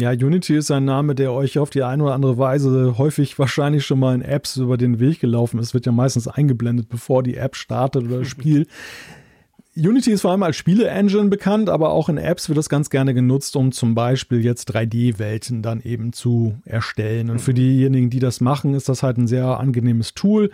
Ja, 0.00 0.10
Unity 0.10 0.56
ist 0.56 0.70
ein 0.70 0.84
Name, 0.84 1.14
der 1.14 1.32
euch 1.32 1.58
auf 1.58 1.70
die 1.70 1.82
eine 1.82 2.04
oder 2.04 2.14
andere 2.14 2.38
Weise 2.38 2.98
häufig 2.98 3.38
wahrscheinlich 3.38 3.84
schon 3.84 3.98
mal 3.98 4.14
in 4.14 4.22
Apps 4.22 4.56
über 4.56 4.76
den 4.76 5.00
Weg 5.00 5.20
gelaufen 5.20 5.58
ist. 5.58 5.74
Wird 5.74 5.86
ja 5.86 5.92
meistens 5.92 6.28
eingeblendet, 6.28 6.88
bevor 6.88 7.22
die 7.22 7.36
App 7.36 7.56
startet 7.56 8.04
oder 8.04 8.20
das 8.20 8.28
Spiel. 8.28 8.66
Unity 9.76 10.10
ist 10.10 10.22
vor 10.22 10.32
allem 10.32 10.42
als 10.42 10.56
Spiele-Engine 10.56 11.28
bekannt, 11.28 11.68
aber 11.68 11.90
auch 11.90 12.08
in 12.08 12.18
Apps 12.18 12.48
wird 12.48 12.58
das 12.58 12.68
ganz 12.68 12.90
gerne 12.90 13.14
genutzt, 13.14 13.54
um 13.54 13.70
zum 13.70 13.94
Beispiel 13.94 14.44
jetzt 14.44 14.74
3D-Welten 14.74 15.62
dann 15.62 15.80
eben 15.80 16.12
zu 16.12 16.56
erstellen. 16.64 17.30
Und 17.30 17.40
für 17.40 17.52
mhm. 17.52 17.56
diejenigen, 17.56 18.10
die 18.10 18.18
das 18.18 18.40
machen, 18.40 18.74
ist 18.74 18.88
das 18.88 19.04
halt 19.04 19.18
ein 19.18 19.28
sehr 19.28 19.60
angenehmes 19.60 20.14
Tool 20.14 20.50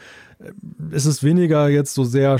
es 0.91 1.07
ist 1.07 1.22
weniger 1.22 1.68
jetzt 1.68 1.95
so 1.95 2.05
sehr 2.05 2.39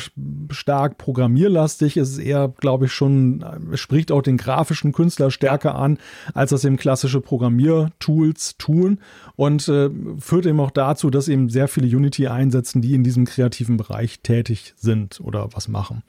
stark 0.51 0.99
programmierlastig. 0.99 1.97
Es 1.97 2.11
ist 2.11 2.19
eher, 2.19 2.53
glaube 2.61 2.87
ich, 2.87 2.93
schon, 2.93 3.45
es 3.73 3.81
spricht 3.81 4.13
auch 4.13 4.23
den 4.23 4.37
grafischen 4.37 4.93
Künstler 4.93 5.31
stärker 5.31 5.75
an, 5.75 5.99
als 6.35 6.51
das 6.51 6.65
eben 6.65 6.77
klassische 6.77 7.21
Programmiertools 7.21 8.57
tun 8.59 8.99
und 9.37 9.69
äh, 9.69 9.91
führt 10.19 10.47
eben 10.47 10.61
auch 10.61 10.71
dazu, 10.71 11.11
dass 11.11 11.29
eben 11.29 11.49
sehr 11.49 11.69
viele 11.69 11.95
Unity 11.95 12.29
einsetzen, 12.29 12.83
die 12.83 12.95
in 12.95 13.05
diesem 13.05 13.25
kreativen 13.25 13.77
Bereich 13.77 14.21
tätig 14.21 14.75
sind 14.77 15.21
oder 15.21 15.49
was 15.53 15.69
machen. 15.69 16.03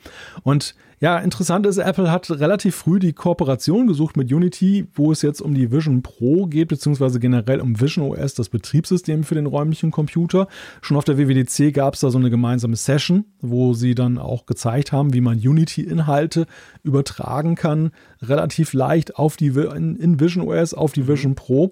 Und 0.44 0.76
ja, 1.00 1.18
interessant 1.20 1.66
ist, 1.66 1.78
Apple 1.78 2.10
hat 2.10 2.30
relativ 2.32 2.76
früh 2.76 3.00
die 3.00 3.14
Kooperation 3.14 3.88
gesucht 3.88 4.16
mit 4.16 4.32
Unity, 4.32 4.88
wo 4.94 5.12
es 5.12 5.22
jetzt 5.22 5.42
um 5.42 5.54
die 5.54 5.72
Vision 5.72 6.02
Pro 6.02 6.46
geht, 6.46 6.70
beziehungsweise 6.70 7.20
generell 7.20 7.60
um 7.60 7.80
Vision 7.80 8.10
OS, 8.10 8.34
das 8.34 8.50
Betriebssystem 8.50 9.24
für 9.24 9.36
den 9.36 9.46
räumlichen 9.46 9.92
Computer. 9.92 10.48
Schon 10.82 10.96
auf 10.96 11.04
der 11.04 11.18
WWDC 11.18 11.74
gab 11.74 11.96
es 11.96 12.00
da 12.00 12.10
so 12.10 12.18
eine 12.18 12.30
gemeinsame 12.30 12.78
Session, 12.78 13.26
wo 13.42 13.74
sie 13.74 13.94
dann 13.94 14.18
auch 14.18 14.46
gezeigt 14.46 14.92
haben, 14.92 15.14
wie 15.14 15.22
man 15.22 15.38
Unity-Inhalte 15.38 16.46
übertragen 16.84 17.56
kann, 17.56 17.92
relativ 18.22 18.74
leicht 18.74 19.18
auf 19.18 19.36
die 19.36 19.48
in 19.48 20.20
Vision 20.20 20.48
OS 20.48 20.74
auf 20.74 20.94
die 20.94 21.08
Vision 21.08 21.36
Pro. 21.36 21.72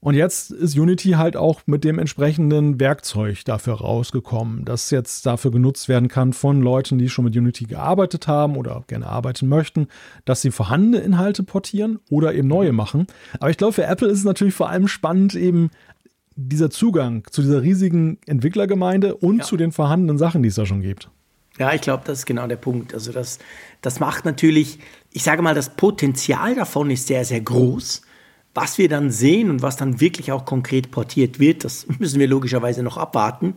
Und 0.00 0.14
jetzt 0.14 0.52
ist 0.52 0.78
Unity 0.78 1.10
halt 1.12 1.36
auch 1.36 1.62
mit 1.66 1.82
dem 1.82 1.98
entsprechenden 1.98 2.78
Werkzeug 2.78 3.44
dafür 3.44 3.74
rausgekommen, 3.74 4.64
das 4.64 4.90
jetzt 4.90 5.26
dafür 5.26 5.50
genutzt 5.50 5.88
werden 5.88 6.06
kann 6.08 6.32
von 6.32 6.62
Leuten, 6.62 6.98
die 6.98 7.08
schon 7.08 7.24
mit 7.24 7.36
Unity 7.36 7.64
gearbeitet 7.64 8.28
haben 8.28 8.56
oder 8.56 8.84
gerne 8.86 9.08
arbeiten 9.08 9.48
möchten, 9.48 9.88
dass 10.24 10.40
sie 10.40 10.52
vorhandene 10.52 10.98
Inhalte 10.98 11.42
portieren 11.42 11.98
oder 12.10 12.32
eben 12.32 12.46
neue 12.46 12.72
machen. 12.72 13.08
Aber 13.40 13.50
ich 13.50 13.56
glaube, 13.56 13.72
für 13.72 13.86
Apple 13.86 14.08
ist 14.08 14.18
es 14.18 14.24
natürlich 14.24 14.54
vor 14.54 14.68
allem 14.70 14.86
spannend, 14.86 15.34
eben 15.34 15.70
dieser 16.36 16.70
Zugang 16.70 17.24
zu 17.32 17.42
dieser 17.42 17.62
riesigen 17.62 18.18
Entwicklergemeinde 18.26 19.16
und 19.16 19.38
ja. 19.38 19.44
zu 19.44 19.56
den 19.56 19.72
vorhandenen 19.72 20.18
Sachen, 20.18 20.44
die 20.44 20.48
es 20.48 20.54
da 20.54 20.64
schon 20.64 20.80
gibt. 20.80 21.10
Ja, 21.58 21.74
ich 21.74 21.80
glaube, 21.80 22.04
das 22.06 22.20
ist 22.20 22.26
genau 22.26 22.46
der 22.46 22.56
Punkt. 22.56 22.94
Also 22.94 23.10
das, 23.10 23.40
das 23.82 23.98
macht 23.98 24.24
natürlich, 24.24 24.78
ich 25.12 25.24
sage 25.24 25.42
mal, 25.42 25.56
das 25.56 25.70
Potenzial 25.70 26.54
davon 26.54 26.88
ist 26.90 27.08
sehr, 27.08 27.24
sehr 27.24 27.40
groß. 27.40 28.02
Was 28.60 28.76
wir 28.76 28.88
dann 28.88 29.12
sehen 29.12 29.50
und 29.50 29.62
was 29.62 29.76
dann 29.76 30.00
wirklich 30.00 30.32
auch 30.32 30.44
konkret 30.44 30.90
portiert 30.90 31.38
wird, 31.38 31.62
das 31.62 31.86
müssen 32.00 32.18
wir 32.18 32.26
logischerweise 32.26 32.82
noch 32.82 32.96
abwarten. 32.96 33.54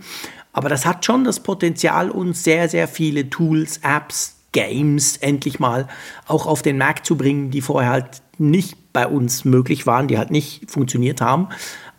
Aber 0.54 0.70
das 0.70 0.86
hat 0.86 1.04
schon 1.04 1.24
das 1.24 1.39
Potenzial, 1.39 2.12
uns 2.12 2.43
sehr, 2.43 2.70
sehr 2.70 2.88
viele 2.88 3.28
Tools, 3.28 3.80
Apps, 3.82 4.36
Games 4.52 5.18
endlich 5.18 5.60
mal 5.60 5.88
auch 6.28 6.45
auf 6.45 6.62
den 6.62 6.78
Markt 6.78 7.08
zu 7.08 7.16
bringen, 7.16 7.49
die 7.49 7.62
vorher 7.62 7.89
halt 7.89 8.22
nicht 8.38 8.93
bei 8.93 9.08
uns 9.08 9.43
möglich 9.43 9.88
waren, 9.88 10.08
die 10.08 10.20
halt 10.20 10.30
nicht 10.30 10.70
funktioniert 10.70 11.20
haben. 11.20 11.47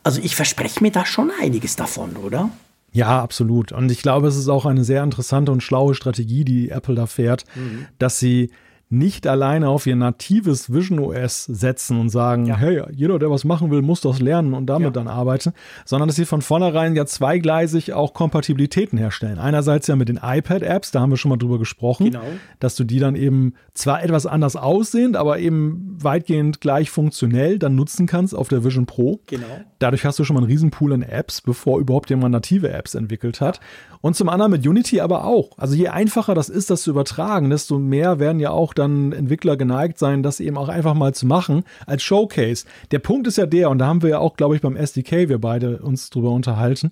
Also 0.04 0.20
ich 0.22 0.36
verspreche 0.36 0.80
mir 0.80 0.92
da 0.92 1.04
schon 1.04 1.32
einiges 1.42 1.74
davon, 1.74 2.14
oder? 2.14 2.50
Ja, 2.92 3.20
absolut. 3.20 3.72
Und 3.72 3.90
ich 3.90 4.02
glaube, 4.02 4.28
es 4.28 4.36
ist 4.36 4.48
auch 4.48 4.64
eine 4.64 4.84
sehr 4.84 5.02
interessante 5.02 5.50
und 5.50 5.60
schlaue 5.60 5.96
Strategie, 5.96 6.44
die 6.44 6.68
Apple 6.68 6.94
da 6.94 7.06
fährt, 7.06 7.46
mhm. 7.56 7.86
dass 7.98 8.20
sie 8.20 8.52
nicht 8.92 9.26
alleine 9.26 9.68
auf 9.68 9.86
ihr 9.86 9.96
natives 9.96 10.72
Vision 10.72 10.98
OS 10.98 11.44
setzen 11.44 11.98
und 11.98 12.10
sagen, 12.10 12.46
ja. 12.46 12.56
hey, 12.56 12.82
jeder, 12.94 13.18
der 13.18 13.30
was 13.30 13.44
machen 13.44 13.70
will, 13.70 13.80
muss 13.80 14.02
das 14.02 14.20
lernen 14.20 14.52
und 14.52 14.66
damit 14.66 14.88
ja. 14.88 14.90
dann 14.90 15.08
arbeiten, 15.08 15.54
sondern 15.84 16.08
dass 16.08 16.16
sie 16.16 16.26
von 16.26 16.42
vornherein 16.42 16.94
ja 16.94 17.06
zweigleisig 17.06 17.94
auch 17.94 18.12
Kompatibilitäten 18.12 18.98
herstellen. 18.98 19.38
Einerseits 19.38 19.86
ja 19.86 19.96
mit 19.96 20.08
den 20.08 20.20
iPad-Apps, 20.22 20.90
da 20.90 21.00
haben 21.00 21.10
wir 21.10 21.16
schon 21.16 21.30
mal 21.30 21.38
drüber 21.38 21.58
gesprochen, 21.58 22.10
genau. 22.10 22.22
dass 22.60 22.76
du 22.76 22.84
die 22.84 22.98
dann 22.98 23.16
eben 23.16 23.54
zwar 23.72 24.02
etwas 24.02 24.26
anders 24.26 24.56
aussehend, 24.56 25.16
aber 25.16 25.38
eben 25.38 25.96
weitgehend 25.98 26.60
gleich 26.60 26.90
funktionell 26.90 27.58
dann 27.58 27.74
nutzen 27.74 28.06
kannst 28.06 28.34
auf 28.34 28.48
der 28.48 28.62
Vision 28.62 28.84
Pro. 28.84 29.20
Genau. 29.26 29.46
Dadurch 29.78 30.04
hast 30.04 30.18
du 30.18 30.24
schon 30.24 30.34
mal 30.34 30.40
einen 30.40 30.50
Riesenpool 30.50 30.92
an 30.92 31.02
Apps, 31.02 31.40
bevor 31.40 31.80
überhaupt 31.80 32.10
jemand 32.10 32.32
native 32.32 32.70
Apps 32.70 32.94
entwickelt 32.94 33.40
hat. 33.40 33.58
Und 34.02 34.16
zum 34.16 34.28
anderen 34.28 34.52
mit 34.52 34.66
Unity 34.66 35.00
aber 35.00 35.24
auch. 35.24 35.50
Also 35.56 35.74
je 35.74 35.88
einfacher 35.88 36.34
das 36.34 36.48
ist, 36.48 36.68
das 36.70 36.82
zu 36.82 36.90
übertragen, 36.90 37.48
desto 37.48 37.78
mehr 37.78 38.18
werden 38.18 38.40
ja 38.40 38.50
auch 38.50 38.74
dann 38.74 39.12
Entwickler 39.12 39.56
geneigt 39.56 39.98
sein, 39.98 40.22
das 40.22 40.40
eben 40.40 40.58
auch 40.58 40.68
einfach 40.68 40.94
mal 40.94 41.14
zu 41.14 41.24
machen 41.24 41.62
als 41.86 42.02
Showcase. 42.02 42.66
Der 42.90 42.98
Punkt 42.98 43.28
ist 43.28 43.38
ja 43.38 43.46
der, 43.46 43.70
und 43.70 43.78
da 43.78 43.86
haben 43.86 44.02
wir 44.02 44.10
ja 44.10 44.18
auch, 44.18 44.36
glaube 44.36 44.56
ich, 44.56 44.60
beim 44.60 44.76
SDK 44.76 45.28
wir 45.28 45.38
beide 45.38 45.78
uns 45.78 46.10
drüber 46.10 46.30
unterhalten, 46.30 46.90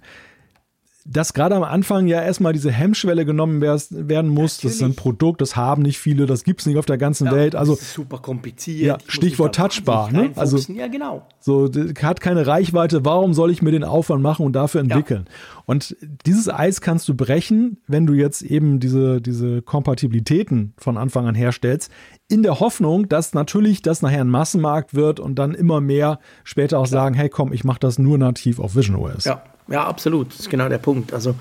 dass 1.11 1.35
gerade 1.35 1.57
am 1.57 1.65
Anfang 1.65 2.07
ja 2.07 2.23
erstmal 2.23 2.53
diese 2.53 2.71
Hemmschwelle 2.71 3.25
genommen 3.25 3.61
werden 3.61 4.29
muss. 4.29 4.59
Natürlich. 4.59 4.63
Das 4.63 4.73
ist 4.75 4.83
ein 4.83 4.95
Produkt, 4.95 5.41
das 5.41 5.57
haben 5.57 5.83
nicht 5.83 5.99
viele, 5.99 6.27
das 6.27 6.45
gibt 6.45 6.61
es 6.61 6.67
nicht 6.67 6.79
auf 6.79 6.87
der 6.87 6.99
ganzen 6.99 7.27
ja, 7.27 7.33
Welt. 7.33 7.57
Also 7.57 7.75
super 7.75 8.19
kompliziert. 8.19 9.03
Ja, 9.03 9.11
Stichwort 9.11 9.57
touchbar. 9.57 10.13
Ne? 10.13 10.31
Also 10.37 10.59
ja, 10.73 10.87
genau. 10.87 11.27
So 11.41 11.69
hat 12.01 12.21
keine 12.21 12.47
Reichweite. 12.47 13.05
Warum 13.05 13.35
soll 13.35 13.51
ich 13.51 13.61
mir 13.61 13.73
den 13.73 13.83
Aufwand 13.83 14.23
machen 14.23 14.47
und 14.47 14.53
dafür 14.53 14.81
entwickeln? 14.81 15.25
Ja. 15.27 15.63
Und 15.67 15.97
dieses 16.27 16.49
Eis 16.49 16.81
kannst 16.81 17.09
du 17.09 17.15
brechen, 17.15 17.79
wenn 17.89 18.07
du 18.07 18.15
jetzt 18.15 18.43
eben 18.43 18.79
diese 18.79 19.21
diese 19.21 19.63
Kompatibilitäten 19.63 20.75
von 20.79 20.97
Anfang 20.97 21.27
an 21.27 21.35
herstellst, 21.35 21.91
in 22.29 22.45
der 22.45 22.61
Hoffnung, 22.61 23.09
dass 23.09 23.35
natürlich 23.35 23.83
das 23.83 24.03
nachher 24.03 24.21
ein 24.21 24.29
Massenmarkt 24.29 24.95
wird 24.95 25.19
und 25.19 25.41
dann 25.41 25.55
immer 25.55 25.81
mehr 25.81 26.21
später 26.45 26.79
auch 26.79 26.87
Klar. 26.87 27.03
sagen, 27.03 27.15
hey, 27.17 27.29
komm, 27.29 27.53
ich 27.53 27.65
mache 27.65 27.81
das 27.81 27.99
nur 27.99 28.17
nativ 28.17 28.61
auf 28.61 28.77
Vision 28.77 28.97
OS. 28.97 29.25
Ja. 29.25 29.43
Ja, 29.71 29.87
absolut. 29.87 30.33
Das 30.33 30.41
ist 30.41 30.51
genau 30.51 30.69
der 30.69 30.79
Punkt. 30.79 31.15
Also 31.15 31.37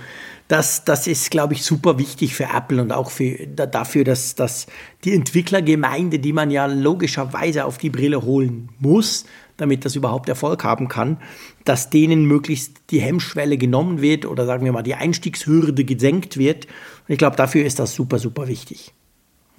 das, 0.48 0.84
das 0.84 1.08
ist, 1.08 1.30
glaube 1.30 1.54
ich, 1.54 1.64
super 1.64 2.00
wichtig 2.00 2.34
für 2.34 2.46
Apple 2.46 2.82
und 2.82 2.92
auch 2.92 3.12
für, 3.12 3.48
dafür, 3.48 4.04
dass, 4.04 4.36
dass 4.36 4.68
die 5.04 5.14
Entwicklergemeinde, 5.14 6.20
die 6.20 6.34
man 6.34 6.50
ja 6.50 6.66
logischerweise 6.66 7.66
auf 7.66 7.78
die 7.78 7.90
Brille 7.90 8.22
holen 8.24 8.70
muss, 8.80 9.26
damit 9.58 9.86
das 9.86 9.96
überhaupt 9.96 10.30
Erfolg 10.30 10.64
haben 10.64 10.88
kann, 10.88 11.18
dass 11.66 11.90
denen 11.90 12.26
möglichst 12.26 12.78
die 12.90 13.02
Hemmschwelle 13.02 13.58
genommen 13.58 14.02
wird 14.02 14.26
oder 14.26 14.46
sagen 14.46 14.66
wir 14.66 14.72
mal 14.72 14.84
die 14.84 14.96
Einstiegshürde 14.96 15.84
gesenkt 15.84 16.38
wird. 16.38 16.66
Und 16.66 17.14
ich 17.14 17.18
glaube, 17.18 17.36
dafür 17.36 17.66
ist 17.66 17.78
das 17.80 17.94
super, 17.94 18.20
super 18.20 18.48
wichtig. 18.48 18.94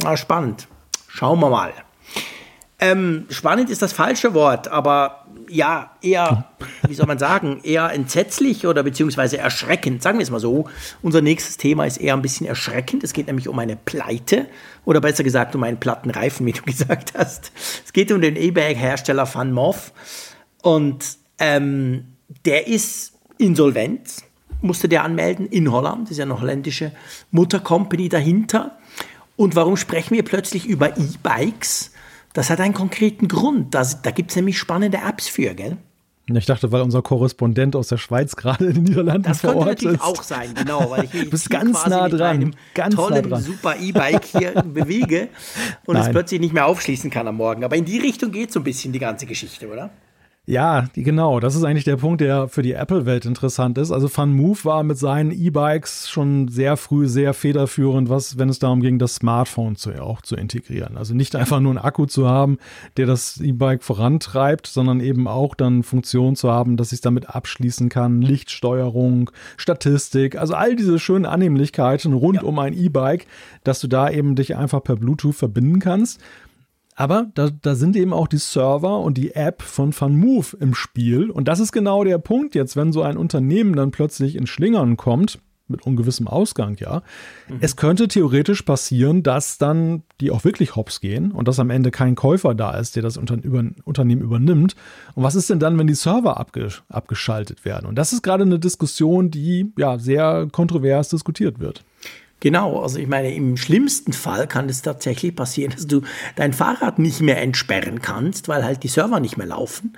Na, 0.02 0.16
spannend. 0.16 0.66
Schauen 1.06 1.40
wir 1.40 1.50
mal. 1.50 1.72
Ähm, 2.80 3.26
spannend 3.28 3.68
ist 3.68 3.82
das 3.82 3.92
falsche 3.92 4.32
Wort, 4.32 4.68
aber 4.68 5.19
ja, 5.51 5.96
eher, 6.03 6.44
wie 6.86 6.94
soll 6.94 7.07
man 7.07 7.18
sagen, 7.18 7.61
eher 7.62 7.92
entsetzlich 7.92 8.66
oder 8.66 8.82
beziehungsweise 8.82 9.38
erschreckend, 9.38 10.03
sagen 10.03 10.18
wir 10.18 10.22
es 10.22 10.30
mal 10.30 10.40
so. 10.40 10.68
Unser 11.03 11.20
nächstes 11.20 11.57
Thema 11.57 11.84
ist 11.86 11.98
eher 11.98 12.14
ein 12.14 12.22
bisschen 12.22 12.46
erschreckend. 12.46 13.05
Es 13.05 13.12
geht 13.12 13.26
nämlich 13.26 13.48
um 13.48 13.59
eine 13.59 13.76
Pleite 13.76 14.46
oder 14.84 15.01
besser 15.01 15.24
gesagt 15.24 15.55
um 15.55 15.62
einen 15.62 15.80
platten 15.80 16.11
Reifen, 16.11 16.46
wie 16.46 16.53
du 16.53 16.62
gesagt 16.66 17.14
hast. 17.16 17.53
Es 17.84 17.92
geht 17.92 18.12
um 18.12 18.20
den 18.20 18.36
E-Bag-Hersteller 18.36 19.28
Van 19.32 19.53
Moff 19.53 19.92
und 20.62 21.05
ähm, 21.38 22.05
der 22.44 22.66
ist 22.68 23.14
insolvent, 23.38 24.22
musste 24.61 24.88
der 24.88 25.05
anmelden 25.05 25.46
in 25.46 25.72
Holland, 25.72 26.05
das 26.05 26.12
ist 26.12 26.18
ja 26.18 26.24
eine 26.24 26.40
holländische 26.40 26.92
Muttercompany 27.30 28.09
dahinter. 28.09 28.78
Und 29.36 29.57
warum 29.57 29.76
sprechen 29.78 30.14
wir 30.14 30.22
plötzlich 30.22 30.66
über 30.66 30.98
E-Bikes? 30.98 31.92
Das 32.33 32.51
hat 32.51 32.61
einen 32.61 32.74
konkreten 32.74 33.28
Grund. 33.28 33.74
Das, 33.74 34.03
da 34.03 34.11
gibt 34.11 34.31
es 34.31 34.37
nämlich 34.37 34.59
spannende 34.59 34.99
Apps 34.99 35.28
für, 35.28 35.55
gell? 35.55 35.76
Ich 36.33 36.47
dachte, 36.47 36.70
weil 36.70 36.83
unser 36.83 37.03
Korrespondent 37.03 37.74
aus 37.74 37.89
der 37.89 37.97
Schweiz 37.97 38.37
gerade 38.37 38.66
in 38.66 38.74
den 38.74 38.85
Niederlanden 38.85 39.24
das 39.24 39.41
vor 39.41 39.57
Ort 39.57 39.83
ist. 39.83 39.85
Das 39.85 39.91
könnte 39.91 39.97
natürlich 39.97 40.18
auch 40.18 40.22
sein, 40.22 40.55
genau, 40.55 40.91
weil 40.91 41.05
ich 41.05 41.11
hier 41.12 41.31
bist 41.31 41.51
ganz 41.51 41.87
nah 41.87 42.09
dran, 42.09 42.55
ganz 42.74 42.95
tollen, 42.95 43.22
nah 43.22 43.28
dran. 43.37 43.43
super 43.43 43.76
E-Bike 43.76 44.24
hier 44.24 44.53
bewege 44.64 45.28
und 45.87 45.95
Nein. 45.95 46.07
es 46.07 46.11
plötzlich 46.11 46.41
nicht 46.41 46.53
mehr 46.53 46.66
aufschließen 46.66 47.11
kann 47.11 47.26
am 47.26 47.37
Morgen. 47.37 47.64
Aber 47.64 47.74
in 47.76 47.85
die 47.85 47.99
Richtung 47.99 48.31
geht 48.31 48.53
so 48.53 48.61
ein 48.61 48.64
bisschen 48.64 48.93
die 48.93 49.01
ganze 49.01 49.26
Geschichte, 49.26 49.68
oder? 49.68 49.91
Ja, 50.47 50.88
genau. 50.95 51.38
Das 51.38 51.55
ist 51.55 51.62
eigentlich 51.62 51.84
der 51.84 51.99
Punkt, 51.99 52.20
der 52.20 52.49
für 52.49 52.62
die 52.62 52.72
Apple-Welt 52.72 53.24
interessant 53.24 53.78
ist. 53.78 53.93
Also 53.93 54.09
FunMove 54.09 54.64
war 54.64 54.82
mit 54.82 54.99
seinen 54.99 55.30
E-Bikes 55.30 56.09
schon 56.09 56.49
sehr 56.49 56.76
früh 56.76 57.07
sehr 57.07 57.34
federführend, 57.34 58.09
was, 58.09 58.36
wenn 58.36 58.49
es 58.49 58.59
darum 58.59 58.80
ging, 58.80 58.99
das 58.99 59.16
Smartphone 59.16 59.76
zu, 59.76 59.93
auch 60.03 60.22
zu 60.22 60.34
integrieren. 60.34 60.97
Also 60.97 61.14
nicht 61.14 61.36
einfach 61.36 61.61
nur 61.61 61.70
einen 61.70 61.78
Akku 61.78 62.07
zu 62.07 62.28
haben, 62.28 62.59
der 62.97 63.07
das 63.07 63.36
E-Bike 63.36 63.84
vorantreibt, 63.84 64.66
sondern 64.66 65.01
eben 65.01 65.28
auch 65.28 65.55
dann 65.55 65.82
Funktionen 65.82 66.34
zu 66.34 66.51
haben, 66.51 66.76
dass 66.76 66.88
ich 66.88 66.97
es 66.97 67.01
damit 67.03 67.28
abschließen 67.28 67.88
kann, 67.88 68.20
Lichtsteuerung, 68.20 69.30
Statistik, 69.57 70.36
also 70.36 70.55
all 70.55 70.74
diese 70.74 70.99
schönen 70.99 71.26
Annehmlichkeiten 71.26 72.12
rund 72.12 72.36
ja. 72.36 72.43
um 72.43 72.59
ein 72.59 72.72
E-Bike, 72.72 73.26
dass 73.62 73.78
du 73.78 73.86
da 73.86 74.11
eben 74.11 74.34
dich 74.34 74.57
einfach 74.57 74.82
per 74.82 74.97
Bluetooth 74.97 75.36
verbinden 75.36 75.78
kannst. 75.80 76.20
Aber 77.01 77.28
da, 77.32 77.48
da 77.48 77.76
sind 77.76 77.96
eben 77.96 78.12
auch 78.12 78.28
die 78.28 78.36
Server 78.36 78.98
und 78.98 79.16
die 79.16 79.34
App 79.34 79.62
von 79.62 79.94
FunMove 79.94 80.55
im 80.61 80.74
Spiel. 80.74 81.30
Und 81.30 81.48
das 81.48 81.59
ist 81.59 81.72
genau 81.72 82.05
der 82.05 82.18
Punkt 82.18 82.55
jetzt, 82.55 82.76
wenn 82.76 82.92
so 82.92 83.01
ein 83.01 83.16
Unternehmen 83.16 83.74
dann 83.74 83.90
plötzlich 83.90 84.36
in 84.36 84.46
Schlingern 84.46 84.98
kommt, 84.98 85.38
mit 85.66 85.86
ungewissem 85.86 86.28
Ausgang, 86.28 86.76
ja. 86.78 87.03
Mhm. 87.48 87.57
Es 87.62 87.76
könnte 87.76 88.07
theoretisch 88.07 88.61
passieren, 88.61 89.22
dass 89.22 89.57
dann 89.57 90.03
die 90.20 90.30
auch 90.30 90.44
wirklich 90.44 90.76
hops 90.76 91.01
gehen 91.01 91.32
und 91.32 91.48
dass 91.48 91.59
am 91.59 91.70
Ende 91.70 91.90
kein 91.90 92.16
Käufer 92.16 92.55
da 92.55 92.72
ist, 92.72 92.96
der 92.96 93.03
das 93.03 93.16
Unter 93.16 93.42
über 93.42 93.64
Unternehmen 93.84 94.20
übernimmt. 94.20 94.76
Und 95.14 95.22
was 95.22 95.36
ist 95.36 95.48
denn 95.48 95.59
dann, 95.59 95.78
wenn 95.78 95.86
die 95.86 95.94
Server 95.94 96.38
abgesch 96.38 96.82
abgeschaltet 96.90 97.64
werden? 97.64 97.86
Und 97.86 97.94
das 97.94 98.12
ist 98.12 98.20
gerade 98.20 98.44
eine 98.44 98.59
Diskussion, 98.59 99.30
die 99.30 99.72
ja 99.78 99.98
sehr 99.98 100.48
kontrovers 100.53 101.09
diskutiert 101.09 101.61
wird. 101.61 101.82
Genau, 102.41 102.80
also 102.80 102.99
ich 102.99 103.07
meine, 103.07 103.34
im 103.34 103.59
schlimmsten 103.59 104.14
Fall 104.14 104.47
kann 104.47 104.68
es 104.68 104.80
tatsächlich 104.80 105.36
passieren, 105.36 105.72
dass 105.72 105.86
du 105.86 106.01
dein 106.36 106.55
Fahrrad 106.55 106.99
nicht 106.99 107.20
mehr 107.20 107.41
entsperren 107.41 108.01
kannst, 108.01 108.49
weil 108.49 108.64
halt 108.64 108.82
die 108.82 108.88
Server 108.88 109.20
nicht 109.20 109.36
mehr 109.36 109.47
laufen. 109.47 109.93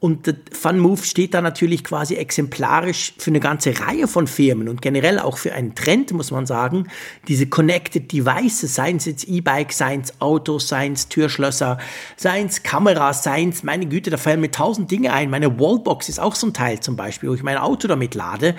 Und 0.00 0.34
FunMove 0.52 1.04
steht 1.04 1.34
da 1.34 1.42
natürlich 1.42 1.84
quasi 1.84 2.14
exemplarisch 2.14 3.12
für 3.18 3.30
eine 3.30 3.38
ganze 3.38 3.78
Reihe 3.78 4.08
von 4.08 4.26
Firmen 4.26 4.70
und 4.70 4.80
generell 4.80 5.18
auch 5.18 5.36
für 5.36 5.52
einen 5.52 5.74
Trend, 5.74 6.10
muss 6.12 6.30
man 6.30 6.46
sagen. 6.46 6.88
Diese 7.28 7.46
Connected 7.46 8.10
Devices, 8.10 8.74
seien 8.74 8.96
es 8.96 9.04
jetzt 9.04 9.24
E-Bike, 9.28 9.74
seien 9.74 10.00
es 10.00 10.18
Autos, 10.18 10.68
seien 10.68 10.94
es 10.94 11.08
Türschlösser, 11.08 11.76
seien 12.16 12.46
es 12.46 12.62
Kameras, 12.62 13.24
seien 13.24 13.50
es, 13.50 13.62
meine 13.62 13.84
Güte, 13.84 14.08
da 14.08 14.16
fallen 14.16 14.40
mir 14.40 14.50
tausend 14.50 14.90
Dinge 14.90 15.12
ein. 15.12 15.28
Meine 15.28 15.60
Wallbox 15.60 16.08
ist 16.08 16.18
auch 16.18 16.34
so 16.34 16.46
ein 16.46 16.54
Teil 16.54 16.80
zum 16.80 16.96
Beispiel, 16.96 17.28
wo 17.28 17.34
ich 17.34 17.42
mein 17.42 17.58
Auto 17.58 17.86
damit 17.86 18.14
lade. 18.14 18.56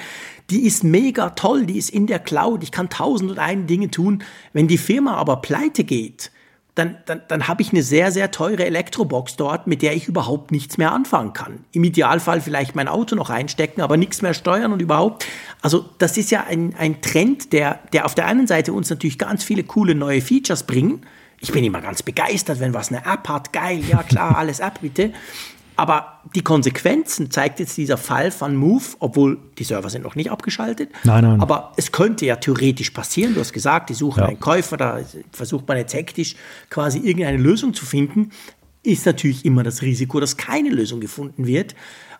Die 0.49 0.65
ist 0.65 0.83
mega 0.83 1.31
toll, 1.31 1.65
die 1.65 1.77
ist 1.77 1.89
in 1.89 2.07
der 2.07 2.19
Cloud. 2.19 2.63
Ich 2.63 2.71
kann 2.71 2.89
tausend 2.89 3.31
und 3.31 3.39
einen 3.39 3.67
Dinge 3.67 3.91
tun. 3.91 4.23
Wenn 4.53 4.67
die 4.67 4.77
Firma 4.77 5.15
aber 5.15 5.37
pleite 5.37 5.83
geht, 5.83 6.31
dann, 6.75 6.97
dann, 7.05 7.21
dann 7.27 7.47
habe 7.47 7.61
ich 7.61 7.71
eine 7.71 7.83
sehr, 7.83 8.11
sehr 8.11 8.31
teure 8.31 8.65
Elektrobox 8.65 9.35
dort, 9.35 9.67
mit 9.67 9.81
der 9.81 9.93
ich 9.93 10.07
überhaupt 10.07 10.51
nichts 10.51 10.77
mehr 10.77 10.93
anfangen 10.93 11.33
kann. 11.33 11.65
Im 11.73 11.83
Idealfall 11.83 12.39
vielleicht 12.39 12.75
mein 12.75 12.87
Auto 12.87 13.15
noch 13.15 13.29
einstecken, 13.29 13.81
aber 13.81 13.97
nichts 13.97 14.21
mehr 14.21 14.33
steuern 14.33 14.71
und 14.71 14.81
überhaupt. 14.81 15.25
Also 15.61 15.85
das 15.97 16.17
ist 16.17 16.31
ja 16.31 16.45
ein, 16.45 16.73
ein 16.77 17.01
Trend, 17.01 17.51
der, 17.51 17.79
der 17.91 18.05
auf 18.05 18.15
der 18.15 18.25
einen 18.25 18.47
Seite 18.47 18.71
uns 18.71 18.89
natürlich 18.89 19.17
ganz 19.17 19.43
viele 19.43 19.63
coole 19.63 19.95
neue 19.95 20.21
Features 20.21 20.63
bringt. 20.63 21.05
Ich 21.39 21.51
bin 21.51 21.63
immer 21.63 21.81
ganz 21.81 22.03
begeistert, 22.03 22.59
wenn 22.59 22.73
was 22.73 22.89
eine 22.89 23.05
App 23.05 23.27
hat. 23.27 23.51
Geil, 23.51 23.83
ja 23.89 24.03
klar, 24.03 24.37
alles 24.39 24.59
App 24.59 24.79
bitte. 24.81 25.11
Aber 25.81 26.19
die 26.35 26.43
Konsequenzen 26.43 27.31
zeigt 27.31 27.59
jetzt 27.59 27.75
dieser 27.75 27.97
Fall 27.97 28.29
von 28.29 28.55
Move, 28.55 28.83
obwohl 28.99 29.39
die 29.57 29.63
Server 29.63 29.89
sind 29.89 30.03
noch 30.03 30.13
nicht 30.13 30.29
abgeschaltet. 30.29 30.91
Nein, 31.03 31.23
nein. 31.23 31.41
Aber 31.41 31.71
es 31.75 31.91
könnte 31.91 32.23
ja 32.23 32.35
theoretisch 32.35 32.91
passieren. 32.91 33.33
Du 33.33 33.39
hast 33.39 33.51
gesagt, 33.51 33.89
die 33.89 33.95
suchen 33.95 34.19
ja. 34.19 34.27
einen 34.27 34.39
Käufer, 34.39 34.77
da 34.77 34.99
versucht 35.31 35.67
man 35.67 35.77
jetzt 35.77 35.95
hektisch 35.95 36.35
quasi 36.69 36.99
irgendeine 36.99 37.39
Lösung 37.39 37.73
zu 37.73 37.87
finden. 37.87 38.29
Ist 38.83 39.07
natürlich 39.07 39.43
immer 39.43 39.63
das 39.63 39.81
Risiko, 39.81 40.19
dass 40.19 40.37
keine 40.37 40.69
Lösung 40.69 40.99
gefunden 40.99 41.47
wird. 41.47 41.73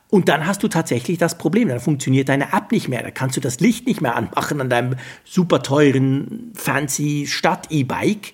Und 0.09 0.27
dann 0.27 0.47
hast 0.47 0.63
du 0.63 0.67
tatsächlich 0.67 1.19
das 1.19 1.37
Problem, 1.37 1.67
dann 1.67 1.79
funktioniert 1.79 2.29
deine 2.29 2.53
App 2.53 2.71
nicht 2.71 2.87
mehr, 2.89 3.03
da 3.03 3.11
kannst 3.11 3.37
du 3.37 3.41
das 3.41 3.59
Licht 3.59 3.85
nicht 3.85 4.01
mehr 4.01 4.15
anmachen 4.15 4.59
an 4.59 4.71
deinem 4.71 4.95
super 5.23 5.61
teuren, 5.61 6.51
fancy 6.55 7.27
Stadt-E-Bike 7.27 8.33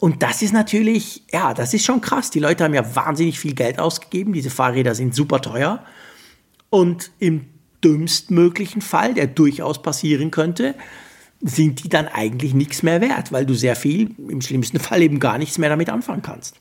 und 0.00 0.22
das 0.22 0.40
ist 0.40 0.54
natürlich, 0.54 1.22
ja, 1.30 1.52
das 1.52 1.74
ist 1.74 1.84
schon 1.84 2.00
krass. 2.00 2.30
Die 2.30 2.40
Leute 2.40 2.64
haben 2.64 2.72
ja 2.72 2.96
wahnsinnig 2.96 3.38
viel 3.38 3.54
Geld 3.54 3.78
ausgegeben. 3.78 4.32
Diese 4.32 4.48
Fahrräder 4.48 4.94
sind 4.94 5.14
super 5.14 5.42
teuer. 5.42 5.84
Und 6.70 7.10
im 7.18 7.44
dümmstmöglichen 7.84 8.80
Fall, 8.80 9.12
der 9.12 9.26
durchaus 9.26 9.82
passieren 9.82 10.30
könnte, 10.30 10.74
sind 11.42 11.84
die 11.84 11.90
dann 11.90 12.08
eigentlich 12.08 12.54
nichts 12.54 12.82
mehr 12.82 13.02
wert, 13.02 13.30
weil 13.30 13.44
du 13.44 13.52
sehr 13.52 13.76
viel, 13.76 14.14
im 14.26 14.40
schlimmsten 14.40 14.80
Fall 14.80 15.02
eben 15.02 15.20
gar 15.20 15.36
nichts 15.36 15.58
mehr 15.58 15.68
damit 15.68 15.90
anfangen 15.90 16.22
kannst. 16.22 16.56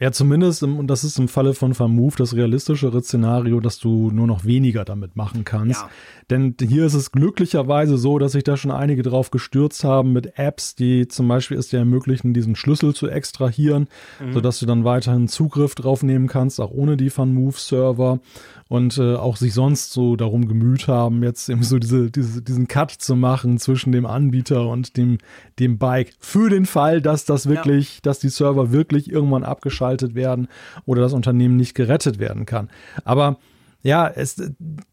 Ja, 0.00 0.12
zumindest, 0.12 0.62
und 0.62 0.86
das 0.86 1.04
ist 1.04 1.18
im 1.18 1.28
Falle 1.28 1.52
von 1.52 1.74
Vermove 1.74 2.16
das 2.16 2.34
realistischere 2.34 3.02
Szenario, 3.02 3.60
dass 3.60 3.78
du 3.78 4.10
nur 4.10 4.26
noch 4.26 4.46
weniger 4.46 4.86
damit 4.86 5.14
machen 5.14 5.44
kannst. 5.44 5.82
Ja. 5.82 5.90
Denn 6.30 6.54
hier 6.58 6.86
ist 6.86 6.94
es 6.94 7.12
glücklicherweise 7.12 7.98
so, 7.98 8.18
dass 8.18 8.32
sich 8.32 8.44
da 8.44 8.56
schon 8.56 8.70
einige 8.70 9.02
drauf 9.02 9.30
gestürzt 9.30 9.84
haben 9.84 10.14
mit 10.14 10.38
Apps, 10.38 10.74
die 10.74 11.06
zum 11.06 11.28
Beispiel 11.28 11.58
es 11.58 11.68
dir 11.68 11.80
ermöglichen, 11.80 12.32
diesen 12.32 12.56
Schlüssel 12.56 12.94
zu 12.94 13.08
extrahieren, 13.08 13.88
mhm. 14.24 14.32
sodass 14.32 14.58
du 14.60 14.66
dann 14.66 14.84
weiterhin 14.84 15.28
Zugriff 15.28 15.74
drauf 15.74 16.02
nehmen 16.02 16.28
kannst, 16.28 16.60
auch 16.60 16.70
ohne 16.70 16.96
die 16.96 17.10
Funmove-Server 17.10 18.20
und 18.68 18.98
äh, 18.98 19.16
auch 19.16 19.36
sich 19.36 19.52
sonst 19.52 19.92
so 19.92 20.14
darum 20.14 20.46
gemüht 20.46 20.86
haben, 20.86 21.24
jetzt 21.24 21.48
eben 21.48 21.64
so 21.64 21.80
diese, 21.80 22.08
diese, 22.08 22.40
diesen 22.40 22.68
Cut 22.68 22.92
zu 22.92 23.16
machen 23.16 23.58
zwischen 23.58 23.90
dem 23.90 24.06
Anbieter 24.06 24.68
und 24.68 24.96
dem, 24.96 25.18
dem 25.58 25.76
Bike. 25.76 26.12
Für 26.20 26.48
den 26.48 26.66
Fall, 26.66 27.02
dass 27.02 27.24
das 27.24 27.48
wirklich, 27.48 27.96
ja. 27.96 28.00
dass 28.04 28.20
die 28.20 28.28
Server 28.28 28.70
wirklich 28.70 29.10
irgendwann 29.10 29.42
abgeschaltet 29.42 29.89
werden 30.14 30.48
oder 30.86 31.02
das 31.02 31.12
Unternehmen 31.12 31.56
nicht 31.56 31.74
gerettet 31.74 32.18
werden 32.18 32.46
kann. 32.46 32.70
Aber 33.04 33.38
ja, 33.82 34.06
es, 34.08 34.40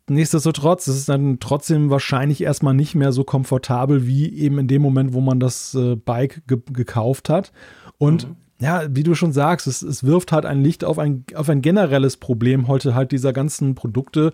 nichtsdestotrotz, 0.07 0.87
es 0.87 0.97
ist 0.97 1.09
dann 1.09 1.39
trotzdem 1.39 1.89
wahrscheinlich 1.89 2.41
erstmal 2.41 2.73
nicht 2.73 2.95
mehr 2.95 3.11
so 3.11 3.23
komfortabel 3.23 4.07
wie 4.07 4.33
eben 4.33 4.59
in 4.59 4.67
dem 4.67 4.81
Moment, 4.81 5.13
wo 5.13 5.19
man 5.19 5.39
das 5.39 5.75
äh, 5.75 5.95
Bike 5.95 6.43
ge 6.47 6.59
gekauft 6.71 7.29
hat. 7.29 7.51
Und 7.97 8.29
mhm 8.29 8.35
ja, 8.59 8.83
wie 8.89 9.03
du 9.03 9.13
schon 9.13 9.33
sagst, 9.33 9.67
es, 9.67 9.81
es 9.81 10.03
wirft 10.03 10.31
halt 10.31 10.45
ein 10.45 10.63
Licht 10.63 10.83
auf 10.83 10.97
ein, 10.97 11.25
auf 11.35 11.49
ein 11.49 11.61
generelles 11.61 12.17
Problem 12.17 12.67
heute 12.67 12.95
halt 12.95 13.11
dieser 13.11 13.33
ganzen 13.33 13.75
Produkte, 13.75 14.31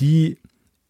die 0.00 0.38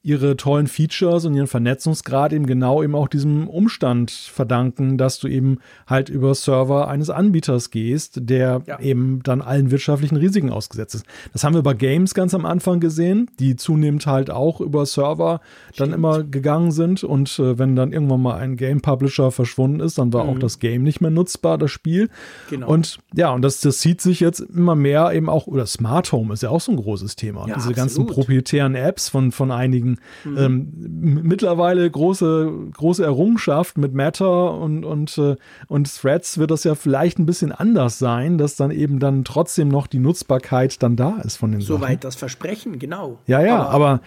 ihre 0.03 0.37
tollen 0.37 0.67
Features 0.67 1.27
und 1.27 1.35
ihren 1.35 1.47
Vernetzungsgrad 1.47 2.33
eben 2.33 2.47
genau 2.47 2.83
eben 2.83 2.95
auch 2.95 3.09
diesem 3.09 3.49
Umstand 3.49 4.11
verdanken, 4.11 4.97
dass 4.97 5.19
du 5.19 5.29
eben 5.29 5.59
halt 5.87 6.09
über 6.09 6.35
Server 6.35 6.89
eines 6.89 7.11
Anbieters 7.11 7.71
gehst, 7.71 8.19
der 8.23 8.63
ja. 8.67 8.81
eben 8.81 9.23
dann 9.23 9.43
allen 9.43 9.71
wirtschaftlichen 9.71 10.17
Risiken 10.17 10.51
ausgesetzt 10.51 10.95
ist. 10.95 11.07
Das 11.35 11.45
haben 11.45 11.55
wir 11.55 11.63
bei 11.63 11.75
Games 11.75 12.15
ganz 12.15 12.33
am 12.33 12.47
Anfang 12.47 12.81
gesehen, 12.81 13.31
die 13.39 13.57
zunehmend 13.57 14.07
halt 14.07 14.31
auch 14.31 14.63
über 14.63 14.87
Server 14.87 15.43
Stimmt. 15.73 15.81
dann 15.81 15.95
immer 15.95 16.25
gegangen 16.25 16.73
sind 16.73 17.05
und 17.05 17.39
äh, 17.39 17.59
wenn 17.59 17.77
dann 17.77 17.93
irgendwann 17.93 18.23
mal 18.23 18.39
ein 18.39 18.57
Game 18.57 18.81
Publisher 18.81 19.31
verschwunden 19.31 19.81
ist, 19.81 19.99
dann 19.99 20.15
war 20.15 20.25
mhm. 20.25 20.31
auch 20.31 20.39
das 20.39 20.61
Game 20.61 20.83
nicht 20.83 21.03
mehr 21.03 21.11
nutzbar, 21.11 21.59
das 21.59 21.71
Spiel. 21.71 22.09
Genau. 22.49 22.69
Und 22.69 23.01
ja, 23.15 23.33
und 23.35 23.43
das, 23.43 23.61
das 23.61 23.79
zieht 23.79 24.01
sich 24.01 24.21
jetzt 24.21 24.41
immer 24.41 24.75
mehr 24.75 25.13
eben 25.13 25.29
auch, 25.29 25.47
oder 25.47 25.67
Smart 25.67 26.11
Home 26.13 26.33
ist 26.33 26.43
ja 26.43 26.49
auch 26.49 26.61
so 26.63 26.73
ein 26.73 26.77
großes 26.77 27.17
Thema. 27.17 27.41
Ja, 27.41 27.57
Diese 27.57 27.69
absolut. 27.69 27.77
ganzen 27.77 28.07
proprietären 28.07 28.75
Apps 28.75 29.11
von, 29.11 29.31
von 29.31 29.51
einigen 29.51 29.90
Mhm. 30.25 30.39
Ähm, 30.39 31.23
mittlerweile 31.23 31.91
große, 31.91 32.53
große 32.75 33.05
Errungenschaft 33.05 33.79
mit 33.79 33.95
Matter 33.95 34.55
und, 34.55 34.85
und, 34.85 35.17
äh, 35.19 35.37
und 35.69 36.01
Threads 36.01 36.39
wird 36.39 36.51
das 36.51 36.65
ja 36.65 36.75
vielleicht 36.75 37.19
ein 37.19 37.27
bisschen 37.27 37.53
anders 37.53 37.99
sein, 37.99 38.39
dass 38.39 38.57
dann 38.57 38.71
eben 38.71 38.99
dann 38.99 39.25
trotzdem 39.25 39.69
noch 39.69 39.87
die 39.87 39.99
Nutzbarkeit 39.99 40.83
dann 40.83 40.97
da 40.97 41.21
ist 41.25 41.37
von 41.37 41.53
den 41.53 41.61
Soweit 41.61 41.89
Sachen. 41.89 42.01
das 42.01 42.17
Versprechen, 42.17 42.79
genau. 42.79 43.19
Ja, 43.27 43.41
ja, 43.41 43.63
aber, 43.63 43.71
aber 43.71 44.01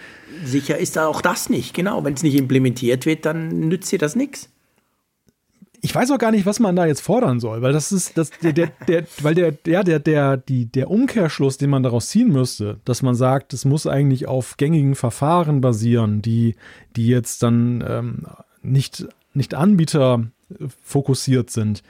sicher 0.45 0.77
ist 0.77 0.95
da 0.95 1.07
auch 1.07 1.22
das 1.22 1.49
nicht, 1.49 1.73
genau. 1.73 2.03
Wenn 2.03 2.14
es 2.14 2.23
nicht 2.23 2.35
implementiert 2.35 3.05
wird, 3.05 3.26
dann 3.26 3.49
nützt 3.49 3.91
dir 3.91 3.99
das 3.99 4.15
nichts 4.15 4.53
ich 5.85 5.93
weiß 5.93 6.11
auch 6.11 6.18
gar 6.18 6.31
nicht, 6.31 6.45
was 6.45 6.61
man 6.61 6.77
da 6.77 6.85
jetzt 6.85 7.01
fordern 7.01 7.41
soll, 7.41 7.61
weil 7.61 7.73
das 7.73 7.91
ist 7.91 8.18
das 8.18 8.31
der 8.41 8.53
der, 8.53 8.72
der 8.88 9.03
weil 9.22 9.35
der 9.35 9.51
der 9.51 9.84
der 9.84 9.99
der 9.99 10.38
die 10.38 10.65
der 10.65 10.89
Umkehrschluss, 10.89 11.57
den 11.57 11.69
man 11.69 11.84
daraus 11.84 12.07
ziehen 12.07 12.30
müsste, 12.30 12.80
dass 12.85 13.01
man 13.01 13.15
sagt, 13.15 13.51
es 13.51 13.65
muss 13.65 13.85
eigentlich 13.85 14.26
auf 14.26 14.55
gängigen 14.55 14.95
Verfahren 14.95 15.60
basieren, 15.60 16.22
die 16.22 16.55
die 16.95 17.07
jetzt 17.07 17.43
dann 17.43 17.84
ähm, 17.85 18.26
nicht 18.61 19.05
nicht 19.34 19.55
Anbieter 19.55 20.23
fokussiert 20.81 21.49
sind. 21.49 21.84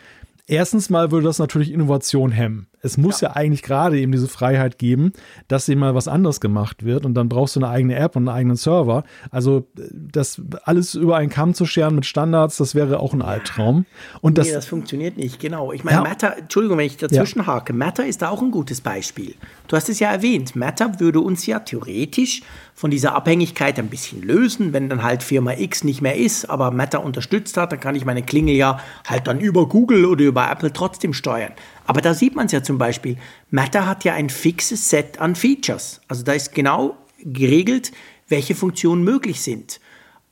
Erstens 0.46 0.90
mal 0.90 1.12
würde 1.12 1.28
das 1.28 1.40
natürlich 1.40 1.72
Innovation 1.72 2.32
hemmen. 2.32 2.68
Es 2.82 2.98
muss 2.98 3.22
ja. 3.22 3.30
ja, 3.30 3.36
eigentlich 3.38 3.64
gerade 3.64 3.98
eben 3.98 4.12
diese 4.12 4.28
Freiheit 4.28 4.78
geben, 4.78 5.14
dass 5.48 5.70
eben 5.70 5.80
mal 5.80 5.96
was 5.96 6.10
anderes 6.10 6.42
gemacht 6.42 6.84
wird 6.84 7.06
und 7.06 7.14
dann 7.14 7.30
brauchst 7.30 7.56
du 7.56 7.62
eine 7.62 7.70
eigene 7.70 7.96
App 7.96 8.18
und 8.18 8.28
einen 8.28 8.38
eigenen 8.38 8.58
Server. 8.58 9.06
Also 9.32 9.70
das 9.90 10.42
alles 10.66 10.96
über 10.96 11.16
einen 11.16 11.30
Kamm 11.30 11.54
zu 11.54 11.66
scheren 11.66 11.96
mit 11.96 12.06
Standards, 12.06 12.58
das 12.58 12.76
wäre 12.76 13.00
auch 13.00 13.14
ein 13.14 13.22
Albtraum. 13.22 13.86
Und 14.20 14.38
das, 14.38 14.48
nee, 14.48 14.54
das 14.54 14.66
funktioniert 14.66 15.16
nicht, 15.16 15.40
genau. 15.40 15.72
Ich 15.72 15.86
meine, 15.86 16.00
ja. 16.00 16.04
Matter, 16.04 16.38
Entschuldigung, 16.38 16.78
wenn 16.78 16.88
ich 16.88 16.98
dazwischen 16.98 17.40
ja. 17.40 17.48
hake, 17.48 17.72
Matter 17.72 18.06
ist 18.06 18.22
da 18.22 18.28
auch 18.28 18.42
ein 18.42 18.52
gutes 18.52 18.82
Beispiel. 18.82 19.36
Du 19.70 19.78
hast 19.78 19.88
es 19.88 20.00
ja 20.00 20.12
erwähnt, 20.12 20.58
Matter 20.58 21.00
würde 21.00 21.22
uns 21.22 21.46
ja 21.46 21.60
theoretisch 21.60 22.42
von 22.76 22.92
dieser 22.92 23.16
Abhängigkeit 23.16 23.78
ein 23.80 23.90
bisschen 23.90 24.22
lösen, 24.22 24.74
wenn 24.74 24.90
dann 24.90 25.04
halt 25.04 25.24
Firma 25.24 25.54
X 25.54 25.84
nicht 25.84 26.02
mehr 26.02 26.18
ist, 26.18 26.50
aber 26.50 26.72
Matter 26.72 27.04
unterstützt 27.04 27.56
hat, 27.58 27.72
dann 27.72 27.80
kann 27.80 27.96
ich 27.96 28.06
meine 28.06 28.24
Klingel 28.24 28.56
ja 28.56 28.80
halt 29.08 29.28
dann 29.28 29.40
über 29.40 29.70
Google 29.70 30.06
oder 30.06 30.26
über 30.26 30.50
Apple 30.50 30.74
trotzdem 30.74 31.14
steuern. 31.14 31.54
Aber 31.86 32.02
da 32.02 32.14
sieht 32.14 32.36
man 32.36 32.48
es 32.48 32.52
ja 32.52 32.64
zum 32.64 32.78
Beispiel. 32.78 33.18
Matter 33.52 33.88
hat 33.88 34.04
ja 34.04 34.14
ein 34.14 34.30
fixes 34.30 34.90
Set 34.90 35.20
an 35.20 35.36
Features. 35.36 36.02
Also 36.08 36.24
da 36.24 36.34
ist 36.34 36.54
genau 36.54 36.98
geregelt, 37.20 37.92
welche 38.28 38.56
Funktionen 38.56 39.04
möglich 39.04 39.42
sind. 39.42 39.80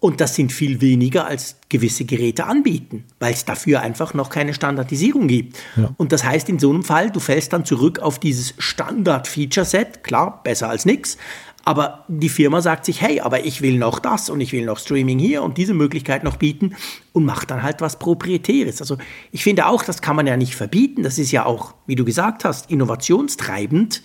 Und 0.01 0.19
das 0.19 0.33
sind 0.33 0.51
viel 0.51 0.81
weniger, 0.81 1.27
als 1.27 1.57
gewisse 1.69 2.05
Geräte 2.05 2.45
anbieten, 2.47 3.03
weil 3.19 3.33
es 3.33 3.45
dafür 3.45 3.81
einfach 3.81 4.15
noch 4.15 4.31
keine 4.31 4.55
Standardisierung 4.55 5.27
gibt. 5.27 5.57
Ja. 5.75 5.93
Und 5.95 6.11
das 6.11 6.23
heißt 6.23 6.49
in 6.49 6.57
so 6.57 6.71
einem 6.71 6.83
Fall, 6.83 7.11
du 7.11 7.19
fällst 7.19 7.53
dann 7.53 7.65
zurück 7.65 7.99
auf 7.99 8.17
dieses 8.17 8.55
Standard-Feature-Set, 8.57 10.03
klar, 10.03 10.41
besser 10.43 10.69
als 10.69 10.85
nichts, 10.85 11.17
aber 11.63 12.05
die 12.07 12.29
Firma 12.29 12.61
sagt 12.61 12.85
sich, 12.85 13.01
hey, 13.01 13.19
aber 13.19 13.45
ich 13.45 13.61
will 13.61 13.77
noch 13.77 13.99
das 13.99 14.29
und 14.29 14.41
ich 14.41 14.51
will 14.51 14.65
noch 14.65 14.79
Streaming 14.79 15.19
hier 15.19 15.43
und 15.43 15.57
diese 15.57 15.73
Möglichkeit 15.73 16.23
noch 16.23 16.37
bieten 16.37 16.75
und 17.13 17.25
macht 17.25 17.51
dann 17.51 17.61
halt 17.61 17.81
was 17.81 17.99
Proprietäres. 17.99 18.81
Also 18.81 18.97
ich 19.31 19.43
finde 19.43 19.67
auch, 19.67 19.83
das 19.83 20.01
kann 20.01 20.15
man 20.15 20.27
ja 20.27 20.37
nicht 20.37 20.55
verbieten. 20.55 21.03
Das 21.03 21.17
ist 21.19 21.31
ja 21.31 21.45
auch, 21.45 21.73
wie 21.85 21.95
du 21.95 22.03
gesagt 22.03 22.45
hast, 22.45 22.71
innovationstreibend. 22.71 24.01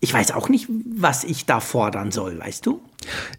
Ich 0.00 0.12
weiß 0.12 0.32
auch 0.32 0.48
nicht, 0.48 0.68
was 0.68 1.24
ich 1.24 1.46
da 1.46 1.60
fordern 1.60 2.12
soll, 2.12 2.38
weißt 2.38 2.66
du? 2.66 2.80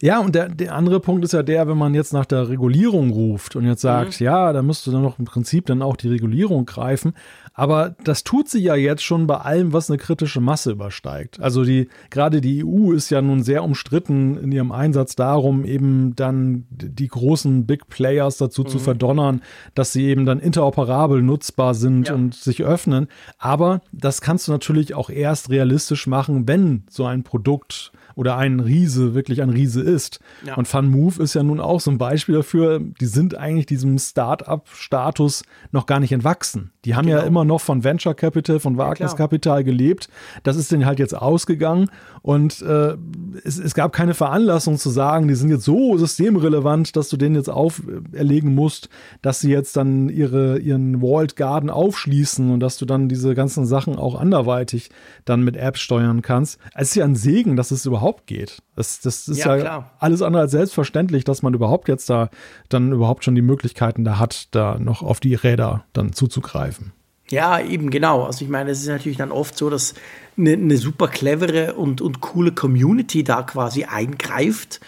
Ja, 0.01 0.19
und 0.19 0.35
der, 0.35 0.49
der 0.49 0.75
andere 0.75 0.99
Punkt 0.99 1.23
ist 1.23 1.33
ja 1.33 1.43
der, 1.43 1.67
wenn 1.67 1.77
man 1.77 1.93
jetzt 1.93 2.13
nach 2.13 2.25
der 2.25 2.49
Regulierung 2.49 3.11
ruft 3.11 3.55
und 3.55 3.65
jetzt 3.65 3.81
sagt, 3.81 4.19
mhm. 4.19 4.25
ja, 4.25 4.53
da 4.53 4.61
müsste 4.61 4.91
dann 4.91 5.01
noch 5.01 5.19
im 5.19 5.25
Prinzip 5.25 5.65
dann 5.67 5.81
auch 5.81 5.95
die 5.95 6.09
Regulierung 6.09 6.65
greifen. 6.65 7.13
Aber 7.57 7.95
das 8.03 8.25
tut 8.25 8.49
sie 8.49 8.59
ja 8.59 8.75
jetzt 8.75 9.03
schon 9.03 9.27
bei 9.27 9.37
allem, 9.37 9.71
was 9.71 9.89
eine 9.89 9.97
kritische 9.97 10.41
Masse 10.41 10.71
übersteigt. 10.71 11.39
Also 11.39 11.63
die, 11.63 11.87
gerade 12.09 12.41
die 12.41 12.65
EU 12.65 12.91
ist 12.91 13.09
ja 13.09 13.21
nun 13.21 13.43
sehr 13.43 13.63
umstritten 13.63 14.37
in 14.37 14.51
ihrem 14.51 14.73
Einsatz 14.73 15.15
darum, 15.15 15.63
eben 15.63 16.17
dann 16.17 16.65
die 16.69 17.07
großen 17.07 17.65
Big 17.65 17.87
Players 17.87 18.37
dazu 18.37 18.63
mhm. 18.63 18.67
zu 18.67 18.79
verdonnern, 18.79 19.41
dass 19.73 19.93
sie 19.93 20.05
eben 20.05 20.25
dann 20.25 20.39
interoperabel 20.39 21.21
nutzbar 21.21 21.75
sind 21.75 22.09
ja. 22.09 22.13
und 22.13 22.35
sich 22.35 22.61
öffnen. 22.61 23.07
Aber 23.37 23.81
das 23.93 24.19
kannst 24.19 24.49
du 24.49 24.51
natürlich 24.51 24.93
auch 24.93 25.09
erst 25.09 25.49
realistisch 25.49 26.07
machen, 26.07 26.49
wenn 26.49 26.83
so 26.89 27.05
ein 27.05 27.23
Produkt 27.23 27.93
oder 28.15 28.37
ein 28.37 28.59
Riese 28.59 29.13
wirklich 29.13 29.41
ein 29.41 29.49
Riese 29.49 29.81
ist. 29.81 30.19
Ja. 30.45 30.55
Und 30.55 30.67
FunMove 30.67 31.19
ist 31.19 31.33
ja 31.33 31.43
nun 31.43 31.59
auch 31.59 31.79
so 31.79 31.91
ein 31.91 31.97
Beispiel 31.97 32.35
dafür, 32.35 32.79
die 32.79 33.05
sind 33.05 33.35
eigentlich 33.35 33.65
diesem 33.65 33.97
Start-up-Status 33.97 35.43
noch 35.71 35.85
gar 35.85 35.99
nicht 35.99 36.11
entwachsen. 36.11 36.71
Die 36.85 36.95
haben 36.95 37.07
genau. 37.07 37.19
ja 37.19 37.25
immer 37.25 37.45
noch 37.45 37.61
von 37.61 37.83
Venture 37.83 38.13
Capital, 38.13 38.59
von 38.59 38.77
Wagniskapital 38.77 39.59
ja, 39.59 39.63
gelebt. 39.63 40.09
Das 40.43 40.55
ist 40.55 40.71
denen 40.71 40.85
halt 40.85 40.99
jetzt 40.99 41.15
ausgegangen 41.15 41.89
und 42.21 42.61
äh, 42.61 42.95
es, 43.43 43.59
es, 43.59 43.75
gab 43.75 43.93
keine 43.93 44.13
Veranlassung 44.13 44.77
zu 44.77 44.89
sagen, 44.89 45.27
die 45.27 45.35
sind 45.35 45.49
jetzt 45.49 45.65
so 45.65 45.97
systemrelevant, 45.97 46.95
dass 46.95 47.09
du 47.09 47.17
denen 47.17 47.35
jetzt 47.35 47.49
auferlegen 47.49 48.55
musst, 48.55 48.89
dass 49.21 49.41
sie 49.41 49.51
jetzt 49.51 49.77
dann 49.77 50.09
ihre, 50.09 50.57
ihren 50.57 51.01
Walled 51.01 51.35
Garden 51.35 51.69
aufschließen 51.69 52.49
und 52.49 52.61
dass 52.61 52.77
du 52.77 52.85
dann 52.85 53.09
diese 53.09 53.35
ganzen 53.35 53.65
Sachen 53.65 53.97
auch 53.97 54.19
anderweitig 54.19 54.89
dann 55.25 55.43
mit 55.43 55.55
Apps 55.55 55.81
steuern 55.81 56.21
kannst. 56.21 56.59
Es 56.73 56.89
ist 56.89 56.95
ja 56.95 57.05
ein 57.05 57.15
Segen, 57.15 57.55
dass 57.55 57.71
es 57.71 57.85
überhaupt 57.85 58.04
geht. 58.25 58.61
Das, 58.75 58.99
das 59.01 59.27
ist 59.27 59.39
ja, 59.39 59.55
ja 59.55 59.91
alles 59.99 60.21
andere 60.21 60.43
als 60.43 60.51
selbstverständlich, 60.51 61.23
dass 61.23 61.41
man 61.41 61.53
überhaupt 61.53 61.87
jetzt 61.87 62.09
da 62.09 62.29
dann 62.69 62.91
überhaupt 62.91 63.23
schon 63.23 63.35
die 63.35 63.41
Möglichkeiten 63.41 64.03
da 64.03 64.19
hat, 64.19 64.47
da 64.51 64.77
noch 64.79 65.01
auf 65.01 65.19
die 65.19 65.35
Räder 65.35 65.85
dann 65.93 66.13
zuzugreifen. 66.13 66.93
Ja, 67.29 67.59
eben 67.59 67.89
genau. 67.89 68.23
Also 68.23 68.45
ich 68.45 68.51
meine, 68.51 68.69
es 68.69 68.81
ist 68.81 68.87
natürlich 68.87 69.17
dann 69.17 69.31
oft 69.31 69.57
so, 69.57 69.69
dass 69.69 69.95
eine, 70.37 70.53
eine 70.53 70.77
super 70.77 71.07
clevere 71.07 71.73
und, 71.73 72.01
und 72.01 72.21
coole 72.21 72.51
Community 72.51 73.23
da 73.23 73.41
quasi 73.41 73.85
eingreift 73.85 74.79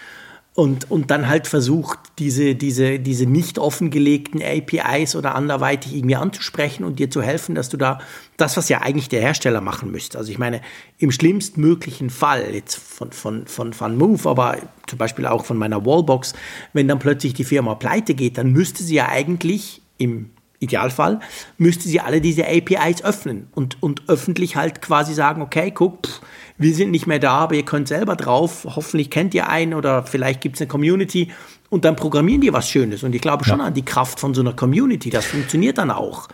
und, 0.58 0.90
und 0.90 1.12
dann 1.12 1.28
halt 1.28 1.46
versucht, 1.46 2.00
diese, 2.18 2.56
diese, 2.56 2.98
diese 2.98 3.26
nicht 3.26 3.60
offengelegten 3.60 4.42
APIs 4.42 5.14
oder 5.14 5.36
anderweitig 5.36 5.94
irgendwie 5.94 6.16
anzusprechen 6.16 6.82
und 6.82 6.98
dir 6.98 7.12
zu 7.12 7.22
helfen, 7.22 7.54
dass 7.54 7.68
du 7.68 7.76
da 7.76 8.00
das, 8.36 8.56
was 8.56 8.68
ja 8.68 8.80
eigentlich 8.80 9.08
der 9.08 9.20
Hersteller 9.20 9.60
machen 9.60 9.92
müsste. 9.92 10.18
Also 10.18 10.32
ich 10.32 10.38
meine, 10.38 10.60
im 10.98 11.12
schlimmstmöglichen 11.12 12.10
Fall 12.10 12.52
jetzt 12.52 12.74
von, 12.74 13.12
von, 13.12 13.46
von, 13.46 13.72
von 13.72 13.96
Move, 13.96 14.28
aber 14.28 14.56
zum 14.88 14.98
Beispiel 14.98 15.26
auch 15.26 15.44
von 15.44 15.58
meiner 15.58 15.86
Wallbox, 15.86 16.32
wenn 16.72 16.88
dann 16.88 16.98
plötzlich 16.98 17.34
die 17.34 17.44
Firma 17.44 17.76
pleite 17.76 18.14
geht, 18.14 18.36
dann 18.36 18.50
müsste 18.50 18.82
sie 18.82 18.96
ja 18.96 19.08
eigentlich 19.08 19.80
im 19.96 20.30
Idealfall 20.60 21.20
müsste 21.56 21.88
sie 21.88 22.00
alle 22.00 22.20
diese 22.20 22.46
APIs 22.46 23.04
öffnen 23.04 23.48
und, 23.54 23.82
und 23.82 24.02
öffentlich 24.08 24.56
halt 24.56 24.82
quasi 24.82 25.14
sagen, 25.14 25.42
okay, 25.42 25.70
guck, 25.70 26.06
pff, 26.06 26.20
wir 26.58 26.74
sind 26.74 26.90
nicht 26.90 27.06
mehr 27.06 27.20
da, 27.20 27.38
aber 27.38 27.54
ihr 27.54 27.64
könnt 27.64 27.88
selber 27.88 28.16
drauf, 28.16 28.66
hoffentlich 28.76 29.10
kennt 29.10 29.34
ihr 29.34 29.48
einen 29.48 29.74
oder 29.74 30.02
vielleicht 30.02 30.40
gibt 30.40 30.56
es 30.56 30.60
eine 30.60 30.68
Community 30.68 31.30
und 31.70 31.84
dann 31.84 31.94
programmieren 31.96 32.40
die 32.40 32.52
was 32.52 32.68
Schönes. 32.68 33.04
Und 33.04 33.14
ich 33.14 33.22
glaube 33.22 33.44
schon 33.44 33.60
ja. 33.60 33.66
an 33.66 33.74
die 33.74 33.84
Kraft 33.84 34.18
von 34.18 34.34
so 34.34 34.40
einer 34.40 34.52
Community, 34.52 35.10
das 35.10 35.24
funktioniert 35.24 35.78
dann 35.78 35.90
auch. 35.90 36.28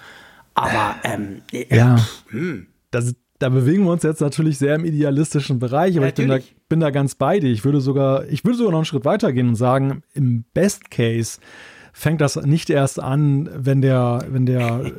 Aber 0.55 0.97
ähm, 1.05 1.43
äh, 1.53 1.77
ja, 1.77 1.99
hm. 2.29 2.67
das, 2.91 3.15
da 3.39 3.49
bewegen 3.51 3.85
wir 3.85 3.93
uns 3.93 4.05
jetzt 4.05 4.21
natürlich 4.21 4.57
sehr 4.59 4.77
im 4.77 4.85
idealistischen 4.85 5.59
Bereich, 5.59 5.97
aber 5.97 6.07
ja, 6.07 6.11
ich 6.11 6.15
bin 6.15 6.29
da, 6.29 6.39
bin 6.69 6.81
da 6.81 6.91
ganz 6.91 7.17
bei 7.17 7.41
dir. 7.41 7.51
Ich 7.51 7.65
würde 7.65 7.81
sogar, 7.81 8.27
ich 8.29 8.45
würde 8.45 8.57
sogar 8.57 8.73
noch 8.73 8.79
einen 8.79 8.85
Schritt 8.87 9.05
weiter 9.05 9.33
gehen 9.33 9.49
und 9.49 9.57
sagen, 9.57 10.03
im 10.15 10.45
Best 10.55 10.91
Case 10.91 11.39
fängt 11.97 12.21
das 12.21 12.35
nicht 12.37 12.71
erst 12.71 13.01
an, 13.01 13.49
wenn 13.55 13.81
der, 13.81 14.25
wenn 14.29 14.47
der 14.47 14.59
äh, 14.85 14.93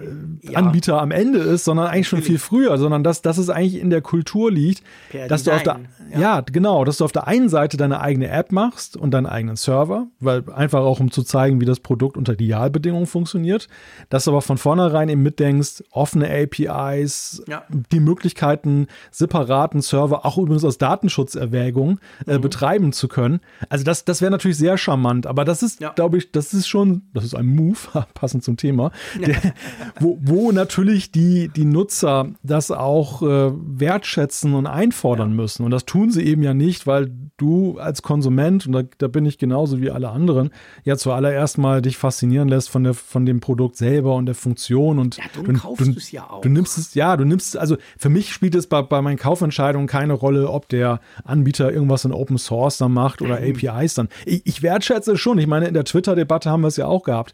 ja. 0.49 0.57
Anbieter 0.57 1.01
am 1.01 1.11
Ende 1.11 1.39
ist, 1.39 1.65
sondern 1.65 1.88
eigentlich 1.88 2.07
schon 2.07 2.22
viel 2.22 2.39
früher, 2.39 2.77
sondern 2.77 3.03
dass, 3.03 3.22
dass 3.22 3.38
es 3.38 3.49
eigentlich 3.49 3.80
in 3.80 3.89
der 3.89 4.01
Kultur 4.01 4.49
liegt, 4.49 4.81
per 5.09 5.27
dass 5.27 5.43
Design. 5.43 5.63
du 5.65 5.72
auf 5.72 5.77
der, 6.09 6.19
ja. 6.19 6.38
ja. 6.38 6.41
genau, 6.41 6.85
dass 6.85 6.97
du 6.97 7.05
auf 7.05 7.11
der 7.11 7.27
einen 7.27 7.49
Seite 7.49 7.76
deine 7.76 7.99
eigene 7.99 8.30
App 8.30 8.53
machst 8.53 8.95
und 8.95 9.13
deinen 9.13 9.26
eigenen 9.26 9.57
Server, 9.57 10.07
weil 10.22 10.43
einfach 10.53 10.80
auch 10.80 11.01
um 11.01 11.11
zu 11.11 11.23
zeigen, 11.23 11.59
wie 11.59 11.65
das 11.65 11.81
Produkt 11.81 12.15
unter 12.15 12.34
Idealbedingungen 12.34 13.07
funktioniert, 13.07 13.67
dass 14.09 14.23
du 14.23 14.31
aber 14.31 14.41
von 14.41 14.57
vornherein 14.57 15.09
eben 15.09 15.22
mitdenkst, 15.22 15.84
offene 15.91 16.30
APIs, 16.30 17.43
ja. 17.47 17.63
die 17.91 17.99
Möglichkeiten, 17.99 18.88
separaten 19.11 19.81
Server, 19.81 20.26
auch 20.26 20.38
übrigens 20.38 20.63
aus 20.63 20.77
Datenschutzerwägungen, 20.77 21.99
äh, 22.26 22.38
mhm. 22.38 22.41
betreiben 22.41 22.93
zu 22.93 23.09
können. 23.09 23.41
Also 23.67 23.84
das, 23.84 24.05
das 24.05 24.22
wäre 24.22 24.31
natürlich 24.31 24.57
sehr 24.57 24.77
charmant, 24.77 25.27
aber 25.27 25.43
das 25.43 25.61
ist, 25.61 25.81
glaube 25.95 26.19
ich, 26.19 26.31
das 26.31 26.53
ist 26.53 26.67
schon 26.67 26.84
Y, 26.85 27.01
das 27.13 27.23
ist 27.23 27.35
ein 27.35 27.47
Move, 27.47 27.77
passend 28.13 28.43
zum 28.43 28.57
Thema, 28.57 28.91
der, 29.19 29.53
wo, 29.99 30.17
wo 30.21 30.51
natürlich 30.51 31.11
die, 31.11 31.49
die 31.49 31.65
Nutzer 31.65 32.29
das 32.43 32.71
auch 32.71 33.21
äh, 33.21 33.51
wertschätzen 33.53 34.53
und 34.53 34.67
einfordern 34.67 35.31
ja. 35.31 35.35
müssen. 35.35 35.63
Und 35.63 35.71
das 35.71 35.85
tun 35.85 36.11
sie 36.11 36.23
eben 36.23 36.43
ja 36.43 36.53
nicht, 36.53 36.87
weil 36.87 37.11
du 37.37 37.77
als 37.79 38.01
Konsument, 38.01 38.65
und 38.65 38.73
da, 38.73 38.83
da 38.97 39.07
bin 39.07 39.25
ich 39.25 39.37
genauso 39.37 39.81
wie 39.81 39.91
alle 39.91 40.09
anderen, 40.09 40.51
ja 40.83 40.97
zuallererst 40.97 41.57
mal 41.57 41.81
dich 41.81 41.97
faszinieren 41.97 42.47
lässt 42.47 42.69
von, 42.69 42.83
der, 42.83 42.93
von 42.93 43.25
dem 43.25 43.39
Produkt 43.39 43.75
selber 43.75 44.15
und 44.15 44.25
der 44.25 44.35
Funktion. 44.35 44.99
Und 44.99 45.17
ja, 45.17 45.23
du, 45.33 45.43
du 45.43 45.53
kaufst 45.53 45.87
es 45.95 46.11
ja 46.11 46.29
auch. 46.29 46.41
Du 46.41 46.49
nimmst 46.49 46.77
es, 46.77 46.93
ja, 46.93 47.17
du 47.17 47.25
nimmst, 47.25 47.57
also 47.57 47.77
für 47.97 48.09
mich 48.09 48.31
spielt 48.33 48.55
es 48.55 48.67
bei, 48.67 48.81
bei 48.81 49.01
meinen 49.01 49.17
Kaufentscheidungen 49.17 49.87
keine 49.87 50.13
Rolle, 50.13 50.49
ob 50.49 50.69
der 50.69 50.99
Anbieter 51.23 51.71
irgendwas 51.71 52.05
in 52.05 52.11
Open 52.11 52.37
Source 52.37 52.77
dann 52.77 52.93
macht 52.93 53.21
oder 53.21 53.39
mhm. 53.39 53.55
APIs 53.55 53.95
dann. 53.95 54.09
Ich, 54.25 54.45
ich 54.45 54.61
wertschätze 54.61 55.13
es 55.13 55.19
schon. 55.19 55.37
Ich 55.37 55.47
meine, 55.47 55.67
in 55.67 55.73
der 55.73 55.83
Twitter-Debatte 55.83 56.49
haben 56.49 56.61
wir 56.61 56.67
es 56.67 56.74
ja 56.77 56.88
auch 56.88 57.03
gehabt. 57.03 57.34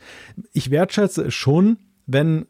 Ich 0.54 0.72
wertschätze 0.72 1.24
es 1.24 1.34
schon, 1.34 1.78
wenn 2.06 2.46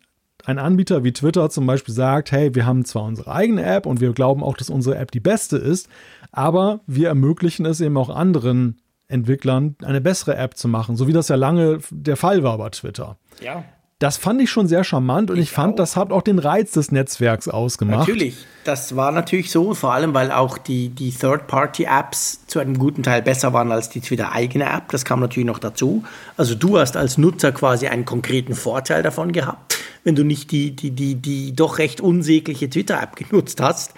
ein 0.45 0.59
Anbieter 0.59 1.03
wie 1.03 1.13
Twitter 1.13 1.49
zum 1.49 1.67
Beispiel 1.67 1.93
sagt, 1.93 2.31
hey, 2.31 2.55
wir 2.55 2.65
haben 2.65 2.85
zwar 2.85 3.03
unsere 3.03 3.31
eigene 3.31 3.63
App 3.63 3.85
und 3.85 4.01
wir 4.01 4.13
glauben 4.13 4.43
auch, 4.43 4.57
dass 4.57 4.69
unsere 4.69 4.97
App 4.97 5.11
die 5.11 5.19
beste 5.19 5.57
ist, 5.57 5.87
aber 6.31 6.81
wir 6.87 7.09
ermöglichen 7.09 7.65
es 7.65 7.81
eben 7.81 7.97
auch 7.97 8.09
anderen 8.09 8.81
Entwicklern, 9.07 9.75
eine 9.83 10.01
bessere 10.01 10.35
App 10.35 10.57
zu 10.57 10.67
machen, 10.67 10.95
so 10.95 11.07
wie 11.07 11.13
das 11.13 11.27
ja 11.27 11.35
lange 11.35 11.79
der 11.91 12.17
Fall 12.17 12.43
war 12.43 12.57
bei 12.57 12.69
Twitter. 12.69 13.17
Ja. 13.41 13.63
Das 14.01 14.17
fand 14.17 14.41
ich 14.41 14.49
schon 14.49 14.67
sehr 14.67 14.83
charmant 14.83 15.29
und 15.29 15.37
ich, 15.37 15.43
ich 15.43 15.51
fand, 15.51 15.73
auch. 15.73 15.77
das 15.77 15.95
hat 15.95 16.11
auch 16.11 16.23
den 16.23 16.39
Reiz 16.39 16.71
des 16.71 16.91
Netzwerks 16.91 17.47
ausgemacht. 17.47 17.99
Natürlich, 17.99 18.47
das 18.63 18.95
war 18.95 19.11
natürlich 19.11 19.51
so, 19.51 19.75
vor 19.75 19.93
allem 19.93 20.15
weil 20.15 20.31
auch 20.31 20.57
die, 20.57 20.89
die 20.89 21.11
Third-Party-Apps 21.11 22.47
zu 22.47 22.57
einem 22.57 22.79
guten 22.79 23.03
Teil 23.03 23.21
besser 23.21 23.53
waren 23.53 23.71
als 23.71 23.89
die 23.89 24.01
Twitter-eigene 24.01 24.65
App. 24.65 24.89
Das 24.89 25.05
kam 25.05 25.19
natürlich 25.19 25.45
noch 25.45 25.59
dazu. 25.59 26.03
Also 26.35 26.55
du 26.55 26.79
hast 26.79 26.97
als 26.97 27.19
Nutzer 27.19 27.51
quasi 27.51 27.89
einen 27.89 28.05
konkreten 28.05 28.55
Vorteil 28.55 29.03
davon 29.03 29.33
gehabt, 29.33 29.77
wenn 30.03 30.15
du 30.15 30.23
nicht 30.23 30.51
die, 30.51 30.75
die, 30.75 30.89
die, 30.89 31.13
die 31.13 31.53
doch 31.53 31.77
recht 31.77 32.01
unsägliche 32.01 32.71
Twitter-App 32.71 33.15
genutzt 33.15 33.61
hast. 33.61 33.93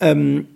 Ähm, 0.00 0.48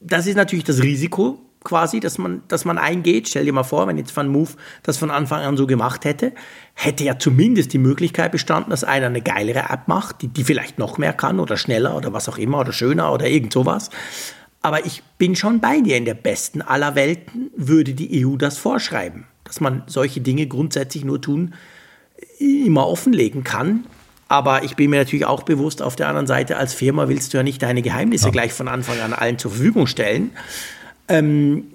das 0.00 0.26
ist 0.26 0.36
natürlich 0.36 0.64
das 0.64 0.82
Risiko, 0.82 1.38
quasi, 1.64 2.00
dass 2.00 2.18
man, 2.18 2.42
dass 2.48 2.64
man 2.64 2.78
eingeht. 2.78 3.28
Stell 3.28 3.44
dir 3.44 3.52
mal 3.52 3.62
vor, 3.62 3.86
wenn 3.86 3.98
jetzt 3.98 4.16
Van 4.16 4.28
Move 4.28 4.50
das 4.82 4.96
von 4.96 5.10
Anfang 5.10 5.40
an 5.40 5.56
so 5.56 5.66
gemacht 5.66 6.04
hätte, 6.04 6.32
hätte 6.74 7.04
ja 7.04 7.18
zumindest 7.18 7.72
die 7.72 7.78
Möglichkeit 7.78 8.32
bestanden, 8.32 8.70
dass 8.70 8.84
einer 8.84 9.06
eine 9.06 9.22
geilere 9.22 9.70
App 9.70 9.88
macht, 9.88 10.22
die, 10.22 10.28
die 10.28 10.44
vielleicht 10.44 10.78
noch 10.78 10.98
mehr 10.98 11.12
kann 11.12 11.40
oder 11.40 11.56
schneller 11.56 11.96
oder 11.96 12.12
was 12.12 12.28
auch 12.28 12.38
immer 12.38 12.60
oder 12.60 12.72
schöner 12.72 13.12
oder 13.12 13.28
irgend 13.28 13.52
sowas. 13.52 13.90
Aber 14.62 14.86
ich 14.86 15.02
bin 15.18 15.34
schon 15.34 15.60
bei 15.60 15.80
dir. 15.80 15.96
In 15.96 16.04
der 16.04 16.14
besten 16.14 16.62
aller 16.62 16.94
Welten 16.94 17.50
würde 17.56 17.94
die 17.94 18.24
EU 18.24 18.36
das 18.36 18.58
vorschreiben, 18.58 19.26
dass 19.44 19.60
man 19.60 19.82
solche 19.86 20.20
Dinge 20.20 20.46
grundsätzlich 20.46 21.04
nur 21.04 21.20
tun, 21.20 21.54
immer 22.38 22.86
offenlegen 22.86 23.44
kann. 23.44 23.86
Aber 24.28 24.62
ich 24.64 24.76
bin 24.76 24.88
mir 24.88 25.00
natürlich 25.00 25.26
auch 25.26 25.42
bewusst, 25.42 25.82
auf 25.82 25.94
der 25.94 26.08
anderen 26.08 26.26
Seite, 26.26 26.56
als 26.56 26.72
Firma 26.72 27.08
willst 27.08 27.34
du 27.34 27.36
ja 27.36 27.42
nicht 27.42 27.62
deine 27.62 27.82
Geheimnisse 27.82 28.26
ja. 28.26 28.30
gleich 28.30 28.54
von 28.54 28.66
Anfang 28.66 28.98
an 29.00 29.12
allen 29.12 29.38
zur 29.38 29.50
Verfügung 29.50 29.86
stellen. 29.86 30.30
Ähm, 31.08 31.66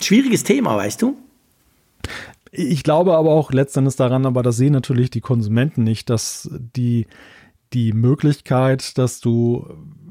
schwieriges 0.00 0.44
Thema, 0.44 0.76
weißt 0.76 1.02
du? 1.02 1.16
Ich 2.50 2.82
glaube 2.82 3.16
aber 3.16 3.30
auch 3.30 3.52
letztendlich 3.52 3.96
daran, 3.96 4.26
aber 4.26 4.42
das 4.42 4.56
sehen 4.58 4.72
natürlich 4.72 5.10
die 5.10 5.22
Konsumenten 5.22 5.84
nicht, 5.84 6.10
dass 6.10 6.50
die, 6.76 7.06
die 7.72 7.92
Möglichkeit, 7.92 8.98
dass 8.98 9.20
du 9.20 9.66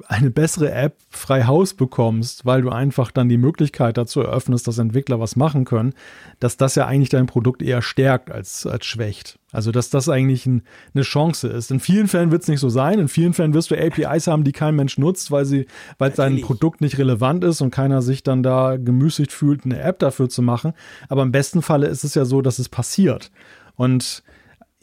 eine 0.07 0.31
bessere 0.31 0.71
App 0.71 0.97
frei 1.09 1.43
Haus 1.43 1.73
bekommst, 1.73 2.45
weil 2.45 2.61
du 2.61 2.69
einfach 2.69 3.11
dann 3.11 3.29
die 3.29 3.37
Möglichkeit 3.37 3.97
dazu 3.97 4.21
eröffnest, 4.21 4.67
dass 4.67 4.77
Entwickler 4.77 5.19
was 5.19 5.35
machen 5.35 5.65
können, 5.65 5.93
dass 6.39 6.57
das 6.57 6.75
ja 6.75 6.87
eigentlich 6.87 7.09
dein 7.09 7.27
Produkt 7.27 7.61
eher 7.61 7.81
stärkt 7.81 8.31
als, 8.31 8.65
als 8.65 8.85
schwächt. 8.85 9.37
Also, 9.51 9.71
dass 9.71 9.89
das 9.89 10.07
eigentlich 10.07 10.45
ein, 10.45 10.63
eine 10.93 11.03
Chance 11.03 11.49
ist. 11.49 11.71
In 11.71 11.79
vielen 11.79 12.07
Fällen 12.07 12.31
wird 12.31 12.43
es 12.43 12.47
nicht 12.47 12.61
so 12.61 12.69
sein. 12.69 12.99
In 12.99 13.07
vielen 13.09 13.33
Fällen 13.33 13.53
wirst 13.53 13.69
du 13.69 13.75
APIs 13.75 14.27
haben, 14.27 14.43
die 14.43 14.53
kein 14.53 14.75
Mensch 14.75 14.97
nutzt, 14.97 15.29
weil 15.29 15.45
sie, 15.45 15.67
weil 15.97 16.11
dein 16.11 16.39
Produkt 16.41 16.79
nicht 16.81 16.97
relevant 16.97 17.43
ist 17.43 17.61
und 17.61 17.71
keiner 17.71 18.01
sich 18.01 18.23
dann 18.23 18.43
da 18.43 18.77
gemüßigt 18.77 19.31
fühlt, 19.31 19.65
eine 19.65 19.79
App 19.81 19.99
dafür 19.99 20.29
zu 20.29 20.41
machen. 20.41 20.73
Aber 21.09 21.21
im 21.23 21.31
besten 21.31 21.61
Falle 21.61 21.87
ist 21.87 22.05
es 22.05 22.15
ja 22.15 22.23
so, 22.23 22.41
dass 22.41 22.59
es 22.59 22.69
passiert. 22.69 23.29
Und 23.75 24.23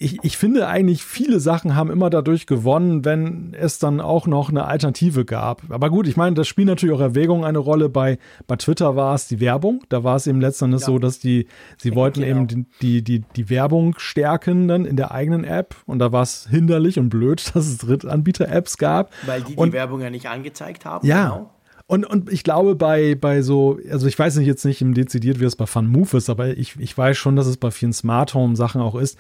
ich, 0.01 0.23
ich 0.23 0.37
finde 0.37 0.69
eigentlich, 0.69 1.03
viele 1.03 1.41
Sachen 1.41 1.75
haben 1.75 1.91
immer 1.91 2.09
dadurch 2.09 2.47
gewonnen, 2.47 3.05
wenn 3.05 3.53
es 3.59 3.81
dann 3.81 4.01
auch 4.01 4.29
noch 4.29 4.49
eine 4.49 4.65
Alternative 4.65 5.25
gab. 5.25 5.63
Aber 5.71 5.91
gut, 5.91 6.07
ich 6.07 6.17
meine, 6.17 6.37
das 6.37 6.47
spielt 6.47 6.69
natürlich 6.69 6.95
auch 6.95 7.01
Erwägungen 7.01 7.45
eine 7.45 7.59
Rolle. 7.59 7.89
Bei, 7.89 8.19
bei 8.47 8.55
Twitter 8.55 8.95
war 8.95 9.17
es 9.17 9.27
die 9.27 9.41
Werbung. 9.41 9.83
Da 9.89 10.05
war 10.05 10.15
es 10.15 10.29
eben 10.29 10.41
letztendlich 10.41 10.83
ja. 10.83 10.87
so, 10.87 11.01
dass 11.01 11.19
die, 11.19 11.49
sie 11.79 11.97
wollten 11.97 12.21
genau. 12.21 12.43
eben 12.43 12.47
die, 12.47 12.65
die, 12.81 13.03
die, 13.03 13.25
die 13.35 13.51
Werbung 13.51 13.95
stärken 13.99 14.69
dann 14.69 14.85
in 14.85 14.95
der 14.95 15.11
eigenen 15.11 15.43
App. 15.43 15.75
Und 15.85 15.99
da 15.99 16.13
war 16.13 16.23
es 16.23 16.47
hinderlich 16.49 16.97
und 17.01 17.09
blöd, 17.09 17.51
dass 17.55 17.67
es 17.67 17.79
Drittanbieter-Apps 17.79 18.79
gab. 18.79 19.11
Weil 19.27 19.43
die 19.43 19.57
und, 19.57 19.71
die 19.71 19.73
Werbung 19.73 20.01
ja 20.01 20.11
nicht 20.11 20.29
angezeigt 20.29 20.85
haben. 20.85 21.05
Ja. 21.05 21.29
Genau. 21.29 21.55
Und, 21.91 22.05
und 22.05 22.31
ich 22.31 22.45
glaube, 22.45 22.77
bei, 22.77 23.15
bei 23.15 23.41
so, 23.41 23.79
also 23.91 24.07
ich 24.07 24.19
weiß 24.19 24.37
nicht 24.37 24.47
jetzt 24.47 24.67
nicht 24.67 24.83
im 24.83 24.93
dezidiert, 24.93 25.41
wie 25.41 25.45
es 25.45 25.57
bei 25.57 25.65
FunMove 25.65 26.19
ist, 26.19 26.29
aber 26.29 26.49
ich, 26.49 26.79
ich 26.79 26.97
weiß 26.97 27.17
schon, 27.17 27.35
dass 27.35 27.47
es 27.47 27.57
bei 27.57 27.71
vielen 27.71 27.95
Smart 27.95 28.35
Home 28.35 28.57
Sachen 28.57 28.83
auch 28.83 28.95
ist 28.95 29.19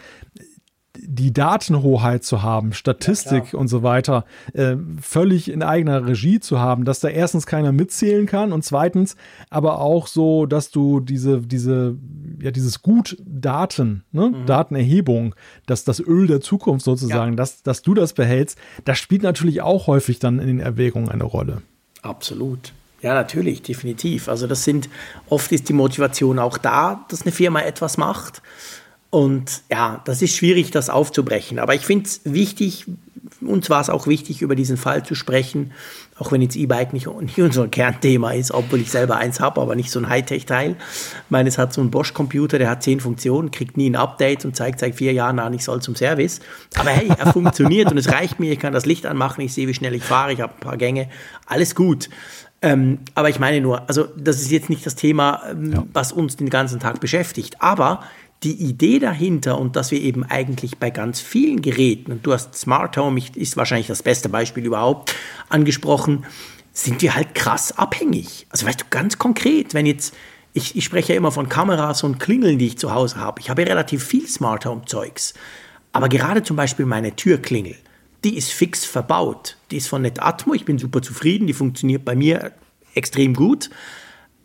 die 1.01 1.33
Datenhoheit 1.33 2.25
zu 2.25 2.43
haben, 2.43 2.73
Statistik 2.73 3.53
ja, 3.53 3.59
und 3.59 3.69
so 3.69 3.83
weiter, 3.83 4.25
äh, 4.53 4.77
völlig 5.01 5.51
in 5.51 5.63
eigener 5.63 6.07
Regie 6.07 6.41
zu 6.41 6.59
haben, 6.59 6.85
dass 6.85 7.01
da 7.01 7.09
erstens 7.09 7.47
keiner 7.47 7.73
mitzählen 7.73 8.27
kann 8.27 8.53
und 8.53 8.65
zweitens 8.65 9.17
aber 9.51 9.81
auch 9.81 10.07
so, 10.07 10.47
dass 10.47 10.71
du 10.71 11.01
diese, 11.01 11.41
diese, 11.41 11.97
ja, 12.41 12.51
dieses 12.51 12.83
Gut 12.83 13.17
Daten, 13.25 14.05
ne? 14.13 14.31
Mhm. 14.31 14.47
Datenerhebung, 14.47 15.35
dass 15.67 15.85
das 15.85 16.01
Öl 16.01 16.27
der 16.27 16.41
Zukunft 16.41 16.85
sozusagen, 16.85 17.33
ja. 17.33 17.37
dass, 17.37 17.63
dass 17.63 17.83
du 17.83 17.95
das 17.95 18.13
behältst, 18.13 18.59
das 18.85 18.99
spielt 18.99 19.23
natürlich 19.23 19.63
auch 19.63 19.87
häufig 19.87 20.19
dann 20.19 20.39
in 20.39 20.47
den 20.47 20.61
Erwägungen 20.61 21.09
eine 21.09 21.25
Rolle. 21.25 21.63
Absolut. 22.03 22.73
Ja, 23.01 23.15
natürlich, 23.15 23.63
definitiv. 23.63 24.29
Also 24.29 24.47
das 24.47 24.65
sind, 24.65 24.89
oft 25.29 25.53
ist 25.53 25.69
die 25.69 25.73
Motivation 25.73 26.39
auch 26.39 26.59
da, 26.59 27.05
dass 27.09 27.23
eine 27.23 27.33
Firma 27.33 27.61
etwas 27.61 27.97
macht. 27.97 28.43
Und 29.11 29.63
ja, 29.71 30.03
das 30.05 30.21
ist 30.21 30.37
schwierig, 30.37 30.71
das 30.71 30.91
aufzubrechen. 30.91 31.59
Aber 31.59 31.75
ich 31.75 31.87
finde 31.87 32.07
es 32.07 32.21
wichtig, 32.25 32.85
uns 33.41 33.71
war 33.71 33.81
es 33.81 33.89
auch 33.89 34.07
wichtig, 34.07 34.43
über 34.43 34.55
diesen 34.55 34.77
Fall 34.77 35.05
zu 35.05 35.15
sprechen, 35.15 35.73
auch 36.19 36.33
wenn 36.33 36.43
jetzt 36.43 36.57
E-Bike 36.57 36.93
nicht, 36.93 37.07
nicht 37.07 37.39
unser 37.39 37.69
Kernthema 37.69 38.33
ist, 38.33 38.51
obwohl 38.51 38.81
ich 38.81 38.91
selber 38.91 39.17
eins 39.17 39.41
habe, 39.41 39.61
aber 39.61 39.77
nicht 39.77 39.91
so 39.91 40.01
ein 40.01 40.09
Hightech-Teil. 40.09 40.77
Meines 41.31 41.57
hat 41.57 41.73
so 41.73 41.81
einen 41.81 41.91
Bosch-Computer, 41.91 42.59
der 42.59 42.69
hat 42.69 42.83
zehn 42.83 43.01
Funktionen, 43.01 43.51
kriegt 43.51 43.77
nie 43.77 43.89
ein 43.89 43.97
Update 43.97 44.45
und 44.45 44.57
zeigt 44.57 44.81
seit 44.81 44.97
vier 44.97 45.13
Jahren 45.13 45.39
an, 45.39 45.55
ich 45.55 45.65
soll 45.65 45.81
zum 45.81 45.95
Service. 45.95 46.41
Aber 46.77 46.91
hey, 46.91 47.09
er 47.09 47.33
funktioniert 47.33 47.91
und 47.91 47.99
es 47.99 48.09
reicht 48.09 48.41
mir, 48.41 48.53
ich 48.53 48.59
kann 48.59 48.73
das 48.73 48.87
Licht 48.87 49.07
anmachen, 49.07 49.41
ich 49.43 49.55
sehe, 49.55 49.69
wie 49.69 49.75
schnell 49.75 49.95
ich 49.95 50.05
fahre, 50.05 50.33
ich 50.33 50.41
habe 50.41 50.55
ein 50.55 50.61
paar 50.61 50.77
Gänge, 50.77 51.09
alles 51.47 51.75
gut. 51.75 52.11
Ähm, 52.61 52.99
aber 53.15 53.29
ich 53.29 53.39
meine 53.39 53.61
nur, 53.61 53.89
also 53.89 54.09
das 54.17 54.41
ist 54.41 54.51
jetzt 54.51 54.69
nicht 54.69 54.85
das 54.85 54.97
Thema, 54.97 55.43
ähm, 55.49 55.73
ja. 55.73 55.85
was 55.93 56.11
uns 56.11 56.37
den 56.37 56.51
ganzen 56.51 56.81
Tag 56.81 57.01
beschäftigt. 57.01 57.63
Aber 57.63 58.03
die 58.43 58.55
Idee 58.55 58.99
dahinter 58.99 59.59
und 59.59 59.75
dass 59.77 59.91
wir 59.91 60.01
eben 60.01 60.25
eigentlich 60.25 60.79
bei 60.79 60.91
ganz 60.91 61.21
vielen 61.21 61.61
Geräten, 61.61 62.13
und 62.13 62.27
du 62.27 62.33
hast 62.33 62.55
Smart 62.55 62.97
Home, 62.97 63.21
ist 63.35 63.57
wahrscheinlich 63.57 63.89
das 63.89 64.03
beste 64.03 64.29
Beispiel 64.29 64.65
überhaupt, 64.65 65.15
angesprochen, 65.49 66.25
sind 66.73 67.03
wir 67.03 67.17
halt 67.17 67.35
krass 67.35 67.77
abhängig. 67.77 68.47
Also 68.51 68.67
weißt 68.67 68.83
du, 68.83 68.85
ganz 68.91 69.19
konkret, 69.19 69.75
wenn 69.75 69.87
jetzt, 69.87 70.15
ich, 70.53 70.77
ich 70.77 70.85
spreche 70.85 71.13
ja 71.13 71.17
immer 71.17 71.33
von 71.33 71.49
Kameras 71.49 72.05
und 72.05 72.21
Klingeln, 72.21 72.59
die 72.59 72.69
ich 72.69 72.79
zu 72.79 72.95
Hause 72.95 73.17
habe. 73.17 73.41
Ich 73.41 73.51
habe 73.51 73.63
ja 73.63 73.69
relativ 73.69 74.05
viel 74.05 74.29
Smart 74.29 74.65
Home 74.65 74.83
Zeugs. 74.87 75.35
Aber 75.93 76.09
gerade 76.09 76.45
zum 76.45 76.57
Beispiel 76.57 76.87
meine 76.87 77.17
Türklingel, 77.17 77.75
die 78.25 78.37
ist 78.37 78.53
fix 78.53 78.85
verbaut. 78.85 79.57
Die 79.73 79.77
ist 79.77 79.89
von 79.89 80.03
Netatmo, 80.03 80.55
ich 80.55 80.65
bin 80.65 80.79
super 80.79 81.03
zufrieden, 81.03 81.49
die 81.49 81.53
funktioniert 81.53 82.05
bei 82.05 82.15
mir 82.15 82.53
extrem 82.95 83.35
gut. 83.35 83.71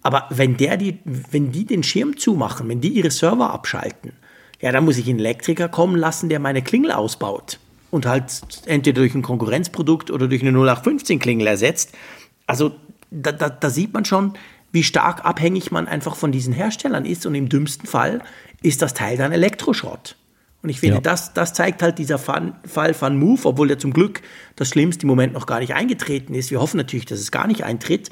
Aber 0.03 0.27
wenn, 0.29 0.57
der 0.57 0.77
die, 0.77 0.99
wenn 1.05 1.51
die 1.51 1.65
den 1.65 1.81
Schirm 1.81 2.17
zumachen, 2.17 2.67
wenn 2.69 2.81
die 2.81 2.89
ihre 2.89 3.09
Server 3.09 3.51
abschalten, 3.51 4.13
ja, 4.61 4.71
dann 4.71 4.85
muss 4.85 4.97
ich 4.97 5.09
einen 5.09 5.19
Elektriker 5.19 5.69
kommen 5.69 5.95
lassen, 5.95 6.29
der 6.29 6.39
meine 6.39 6.61
Klingel 6.61 6.91
ausbaut 6.91 7.59
und 7.89 8.05
halt 8.05 8.41
entweder 8.65 9.01
durch 9.01 9.15
ein 9.15 9.21
Konkurrenzprodukt 9.21 10.11
oder 10.11 10.27
durch 10.27 10.41
eine 10.41 10.51
0815 10.51 11.19
Klingel 11.19 11.47
ersetzt. 11.47 11.93
Also 12.47 12.75
da, 13.11 13.31
da, 13.31 13.49
da 13.49 13.69
sieht 13.69 13.93
man 13.93 14.05
schon, 14.05 14.33
wie 14.71 14.83
stark 14.83 15.23
abhängig 15.25 15.71
man 15.71 15.87
einfach 15.87 16.15
von 16.15 16.31
diesen 16.31 16.53
Herstellern 16.53 17.05
ist 17.05 17.25
und 17.25 17.35
im 17.35 17.47
dümmsten 17.47 17.87
Fall 17.87 18.21
ist 18.61 18.81
das 18.81 18.93
Teil 18.93 19.17
dann 19.17 19.31
Elektroschrott. 19.31 20.15
Und 20.63 20.69
ich 20.69 20.79
finde, 20.79 20.95
ja. 20.95 21.01
das, 21.01 21.33
das 21.33 21.53
zeigt 21.53 21.83
halt 21.83 21.99
dieser 21.99 22.17
Fun, 22.17 22.53
Fall 22.65 22.93
von 22.93 23.17
Move, 23.17 23.41
obwohl 23.43 23.67
der 23.67 23.79
zum 23.79 23.91
Glück 23.91 24.21
das 24.55 24.69
Schlimmste 24.69 25.03
im 25.03 25.09
Moment 25.09 25.33
noch 25.33 25.45
gar 25.45 25.59
nicht 25.59 25.75
eingetreten 25.75 26.33
ist. 26.33 26.51
Wir 26.51 26.61
hoffen 26.61 26.77
natürlich, 26.77 27.05
dass 27.05 27.19
es 27.19 27.31
gar 27.31 27.47
nicht 27.47 27.65
eintritt. 27.65 28.09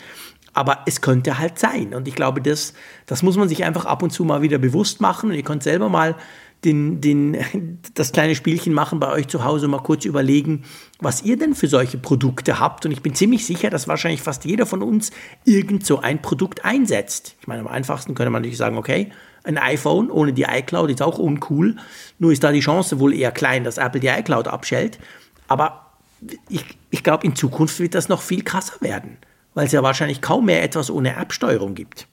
Aber 0.54 0.80
es 0.86 1.02
könnte 1.02 1.40
halt 1.40 1.60
sein. 1.60 1.94
Und 1.94 2.08
ich 2.08 2.16
glaube, 2.16 2.42
das, 2.42 2.74
das 3.06 3.24
muss 3.24 3.38
man 3.38 3.48
sich 3.48 3.64
einfach 3.64 3.86
ab 3.86 4.04
und 4.04 4.12
zu 4.12 4.26
mal 4.26 4.42
wieder 4.42 4.58
bewusst 4.58 5.00
machen. 5.00 5.30
Und 5.30 5.36
ihr 5.36 5.44
könnt 5.44 5.64
selber 5.64 5.88
mal 5.88 6.16
den, 6.66 7.02
den, 7.02 7.80
das 7.94 8.12
kleine 8.12 8.36
Spielchen 8.36 8.74
machen 8.74 9.00
bei 9.00 9.12
euch 9.12 9.28
zu 9.28 9.44
Hause, 9.44 9.68
mal 9.68 9.80
kurz 9.80 10.06
überlegen, 10.06 10.64
was 11.00 11.24
ihr 11.24 11.38
denn 11.38 11.56
für 11.56 11.68
solche 11.68 11.98
Produkte 11.98 12.60
habt. 12.60 12.86
Und 12.86 12.92
ich 12.92 13.02
bin 13.02 13.16
ziemlich 13.16 13.46
sicher, 13.46 13.70
dass 13.70 13.88
wahrscheinlich 13.88 14.22
fast 14.22 14.46
jeder 14.46 14.66
von 14.66 14.82
uns 14.82 15.12
irgend 15.46 15.86
so 15.86 16.00
ein 16.00 16.22
Produkt 16.22 16.66
einsetzt. 16.66 17.36
Ich 17.40 17.48
meine, 17.48 17.62
am 17.62 17.68
einfachsten 17.68 18.14
könnte 18.14 18.30
man 18.30 18.42
natürlich 18.42 18.58
sagen, 18.58 18.78
okay, 18.78 19.12
Ein 19.44 19.58
iPhone 19.58 20.12
ohne 20.12 20.34
die 20.34 20.44
iCloud 20.44 20.92
ist 20.92 21.02
auch 21.02 21.18
uncool. 21.18 21.78
Nur 22.20 22.32
ist 22.32 22.44
da 22.44 22.52
die 22.52 22.60
Chance 22.60 23.00
wohl 23.00 23.14
eher 23.14 23.32
klein, 23.32 23.64
dass 23.64 23.80
Apple 23.80 24.00
die 24.00 24.08
iCloud 24.08 24.48
abschält. 24.48 25.00
Aber 25.48 25.92
ich, 26.50 26.64
ich 26.92 27.04
glaube, 27.04 27.26
in 27.26 27.36
Zukunft 27.36 27.80
wird 27.80 27.96
das 27.96 28.08
noch 28.08 28.22
viel 28.22 28.44
krasser 28.44 28.80
werden, 28.82 29.18
weil 29.54 29.66
es 29.66 29.72
ja 29.72 29.84
wahrscheinlich 29.84 30.22
kaum 30.22 30.46
mehr 30.46 30.64
etwas 30.64 30.90
ohne 30.90 31.16
App-Steuerung 31.16 31.76
gibt. 31.76 32.08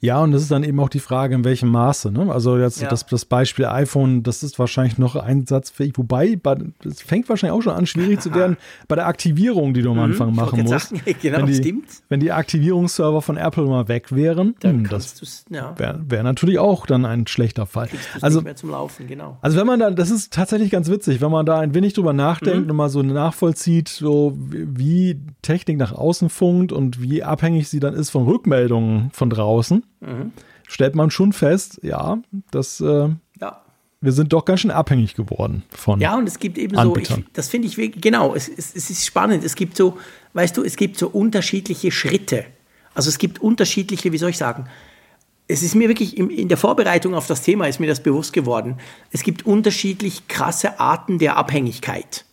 Ja, 0.00 0.22
und 0.22 0.32
das 0.32 0.42
ist 0.42 0.50
dann 0.50 0.64
eben 0.64 0.78
auch 0.80 0.88
die 0.88 1.00
Frage, 1.00 1.34
in 1.34 1.44
welchem 1.44 1.68
Maße. 1.68 2.10
Ne? 2.10 2.32
Also 2.32 2.56
jetzt 2.58 2.80
ja. 2.80 2.88
das, 2.88 3.06
das 3.06 3.24
Beispiel 3.24 3.66
iPhone, 3.66 4.22
das 4.22 4.42
ist 4.42 4.58
wahrscheinlich 4.58 4.98
noch 4.98 5.16
einsatzfähig, 5.16 5.94
wobei 5.96 6.38
es 6.84 7.02
fängt 7.02 7.28
wahrscheinlich 7.28 7.58
auch 7.58 7.62
schon 7.62 7.72
an, 7.72 7.86
schwierig 7.86 8.20
zu 8.20 8.34
werden 8.34 8.56
bei 8.88 8.96
der 8.96 9.06
Aktivierung, 9.06 9.74
die 9.74 9.82
du 9.82 9.90
am 9.90 9.96
mhm, 9.96 10.02
Anfang 10.02 10.30
mhm, 10.30 10.36
machen 10.36 10.62
musst. 10.62 10.90
Sagen, 10.90 11.02
genau, 11.22 11.38
wenn 11.38 11.46
die, 11.46 11.54
stimmt. 11.54 11.88
Wenn 12.08 12.20
die 12.20 12.32
Aktivierungsserver 12.32 13.22
von 13.22 13.36
Apple 13.36 13.64
mal 13.64 13.88
weg 13.88 14.14
wären, 14.14 14.54
dann 14.60 14.82
mh, 14.82 14.82
hm, 14.82 14.88
das 14.90 15.44
ja. 15.50 15.78
wäre 15.78 16.00
wär 16.08 16.22
natürlich 16.22 16.58
auch 16.58 16.86
dann 16.86 17.04
ein 17.04 17.26
schlechter 17.26 17.66
Fall. 17.66 17.88
Also, 18.20 18.42
Laufen, 18.62 19.06
genau. 19.06 19.38
also 19.42 19.58
wenn 19.58 19.66
man 19.66 19.80
da, 19.80 19.90
das 19.90 20.10
ist 20.10 20.32
tatsächlich 20.32 20.70
ganz 20.70 20.90
witzig, 20.90 21.20
wenn 21.20 21.30
man 21.30 21.46
da 21.46 21.60
ein 21.60 21.74
wenig 21.74 21.94
drüber 21.94 22.12
nachdenkt 22.12 22.64
mhm. 22.64 22.70
und 22.70 22.76
mal 22.76 22.88
so 22.88 23.02
nachvollzieht, 23.02 23.88
so 23.88 24.36
wie 24.36 25.20
Technik 25.42 25.78
nach 25.78 25.92
außen 25.92 26.28
funkt 26.28 26.72
und 26.72 27.00
wie 27.00 27.22
abhängig 27.22 27.68
sie 27.68 27.80
dann 27.80 27.94
ist 27.94 28.10
von 28.10 28.24
Rückmeldungen 28.24 29.10
von 29.12 29.30
draußen 29.30 29.55
draußen, 29.56 29.84
mhm. 30.00 30.32
stellt 30.68 30.94
man 30.94 31.10
schon 31.10 31.32
fest, 31.32 31.80
ja, 31.82 32.18
dass 32.50 32.80
äh, 32.80 33.08
ja. 33.40 33.62
wir 34.00 34.12
sind 34.12 34.32
doch 34.32 34.44
ganz 34.44 34.60
schön 34.60 34.70
abhängig 34.70 35.14
geworden 35.14 35.62
von. 35.70 36.00
Ja, 36.00 36.16
und 36.16 36.28
es 36.28 36.38
gibt 36.38 36.58
eben 36.58 36.76
Anbietern. 36.76 37.16
so, 37.16 37.22
ich, 37.22 37.32
das 37.32 37.48
finde 37.48 37.68
ich 37.68 37.76
wirklich, 37.76 38.02
genau, 38.02 38.34
es, 38.34 38.48
es, 38.48 38.74
es 38.74 38.90
ist 38.90 39.06
spannend. 39.06 39.44
Es 39.44 39.54
gibt 39.54 39.76
so, 39.76 39.98
weißt 40.34 40.56
du, 40.56 40.62
es 40.62 40.76
gibt 40.76 40.98
so 40.98 41.08
unterschiedliche 41.08 41.90
Schritte. 41.90 42.44
Also 42.94 43.08
es 43.08 43.18
gibt 43.18 43.40
unterschiedliche, 43.40 44.12
wie 44.12 44.18
soll 44.18 44.30
ich 44.30 44.38
sagen, 44.38 44.66
es 45.48 45.62
ist 45.62 45.76
mir 45.76 45.88
wirklich 45.88 46.16
in 46.16 46.48
der 46.48 46.56
Vorbereitung 46.56 47.14
auf 47.14 47.28
das 47.28 47.42
Thema 47.42 47.68
ist 47.68 47.78
mir 47.78 47.86
das 47.86 48.02
bewusst 48.02 48.32
geworden. 48.32 48.78
Es 49.12 49.22
gibt 49.22 49.46
unterschiedlich 49.46 50.26
krasse 50.26 50.80
Arten 50.80 51.20
der 51.20 51.36
Abhängigkeit. 51.36 52.24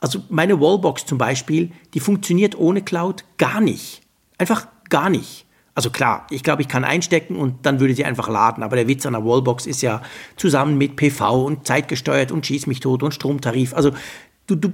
Also 0.00 0.22
meine 0.28 0.60
Wallbox 0.60 1.06
zum 1.06 1.16
Beispiel, 1.16 1.72
die 1.94 2.00
funktioniert 2.00 2.58
ohne 2.58 2.82
Cloud 2.82 3.24
gar 3.38 3.62
nicht. 3.62 4.02
Einfach 4.36 4.68
gar 4.90 5.08
nicht. 5.08 5.46
Also 5.78 5.90
klar, 5.90 6.26
ich 6.30 6.42
glaube, 6.42 6.60
ich 6.60 6.66
kann 6.66 6.82
einstecken 6.82 7.36
und 7.36 7.64
dann 7.64 7.78
würde 7.78 7.94
sie 7.94 8.04
einfach 8.04 8.28
laden. 8.28 8.64
Aber 8.64 8.74
der 8.74 8.88
Witz 8.88 9.06
an 9.06 9.12
der 9.12 9.24
Wallbox 9.24 9.64
ist 9.64 9.80
ja 9.80 10.02
zusammen 10.34 10.76
mit 10.76 10.96
PV 10.96 11.44
und 11.44 11.68
zeitgesteuert 11.68 12.32
und 12.32 12.44
schieß 12.44 12.66
mich 12.66 12.80
tot 12.80 13.04
und 13.04 13.14
Stromtarif. 13.14 13.74
Also 13.74 13.92
du, 14.48 14.56
du, 14.56 14.72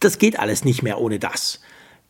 das 0.00 0.16
geht 0.16 0.38
alles 0.38 0.64
nicht 0.64 0.82
mehr 0.82 0.98
ohne 0.98 1.18
das. 1.18 1.60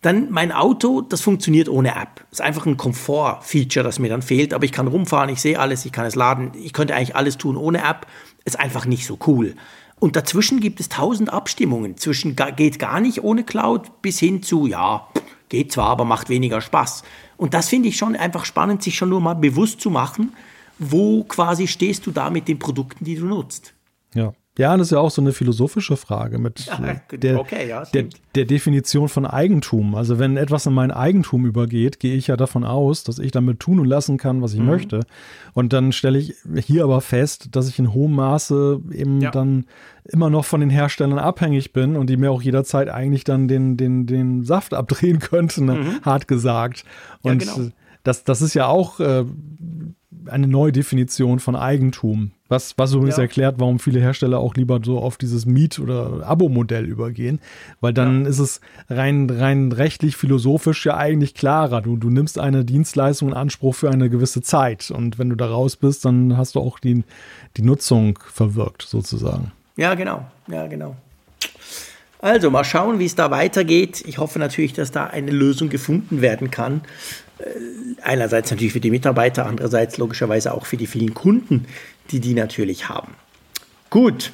Dann 0.00 0.30
mein 0.30 0.52
Auto, 0.52 1.00
das 1.00 1.22
funktioniert 1.22 1.68
ohne 1.68 1.96
App. 1.96 2.24
Ist 2.30 2.40
einfach 2.40 2.66
ein 2.66 2.76
Komfort-Feature, 2.76 3.82
das 3.82 3.98
mir 3.98 4.10
dann 4.10 4.22
fehlt. 4.22 4.54
Aber 4.54 4.64
ich 4.64 4.70
kann 4.70 4.86
rumfahren, 4.86 5.28
ich 5.30 5.40
sehe 5.40 5.58
alles, 5.58 5.84
ich 5.84 5.90
kann 5.90 6.06
es 6.06 6.14
laden. 6.14 6.52
Ich 6.54 6.72
könnte 6.72 6.94
eigentlich 6.94 7.16
alles 7.16 7.38
tun 7.38 7.56
ohne 7.56 7.78
App. 7.78 8.06
Ist 8.44 8.60
einfach 8.60 8.86
nicht 8.86 9.06
so 9.06 9.18
cool. 9.26 9.56
Und 9.98 10.14
dazwischen 10.14 10.60
gibt 10.60 10.78
es 10.78 10.88
tausend 10.88 11.32
Abstimmungen. 11.32 11.96
Zwischen 11.96 12.36
geht 12.36 12.78
gar 12.78 13.00
nicht 13.00 13.24
ohne 13.24 13.42
Cloud 13.42 14.02
bis 14.02 14.20
hin 14.20 14.44
zu, 14.44 14.68
ja, 14.68 15.08
geht 15.48 15.72
zwar, 15.72 15.88
aber 15.88 16.04
macht 16.04 16.28
weniger 16.28 16.60
Spaß. 16.60 17.02
Und 17.36 17.54
das 17.54 17.68
finde 17.68 17.88
ich 17.88 17.96
schon 17.96 18.16
einfach 18.16 18.44
spannend, 18.44 18.82
sich 18.82 18.96
schon 18.96 19.10
nur 19.10 19.20
mal 19.20 19.34
bewusst 19.34 19.80
zu 19.80 19.90
machen, 19.90 20.34
wo 20.78 21.24
quasi 21.24 21.66
stehst 21.66 22.06
du 22.06 22.10
da 22.10 22.30
mit 22.30 22.48
den 22.48 22.58
Produkten, 22.58 23.04
die 23.04 23.16
du 23.16 23.26
nutzt. 23.26 23.74
Ja. 24.14 24.32
Ja, 24.58 24.74
das 24.76 24.86
ist 24.86 24.90
ja 24.92 24.98
auch 24.98 25.10
so 25.10 25.20
eine 25.20 25.32
philosophische 25.32 25.96
Frage 25.96 26.38
mit 26.38 26.64
ja, 26.64 27.00
der, 27.12 27.38
okay, 27.40 27.68
ja, 27.68 27.84
der, 27.84 28.06
der, 28.34 28.46
Definition 28.46 29.08
von 29.08 29.26
Eigentum. 29.26 29.94
Also 29.94 30.18
wenn 30.18 30.38
etwas 30.38 30.64
in 30.64 30.72
mein 30.72 30.90
Eigentum 30.90 31.44
übergeht, 31.44 32.00
gehe 32.00 32.16
ich 32.16 32.28
ja 32.28 32.38
davon 32.38 32.64
aus, 32.64 33.04
dass 33.04 33.18
ich 33.18 33.32
damit 33.32 33.60
tun 33.60 33.80
und 33.80 33.86
lassen 33.86 34.16
kann, 34.16 34.40
was 34.40 34.54
ich 34.54 34.60
mhm. 34.60 34.66
möchte. 34.66 35.00
Und 35.52 35.74
dann 35.74 35.92
stelle 35.92 36.18
ich 36.18 36.36
hier 36.64 36.84
aber 36.84 37.02
fest, 37.02 37.48
dass 37.52 37.68
ich 37.68 37.78
in 37.78 37.92
hohem 37.92 38.14
Maße 38.14 38.80
eben 38.92 39.20
ja. 39.20 39.30
dann 39.30 39.66
immer 40.04 40.30
noch 40.30 40.46
von 40.46 40.60
den 40.60 40.70
Herstellern 40.70 41.18
abhängig 41.18 41.74
bin 41.74 41.96
und 41.96 42.08
die 42.08 42.16
mir 42.16 42.30
auch 42.30 42.40
jederzeit 42.40 42.88
eigentlich 42.88 43.24
dann 43.24 43.48
den, 43.48 43.76
den, 43.76 44.06
den 44.06 44.42
Saft 44.42 44.72
abdrehen 44.72 45.18
könnten, 45.18 45.66
mhm. 45.66 46.00
hart 46.02 46.28
gesagt. 46.28 46.84
Und 47.20 47.40
genau. 47.40 47.70
das, 48.04 48.24
das 48.24 48.40
ist 48.40 48.54
ja 48.54 48.68
auch 48.68 49.00
äh, 49.00 49.24
eine 50.26 50.46
neue 50.46 50.72
Definition 50.72 51.40
von 51.40 51.56
Eigentum. 51.56 52.32
Was, 52.48 52.74
was 52.78 52.92
übrigens 52.92 53.16
ja. 53.16 53.24
erklärt, 53.24 53.56
warum 53.58 53.80
viele 53.80 54.00
Hersteller 54.00 54.38
auch 54.38 54.54
lieber 54.54 54.80
so 54.84 55.00
auf 55.00 55.16
dieses 55.16 55.46
Miet- 55.46 55.80
oder 55.80 56.24
Abo-Modell 56.24 56.84
übergehen, 56.84 57.40
weil 57.80 57.92
dann 57.92 58.22
ja. 58.22 58.28
ist 58.28 58.38
es 58.38 58.60
rein, 58.88 59.28
rein 59.28 59.72
rechtlich, 59.72 60.16
philosophisch 60.16 60.86
ja 60.86 60.96
eigentlich 60.96 61.34
klarer. 61.34 61.82
Du, 61.82 61.96
du 61.96 62.08
nimmst 62.08 62.38
eine 62.38 62.64
Dienstleistung 62.64 63.30
in 63.30 63.34
Anspruch 63.34 63.74
für 63.74 63.90
eine 63.90 64.08
gewisse 64.08 64.42
Zeit 64.42 64.92
und 64.92 65.18
wenn 65.18 65.28
du 65.28 65.34
da 65.34 65.46
raus 65.46 65.76
bist, 65.76 66.04
dann 66.04 66.36
hast 66.36 66.54
du 66.54 66.60
auch 66.60 66.78
die, 66.78 67.02
die 67.56 67.62
Nutzung 67.62 68.18
verwirkt, 68.32 68.82
sozusagen. 68.82 69.50
Ja, 69.76 69.94
genau. 69.94 70.24
Ja, 70.46 70.68
genau. 70.68 70.94
Also 72.20 72.50
mal 72.50 72.64
schauen, 72.64 72.98
wie 72.98 73.04
es 73.04 73.14
da 73.14 73.30
weitergeht. 73.30 74.02
Ich 74.06 74.18
hoffe 74.18 74.38
natürlich, 74.38 74.72
dass 74.72 74.90
da 74.90 75.04
eine 75.04 75.30
Lösung 75.30 75.68
gefunden 75.68 76.22
werden 76.22 76.50
kann. 76.50 76.80
Äh, 77.38 77.44
einerseits 78.02 78.50
natürlich 78.50 78.72
für 78.72 78.80
die 78.80 78.90
Mitarbeiter, 78.90 79.46
andererseits 79.46 79.98
logischerweise 79.98 80.54
auch 80.54 80.66
für 80.66 80.76
die 80.76 80.86
vielen 80.86 81.14
Kunden, 81.14 81.66
die 82.10 82.20
die 82.20 82.34
natürlich 82.34 82.88
haben. 82.88 83.14
Gut, 83.90 84.32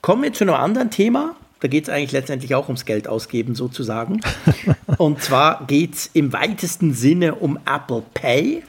kommen 0.00 0.22
wir 0.22 0.32
zu 0.32 0.44
einem 0.44 0.54
anderen 0.54 0.90
Thema. 0.90 1.36
Da 1.60 1.68
geht 1.68 1.84
es 1.84 1.90
eigentlich 1.90 2.12
letztendlich 2.12 2.54
auch 2.54 2.66
ums 2.66 2.84
Geld 2.84 3.06
ausgeben 3.06 3.54
sozusagen. 3.54 4.20
Und 4.98 5.22
zwar 5.22 5.64
geht 5.66 5.94
es 5.94 6.10
im 6.12 6.32
weitesten 6.32 6.92
Sinne 6.92 7.36
um 7.36 7.58
Apple 7.66 8.02
Pay. 8.14 8.64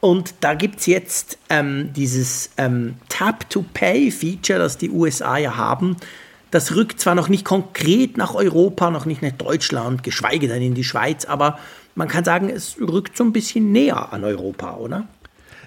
Und 0.00 0.34
da 0.40 0.54
gibt 0.54 0.80
es 0.80 0.86
jetzt 0.86 1.38
ähm, 1.48 1.92
dieses 1.94 2.50
ähm, 2.58 2.94
Tap-to-Pay-Feature, 3.08 4.58
das 4.58 4.76
die 4.76 4.90
USA 4.90 5.36
ja 5.38 5.56
haben. 5.56 5.96
Das 6.50 6.74
rückt 6.74 7.00
zwar 7.00 7.14
noch 7.14 7.28
nicht 7.28 7.44
konkret 7.44 8.16
nach 8.16 8.34
Europa, 8.34 8.90
noch 8.90 9.06
nicht 9.06 9.22
nach 9.22 9.32
Deutschland, 9.32 10.02
geschweige 10.02 10.48
denn 10.48 10.62
in 10.62 10.74
die 10.74 10.84
Schweiz, 10.84 11.24
aber 11.24 11.58
man 11.96 12.08
kann 12.08 12.24
sagen, 12.24 12.48
es 12.48 12.76
rückt 12.80 13.16
so 13.16 13.24
ein 13.24 13.32
bisschen 13.32 13.72
näher 13.72 14.12
an 14.12 14.22
Europa, 14.22 14.76
oder? 14.76 15.08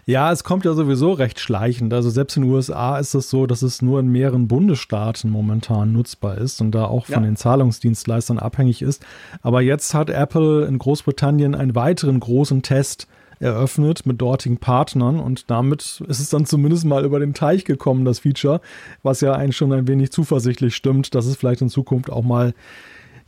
Ja, 0.05 0.31
es 0.31 0.43
kommt 0.43 0.65
ja 0.65 0.73
sowieso 0.73 1.11
recht 1.11 1.39
schleichend. 1.39 1.93
Also 1.93 2.09
selbst 2.09 2.37
in 2.37 2.43
den 2.43 2.51
USA 2.51 2.97
ist 2.97 3.13
es 3.13 3.29
so, 3.29 3.45
dass 3.45 3.61
es 3.61 3.81
nur 3.81 3.99
in 3.99 4.07
mehreren 4.07 4.47
Bundesstaaten 4.47 5.29
momentan 5.29 5.91
nutzbar 5.91 6.37
ist 6.37 6.61
und 6.61 6.71
da 6.71 6.85
auch 6.85 7.05
von 7.05 7.23
ja. 7.23 7.29
den 7.29 7.35
Zahlungsdienstleistern 7.35 8.39
abhängig 8.39 8.81
ist. 8.81 9.05
Aber 9.41 9.61
jetzt 9.61 9.93
hat 9.93 10.09
Apple 10.09 10.65
in 10.65 10.79
Großbritannien 10.79 11.53
einen 11.53 11.75
weiteren 11.75 12.19
großen 12.19 12.61
Test 12.63 13.07
eröffnet 13.39 14.05
mit 14.05 14.19
dortigen 14.19 14.57
Partnern 14.57 15.19
und 15.19 15.49
damit 15.49 16.03
ist 16.07 16.19
es 16.19 16.29
dann 16.29 16.45
zumindest 16.45 16.85
mal 16.85 17.05
über 17.05 17.19
den 17.19 17.33
Teich 17.33 17.63
gekommen, 17.63 18.03
das 18.03 18.19
Feature, 18.19 18.59
was 19.01 19.21
ja 19.21 19.33
einen 19.33 19.53
schon 19.53 19.71
ein 19.71 19.87
wenig 19.87 20.11
zuversichtlich 20.11 20.75
stimmt, 20.75 21.15
dass 21.15 21.25
es 21.25 21.37
vielleicht 21.37 21.61
in 21.61 21.69
Zukunft 21.69 22.09
auch 22.09 22.23
mal 22.23 22.53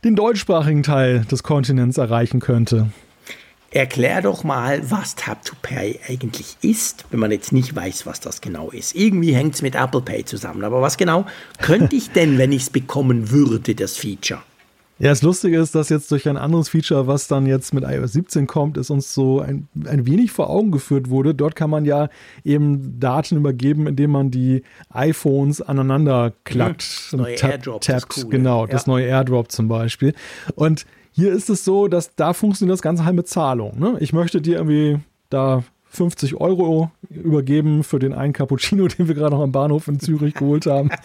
den 0.04 0.16
deutschsprachigen 0.16 0.82
Teil 0.82 1.24
des 1.30 1.42
Kontinents 1.42 1.98
erreichen 1.98 2.40
könnte. 2.40 2.88
Erklär 3.70 4.20
doch 4.20 4.44
mal, 4.44 4.90
was 4.90 5.14
Tap 5.14 5.44
to 5.46 5.54
Pay 5.62 5.98
eigentlich 6.06 6.56
ist, 6.60 7.06
wenn 7.10 7.20
man 7.20 7.30
jetzt 7.30 7.52
nicht 7.52 7.74
weiß, 7.74 8.04
was 8.04 8.20
das 8.20 8.42
genau 8.42 8.70
ist. 8.70 8.94
Irgendwie 8.94 9.34
hängt 9.34 9.54
es 9.54 9.62
mit 9.62 9.74
Apple 9.76 10.02
Pay 10.02 10.26
zusammen, 10.26 10.62
aber 10.64 10.82
was 10.82 10.98
genau 10.98 11.24
könnte 11.58 11.96
ich 11.96 12.10
denn, 12.10 12.36
wenn 12.36 12.52
ich 12.52 12.62
es 12.62 12.70
bekommen 12.70 13.30
würde, 13.30 13.74
das 13.74 13.96
Feature? 13.96 14.42
Ja, 15.02 15.08
das 15.08 15.22
Lustige 15.22 15.58
ist, 15.58 15.74
dass 15.74 15.88
jetzt 15.88 16.12
durch 16.12 16.28
ein 16.28 16.36
anderes 16.36 16.68
Feature, 16.68 17.08
was 17.08 17.26
dann 17.26 17.44
jetzt 17.44 17.74
mit 17.74 17.82
iOS 17.82 18.12
17 18.12 18.46
kommt, 18.46 18.76
ist 18.76 18.88
uns 18.88 19.12
so 19.12 19.40
ein, 19.40 19.66
ein 19.84 20.06
wenig 20.06 20.30
vor 20.30 20.48
Augen 20.48 20.70
geführt 20.70 21.10
wurde. 21.10 21.34
Dort 21.34 21.56
kann 21.56 21.70
man 21.70 21.84
ja 21.84 22.08
eben 22.44 23.00
Daten 23.00 23.36
übergeben, 23.36 23.88
indem 23.88 24.12
man 24.12 24.30
die 24.30 24.62
iPhones 24.90 25.60
aneinander 25.60 26.32
klackt. 26.44 26.82
Das 26.82 27.18
neue 27.18 27.34
Airdrop. 27.34 27.80
Tappt, 27.80 28.16
cool. 28.16 28.30
Genau, 28.30 28.60
ja. 28.64 28.70
das 28.70 28.86
neue 28.86 29.06
Airdrop 29.06 29.50
zum 29.50 29.66
Beispiel. 29.66 30.14
Und 30.54 30.86
hier 31.10 31.32
ist 31.32 31.50
es 31.50 31.64
so, 31.64 31.88
dass 31.88 32.14
da 32.14 32.32
funktioniert 32.32 32.74
das 32.74 32.82
Ganze 32.82 33.04
halt 33.04 33.16
mit 33.16 33.26
Zahlung. 33.26 33.80
Ne? 33.80 33.96
Ich 33.98 34.12
möchte 34.12 34.40
dir 34.40 34.58
irgendwie 34.58 35.00
da 35.30 35.64
50 35.92 36.40
Euro 36.40 36.90
übergeben 37.10 37.84
für 37.84 37.98
den 37.98 38.14
einen 38.14 38.32
Cappuccino, 38.32 38.88
den 38.98 39.08
wir 39.08 39.14
gerade 39.14 39.36
noch 39.36 39.42
am 39.42 39.52
Bahnhof 39.52 39.88
in 39.88 40.00
Zürich 40.00 40.34
geholt 40.34 40.66
haben. 40.66 40.90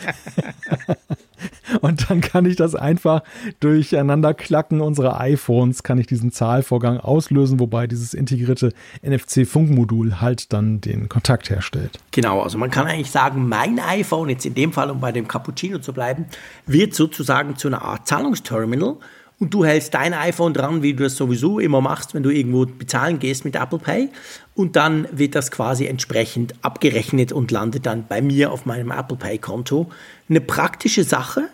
Und 1.81 2.09
dann 2.09 2.21
kann 2.21 2.45
ich 2.45 2.55
das 2.55 2.73
einfach 2.73 3.21
durcheinander 3.59 4.33
klacken 4.33 4.79
unserer 4.81 5.19
iPhones, 5.19 5.83
kann 5.83 5.99
ich 5.99 6.07
diesen 6.07 6.31
Zahlvorgang 6.31 6.99
auslösen, 6.99 7.59
wobei 7.59 7.85
dieses 7.85 8.13
integrierte 8.13 8.73
NFC-Funkmodul 9.03 10.21
halt 10.21 10.53
dann 10.53 10.81
den 10.81 11.09
Kontakt 11.09 11.49
herstellt. 11.49 11.99
Genau, 12.11 12.41
also 12.41 12.57
man 12.57 12.71
kann 12.71 12.87
eigentlich 12.87 13.11
sagen, 13.11 13.47
mein 13.47 13.79
iPhone, 13.79 14.29
jetzt 14.29 14.45
in 14.45 14.55
dem 14.55 14.71
Fall, 14.71 14.89
um 14.89 15.01
bei 15.01 15.11
dem 15.11 15.27
Cappuccino 15.27 15.79
zu 15.79 15.93
bleiben, 15.93 16.25
wird 16.65 16.93
sozusagen 16.93 17.57
zu 17.57 17.67
einer 17.67 17.81
Art 17.81 18.07
Zahlungsterminal 18.07 18.95
und 19.39 19.53
du 19.53 19.63
hältst 19.63 19.93
dein 19.93 20.13
iPhone 20.13 20.53
dran, 20.53 20.81
wie 20.81 20.93
du 20.93 21.03
das 21.03 21.15
sowieso 21.15 21.59
immer 21.59 21.79
machst, 21.79 22.13
wenn 22.13 22.23
du 22.23 22.31
irgendwo 22.31 22.65
bezahlen 22.65 23.19
gehst 23.19 23.45
mit 23.45 23.55
Apple 23.55 23.77
Pay. 23.77 24.09
Und 24.55 24.75
dann 24.75 25.07
wird 25.11 25.35
das 25.35 25.51
quasi 25.51 25.85
entsprechend 25.85 26.55
abgerechnet 26.63 27.31
und 27.31 27.51
landet 27.51 27.85
dann 27.85 28.07
bei 28.07 28.21
mir 28.21 28.51
auf 28.51 28.65
meinem 28.65 28.89
Apple 28.89 29.17
Pay 29.17 29.37
Konto. 29.37 29.91
Eine 30.27 30.41
praktische 30.41 31.03
Sache, 31.03 31.49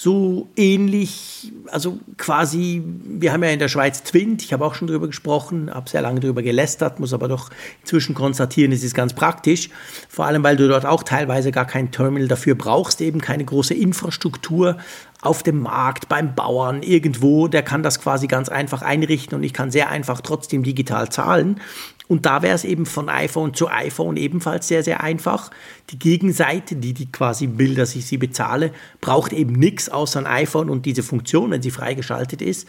so 0.00 0.46
ähnlich, 0.54 1.52
also 1.72 1.98
quasi, 2.18 2.84
wir 2.84 3.32
haben 3.32 3.42
ja 3.42 3.50
in 3.50 3.58
der 3.58 3.66
Schweiz 3.66 4.04
Twint, 4.04 4.44
ich 4.44 4.52
habe 4.52 4.64
auch 4.64 4.76
schon 4.76 4.86
darüber 4.86 5.08
gesprochen, 5.08 5.74
habe 5.74 5.90
sehr 5.90 6.02
lange 6.02 6.20
darüber 6.20 6.40
gelästert, 6.40 7.00
muss 7.00 7.12
aber 7.12 7.26
doch 7.26 7.50
inzwischen 7.80 8.14
konstatieren, 8.14 8.70
es 8.70 8.84
ist 8.84 8.94
ganz 8.94 9.12
praktisch, 9.12 9.70
vor 10.08 10.26
allem 10.26 10.44
weil 10.44 10.56
du 10.56 10.68
dort 10.68 10.86
auch 10.86 11.02
teilweise 11.02 11.50
gar 11.50 11.66
kein 11.66 11.90
Terminal 11.90 12.28
dafür 12.28 12.54
brauchst, 12.54 13.00
eben 13.00 13.20
keine 13.20 13.44
große 13.44 13.74
Infrastruktur 13.74 14.78
auf 15.20 15.42
dem 15.42 15.60
Markt, 15.60 16.08
beim 16.08 16.34
Bauern, 16.34 16.82
irgendwo, 16.82 17.48
der 17.48 17.62
kann 17.62 17.82
das 17.82 18.00
quasi 18.00 18.28
ganz 18.28 18.48
einfach 18.48 18.82
einrichten 18.82 19.36
und 19.36 19.42
ich 19.42 19.52
kann 19.52 19.70
sehr 19.70 19.90
einfach 19.90 20.20
trotzdem 20.20 20.62
digital 20.62 21.08
zahlen. 21.08 21.60
Und 22.06 22.24
da 22.24 22.40
wäre 22.42 22.54
es 22.54 22.64
eben 22.64 22.86
von 22.86 23.08
iPhone 23.10 23.52
zu 23.52 23.68
iPhone 23.68 24.16
ebenfalls 24.16 24.66
sehr, 24.68 24.82
sehr 24.82 25.02
einfach. 25.02 25.50
Die 25.90 25.98
Gegenseite, 25.98 26.76
die, 26.76 26.94
die 26.94 27.12
quasi 27.12 27.50
will, 27.56 27.74
dass 27.74 27.94
ich 27.94 28.06
sie 28.06 28.16
bezahle, 28.16 28.72
braucht 29.00 29.32
eben 29.32 29.52
nichts 29.52 29.90
außer 29.90 30.20
ein 30.20 30.26
iPhone 30.26 30.70
und 30.70 30.86
diese 30.86 31.02
Funktion, 31.02 31.50
wenn 31.50 31.62
sie 31.62 31.70
freigeschaltet 31.70 32.40
ist. 32.40 32.66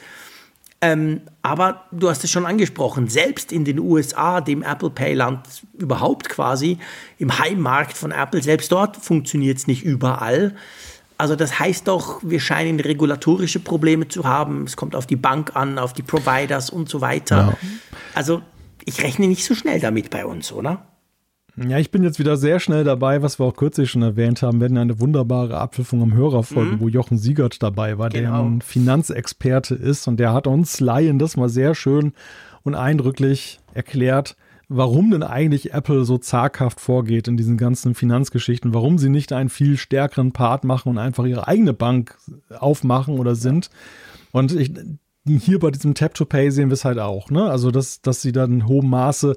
Ähm, 0.81 1.21
aber 1.41 1.85
du 1.91 2.09
hast 2.09 2.23
es 2.23 2.31
schon 2.31 2.45
angesprochen, 2.45 3.09
selbst 3.09 3.51
in 3.51 3.65
den 3.65 3.79
USA, 3.79 4.39
dem 4.39 4.63
Apple 4.63 4.89
Pay-Land 4.89 5.45
überhaupt 5.77 6.29
quasi, 6.29 6.77
im 7.17 7.37
Heimmarkt 7.37 7.97
von 7.97 8.11
Apple, 8.11 8.41
selbst 8.41 8.71
dort 8.71 8.95
funktioniert 8.95 9.57
es 9.57 9.67
nicht 9.67 9.83
überall. 9.83 10.55
Also 11.19 11.35
das 11.35 11.59
heißt 11.59 11.89
doch, 11.89 12.21
wir 12.23 12.39
scheinen 12.39 12.79
regulatorische 12.79 13.59
Probleme 13.59 14.07
zu 14.07 14.23
haben. 14.23 14.63
Es 14.63 14.77
kommt 14.77 14.95
auf 14.95 15.05
die 15.05 15.17
Bank 15.17 15.53
an, 15.53 15.77
auf 15.77 15.91
die 15.91 16.01
Providers 16.01 16.69
und 16.69 16.87
so 16.87 17.01
weiter. 17.01 17.57
Ja. 17.61 17.69
Also 18.15 18.41
ich 18.85 19.03
rechne 19.03 19.27
nicht 19.27 19.43
so 19.43 19.53
schnell 19.53 19.81
damit 19.81 20.11
bei 20.11 20.25
uns, 20.25 20.53
oder? 20.53 20.85
Ja, 21.57 21.77
ich 21.77 21.91
bin 21.91 22.03
jetzt 22.03 22.19
wieder 22.19 22.37
sehr 22.37 22.61
schnell 22.61 22.85
dabei, 22.85 23.21
was 23.21 23.37
wir 23.37 23.47
auch 23.47 23.55
kürzlich 23.57 23.91
schon 23.91 24.01
erwähnt 24.01 24.41
haben. 24.41 24.61
Wir 24.61 24.65
hatten 24.65 24.77
eine 24.77 25.01
wunderbare 25.01 25.57
Abpfiffung 25.57 26.01
am 26.01 26.13
Hörerfolge, 26.13 26.77
mhm. 26.77 26.79
wo 26.79 26.87
Jochen 26.87 27.17
Siegert 27.17 27.61
dabei 27.61 27.97
war, 27.97 28.07
genau. 28.07 28.31
der 28.31 28.39
ein 28.39 28.61
Finanzexperte 28.61 29.75
ist 29.75 30.07
und 30.07 30.21
der 30.21 30.31
hat 30.31 30.47
uns 30.47 30.79
Laien 30.79 31.19
das 31.19 31.35
mal 31.35 31.49
sehr 31.49 31.75
schön 31.75 32.13
und 32.63 32.75
eindrücklich 32.75 33.59
erklärt, 33.73 34.37
warum 34.69 35.09
denn 35.09 35.23
eigentlich 35.23 35.73
Apple 35.73 36.05
so 36.05 36.19
zaghaft 36.19 36.79
vorgeht 36.79 37.27
in 37.27 37.37
diesen 37.37 37.57
ganzen 37.57 37.95
Finanzgeschichten, 37.95 38.73
warum 38.73 38.99
sie 38.99 39.09
nicht 39.09 39.33
einen 39.33 39.49
viel 39.49 39.77
stärkeren 39.77 40.31
Part 40.31 40.63
machen 40.63 40.89
und 40.89 40.97
einfach 40.99 41.25
ihre 41.25 41.47
eigene 41.47 41.73
Bank 41.73 42.17
aufmachen 42.57 43.19
oder 43.19 43.35
sind. 43.35 43.71
Und 44.31 44.55
ich, 44.55 44.71
hier 45.25 45.59
bei 45.59 45.71
diesem 45.71 45.95
Tap 45.95 46.13
to 46.13 46.25
Pay 46.25 46.51
sehen 46.51 46.69
wir 46.69 46.75
es 46.75 46.85
halt 46.85 46.99
auch, 46.99 47.31
ne? 47.31 47.49
Also, 47.49 47.71
dass, 47.71 48.01
dass 48.01 48.21
sie 48.21 48.31
dann 48.31 48.53
in 48.53 48.67
hohem 48.67 48.89
Maße, 48.91 49.35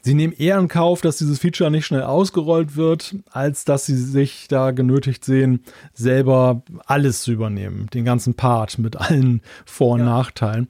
sie 0.00 0.14
nehmen 0.14 0.32
eher 0.32 0.58
in 0.60 0.68
Kauf, 0.68 1.00
dass 1.00 1.18
dieses 1.18 1.40
Feature 1.40 1.72
nicht 1.72 1.86
schnell 1.86 2.02
ausgerollt 2.02 2.76
wird, 2.76 3.16
als 3.32 3.64
dass 3.64 3.84
sie 3.84 3.96
sich 3.96 4.46
da 4.46 4.70
genötigt 4.70 5.24
sehen, 5.24 5.64
selber 5.92 6.62
alles 6.86 7.22
zu 7.22 7.32
übernehmen, 7.32 7.88
den 7.92 8.04
ganzen 8.04 8.34
Part 8.34 8.78
mit 8.78 8.96
allen 8.96 9.42
Vor- 9.66 9.94
und 9.94 10.00
ja. 10.00 10.06
Nachteilen. 10.06 10.68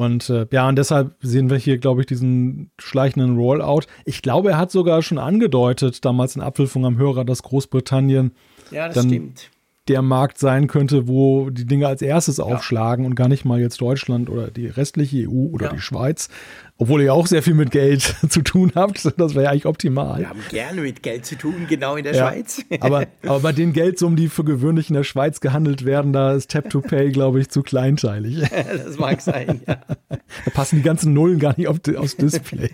Und 0.00 0.30
äh, 0.30 0.46
ja, 0.50 0.66
und 0.66 0.76
deshalb 0.76 1.14
sehen 1.20 1.50
wir 1.50 1.58
hier, 1.58 1.76
glaube 1.76 2.00
ich, 2.00 2.06
diesen 2.06 2.70
schleichenden 2.78 3.36
Rollout. 3.36 3.82
Ich 4.06 4.22
glaube, 4.22 4.52
er 4.52 4.56
hat 4.56 4.70
sogar 4.70 5.02
schon 5.02 5.18
angedeutet, 5.18 6.02
damals 6.06 6.36
in 6.36 6.40
Abwilfung 6.40 6.86
am 6.86 6.96
Hörer, 6.96 7.26
dass 7.26 7.42
Großbritannien 7.42 8.32
ja, 8.70 8.86
das 8.86 8.94
dann 8.94 9.08
stimmt 9.08 9.50
der 9.88 10.02
Markt 10.02 10.38
sein 10.38 10.66
könnte, 10.66 11.08
wo 11.08 11.50
die 11.50 11.64
Dinge 11.64 11.86
als 11.88 12.02
erstes 12.02 12.36
ja. 12.36 12.44
aufschlagen 12.44 13.04
und 13.04 13.14
gar 13.14 13.28
nicht 13.28 13.44
mal 13.44 13.60
jetzt 13.60 13.80
Deutschland 13.80 14.28
oder 14.28 14.50
die 14.50 14.66
restliche 14.66 15.28
EU 15.28 15.48
oder 15.52 15.66
ja. 15.66 15.72
die 15.72 15.80
Schweiz. 15.80 16.28
Obwohl 16.76 17.02
ihr 17.02 17.12
auch 17.12 17.26
sehr 17.26 17.42
viel 17.42 17.54
mit 17.54 17.70
Geld 17.70 18.14
zu 18.28 18.42
tun 18.42 18.72
habt. 18.74 19.04
Das 19.18 19.34
wäre 19.34 19.44
ja 19.44 19.50
eigentlich 19.50 19.66
optimal. 19.66 20.20
Wir 20.20 20.28
haben 20.28 20.40
gerne 20.48 20.80
mit 20.82 21.02
Geld 21.02 21.26
zu 21.26 21.36
tun, 21.36 21.66
genau 21.68 21.96
in 21.96 22.04
der 22.04 22.14
ja. 22.14 22.28
Schweiz. 22.28 22.62
aber, 22.80 23.06
aber 23.22 23.40
bei 23.40 23.52
den 23.52 23.72
Geldsummen, 23.72 24.16
die 24.16 24.28
für 24.28 24.44
gewöhnlich 24.44 24.90
in 24.90 24.94
der 24.94 25.04
Schweiz 25.04 25.40
gehandelt 25.40 25.84
werden, 25.84 26.12
da 26.12 26.34
ist 26.34 26.50
Tap 26.50 26.70
to 26.70 26.80
Pay, 26.80 27.10
glaube 27.12 27.40
ich, 27.40 27.48
zu 27.48 27.62
kleinteilig. 27.62 28.48
das 28.50 28.98
mag 28.98 29.20
sein, 29.20 29.60
ja. 29.66 29.80
Da 30.08 30.50
passen 30.52 30.76
die 30.76 30.82
ganzen 30.82 31.14
Nullen 31.14 31.38
gar 31.38 31.54
nicht 31.56 31.68
auf, 31.68 31.78
aufs 31.96 32.16
Display. 32.16 32.70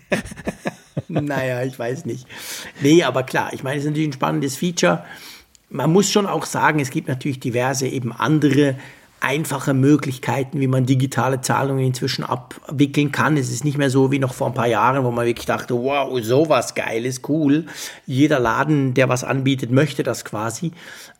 naja, 1.09 1.63
ich 1.63 1.79
weiß 1.79 2.05
nicht. 2.05 2.27
Nee, 2.81 3.03
aber 3.05 3.23
klar, 3.23 3.53
ich 3.53 3.63
meine, 3.63 3.77
es 3.77 3.85
ist 3.85 3.91
natürlich 3.91 4.09
ein 4.09 4.13
spannendes 4.13 4.57
Feature 4.57 5.03
man 5.69 5.93
muss 5.93 6.11
schon 6.11 6.27
auch 6.27 6.47
sagen, 6.47 6.81
es 6.81 6.91
gibt 6.91 7.09
natürlich 7.09 7.41
diverse 7.41 7.87
eben 7.87 8.13
andere 8.13 8.77
einfache 9.21 9.75
Möglichkeiten, 9.75 10.61
wie 10.61 10.67
man 10.67 10.87
digitale 10.87 11.41
Zahlungen 11.41 11.85
inzwischen 11.85 12.23
abwickeln 12.23 13.13
kann. 13.13 13.37
Es 13.37 13.51
ist 13.51 13.65
nicht 13.65 13.79
mehr 13.79 13.91
so 13.91 14.13
wie 14.13 14.19
noch 14.19 14.35
vor 14.35 14.47
ein 14.47 14.55
paar 14.55 14.69
Jahren, 14.69 15.05
wo 15.05 15.11
man 15.11 15.27
wirklich 15.27 15.47
dachte, 15.47 15.75
wow, 15.75 16.17
sowas 16.23 16.75
geiles, 16.75 17.23
cool. 17.29 17.65
Jeder 18.07 18.39
Laden, 18.39 18.95
der 18.95 19.09
was 19.09 19.25
anbietet, 19.25 19.71
möchte 19.71 20.03
das 20.03 20.25
quasi. 20.25 20.73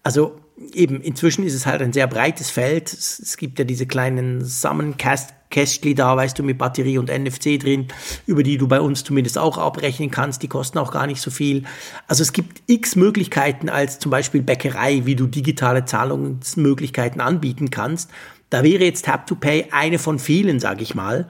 Also 0.03 0.37
eben, 0.73 1.01
inzwischen 1.01 1.45
ist 1.45 1.55
es 1.55 1.67
halt 1.67 1.83
ein 1.83 1.93
sehr 1.93 2.07
breites 2.07 2.51
Feld. 2.51 2.93
Es, 2.93 3.37
gibt 3.39 3.59
ja 3.59 3.65
diese 3.65 3.87
kleinen 3.87 4.45
Summoncast 4.45 5.35
Kästli 5.51 5.95
da, 5.95 6.17
weißt 6.17 6.39
du, 6.39 6.43
mit 6.43 6.59
Batterie 6.59 6.99
und 6.99 7.09
NFC 7.09 7.59
drin, 7.59 7.89
über 8.27 8.43
die 8.43 8.59
du 8.59 8.69
bei 8.69 8.81
uns 8.81 9.05
zumindest 9.05 9.39
auch 9.39 9.59
abrechnen 9.59 10.11
kannst. 10.11 10.43
Die 10.43 10.49
kosten 10.49 10.79
auch 10.79 10.93
gar 10.93 11.07
nicht 11.07 11.21
so 11.21 11.31
viel. 11.31 11.65
Also 12.09 12.23
es 12.23 12.33
gibt 12.33 12.63
x 12.67 12.97
Möglichkeiten 12.97 13.69
als 13.69 13.99
zum 13.99 14.11
Beispiel 14.11 14.43
Bäckerei, 14.43 15.03
wie 15.05 15.17
du 15.17 15.27
digitale 15.27 15.85
Zahlungsmöglichkeiten 15.85 17.21
anbieten 17.21 17.71
kannst. 17.71 18.11
Da 18.51 18.63
wäre 18.63 18.85
jetzt 18.85 19.07
Tap 19.07 19.27
to 19.27 19.35
Pay 19.35 19.69
eine 19.73 19.99
von 19.99 20.19
vielen, 20.19 20.61
sage 20.61 20.83
ich 20.83 20.95
mal. 20.95 21.29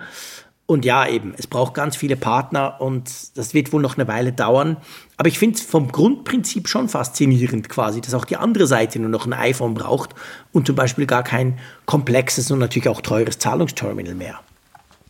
Und 0.66 0.84
ja, 0.84 1.06
eben, 1.06 1.32
es 1.38 1.46
braucht 1.46 1.74
ganz 1.74 1.96
viele 1.96 2.16
Partner 2.16 2.80
und 2.80 3.36
das 3.36 3.54
wird 3.54 3.72
wohl 3.72 3.80
noch 3.80 3.96
eine 3.96 4.08
Weile 4.08 4.32
dauern. 4.32 4.76
Aber 5.16 5.28
ich 5.28 5.38
finde 5.38 5.56
es 5.56 5.62
vom 5.62 5.92
Grundprinzip 5.92 6.68
schon 6.68 6.88
faszinierend 6.88 7.68
quasi, 7.68 8.00
dass 8.00 8.14
auch 8.14 8.24
die 8.24 8.36
andere 8.36 8.66
Seite 8.66 8.98
nur 8.98 9.08
noch 9.08 9.26
ein 9.26 9.32
iPhone 9.32 9.74
braucht 9.74 10.14
und 10.52 10.66
zum 10.66 10.74
Beispiel 10.74 11.06
gar 11.06 11.22
kein 11.22 11.58
komplexes 11.86 12.50
und 12.50 12.58
natürlich 12.58 12.88
auch 12.88 13.00
teures 13.00 13.38
Zahlungsterminal 13.38 14.16
mehr. 14.16 14.40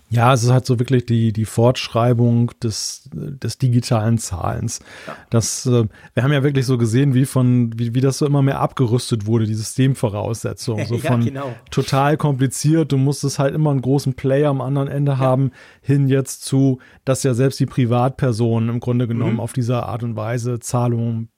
Ja, 0.08 0.32
es 0.32 0.44
ist 0.44 0.52
halt 0.52 0.66
so 0.66 0.78
wirklich 0.78 1.04
die, 1.04 1.32
die 1.32 1.44
Fortschreibung 1.44 2.52
des, 2.62 3.10
des 3.12 3.58
digitalen 3.58 4.18
Zahlens. 4.18 4.78
Ja. 5.06 5.16
Das, 5.30 5.66
äh, 5.66 5.86
wir 6.14 6.22
haben 6.22 6.32
ja 6.32 6.44
wirklich 6.44 6.64
so 6.64 6.78
gesehen, 6.78 7.12
wie 7.12 7.24
von, 7.24 7.76
wie, 7.76 7.92
wie 7.92 8.00
das 8.00 8.18
so 8.18 8.26
immer 8.26 8.40
mehr 8.40 8.60
abgerüstet 8.60 9.26
wurde, 9.26 9.46
die 9.46 9.54
Systemvoraussetzungen. 9.54 10.86
So 10.86 10.96
ja, 10.96 11.10
von 11.10 11.24
genau. 11.24 11.52
total 11.70 12.16
kompliziert, 12.16 12.92
du 12.92 12.96
musstest 12.96 13.40
halt 13.40 13.54
immer 13.54 13.70
einen 13.70 13.82
großen 13.82 14.14
Player 14.14 14.50
am 14.50 14.60
anderen 14.60 14.86
Ende 14.86 15.12
ja. 15.12 15.18
haben, 15.18 15.50
hin 15.80 16.06
jetzt 16.06 16.44
zu, 16.44 16.78
dass 17.04 17.24
ja 17.24 17.34
selbst 17.34 17.58
die 17.58 17.66
Privatperson 17.66 18.68
im 18.68 18.78
Grunde 18.78 19.08
genommen 19.08 19.34
mhm. 19.34 19.40
auf 19.40 19.52
diese 19.52 19.82
Art 19.82 20.04
und 20.04 20.14
Weise 20.14 20.60
Zahlungen 20.60 21.28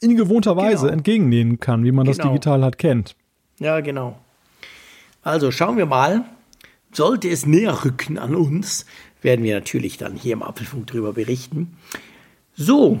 in 0.00 0.16
gewohnter 0.16 0.56
Weise 0.56 0.86
genau. 0.86 0.94
entgegennehmen 0.94 1.60
kann, 1.60 1.84
wie 1.84 1.92
man 1.92 2.06
genau. 2.06 2.16
das 2.16 2.26
digital 2.26 2.62
halt 2.62 2.78
kennt. 2.78 3.14
Ja, 3.60 3.80
genau. 3.80 4.18
Also 5.22 5.50
schauen 5.50 5.76
wir 5.76 5.86
mal, 5.86 6.24
sollte 6.96 7.28
es 7.28 7.46
näher 7.46 7.84
rücken 7.84 8.18
an 8.18 8.34
uns, 8.34 8.86
werden 9.22 9.44
wir 9.44 9.54
natürlich 9.54 9.98
dann 9.98 10.16
hier 10.16 10.32
im 10.32 10.42
Apfelfunk 10.42 10.86
drüber 10.86 11.12
berichten. 11.12 11.76
So, 12.54 13.00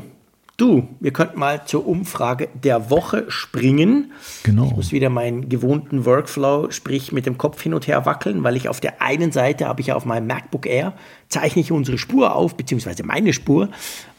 du, 0.56 0.88
wir 1.00 1.12
könnten 1.12 1.38
mal 1.38 1.64
zur 1.64 1.86
Umfrage 1.86 2.48
der 2.54 2.90
Woche 2.90 3.24
springen. 3.28 4.12
Genau. 4.42 4.66
Ich 4.66 4.76
muss 4.76 4.92
wieder 4.92 5.08
meinen 5.08 5.48
gewohnten 5.48 6.04
Workflow, 6.04 6.70
sprich 6.70 7.12
mit 7.12 7.26
dem 7.26 7.38
Kopf 7.38 7.62
hin 7.62 7.72
und 7.72 7.86
her 7.86 8.04
wackeln, 8.04 8.42
weil 8.44 8.56
ich 8.56 8.68
auf 8.68 8.80
der 8.80 9.00
einen 9.00 9.32
Seite 9.32 9.66
habe 9.66 9.80
ich 9.80 9.88
ja 9.88 9.96
auf 9.96 10.04
meinem 10.04 10.26
MacBook 10.26 10.66
Air, 10.66 10.92
zeichne 11.28 11.62
ich 11.62 11.72
unsere 11.72 11.96
Spur 11.96 12.34
auf, 12.34 12.56
beziehungsweise 12.56 13.02
meine 13.02 13.32
Spur. 13.32 13.70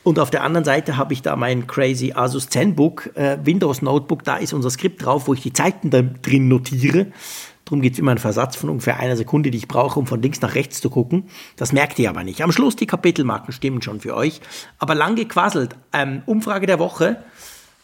Und 0.03 0.19
auf 0.19 0.31
der 0.31 0.43
anderen 0.43 0.63
Seite 0.63 0.97
habe 0.97 1.13
ich 1.13 1.21
da 1.21 1.35
mein 1.35 1.67
crazy 1.67 2.13
Asus 2.13 2.49
ZenBook, 2.49 3.11
äh, 3.15 3.37
Windows 3.43 3.81
Notebook, 3.81 4.23
da 4.23 4.37
ist 4.37 4.53
unser 4.53 4.69
Skript 4.69 5.05
drauf, 5.05 5.27
wo 5.27 5.33
ich 5.33 5.41
die 5.41 5.53
Zeiten 5.53 5.91
drin 5.91 6.47
notiere. 6.47 7.07
Darum 7.67 7.81
gibt 7.81 7.95
es 7.95 7.99
immer 7.99 8.11
einen 8.11 8.17
Versatz 8.17 8.55
von 8.55 8.69
ungefähr 8.69 8.97
einer 8.97 9.17
Sekunde, 9.17 9.51
die 9.51 9.57
ich 9.57 9.67
brauche, 9.67 9.99
um 9.99 10.07
von 10.07 10.21
links 10.21 10.39
nach 10.39 10.55
rechts 10.55 10.79
zu 10.79 10.89
gucken. 10.89 11.25
Das 11.57 11.73
merkt 11.73 11.99
ihr 11.99 12.09
aber 12.09 12.23
nicht. 12.23 12.41
Am 12.41 12.53
Schluss 12.53 12.77
die 12.77 12.87
Kapitelmarken 12.87 13.51
stimmen 13.51 13.81
schon 13.81 13.99
für 13.99 14.15
euch. 14.15 14.39
Aber 14.79 14.95
lang 14.95 15.17
gequasselt. 15.17 15.75
Ähm, 15.91 16.21
Umfrage 16.25 16.65
der 16.65 16.79
Woche. 16.79 17.21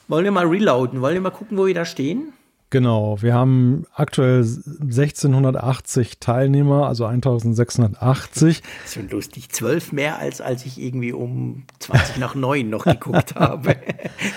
Wollen 0.08 0.24
wir 0.24 0.32
mal 0.32 0.48
reloaden? 0.48 1.02
Wollen 1.02 1.16
wir 1.16 1.22
mal 1.22 1.32
gucken, 1.32 1.58
wo 1.58 1.66
wir 1.66 1.74
da 1.74 1.84
stehen? 1.84 2.32
Genau, 2.74 3.22
wir 3.22 3.36
haben 3.36 3.86
aktuell 3.94 4.40
1680 4.40 6.20
Teilnehmer, 6.20 6.88
also 6.88 7.06
1680. 7.06 8.62
Das 8.62 8.86
ist 8.86 8.94
schon 8.96 9.10
lustig. 9.10 9.50
Zwölf 9.50 9.92
mehr, 9.92 10.18
als 10.18 10.42
als 10.42 10.66
ich 10.66 10.82
irgendwie 10.82 11.14
um 11.14 11.66
20 11.78 12.18
nach 12.18 12.34
neun 12.34 12.72
noch 12.72 12.86
geguckt 12.86 13.36
habe. 13.40 13.76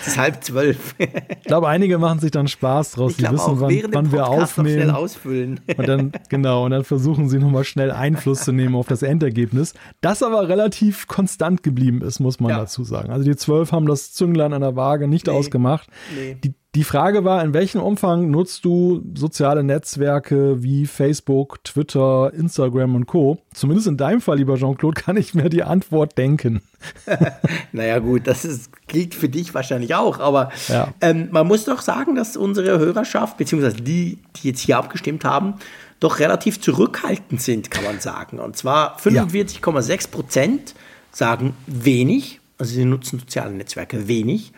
Es 0.02 0.08
ist 0.08 0.18
halb 0.18 0.44
zwölf. 0.44 0.94
Ich 0.98 1.44
glaube, 1.46 1.68
einige 1.68 1.96
machen 1.96 2.20
sich 2.20 2.30
dann 2.30 2.46
Spaß 2.46 2.92
draus. 2.92 3.16
Sie 3.16 3.22
wissen, 3.22 3.38
auch, 3.38 3.60
wann, 3.60 3.82
wann 3.92 4.12
wir 4.12 4.28
aufnehmen. 4.28 4.82
schnell 4.82 4.90
ausfüllen. 4.90 5.60
Und 5.74 5.88
dann, 5.88 6.12
genau, 6.28 6.66
und 6.66 6.72
dann 6.72 6.84
versuchen 6.84 7.30
sie 7.30 7.38
nochmal 7.38 7.64
schnell 7.64 7.90
Einfluss 7.90 8.44
zu 8.44 8.52
nehmen 8.52 8.74
auf 8.74 8.86
das 8.86 9.00
Endergebnis. 9.00 9.72
Das 10.02 10.22
aber 10.22 10.46
relativ 10.46 11.06
konstant 11.06 11.62
geblieben 11.62 12.02
ist, 12.02 12.20
muss 12.20 12.38
man 12.38 12.50
ja. 12.50 12.58
dazu 12.58 12.84
sagen. 12.84 13.08
Also 13.08 13.24
die 13.24 13.36
zwölf 13.36 13.72
haben 13.72 13.86
das 13.86 14.12
Zünglein 14.12 14.52
an 14.52 14.60
der 14.60 14.76
Waage 14.76 15.08
nicht 15.08 15.26
nee. 15.26 15.32
ausgemacht. 15.32 15.88
Nee. 16.14 16.36
Die 16.44 16.54
Die 16.76 16.84
Frage 16.84 17.24
war, 17.24 17.42
in 17.42 17.54
welchem 17.54 17.80
Umfang 17.80 18.30
nutzt 18.30 18.66
du 18.66 19.02
soziale 19.14 19.64
Netzwerke 19.64 20.62
wie 20.62 20.84
Facebook, 20.84 21.64
Twitter, 21.64 22.30
Instagram 22.34 22.96
und 22.96 23.06
Co. 23.06 23.38
Zumindest 23.54 23.88
in 23.88 23.96
deinem 23.96 24.20
Fall, 24.20 24.36
lieber 24.36 24.56
Jean-Claude, 24.56 25.00
kann 25.00 25.16
ich 25.16 25.32
mir 25.32 25.48
die 25.48 25.62
Antwort 25.62 26.18
denken. 26.18 26.60
naja 27.72 27.98
gut, 27.98 28.26
das 28.26 28.44
ist, 28.44 28.70
gilt 28.88 29.14
für 29.14 29.30
dich 29.30 29.54
wahrscheinlich 29.54 29.94
auch, 29.94 30.20
aber 30.20 30.50
ja. 30.68 30.92
ähm, 31.00 31.28
man 31.30 31.46
muss 31.46 31.64
doch 31.64 31.80
sagen, 31.80 32.14
dass 32.14 32.36
unsere 32.36 32.78
Hörerschaft, 32.78 33.38
beziehungsweise 33.38 33.76
die, 33.76 34.18
die 34.36 34.48
jetzt 34.48 34.60
hier 34.60 34.76
abgestimmt 34.76 35.24
haben, 35.24 35.54
doch 35.98 36.18
relativ 36.18 36.60
zurückhaltend 36.60 37.40
sind, 37.40 37.70
kann 37.70 37.84
man 37.84 38.00
sagen. 38.00 38.38
Und 38.38 38.54
zwar 38.58 38.98
45,6 38.98 40.10
Prozent 40.10 40.74
sagen 41.10 41.54
wenig, 41.66 42.40
also 42.58 42.72
sie 42.72 42.84
nutzen 42.84 43.18
soziale 43.18 43.52
Netzwerke 43.52 44.08
wenig. 44.08 44.52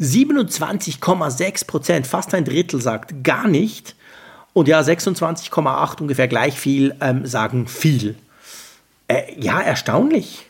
27,6 0.00 1.66
Prozent, 1.66 2.06
fast 2.06 2.34
ein 2.34 2.44
Drittel, 2.44 2.80
sagt 2.80 3.24
gar 3.24 3.48
nicht. 3.48 3.94
Und 4.52 4.68
ja, 4.68 4.80
26,8 4.80 6.00
ungefähr 6.00 6.28
gleich 6.28 6.58
viel 6.58 6.94
ähm, 7.00 7.24
sagen 7.26 7.66
viel. 7.68 8.16
Äh, 9.06 9.40
ja, 9.40 9.60
erstaunlich. 9.60 10.46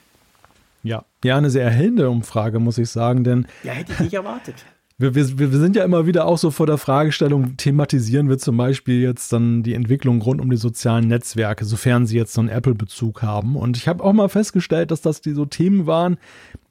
Ja, 0.82 1.04
ja, 1.24 1.36
eine 1.36 1.50
sehr 1.50 1.64
erhellende 1.64 2.08
Umfrage, 2.08 2.58
muss 2.58 2.78
ich 2.78 2.90
sagen, 2.90 3.24
denn. 3.24 3.46
Ja, 3.62 3.72
hätte 3.72 3.92
ich 3.92 4.00
nicht 4.00 4.14
erwartet. 4.14 4.64
Wir, 5.00 5.14
wir, 5.14 5.38
wir 5.38 5.58
sind 5.60 5.76
ja 5.76 5.84
immer 5.84 6.06
wieder 6.06 6.26
auch 6.26 6.38
so 6.38 6.50
vor 6.50 6.66
der 6.66 6.76
Fragestellung, 6.76 7.56
thematisieren 7.56 8.28
wir 8.28 8.36
zum 8.38 8.56
Beispiel 8.56 9.00
jetzt 9.00 9.32
dann 9.32 9.62
die 9.62 9.74
Entwicklung 9.74 10.20
rund 10.20 10.40
um 10.40 10.50
die 10.50 10.56
sozialen 10.56 11.06
Netzwerke, 11.06 11.64
sofern 11.64 12.08
sie 12.08 12.16
jetzt 12.16 12.34
so 12.34 12.40
einen 12.40 12.50
Apple-Bezug 12.50 13.22
haben. 13.22 13.54
Und 13.54 13.76
ich 13.76 13.86
habe 13.86 14.02
auch 14.02 14.12
mal 14.12 14.28
festgestellt, 14.28 14.90
dass 14.90 15.00
das 15.00 15.20
die 15.20 15.34
so 15.34 15.44
Themen 15.44 15.86
waren, 15.86 16.18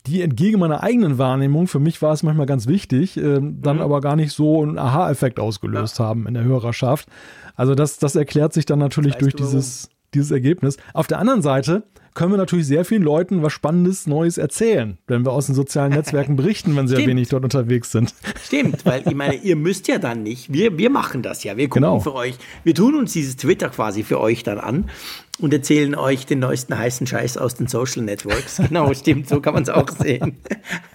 die 0.07 0.21
entgegen 0.21 0.59
meiner 0.59 0.83
eigenen 0.83 1.17
Wahrnehmung, 1.17 1.67
für 1.67 1.79
mich 1.79 2.01
war 2.01 2.11
es 2.11 2.21
manchmal 2.21 2.47
ganz 2.47 2.67
wichtig, 2.67 3.15
äh, 3.15 3.39
dann 3.39 3.77
mhm. 3.77 3.81
aber 3.81 4.01
gar 4.01 4.17
nicht 4.17 4.33
so 4.33 4.61
einen 4.61 4.77
Aha-Effekt 4.77 5.39
ausgelöst 5.39 5.99
ja. 5.99 6.05
haben 6.05 6.27
in 6.27 6.33
der 6.33 6.43
Hörerschaft. 6.43 7.07
Also 7.55 7.75
das, 7.75 7.97
das 7.97 8.17
erklärt 8.17 8.51
sich 8.51 8.65
dann 8.65 8.79
natürlich 8.79 9.13
weißt 9.13 9.21
durch 9.21 9.35
dieses, 9.35 9.89
dieses 10.13 10.31
Ergebnis. 10.31 10.75
Auf 10.93 11.07
der 11.07 11.19
anderen 11.19 11.41
Seite 11.41 11.83
können 12.17 12.31
wir 12.31 12.37
natürlich 12.37 12.65
sehr 12.65 12.83
vielen 12.83 13.03
Leuten 13.03 13.43
was 13.43 13.53
Spannendes, 13.53 14.07
Neues 14.07 14.39
erzählen, 14.39 14.97
wenn 15.05 15.23
wir 15.23 15.31
aus 15.31 15.45
den 15.45 15.53
sozialen 15.53 15.93
Netzwerken 15.93 16.35
berichten, 16.35 16.75
wenn 16.75 16.87
sie 16.87 16.99
ja 16.99 17.05
wenig 17.05 17.29
dort 17.29 17.43
unterwegs 17.43 17.91
sind. 17.91 18.15
Stimmt, 18.43 18.83
weil 18.87 19.07
ich 19.07 19.13
meine, 19.13 19.35
ihr 19.35 19.55
müsst 19.55 19.87
ja 19.87 19.99
dann 19.99 20.23
nicht. 20.23 20.51
Wir, 20.51 20.79
wir 20.79 20.89
machen 20.89 21.21
das 21.21 21.43
ja. 21.43 21.57
Wir 21.57 21.69
gucken 21.69 21.83
genau. 21.83 21.99
für 21.99 22.15
euch. 22.15 22.35
Wir 22.63 22.73
tun 22.73 22.95
uns 22.95 23.13
dieses 23.13 23.35
Twitter 23.35 23.69
quasi 23.69 24.01
für 24.01 24.19
euch 24.19 24.41
dann 24.41 24.57
an 24.57 24.89
und 25.37 25.53
erzählen 25.53 25.93
euch 25.93 26.25
den 26.25 26.39
neuesten 26.39 26.75
heißen 26.75 27.05
Scheiß 27.05 27.37
aus 27.37 27.53
den 27.53 27.67
Social 27.67 28.01
Networks. 28.01 28.57
Genau, 28.67 28.91
stimmt, 28.95 29.29
so 29.29 29.39
kann 29.39 29.53
man 29.53 29.61
es 29.61 29.69
auch 29.69 29.87
sehen. 29.87 30.37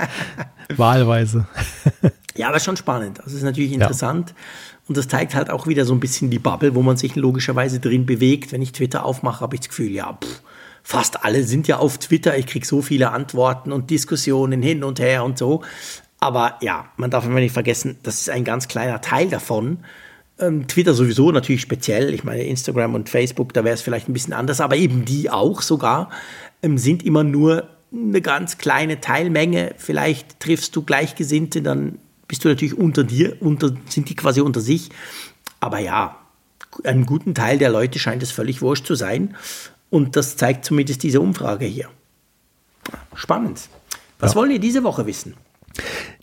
Wahlweise. 0.76 1.46
ja, 2.34 2.48
aber 2.48 2.58
schon 2.58 2.76
spannend. 2.76 3.20
Das 3.24 3.32
ist 3.32 3.44
natürlich 3.44 3.72
interessant. 3.72 4.30
Ja. 4.30 4.36
Und 4.88 4.96
das 4.96 5.06
zeigt 5.06 5.36
halt 5.36 5.50
auch 5.50 5.68
wieder 5.68 5.84
so 5.84 5.94
ein 5.94 6.00
bisschen 6.00 6.30
die 6.30 6.40
Bubble, 6.40 6.74
wo 6.74 6.82
man 6.82 6.96
sich 6.96 7.14
logischerweise 7.14 7.78
drin 7.78 8.06
bewegt. 8.06 8.50
Wenn 8.50 8.60
ich 8.60 8.72
Twitter 8.72 9.04
aufmache, 9.04 9.40
habe 9.40 9.54
ich 9.54 9.60
das 9.60 9.68
Gefühl, 9.68 9.92
ja, 9.92 10.18
pff, 10.20 10.42
fast 10.82 11.24
alle 11.24 11.44
sind 11.44 11.68
ja 11.68 11.78
auf 11.78 11.98
Twitter. 11.98 12.36
Ich 12.36 12.46
kriege 12.46 12.66
so 12.66 12.82
viele 12.82 13.10
Antworten 13.10 13.72
und 13.72 13.90
Diskussionen 13.90 14.62
hin 14.62 14.84
und 14.84 15.00
her 15.00 15.24
und 15.24 15.38
so. 15.38 15.62
Aber 16.20 16.56
ja, 16.60 16.86
man 16.96 17.10
darf 17.10 17.26
immer 17.26 17.40
nicht 17.40 17.52
vergessen, 17.52 17.98
das 18.02 18.20
ist 18.20 18.30
ein 18.30 18.44
ganz 18.44 18.68
kleiner 18.68 19.00
Teil 19.00 19.28
davon. 19.28 19.78
Ähm, 20.38 20.68
Twitter 20.68 20.94
sowieso 20.94 21.32
natürlich 21.32 21.62
speziell. 21.62 22.14
Ich 22.14 22.24
meine, 22.24 22.44
Instagram 22.44 22.94
und 22.94 23.08
Facebook, 23.08 23.52
da 23.52 23.64
wäre 23.64 23.74
es 23.74 23.82
vielleicht 23.82 24.08
ein 24.08 24.12
bisschen 24.12 24.32
anders, 24.32 24.60
aber 24.60 24.76
eben 24.76 25.04
die 25.04 25.30
auch 25.30 25.62
sogar, 25.62 26.10
ähm, 26.62 26.78
sind 26.78 27.04
immer 27.04 27.24
nur 27.24 27.68
eine 27.92 28.20
ganz 28.20 28.58
kleine 28.58 29.00
Teilmenge. 29.00 29.74
Vielleicht 29.78 30.40
triffst 30.40 30.74
du 30.76 30.82
Gleichgesinnte, 30.82 31.60
dann 31.60 31.98
bist 32.28 32.44
du 32.44 32.48
natürlich 32.48 32.76
unter 32.78 33.04
dir, 33.04 33.36
unter, 33.40 33.72
sind 33.88 34.08
die 34.08 34.16
quasi 34.16 34.40
unter 34.40 34.60
sich. 34.60 34.90
Aber 35.60 35.78
ja, 35.78 36.16
einem 36.84 37.04
guten 37.04 37.34
Teil 37.34 37.58
der 37.58 37.70
Leute 37.70 37.98
scheint 37.98 38.22
es 38.22 38.30
völlig 38.30 38.62
wurscht 38.62 38.86
zu 38.86 38.94
sein. 38.94 39.36
Und 39.92 40.16
das 40.16 40.38
zeigt 40.38 40.64
zumindest 40.64 41.02
diese 41.02 41.20
Umfrage 41.20 41.66
hier. 41.66 41.90
Spannend. 43.14 43.68
Was 44.18 44.32
ja. 44.32 44.36
wollen 44.36 44.50
ihr 44.50 44.58
diese 44.58 44.84
Woche 44.84 45.04
wissen? 45.04 45.34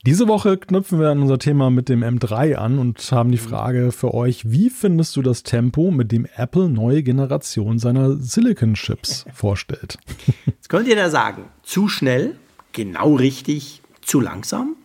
Diese 0.08 0.28
Woche 0.28 0.58
knüpfen 0.58 1.00
wir 1.00 1.10
an 1.10 1.22
unser 1.22 1.38
Thema 1.38 1.70
mit 1.70 1.88
dem 1.88 2.04
M3 2.04 2.56
an 2.56 2.80
und 2.80 3.00
haben 3.12 3.32
die. 3.32 3.38
Frage 3.38 3.92
für 3.92 4.16
euch, 4.16 4.50
wie 4.52 4.72
findest 4.72 5.16
du 5.18 5.22
das 5.22 5.44
Tempo, 5.44 5.92
mit 5.92 6.12
dem 6.12 6.26
Apple 6.36 6.68
neue 6.68 7.04
Generation 7.04 7.78
seiner 7.78 8.16
Silicon 8.16 8.74
Chips 8.74 9.26
vorstellt? 9.36 10.00
Jetzt 10.48 10.70
könnt 10.70 10.88
ihr 10.88 10.96
da 10.96 11.12
sagen, 11.12 11.44
zu 11.62 11.88
schnell, 11.88 12.40
genau 12.72 13.14
richtig, 13.14 13.84
zu 14.02 14.20
langsam. 14.20 14.78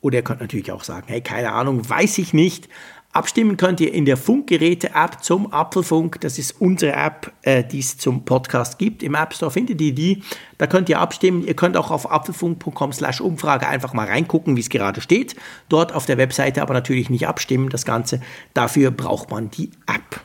Oder 0.00 0.16
ihr 0.16 0.24
könnt 0.24 0.40
natürlich 0.40 0.72
auch 0.72 0.82
sagen, 0.82 1.06
hey, 1.06 1.20
keine 1.20 1.52
Ahnung, 1.52 1.88
weiß 1.88 2.18
ich 2.18 2.34
nicht, 2.34 2.68
Abstimmen 3.14 3.58
könnt 3.58 3.78
ihr 3.80 3.92
in 3.92 4.06
der 4.06 4.16
Funkgeräte-App 4.16 5.22
zum 5.22 5.52
Apfelfunk. 5.52 6.18
Das 6.22 6.38
ist 6.38 6.58
unsere 6.62 6.92
App, 6.92 7.30
äh, 7.42 7.62
die 7.62 7.80
es 7.80 7.98
zum 7.98 8.24
Podcast 8.24 8.78
gibt. 8.78 9.02
Im 9.02 9.14
App 9.14 9.34
Store 9.34 9.50
findet 9.50 9.82
ihr 9.82 9.94
die. 9.94 10.22
Da 10.56 10.66
könnt 10.66 10.88
ihr 10.88 10.98
abstimmen. 10.98 11.46
Ihr 11.46 11.52
könnt 11.54 11.76
auch 11.76 11.90
auf 11.90 12.10
apfelfunk.com 12.10 12.92
slash 12.94 13.20
Umfrage 13.20 13.68
einfach 13.68 13.92
mal 13.92 14.06
reingucken, 14.06 14.56
wie 14.56 14.60
es 14.60 14.70
gerade 14.70 15.02
steht. 15.02 15.36
Dort 15.68 15.92
auf 15.92 16.06
der 16.06 16.16
Webseite 16.16 16.62
aber 16.62 16.72
natürlich 16.72 17.10
nicht 17.10 17.28
abstimmen, 17.28 17.68
das 17.68 17.84
Ganze. 17.84 18.22
Dafür 18.54 18.90
braucht 18.90 19.30
man 19.30 19.50
die 19.50 19.70
App. 19.86 20.22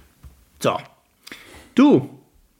So. 0.59 0.77
Du, 1.75 2.09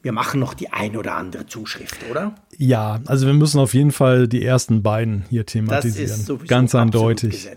wir 0.01 0.11
machen 0.11 0.41
noch 0.41 0.53
die 0.53 0.73
ein 0.73 0.97
oder 0.97 1.15
andere 1.15 1.45
Zuschrift, 1.45 1.99
oder? 2.11 2.35
Ja, 2.57 2.99
also 3.05 3.27
wir 3.27 3.33
müssen 3.33 3.59
auf 3.61 3.73
jeden 3.73 3.93
Fall 3.93 4.27
die 4.27 4.43
ersten 4.43 4.83
beiden 4.83 5.23
hier 5.29 5.45
thematisieren. 5.45 6.09
Das 6.09 6.19
ist 6.19 6.25
sowieso 6.25 6.47
Ganz 6.47 6.75
eindeutig. 6.75 7.47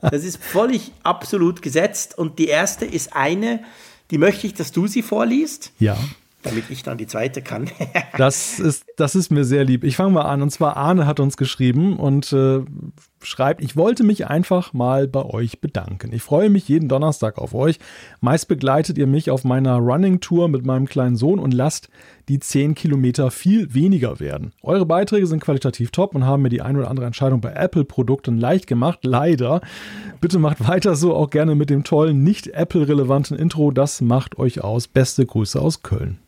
Das 0.00 0.24
ist 0.24 0.42
völlig 0.42 0.92
absolut 1.02 1.62
gesetzt. 1.62 2.18
Und 2.18 2.38
die 2.38 2.48
erste 2.48 2.84
ist 2.84 3.14
eine, 3.14 3.62
die 4.10 4.18
möchte 4.18 4.46
ich, 4.46 4.54
dass 4.54 4.72
du 4.72 4.86
sie 4.86 5.02
vorliest. 5.02 5.72
Ja. 5.78 5.96
Damit 6.42 6.64
ich 6.70 6.82
dann 6.82 6.98
die 6.98 7.06
zweite 7.06 7.40
kann. 7.40 7.70
das, 8.18 8.58
ist, 8.58 8.84
das 8.96 9.14
ist 9.14 9.30
mir 9.30 9.44
sehr 9.44 9.64
lieb. 9.64 9.84
Ich 9.84 9.96
fange 9.96 10.10
mal 10.10 10.22
an. 10.22 10.42
Und 10.42 10.50
zwar 10.50 10.76
Arne 10.76 11.06
hat 11.06 11.20
uns 11.20 11.36
geschrieben 11.36 11.96
und 11.96 12.32
äh, 12.32 12.60
schreibt, 13.24 13.62
ich 13.62 13.76
wollte 13.76 14.04
mich 14.04 14.26
einfach 14.26 14.72
mal 14.72 15.08
bei 15.08 15.24
euch 15.24 15.60
bedanken. 15.60 16.12
Ich 16.12 16.22
freue 16.22 16.50
mich 16.50 16.68
jeden 16.68 16.88
Donnerstag 16.88 17.38
auf 17.38 17.54
euch. 17.54 17.78
Meist 18.20 18.48
begleitet 18.48 18.98
ihr 18.98 19.06
mich 19.06 19.30
auf 19.30 19.44
meiner 19.44 19.76
Running 19.76 20.20
Tour 20.20 20.48
mit 20.48 20.64
meinem 20.64 20.86
kleinen 20.86 21.16
Sohn 21.16 21.38
und 21.38 21.52
lasst 21.52 21.88
die 22.28 22.38
10 22.38 22.74
Kilometer 22.74 23.30
viel 23.30 23.74
weniger 23.74 24.20
werden. 24.20 24.52
Eure 24.62 24.86
Beiträge 24.86 25.26
sind 25.26 25.40
qualitativ 25.40 25.90
top 25.90 26.14
und 26.14 26.24
haben 26.24 26.42
mir 26.42 26.48
die 26.48 26.62
ein 26.62 26.76
oder 26.76 26.90
andere 26.90 27.06
Entscheidung 27.06 27.40
bei 27.40 27.52
Apple-Produkten 27.52 28.38
leicht 28.38 28.66
gemacht. 28.66 29.00
Leider. 29.02 29.60
Bitte 30.20 30.38
macht 30.38 30.66
weiter 30.66 30.94
so, 30.94 31.14
auch 31.14 31.30
gerne 31.30 31.54
mit 31.54 31.70
dem 31.70 31.84
tollen, 31.84 32.22
nicht 32.22 32.48
Apple-relevanten 32.48 33.36
Intro. 33.36 33.70
Das 33.70 34.00
macht 34.00 34.38
euch 34.38 34.62
aus. 34.62 34.88
Beste 34.88 35.26
Grüße 35.26 35.60
aus 35.60 35.82
Köln. 35.82 36.18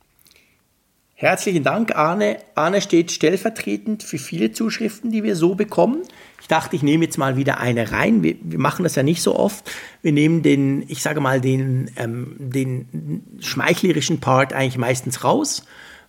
Herzlichen 1.17 1.63
Dank, 1.63 1.95
Arne. 1.95 2.39
Arne 2.57 2.81
steht 2.81 3.13
stellvertretend 3.13 4.03
für 4.03 4.19
viele 4.19 4.51
Zuschriften, 4.51 5.13
die 5.13 5.23
wir 5.23 5.37
so 5.37 5.55
bekommen. 5.55 6.03
Ich 6.41 6.49
dachte, 6.49 6.75
ich 6.75 6.83
nehme 6.83 7.05
jetzt 7.05 7.19
mal 7.19 7.37
wieder 7.37 7.59
eine 7.59 7.93
rein. 7.93 8.25
Wir, 8.25 8.35
wir 8.43 8.59
machen 8.59 8.83
das 8.83 8.97
ja 8.97 9.05
nicht 9.05 9.23
so 9.23 9.37
oft. 9.37 9.71
Wir 10.03 10.11
nehmen 10.11 10.43
den, 10.43 10.85
ich 10.89 11.03
sage 11.03 11.21
mal, 11.21 11.41
den, 11.41 11.89
ähm, 11.97 12.35
den 12.39 13.23
schmeichlerischen 13.39 14.19
Part 14.19 14.53
eigentlich 14.53 14.77
meistens 14.77 15.23
raus, 15.23 15.65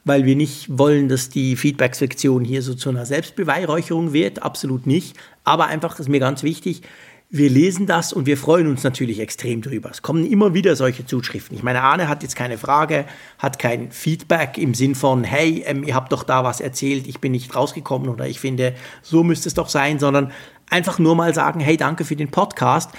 weil 0.05 0.25
wir 0.25 0.35
nicht 0.35 0.75
wollen, 0.75 1.07
dass 1.07 1.29
die 1.29 1.55
Feedback-Sektion 1.55 2.43
hier 2.43 2.63
so 2.63 2.73
zu 2.73 2.89
einer 2.89 3.05
Selbstbeweihräucherung 3.05 4.11
wird. 4.11 4.41
Absolut 4.41 4.87
nicht. 4.87 5.15
Aber 5.43 5.67
einfach, 5.67 5.91
das 5.91 6.01
ist 6.01 6.09
mir 6.09 6.19
ganz 6.19 6.41
wichtig, 6.41 6.81
wir 7.29 7.49
lesen 7.49 7.87
das 7.87 8.13
und 8.13 8.25
wir 8.27 8.37
freuen 8.37 8.67
uns 8.67 8.83
natürlich 8.83 9.19
extrem 9.19 9.61
drüber. 9.61 9.89
Es 9.89 10.01
kommen 10.01 10.25
immer 10.25 10.53
wieder 10.53 10.75
solche 10.75 11.05
Zuschriften. 11.05 11.57
Ich 11.57 11.63
meine, 11.63 11.81
Arne 11.81 12.07
hat 12.07 12.23
jetzt 12.23 12.35
keine 12.35 12.57
Frage, 12.57 13.05
hat 13.39 13.59
kein 13.59 13.91
Feedback 13.91 14.57
im 14.57 14.73
Sinn 14.73 14.95
von, 14.95 15.23
hey, 15.23 15.63
ähm, 15.65 15.83
ihr 15.83 15.95
habt 15.95 16.11
doch 16.11 16.23
da 16.23 16.43
was 16.43 16.61
erzählt, 16.61 17.07
ich 17.07 17.19
bin 17.19 17.31
nicht 17.31 17.55
rausgekommen 17.55 18.09
oder 18.09 18.27
ich 18.27 18.39
finde, 18.39 18.75
so 19.01 19.23
müsste 19.23 19.49
es 19.49 19.55
doch 19.55 19.69
sein, 19.69 19.99
sondern 19.99 20.31
einfach 20.69 20.99
nur 20.99 21.15
mal 21.15 21.33
sagen, 21.33 21.59
hey, 21.59 21.77
danke 21.77 22.05
für 22.05 22.15
den 22.15 22.31
Podcast. 22.31 22.91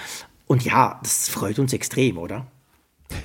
Und 0.46 0.64
ja, 0.64 0.98
das 1.02 1.28
freut 1.28 1.58
uns 1.58 1.72
extrem, 1.72 2.18
oder? 2.18 2.46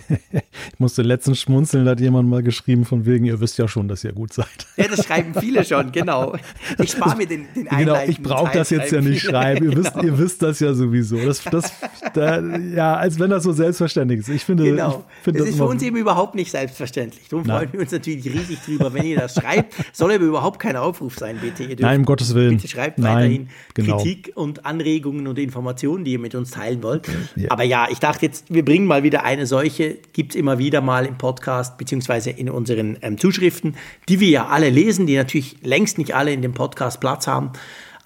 Ich 0.09 0.79
musste 0.79 1.01
letztens 1.01 1.39
schmunzeln, 1.39 1.85
da 1.85 1.91
hat 1.91 1.99
jemand 1.99 2.29
mal 2.29 2.43
geschrieben, 2.43 2.85
von 2.85 3.05
wegen, 3.05 3.25
ihr 3.25 3.39
wisst 3.39 3.57
ja 3.57 3.67
schon, 3.67 3.87
dass 3.87 4.03
ihr 4.03 4.13
gut 4.13 4.33
seid. 4.33 4.47
Ja, 4.77 4.87
das 4.87 5.05
schreiben 5.05 5.33
viele 5.39 5.63
schon, 5.63 5.91
genau. 5.91 6.35
Ich 6.79 6.91
spare 6.91 7.15
mir 7.17 7.27
den, 7.27 7.47
den 7.55 7.65
Genau, 7.65 7.97
ich 8.05 8.21
brauche 8.21 8.51
das 8.53 8.69
jetzt 8.69 8.91
ja 8.91 9.01
nicht 9.01 9.21
schreiben. 9.21 9.65
Ihr, 9.71 9.71
genau. 9.71 9.83
wisst, 9.83 10.03
ihr 10.03 10.17
wisst 10.17 10.41
das 10.41 10.59
ja 10.59 10.73
sowieso. 10.73 11.17
Das, 11.17 11.43
das, 11.43 11.71
da, 12.13 12.39
ja, 12.39 12.95
als 12.95 13.19
wenn 13.19 13.29
das 13.29 13.43
so 13.43 13.51
selbstverständlich 13.51 14.21
ist. 14.21 14.29
Ich 14.29 14.45
finde, 14.45 14.63
genau. 14.63 15.05
Ich 15.17 15.23
finde 15.23 15.39
das, 15.39 15.47
das 15.47 15.55
ist 15.55 15.61
für 15.61 15.67
uns 15.67 15.83
eben 15.83 15.97
überhaupt 15.97 16.35
nicht 16.35 16.51
selbstverständlich. 16.51 17.27
Darum 17.29 17.45
freuen 17.45 17.71
wir 17.71 17.79
uns 17.79 17.91
natürlich 17.91 18.25
riesig 18.25 18.59
drüber, 18.65 18.93
wenn 18.93 19.05
ihr 19.05 19.19
das 19.19 19.35
schreibt. 19.35 19.73
Soll 19.93 20.11
aber 20.11 20.25
überhaupt 20.25 20.59
kein 20.59 20.75
Aufruf 20.75 21.17
sein, 21.17 21.37
bitte. 21.41 21.67
Nein, 21.81 21.99
um 21.99 22.05
Gottes 22.05 22.33
Willen. 22.33 22.57
Bitte 22.57 22.67
schreibt 22.67 22.99
Nein, 22.99 23.15
weiterhin 23.15 23.49
genau. 23.73 23.97
Kritik 23.97 24.31
und 24.35 24.65
Anregungen 24.65 25.27
und 25.27 25.39
Informationen, 25.39 26.03
die 26.03 26.13
ihr 26.13 26.19
mit 26.19 26.35
uns 26.35 26.51
teilen 26.51 26.83
wollt. 26.83 27.07
Ja. 27.35 27.51
Aber 27.51 27.63
ja, 27.63 27.87
ich 27.89 27.99
dachte 27.99 28.25
jetzt, 28.25 28.53
wir 28.53 28.65
bringen 28.65 28.85
mal 28.85 29.03
wieder 29.03 29.23
eine 29.23 29.45
solche, 29.45 29.70
gibt 29.77 30.31
es 30.31 30.35
immer 30.35 30.57
wieder 30.57 30.81
mal 30.81 31.05
im 31.05 31.17
Podcast 31.17 31.77
beziehungsweise 31.77 32.29
in 32.29 32.49
unseren 32.49 32.97
ähm, 33.01 33.17
Zuschriften, 33.17 33.75
die 34.09 34.19
wir 34.19 34.29
ja 34.29 34.47
alle 34.47 34.69
lesen, 34.69 35.07
die 35.07 35.15
natürlich 35.15 35.57
längst 35.61 35.97
nicht 35.97 36.15
alle 36.15 36.33
in 36.33 36.41
dem 36.41 36.53
Podcast 36.53 36.99
Platz 36.99 37.27
haben. 37.27 37.51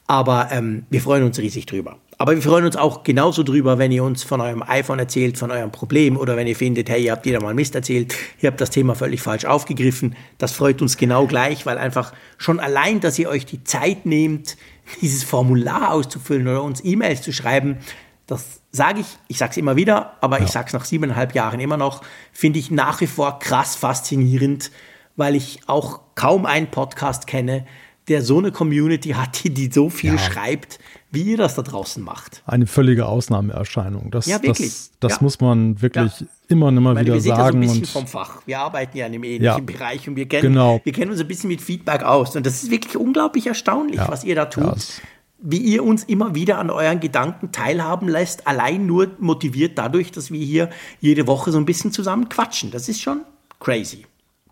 Aber 0.08 0.50
ähm, 0.52 0.86
wir 0.90 1.02
freuen 1.02 1.24
uns 1.24 1.40
riesig 1.40 1.66
drüber. 1.66 1.98
Aber 2.18 2.34
wir 2.34 2.42
freuen 2.42 2.66
uns 2.66 2.78
auch 2.78 3.04
genauso 3.04 3.44
drüber, 3.44 3.78
wenn 3.78 3.92
ihr 3.92 4.04
uns 4.04 4.24
von 4.24 4.40
eurem 4.40 4.64
iPhone 4.64 5.00
erzählt, 5.00 5.38
von 5.38 5.52
eurem 5.52 5.72
Problem 5.72 6.16
oder 6.16 6.38
wenn 6.38 6.48
ihr 6.48 6.56
findet, 6.56 6.90
hey, 6.90 7.04
ihr 7.04 7.12
habt 7.12 7.26
wieder 7.26 7.42
mal 7.42 7.54
Mist 7.54 7.76
erzählt, 7.76 8.16
ihr 8.40 8.48
habt 8.48 8.62
das 8.62 8.70
Thema 8.70 8.96
völlig 8.96 9.22
falsch 9.22 9.44
aufgegriffen. 9.44 10.16
Das 10.38 10.54
freut 10.54 10.82
uns 10.82 10.96
genau 10.96 11.28
gleich, 11.28 11.66
weil 11.66 11.78
einfach 11.78 12.14
schon 12.38 12.62
allein, 12.62 13.02
dass 13.02 13.20
ihr 13.20 13.28
euch 13.28 13.46
die 13.46 13.64
Zeit 13.66 14.06
nehmt, 14.06 14.56
dieses 15.02 15.24
Formular 15.24 15.92
auszufüllen 15.92 16.48
oder 16.48 16.64
uns 16.64 16.86
E-Mails 16.86 17.22
zu 17.22 17.34
schreiben, 17.34 17.80
das 18.28 18.62
sage 18.72 19.02
ich, 19.02 19.08
ich 19.28 19.38
sage 19.38 19.52
es 19.52 19.58
immer 19.58 19.76
wieder, 19.76 20.14
aber 20.22 20.40
ja. 20.40 20.46
ich 20.46 20.52
sage 20.52 20.68
es 20.68 20.74
nach 20.74 20.86
siebeneinhalb 20.86 21.36
Jahren 21.36 21.60
immer 21.60 21.78
noch, 21.78 22.02
finde 22.32 22.60
ich 22.60 22.72
nach 22.72 23.02
wie 23.02 23.08
vor 23.08 23.40
krass 23.40 23.76
faszinierend, 23.76 24.72
weil 25.16 25.36
ich 25.36 25.60
auch 25.68 26.02
kaum 26.16 26.46
einen 26.46 26.68
Podcast 26.68 27.28
kenne, 27.28 27.66
der 28.08 28.22
so 28.22 28.38
eine 28.38 28.52
Community 28.52 29.10
hat, 29.10 29.44
die, 29.44 29.50
die 29.50 29.72
so 29.72 29.90
viel 29.90 30.14
ja. 30.14 30.18
schreibt, 30.20 30.80
wie 31.12 31.24
ihr 31.24 31.38
das 31.38 31.56
da 31.56 31.62
draußen 31.62 32.04
macht. 32.04 32.44
Eine 32.46 32.68
völlige 32.68 33.08
Ausnahmeerscheinung. 33.08 34.12
Das, 34.12 34.26
ja, 34.28 34.42
wirklich. 34.44 34.70
Das, 34.70 34.92
das 35.00 35.12
ja. 35.14 35.18
muss 35.22 35.40
man 35.40 35.82
wirklich 35.82 36.20
ja. 36.20 36.28
immer 36.48 36.68
und 36.68 36.78
immer 36.78 36.94
meine, 36.94 37.06
wieder 37.06 37.16
wir 37.16 37.22
sagen. 37.22 37.62
Wir 37.62 37.68
sind 37.68 37.68
ja 37.68 37.74
so 37.74 37.78
ein 37.78 37.82
bisschen 37.82 38.02
vom 38.02 38.08
Fach. 38.08 38.42
Wir 38.46 38.60
arbeiten 38.60 38.98
ja 38.98 39.08
in 39.08 39.14
einem 39.14 39.24
ähnlichen 39.24 39.66
Bereich 39.66 40.08
und 40.08 40.16
wir 40.16 40.28
kennen, 40.28 40.54
genau. 40.54 40.82
wir 40.84 40.94
kennen 40.94 41.12
uns 41.12 41.20
ein 41.20 41.28
bisschen 41.28 41.48
mit 41.48 41.62
Feedback 41.62 42.04
aus. 42.04 42.36
Und 42.36 42.46
das 42.46 42.62
ist 42.62 42.70
wirklich 42.70 42.96
unglaublich 42.96 43.48
erstaunlich, 43.48 44.00
was 44.00 44.24
ihr 44.24 44.36
da 44.36 44.46
tut. 44.46 45.02
Wie 45.40 45.58
ihr 45.58 45.84
uns 45.84 46.04
immer 46.04 46.36
wieder 46.36 46.60
an 46.60 46.70
euren 46.70 47.00
Gedanken 47.00 47.52
teilhaben 47.52 48.08
lässt, 48.08 48.48
allein 48.48 48.86
nur 48.86 49.12
motiviert 49.20 49.78
dadurch, 49.78 50.12
dass 50.12 50.32
wir 50.32 50.44
hier 50.44 50.70
jede 51.00 51.28
Woche 51.28 51.52
so 51.52 51.58
ein 51.58 51.66
bisschen 51.66 51.92
zusammen 51.92 52.30
quatschen. 52.30 52.72
Das 52.72 52.90
ist 52.90 53.02
schon 53.02 53.22
crazy. 53.60 54.06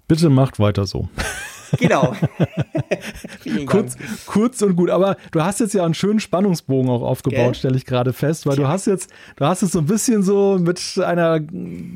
Bitte 0.07 0.30
macht 0.30 0.60
weiter 0.60 0.85
so. 0.85 1.10
Genau. 1.79 2.15
kurz, 3.65 3.97
kurz, 4.25 4.61
und 4.61 4.75
gut. 4.75 4.89
Aber 4.89 5.17
du 5.31 5.43
hast 5.43 5.59
jetzt 5.59 5.73
ja 5.73 5.83
einen 5.83 5.93
schönen 5.93 6.19
Spannungsbogen 6.19 6.89
auch 6.89 7.01
aufgebaut, 7.01 7.57
stelle 7.57 7.75
ich 7.77 7.85
gerade 7.85 8.13
fest, 8.13 8.45
weil 8.45 8.53
ja. 8.53 8.63
du 8.63 8.67
hast 8.67 8.87
jetzt, 8.87 9.09
du 9.35 9.45
hast 9.45 9.61
es 9.63 9.71
so 9.71 9.79
ein 9.79 9.85
bisschen 9.85 10.23
so 10.23 10.57
mit 10.59 10.79
einer 11.03 11.39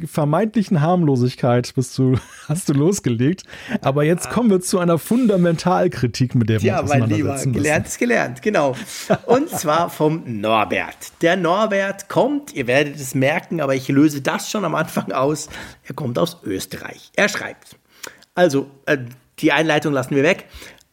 vermeintlichen 0.05 0.81
Harmlosigkeit 0.81 1.73
bist 1.75 1.97
du, 1.97 2.17
hast 2.47 2.69
du 2.69 2.73
losgelegt. 2.73 3.43
Aber 3.81 4.03
jetzt 4.03 4.29
kommen 4.29 4.49
wir 4.49 4.61
zu 4.61 4.79
einer 4.79 4.97
Fundamentalkritik, 4.97 6.35
mit 6.35 6.49
der 6.49 6.61
wir 6.61 6.67
ja, 6.67 6.79
uns 6.79 6.91
Ja, 6.91 6.99
mein 6.99 7.09
Lieber, 7.09 7.35
gelernt 7.45 7.87
ist 7.87 7.99
gelernt, 7.99 8.41
genau. 8.41 8.75
Und 9.25 9.49
zwar 9.49 9.89
vom 9.89 10.23
Norbert. 10.25 11.21
Der 11.21 11.35
Norbert 11.35 12.09
kommt, 12.09 12.53
ihr 12.53 12.67
werdet 12.67 12.95
es 12.95 13.15
merken, 13.15 13.61
aber 13.61 13.75
ich 13.75 13.87
löse 13.87 14.21
das 14.21 14.49
schon 14.49 14.65
am 14.65 14.75
Anfang 14.75 15.11
aus. 15.11 15.49
Er 15.83 15.95
kommt 15.95 16.19
aus 16.19 16.37
Österreich. 16.43 17.11
Er 17.15 17.29
schreibt. 17.29 17.77
Also, 18.35 18.69
äh, 18.85 18.97
die 19.39 19.51
Einleitung 19.51 19.93
lassen 19.93 20.15
wir 20.15 20.23
weg. 20.23 20.45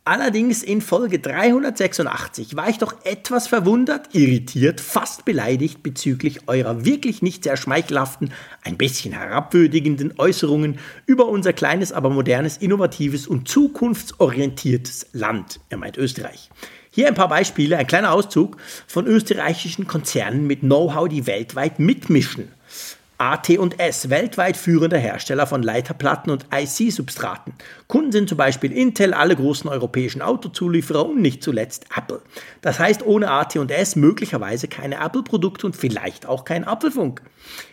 Allerdings 0.06 0.62
in 0.62 0.82
Folge 0.82 1.18
386 1.18 2.56
war 2.56 2.68
ich 2.68 2.76
doch 2.76 2.94
etwas 3.04 3.48
verwundert, 3.48 4.14
irritiert, 4.14 4.82
fast 4.82 5.24
beleidigt 5.24 5.82
bezüglich 5.82 6.46
eurer 6.46 6.84
wirklich 6.84 7.22
nicht 7.22 7.44
sehr 7.44 7.56
schmeichelhaften, 7.56 8.30
ein 8.62 8.76
bisschen 8.76 9.14
herabwürdigenden 9.14 10.12
Äußerungen 10.18 10.78
über 11.06 11.26
unser 11.28 11.54
kleines, 11.54 11.90
aber 11.90 12.10
modernes, 12.10 12.58
innovatives 12.58 13.26
und 13.26 13.48
zukunftsorientiertes 13.48 15.06
Land. 15.14 15.60
Er 15.70 15.78
meint 15.78 15.96
Österreich. 15.96 16.50
Hier 16.90 17.08
ein 17.08 17.14
paar 17.14 17.28
Beispiele, 17.28 17.78
ein 17.78 17.86
kleiner 17.86 18.12
Auszug 18.12 18.58
von 18.86 19.06
österreichischen 19.06 19.86
Konzernen 19.86 20.46
mit 20.46 20.60
Know-how, 20.60 21.08
die 21.08 21.26
weltweit 21.26 21.78
mitmischen. 21.78 22.52
AT&S, 23.18 24.10
weltweit 24.10 24.56
führender 24.56 24.98
Hersteller 24.98 25.46
von 25.46 25.62
Leiterplatten 25.62 26.32
und 26.32 26.46
IC-Substraten. 26.52 27.54
Kunden 27.86 28.10
sind 28.10 28.28
zum 28.28 28.38
Beispiel 28.38 28.72
Intel, 28.72 29.14
alle 29.14 29.36
großen 29.36 29.70
europäischen 29.70 30.20
Autozulieferer 30.20 31.06
und 31.06 31.22
nicht 31.22 31.42
zuletzt 31.42 31.86
Apple. 31.96 32.22
Das 32.60 32.78
heißt, 32.78 33.06
ohne 33.06 33.30
AT&S 33.30 33.96
möglicherweise 33.96 34.66
keine 34.66 34.96
Apple-Produkte 34.96 35.66
und 35.66 35.76
vielleicht 35.76 36.26
auch 36.26 36.44
kein 36.44 36.64
Apfelfunk. 36.64 37.22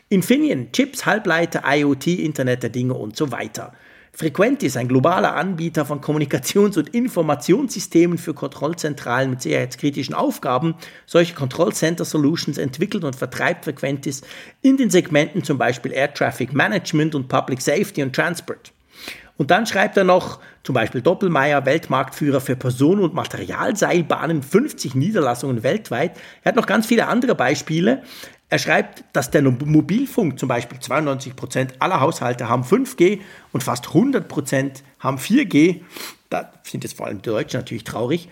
Infineon, 0.09 0.71
Chips, 0.73 1.05
Halbleiter, 1.05 1.63
IoT, 1.65 2.07
Internet 2.07 2.63
der 2.63 2.69
Dinge 2.69 2.93
und 2.93 3.17
so 3.17 3.31
weiter. 3.31 3.73
Frequent 4.13 4.61
ist 4.61 4.75
ein 4.75 4.89
globaler 4.89 5.35
Anbieter 5.35 5.85
von 5.85 6.01
Kommunikations- 6.01 6.77
und 6.77 6.89
Informationssystemen 6.89 8.17
für 8.17 8.33
Kontrollzentralen 8.33 9.29
mit 9.29 9.41
sicherheitskritischen 9.41 10.13
Aufgaben. 10.13 10.75
Solche 11.05 11.33
Control 11.33 11.71
Center 11.71 12.03
Solutions 12.03 12.57
entwickelt 12.57 13.05
und 13.05 13.15
vertreibt 13.15 13.63
Frequentis 13.63 14.21
in 14.61 14.75
den 14.75 14.89
Segmenten 14.89 15.43
zum 15.43 15.57
Beispiel 15.57 15.93
Air 15.93 16.13
Traffic 16.13 16.53
Management 16.53 17.15
und 17.15 17.29
Public 17.29 17.61
Safety 17.61 18.03
und 18.03 18.13
Transport. 18.13 18.73
Und 19.37 19.49
dann 19.49 19.65
schreibt 19.65 19.97
er 19.97 20.03
noch, 20.03 20.39
zum 20.63 20.75
Beispiel 20.75 21.01
Doppelmeier, 21.01 21.65
Weltmarktführer 21.65 22.41
für 22.41 22.55
Personen- 22.55 23.01
und 23.01 23.15
Materialseilbahnen, 23.15 24.43
50 24.43 24.93
Niederlassungen 24.93 25.63
weltweit. 25.63 26.15
Er 26.43 26.49
hat 26.49 26.57
noch 26.57 26.67
ganz 26.67 26.85
viele 26.85 27.07
andere 27.07 27.33
Beispiele. 27.33 28.03
Er 28.51 28.59
schreibt, 28.59 29.05
dass 29.13 29.31
der 29.31 29.41
Mobilfunk 29.43 30.37
zum 30.37 30.49
Beispiel 30.49 30.77
92 30.77 31.37
Prozent 31.37 31.73
aller 31.79 32.01
Haushalte 32.01 32.49
haben 32.49 32.63
5G 32.63 33.21
und 33.53 33.63
fast 33.63 33.87
100 33.87 34.27
Prozent 34.27 34.83
haben 34.99 35.17
4G. 35.17 35.79
Da 36.29 36.51
sind 36.63 36.83
jetzt 36.83 36.97
vor 36.97 37.05
allem 37.07 37.21
die 37.21 37.29
Deutschen 37.29 37.61
natürlich 37.61 37.85
traurig. 37.85 38.27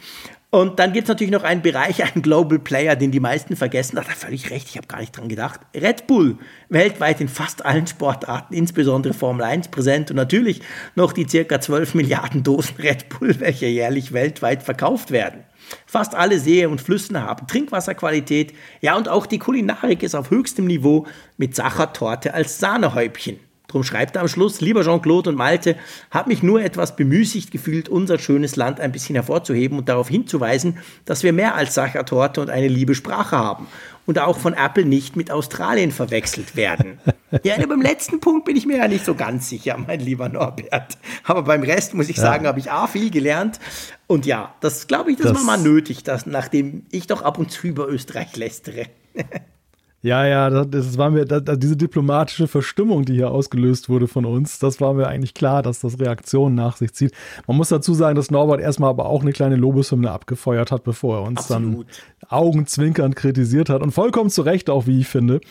Und 0.50 0.80
dann 0.80 0.92
gibt 0.92 1.06
es 1.06 1.08
natürlich 1.08 1.32
noch 1.32 1.44
einen 1.44 1.62
Bereich, 1.62 2.04
einen 2.14 2.22
Global 2.22 2.60
Player, 2.60 2.98
den 2.98 3.12
die 3.12 3.22
meisten 3.22 3.56
vergessen. 3.56 3.96
Da 3.96 4.02
hat 4.02 4.10
er 4.10 4.16
völlig 4.18 4.50
recht, 4.50 4.68
ich 4.68 4.76
habe 4.76 4.88
gar 4.88 5.00
nicht 5.00 5.16
dran 5.16 5.30
gedacht. 5.30 5.62
Red 5.74 6.06
Bull, 6.06 6.38
weltweit 6.68 7.22
in 7.22 7.30
fast 7.30 7.66
allen 7.66 7.88
Sportarten, 7.88 8.54
insbesondere 8.54 9.14
Formel 9.14 9.46
1 9.46 9.70
präsent 9.70 10.10
und 10.10 10.18
natürlich 10.18 10.62
noch 10.96 11.14
die 11.14 11.30
circa 11.30 11.62
12 11.62 11.96
Milliarden 11.96 12.44
Dosen 12.44 12.76
Red 12.76 13.08
Bull, 13.08 13.40
welche 13.40 13.68
jährlich 13.68 14.12
weltweit 14.12 14.64
verkauft 14.64 15.12
werden. 15.12 15.46
Fast 15.86 16.16
alle 16.16 16.40
Seen 16.40 16.70
und 16.70 16.82
Flüssen 16.82 17.22
haben 17.22 17.48
Trinkwasserqualität. 17.48 18.54
Ja, 18.82 18.96
und 18.96 19.10
auch 19.10 19.26
die 19.26 19.40
Kulinarik 19.40 20.04
ist 20.04 20.16
auf 20.16 20.30
höchstem 20.30 20.66
Niveau 20.66 21.08
mit 21.38 21.56
Sachertorte 21.56 22.34
als 22.34 22.60
Sahnehäubchen. 22.60 23.40
Drum 23.70 23.84
schreibt 23.84 24.16
er 24.16 24.24
am 24.24 24.28
Schluss, 24.28 24.62
lieber 24.62 24.84
Jean-Claude 24.84 25.30
und 25.30 25.36
Malte, 25.36 25.78
hab 26.10 26.28
mich 26.28 26.44
nur 26.44 26.62
etwas 26.62 26.96
bemüßigt 26.96 27.52
gefühlt, 27.52 27.88
unser 27.88 28.18
schönes 28.18 28.56
Land 28.56 28.80
ein 28.80 28.92
bisschen 28.92 29.16
hervorzuheben 29.16 29.78
und 29.78 29.88
darauf 29.88 30.10
hinzuweisen, 30.10 30.80
dass 31.06 31.24
wir 31.24 31.34
mehr 31.34 31.56
als 31.56 31.76
Sachertorte 31.76 32.42
und 32.42 32.50
eine 32.50 32.68
liebe 32.68 32.96
Sprache 32.96 33.38
haben 33.38 33.68
und 34.08 34.18
auch 34.18 34.40
von 34.40 34.56
Apple 34.56 34.86
nicht 34.86 35.16
mit 35.16 35.30
Australien 35.30 35.92
verwechselt 35.92 36.56
werden. 36.56 37.00
ja, 37.44 37.64
beim 37.64 37.82
letzten 37.82 38.20
Punkt 38.20 38.46
bin 38.46 38.56
ich 38.56 38.66
mir 38.66 38.78
ja 38.78 38.88
nicht 38.88 39.06
so 39.06 39.14
ganz 39.14 39.48
sicher, 39.48 39.78
mein 39.78 40.00
lieber 40.00 40.30
Norbert. 40.30 40.98
Aber 41.24 41.44
beim 41.44 41.62
Rest 41.62 41.94
muss 41.94 42.10
ich 42.10 42.18
ja. 42.18 42.24
sagen, 42.24 42.48
habe 42.48 42.58
ich 42.58 42.72
A, 42.72 42.88
viel 42.88 43.12
gelernt. 43.12 43.60
Und 44.08 44.26
ja, 44.26 44.56
das 44.62 44.88
glaube 44.88 45.12
ich, 45.12 45.18
das, 45.18 45.28
das 45.28 45.36
war 45.38 45.44
mal 45.44 45.64
nötig, 45.64 46.04
dass, 46.04 46.26
nachdem 46.26 46.88
ich 46.90 47.06
doch 47.06 47.22
ab 47.22 47.38
und 47.38 47.52
zu 47.52 47.68
über 47.68 47.88
Österreich 47.88 48.36
lästere. 48.36 48.88
Ja, 50.02 50.26
ja, 50.26 50.50
das, 50.50 50.70
das 50.70 50.98
war 50.98 51.10
mir, 51.10 51.26
das, 51.26 51.44
diese 51.60 51.76
diplomatische 51.76 52.48
Verstimmung, 52.48 53.04
die 53.04 53.16
hier 53.16 53.32
ausgelöst 53.32 53.90
wurde 53.90 54.08
von 54.08 54.26
uns, 54.26 54.58
das 54.58 54.80
war 54.80 54.94
mir 54.94 55.08
eigentlich 55.08 55.34
klar, 55.34 55.62
dass 55.62 55.82
das 55.82 56.00
Reaktionen 56.00 56.56
nach 56.56 56.78
sich 56.78 56.94
zieht. 56.94 57.12
Man 57.48 57.58
muss 57.58 57.70
dazu 57.70 57.94
sagen, 57.94 58.16
dass 58.16 58.32
Norbert 58.32 58.62
erstmal 58.62 58.92
aber 58.92 59.08
auch 59.08 59.22
eine 59.22 59.34
kleine 59.34 59.58
Lobeshymne 59.58 60.10
abgefeuert 60.10 60.72
hat, 60.72 60.86
bevor 60.86 61.18
er 61.18 61.24
uns 61.24 61.42
Absolut. 61.42 61.88
dann 61.88 62.30
augenzwinkernd 62.30 63.16
kritisiert 63.16 63.70
hat. 63.70 63.82
Und 63.82 63.92
vollkommen 63.92 64.30
zu 64.30 64.42
Recht 64.42 64.70
auch, 64.70 64.88
wie 64.88 65.02
ich 65.02 65.08
finde. 65.08 65.42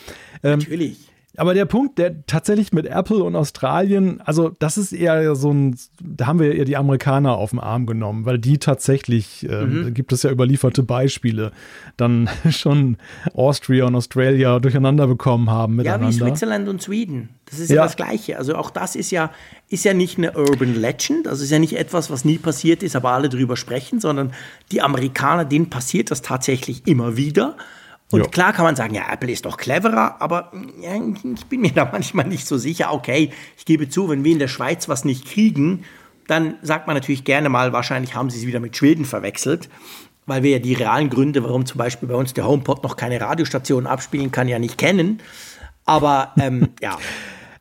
Ähm, 0.43 0.61
Natürlich. 0.61 1.08
Aber 1.39 1.55
der 1.55 1.67
Punkt, 1.67 1.99
der 1.99 2.27
tatsächlich 2.27 2.73
mit 2.73 2.87
Apple 2.87 3.23
und 3.23 3.37
Australien, 3.37 4.21
also 4.23 4.51
das 4.59 4.77
ist 4.77 4.93
eher 4.93 5.37
so 5.37 5.53
ein, 5.53 5.77
da 6.03 6.27
haben 6.27 6.41
wir 6.41 6.55
eher 6.55 6.65
die 6.65 6.77
Amerikaner 6.77 7.37
auf 7.37 7.51
den 7.51 7.61
Arm 7.61 7.87
genommen, 7.87 8.27
weil 8.27 8.39
die 8.39 8.59
tatsächlich, 8.59 9.47
ähm, 9.49 9.85
mhm. 9.85 9.95
gibt 9.95 10.13
es 10.13 10.25
ja 10.25 10.31
überlieferte 10.31 10.83
Beispiele, 10.83 11.53
dann 11.97 12.29
schon 12.51 12.97
Austria 13.35 13.87
und 13.87 13.95
Australia 13.95 14.59
durcheinander 14.59 15.07
bekommen 15.07 15.49
haben 15.49 15.77
miteinander. 15.77 16.09
Ja, 16.09 16.13
wie 16.13 16.19
Switzerland 16.19 16.69
und 16.69 16.83
Schweden. 16.83 17.29
Das 17.45 17.61
ist 17.61 17.71
ja. 17.71 17.77
ja, 17.77 17.83
das 17.85 17.95
Gleiche. 17.95 18.37
Also 18.37 18.57
auch 18.57 18.71
das 18.71 18.97
ist 18.97 19.13
ja, 19.13 19.31
ist 19.69 19.85
ja 19.85 19.95
nicht 19.95 20.19
eine 20.19 20.37
Urban 20.37 20.75
Legend, 20.75 21.29
also 21.29 21.45
ist 21.45 21.51
ja 21.51 21.61
nicht 21.61 21.79
etwas, 21.79 22.11
was 22.11 22.25
nie 22.25 22.39
passiert 22.39 22.83
ist, 22.83 22.97
aber 22.97 23.13
alle 23.13 23.29
drüber 23.29 23.57
sprechen, 23.57 24.01
sondern 24.01 24.33
die 24.73 24.83
Amerikaner, 24.83 25.45
denen 25.45 25.71
passiert 25.71 26.11
das 26.11 26.21
tatsächlich 26.21 26.87
immer 26.87 27.17
wieder. 27.17 27.57
Und 28.11 28.21
jo. 28.21 28.29
klar 28.29 28.55
kann 28.55 28.65
man 28.65 28.75
sagen, 28.75 28.95
ja, 28.95 29.13
Apple 29.13 29.31
ist 29.31 29.45
doch 29.45 29.59
cleverer, 29.59 30.17
aber 30.21 30.51
ja, 30.81 30.95
ich 30.95 31.45
bin 31.47 31.61
mir 31.61 31.73
da 31.73 31.89
manchmal 31.91 32.27
nicht 32.27 32.47
so 32.47 32.57
sicher. 32.57 32.93
Okay, 32.93 33.33
ich 33.57 33.67
gebe 33.67 33.89
zu, 33.89 34.09
wenn 34.09 34.23
wir 34.25 34.33
in 34.33 34.39
der 34.39 34.49
Schweiz 34.49 34.89
was 34.89 35.05
nicht 35.05 35.27
kriegen, 35.27 35.85
dann 36.27 36.57
sagt 36.63 36.87
man 36.87 36.97
natürlich 36.97 37.25
gerne 37.25 37.49
mal, 37.49 37.73
wahrscheinlich 37.73 38.15
haben 38.15 38.31
sie 38.31 38.39
es 38.39 38.47
wieder 38.47 38.61
mit 38.61 38.77
Schweden 38.77 39.05
verwechselt, 39.05 39.69
weil 40.27 40.43
wir 40.43 40.53
ja 40.53 40.59
die 40.59 40.75
realen 40.75 41.11
Gründe, 41.11 41.45
warum 41.45 41.67
zum 41.67 41.79
Beispiel 41.79 42.09
bei 42.09 42.15
uns 42.15 42.35
der 42.35 42.47
HomePod 42.47 42.83
noch 42.83 42.97
keine 42.97 43.21
Radiostation 43.21 43.87
abspielen 43.87 44.31
kann, 44.31 44.49
ja 44.49 44.59
nicht 44.59 44.79
kennen. 44.79 45.21
Aber 45.85 46.33
ähm, 46.39 46.69
ja. 46.81 46.97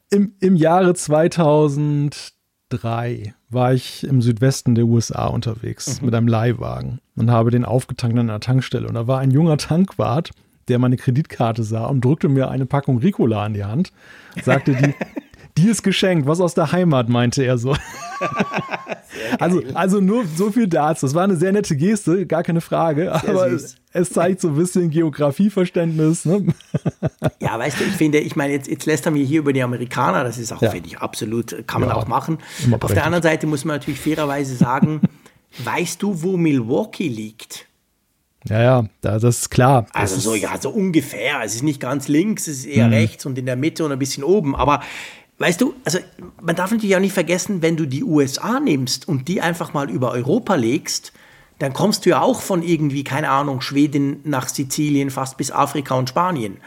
Im, 0.10 0.36
Im 0.40 0.56
Jahre 0.56 0.94
2003 0.94 3.34
war 3.49 3.74
ich 3.74 4.03
im 4.03 4.22
Südwesten 4.22 4.76
der 4.76 4.86
USA 4.86 5.28
unterwegs 5.28 5.99
mhm. 5.99 6.07
mit 6.07 6.15
einem 6.15 6.28
Leihwagen 6.28 6.99
und 7.15 7.32
habe 7.32 7.52
den 7.52 7.65
aufgetankt 7.65 8.18
an 8.18 8.30
einer 8.30 8.40
Tankstelle. 8.40 8.88
Und 8.88 8.95
da 8.95 9.07
war 9.07 9.19
ein 9.19 9.32
junger 9.32 9.57
Tankwart, 9.57 10.32
der 10.68 10.80
meine 10.80 10.98
Kreditkarte 10.98 11.64
sah 11.64 11.86
und 11.86 12.03
drückte 12.03 12.28
mir 12.28 12.49
eine 12.49 12.65
Packung 12.65 12.98
Ricola 12.98 13.45
in 13.45 13.53
die 13.53 13.64
Hand. 13.64 13.91
Sagte, 14.44 14.76
die, 14.76 14.94
die 15.58 15.70
ist 15.70 15.84
geschenkt, 15.84 16.28
was 16.28 16.40
aus 16.40 16.54
der 16.54 16.72
Heimat, 16.72 17.10
meinte 17.10 17.44
er 17.44 17.58
so. 17.58 17.76
Also, 19.40 19.62
also 19.74 20.00
nur 20.00 20.26
so 20.26 20.52
viel 20.52 20.68
dazu. 20.68 21.06
Das 21.06 21.16
war 21.16 21.24
eine 21.24 21.36
sehr 21.36 21.52
nette 21.52 21.76
Geste, 21.76 22.26
gar 22.26 22.44
keine 22.44 22.62
Frage. 22.62 23.12
aber 23.12 23.50
süß. 23.50 23.76
es 23.94 24.10
zeigt 24.12 24.42
so 24.42 24.50
ein 24.50 24.56
bisschen 24.56 24.90
Geografieverständnis. 24.90 26.26
Ne? 26.26 26.48
Ja, 27.40 27.58
weißt 27.58 27.80
du, 27.80 27.84
ich 27.86 27.94
finde, 27.94 28.20
ich 28.20 28.36
meine, 28.36 28.54
jetzt, 28.54 28.68
jetzt 28.68 28.86
lästern 28.86 29.14
wir 29.14 29.24
hier 29.24 29.40
über 29.40 29.54
die 29.54 29.62
Amerikaner. 29.62 30.24
Das 30.24 30.38
ist 30.38 30.52
auch, 30.52 30.62
ja. 30.62 30.70
finde 30.70 30.88
ich, 30.90 30.98
absolut, 30.98 31.68
kann 31.68 31.82
man 31.82 31.92
ja, 31.92 31.96
auch 31.96 32.08
machen. 32.08 32.40
Auf 32.80 32.94
der 32.94 33.06
anderen 33.06 33.24
Seite 33.24 33.48
muss 33.48 33.64
man 33.64 33.78
natürlich 33.78 34.00
fairerweise 34.00 34.56
sagen, 34.56 35.02
weißt 35.64 36.02
du, 36.02 36.22
wo 36.24 36.36
Milwaukee 36.36 37.08
liegt? 37.08 37.68
Ja, 38.50 38.62
ja, 38.62 38.86
das 39.02 39.24
ist 39.24 39.50
klar. 39.50 39.88
Das 39.94 40.14
also 40.14 40.32
so, 40.32 40.36
ja, 40.36 40.60
so 40.60 40.70
ungefähr. 40.70 41.42
Es 41.44 41.56
ist 41.56 41.64
nicht 41.64 41.80
ganz 41.80 42.08
links, 42.08 42.48
es 42.48 42.60
ist 42.60 42.66
eher 42.66 42.88
mhm. 42.88 42.94
rechts 42.94 43.26
und 43.26 43.38
in 43.38 43.46
der 43.46 43.56
Mitte 43.56 43.86
und 43.86 43.92
ein 43.92 44.00
bisschen 44.00 44.24
oben. 44.24 44.56
Aber 44.56 44.82
weißt 45.38 45.61
du, 45.61 45.76
also 45.85 45.99
man 46.41 46.55
darf 46.55 46.72
natürlich 46.72 46.95
auch 46.95 47.01
nicht 47.01 47.14
vergessen, 47.14 47.61
wenn 47.61 47.77
du 47.77 47.85
die 47.85 48.03
USA 48.03 48.59
nimmst 48.59 49.07
und 49.07 49.27
die 49.27 49.41
einfach 49.41 49.73
mal 49.73 49.89
über 49.89 50.11
Europa 50.11 50.55
legst, 50.55 51.14
dann 51.59 51.73
kommst 51.73 52.05
du 52.05 52.11
ja 52.11 52.22
auch 52.22 52.41
von 52.41 52.61
irgendwie, 52.61 53.03
keine 53.03 53.30
Ahnung, 53.30 53.61
Schweden 53.61 54.19
nach 54.23 54.47
Sizilien, 54.47 55.09
fast 55.09 55.38
bis 55.38 55.51
Afrika 55.51 55.95
und 55.95 56.09
Spanien. 56.09 56.57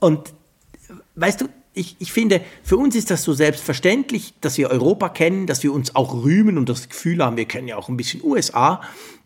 Und 0.00 0.32
weißt 1.14 1.42
du, 1.42 1.48
ich, 1.72 1.96
ich 1.98 2.12
finde, 2.12 2.40
für 2.62 2.76
uns 2.76 2.96
ist 2.96 3.10
das 3.10 3.22
so 3.22 3.32
selbstverständlich, 3.32 4.34
dass 4.40 4.58
wir 4.58 4.70
Europa 4.70 5.08
kennen, 5.10 5.46
dass 5.46 5.62
wir 5.62 5.72
uns 5.72 5.94
auch 5.94 6.24
rühmen 6.24 6.58
und 6.58 6.68
das 6.68 6.88
Gefühl 6.88 7.24
haben, 7.24 7.36
wir 7.36 7.44
kennen 7.44 7.68
ja 7.68 7.76
auch 7.76 7.88
ein 7.88 7.96
bisschen 7.96 8.22
USA. 8.24 8.80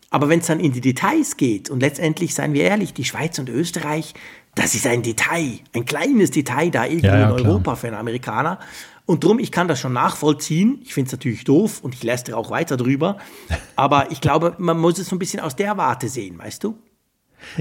Aber 0.09 0.29
wenn 0.29 0.39
es 0.39 0.47
dann 0.47 0.59
in 0.59 0.71
die 0.71 0.81
Details 0.81 1.37
geht, 1.37 1.69
und 1.69 1.79
letztendlich, 1.79 2.35
seien 2.35 2.53
wir 2.53 2.63
ehrlich, 2.63 2.93
die 2.93 3.03
Schweiz 3.03 3.39
und 3.39 3.49
Österreich, 3.49 4.13
das 4.55 4.73
ist 4.73 4.87
ein 4.87 5.03
Detail, 5.03 5.59
ein 5.73 5.85
kleines 5.85 6.31
Detail 6.31 6.71
da 6.71 6.85
irgendwo 6.85 7.07
ja, 7.07 7.19
ja, 7.19 7.25
in 7.29 7.45
Europa 7.45 7.61
klar. 7.61 7.75
für 7.75 7.87
einen 7.87 7.97
Amerikaner. 7.97 8.59
Und 9.05 9.23
drum, 9.23 9.37
ich 9.37 9.51
kann 9.51 9.67
das 9.67 9.79
schon 9.79 9.93
nachvollziehen. 9.93 10.79
Ich 10.83 10.93
finde 10.93 11.07
es 11.07 11.11
natürlich 11.11 11.43
doof 11.43 11.81
und 11.83 11.93
ich 11.93 12.03
lästere 12.03 12.37
auch 12.37 12.49
weiter 12.49 12.75
drüber. 12.75 13.17
Aber 13.75 14.11
ich 14.11 14.21
glaube, 14.21 14.55
man 14.57 14.79
muss 14.79 14.97
es 14.97 15.09
so 15.09 15.15
ein 15.15 15.19
bisschen 15.19 15.41
aus 15.41 15.55
der 15.55 15.77
Warte 15.77 16.09
sehen, 16.09 16.39
weißt 16.39 16.63
du? 16.63 16.75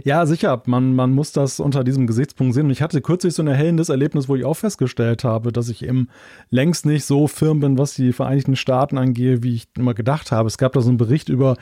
Ja, 0.05 0.25
sicher. 0.25 0.63
Man, 0.67 0.95
man 0.95 1.13
muss 1.13 1.33
das 1.33 1.61
unter 1.61 1.85
diesem 1.85 2.07
Gesichtspunkt 2.07 2.55
sehen. 2.55 2.67
Und 2.67 2.71
ich 2.71 2.81
hatte 2.81 3.03
kürzlich 3.03 3.35
so 3.35 3.43
ein 3.43 3.49
erhellendes 3.49 3.91
Erlebnis, 3.91 4.29
wo 4.29 4.37
ich 4.37 4.45
auch 4.45 4.55
festgestellt 4.55 5.25
habe, 5.25 5.53
dass 5.53 5.69
ich 5.69 5.85
eben 5.85 6.09
längst 6.49 6.87
nicht 6.87 7.05
so 7.05 7.27
firm 7.27 7.61
bin, 7.61 7.77
was 7.77 7.95
die 7.95 8.13
Vereinigten 8.13 8.57
Staaten 8.57 8.97
angehe, 8.97 9.43
wie 9.43 9.57
ich 9.57 9.69
immer 9.77 9.93
gedacht 9.93 10.33
habe. 10.33 10.47
Es 10.47 10.57
gab 10.57 10.73
da 10.73 10.81
so 10.81 10.89
einen 10.89 10.97
Bericht 10.97 11.29
über 11.29 11.57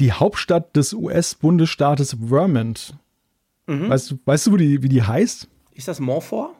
die 0.00 0.12
Hauptstadt 0.12 0.74
des 0.74 0.92
US-Bundesstaates 0.92 2.16
Vermont. 2.28 2.94
Mhm. 3.68 3.88
Weißt, 3.88 4.16
weißt 4.24 4.46
du, 4.48 4.54
wie 4.54 4.58
die, 4.58 4.82
wie 4.82 4.88
die 4.88 5.02
heißt? 5.02 5.48
Ist 5.74 5.88
das 5.88 6.00
Montfort? 6.00 6.50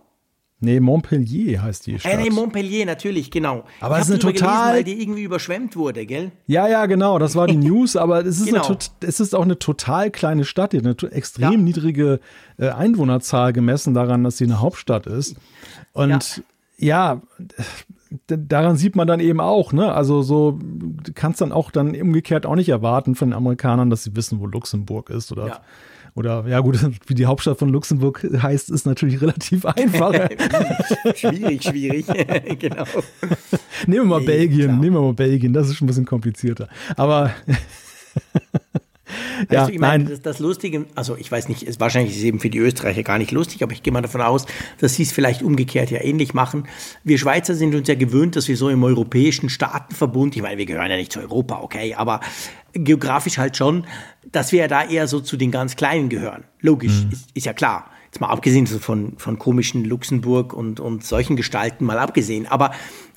Nee, 0.60 0.80
Montpellier 0.80 1.62
heißt 1.62 1.86
die 1.86 2.00
Stadt. 2.00 2.12
Äh, 2.12 2.16
nee, 2.16 2.30
Montpellier, 2.30 2.84
natürlich, 2.84 3.30
genau. 3.30 3.64
Aber 3.80 3.98
es 3.98 4.08
ist 4.08 4.10
eine 4.10 4.18
total. 4.18 4.32
Gelesen, 4.32 4.74
weil 4.74 4.84
die 4.84 5.02
irgendwie 5.02 5.22
überschwemmt 5.22 5.76
wurde, 5.76 6.04
gell? 6.04 6.32
Ja, 6.46 6.66
ja, 6.66 6.86
genau, 6.86 7.20
das 7.20 7.36
war 7.36 7.46
die 7.46 7.56
News, 7.68 7.94
aber 7.94 8.26
es 8.26 8.40
ist, 8.40 8.46
genau. 8.46 8.66
eine, 8.66 8.78
es 9.00 9.20
ist 9.20 9.36
auch 9.36 9.44
eine 9.44 9.60
total 9.60 10.10
kleine 10.10 10.44
Stadt, 10.44 10.72
die 10.72 10.78
hat 10.78 10.84
eine 10.84 11.12
extrem 11.12 11.52
ja. 11.52 11.58
niedrige 11.58 12.18
äh, 12.58 12.70
Einwohnerzahl 12.70 13.52
gemessen 13.52 13.94
daran, 13.94 14.24
dass 14.24 14.38
sie 14.38 14.44
eine 14.44 14.60
Hauptstadt 14.60 15.06
ist. 15.06 15.36
Und 15.92 16.42
ja, 16.76 17.22
ja 17.22 17.22
daran 18.26 18.76
sieht 18.76 18.96
man 18.96 19.06
dann 19.06 19.20
eben 19.20 19.40
auch, 19.40 19.72
ne? 19.72 19.92
Also 19.92 20.22
so 20.22 20.58
kannst 21.14 21.40
dann 21.40 21.52
auch 21.52 21.70
dann 21.70 21.94
umgekehrt 21.94 22.46
auch 22.46 22.56
nicht 22.56 22.68
erwarten 22.68 23.14
von 23.14 23.28
den 23.28 23.36
Amerikanern, 23.36 23.90
dass 23.90 24.02
sie 24.02 24.16
wissen, 24.16 24.40
wo 24.40 24.46
Luxemburg 24.46 25.10
ist 25.10 25.30
oder 25.30 25.46
ja. 25.46 25.60
Oder 26.18 26.44
ja 26.48 26.58
gut, 26.58 26.78
wie 27.06 27.14
die 27.14 27.26
Hauptstadt 27.26 27.58
von 27.58 27.68
Luxemburg 27.68 28.26
heißt, 28.42 28.70
ist 28.70 28.86
natürlich 28.86 29.20
relativ 29.22 29.64
einfach. 29.64 30.12
schwierig, 31.14 31.62
schwierig, 31.62 32.06
genau. 32.58 32.84
Nehmen 33.86 34.02
wir 34.02 34.04
mal 34.04 34.20
nee, 34.20 34.26
Belgien, 34.26 34.66
klar. 34.66 34.78
nehmen 34.78 34.96
wir 34.96 35.02
mal 35.02 35.14
Belgien, 35.14 35.52
das 35.52 35.68
ist 35.68 35.76
schon 35.76 35.86
ein 35.86 35.88
bisschen 35.88 36.06
komplizierter. 36.06 36.68
Aber 36.96 37.32
ja, 39.50 39.66
du, 39.66 39.72
ich 39.72 39.78
meine, 39.78 40.04
das, 40.04 40.20
das, 40.20 40.38
Lustige, 40.40 40.86
also 40.96 41.16
ich 41.16 41.30
weiß 41.30 41.48
nicht, 41.48 41.62
ist, 41.62 41.78
wahrscheinlich 41.78 42.12
ist 42.12 42.18
es 42.18 42.24
eben 42.24 42.40
für 42.40 42.50
die 42.50 42.58
Österreicher 42.58 43.04
gar 43.04 43.18
nicht 43.18 43.30
lustig, 43.30 43.62
aber 43.62 43.72
ich 43.72 43.84
gehe 43.84 43.92
mal 43.92 44.02
davon 44.02 44.20
aus, 44.20 44.46
dass 44.80 44.96
sie 44.96 45.04
es 45.04 45.12
vielleicht 45.12 45.42
umgekehrt 45.42 45.90
ja 45.90 46.02
ähnlich 46.02 46.34
machen. 46.34 46.66
Wir 47.04 47.18
Schweizer 47.18 47.54
sind 47.54 47.74
uns 47.76 47.86
ja 47.86 47.94
gewöhnt, 47.94 48.34
dass 48.34 48.48
wir 48.48 48.56
so 48.56 48.68
im 48.68 48.82
europäischen 48.82 49.48
Staatenverbund, 49.48 50.34
ich 50.34 50.42
meine, 50.42 50.58
wir 50.58 50.66
gehören 50.66 50.90
ja 50.90 50.96
nicht 50.96 51.12
zu 51.12 51.20
Europa, 51.20 51.60
okay, 51.62 51.94
aber 51.94 52.20
geografisch 52.84 53.38
halt 53.38 53.56
schon, 53.56 53.86
dass 54.30 54.52
wir 54.52 54.60
ja 54.60 54.68
da 54.68 54.84
eher 54.84 55.08
so 55.08 55.20
zu 55.20 55.36
den 55.36 55.50
ganz 55.50 55.76
Kleinen 55.76 56.08
gehören. 56.08 56.44
Logisch, 56.60 57.04
mhm. 57.04 57.12
ist, 57.12 57.28
ist 57.34 57.46
ja 57.46 57.52
klar. 57.52 57.90
Jetzt 58.06 58.20
mal 58.20 58.28
abgesehen 58.28 58.66
von, 58.66 59.18
von 59.18 59.38
komischen 59.38 59.84
Luxemburg 59.84 60.54
und, 60.54 60.80
und 60.80 61.04
solchen 61.04 61.36
Gestalten 61.36 61.84
mal 61.84 61.98
abgesehen. 61.98 62.46
Aber 62.46 62.72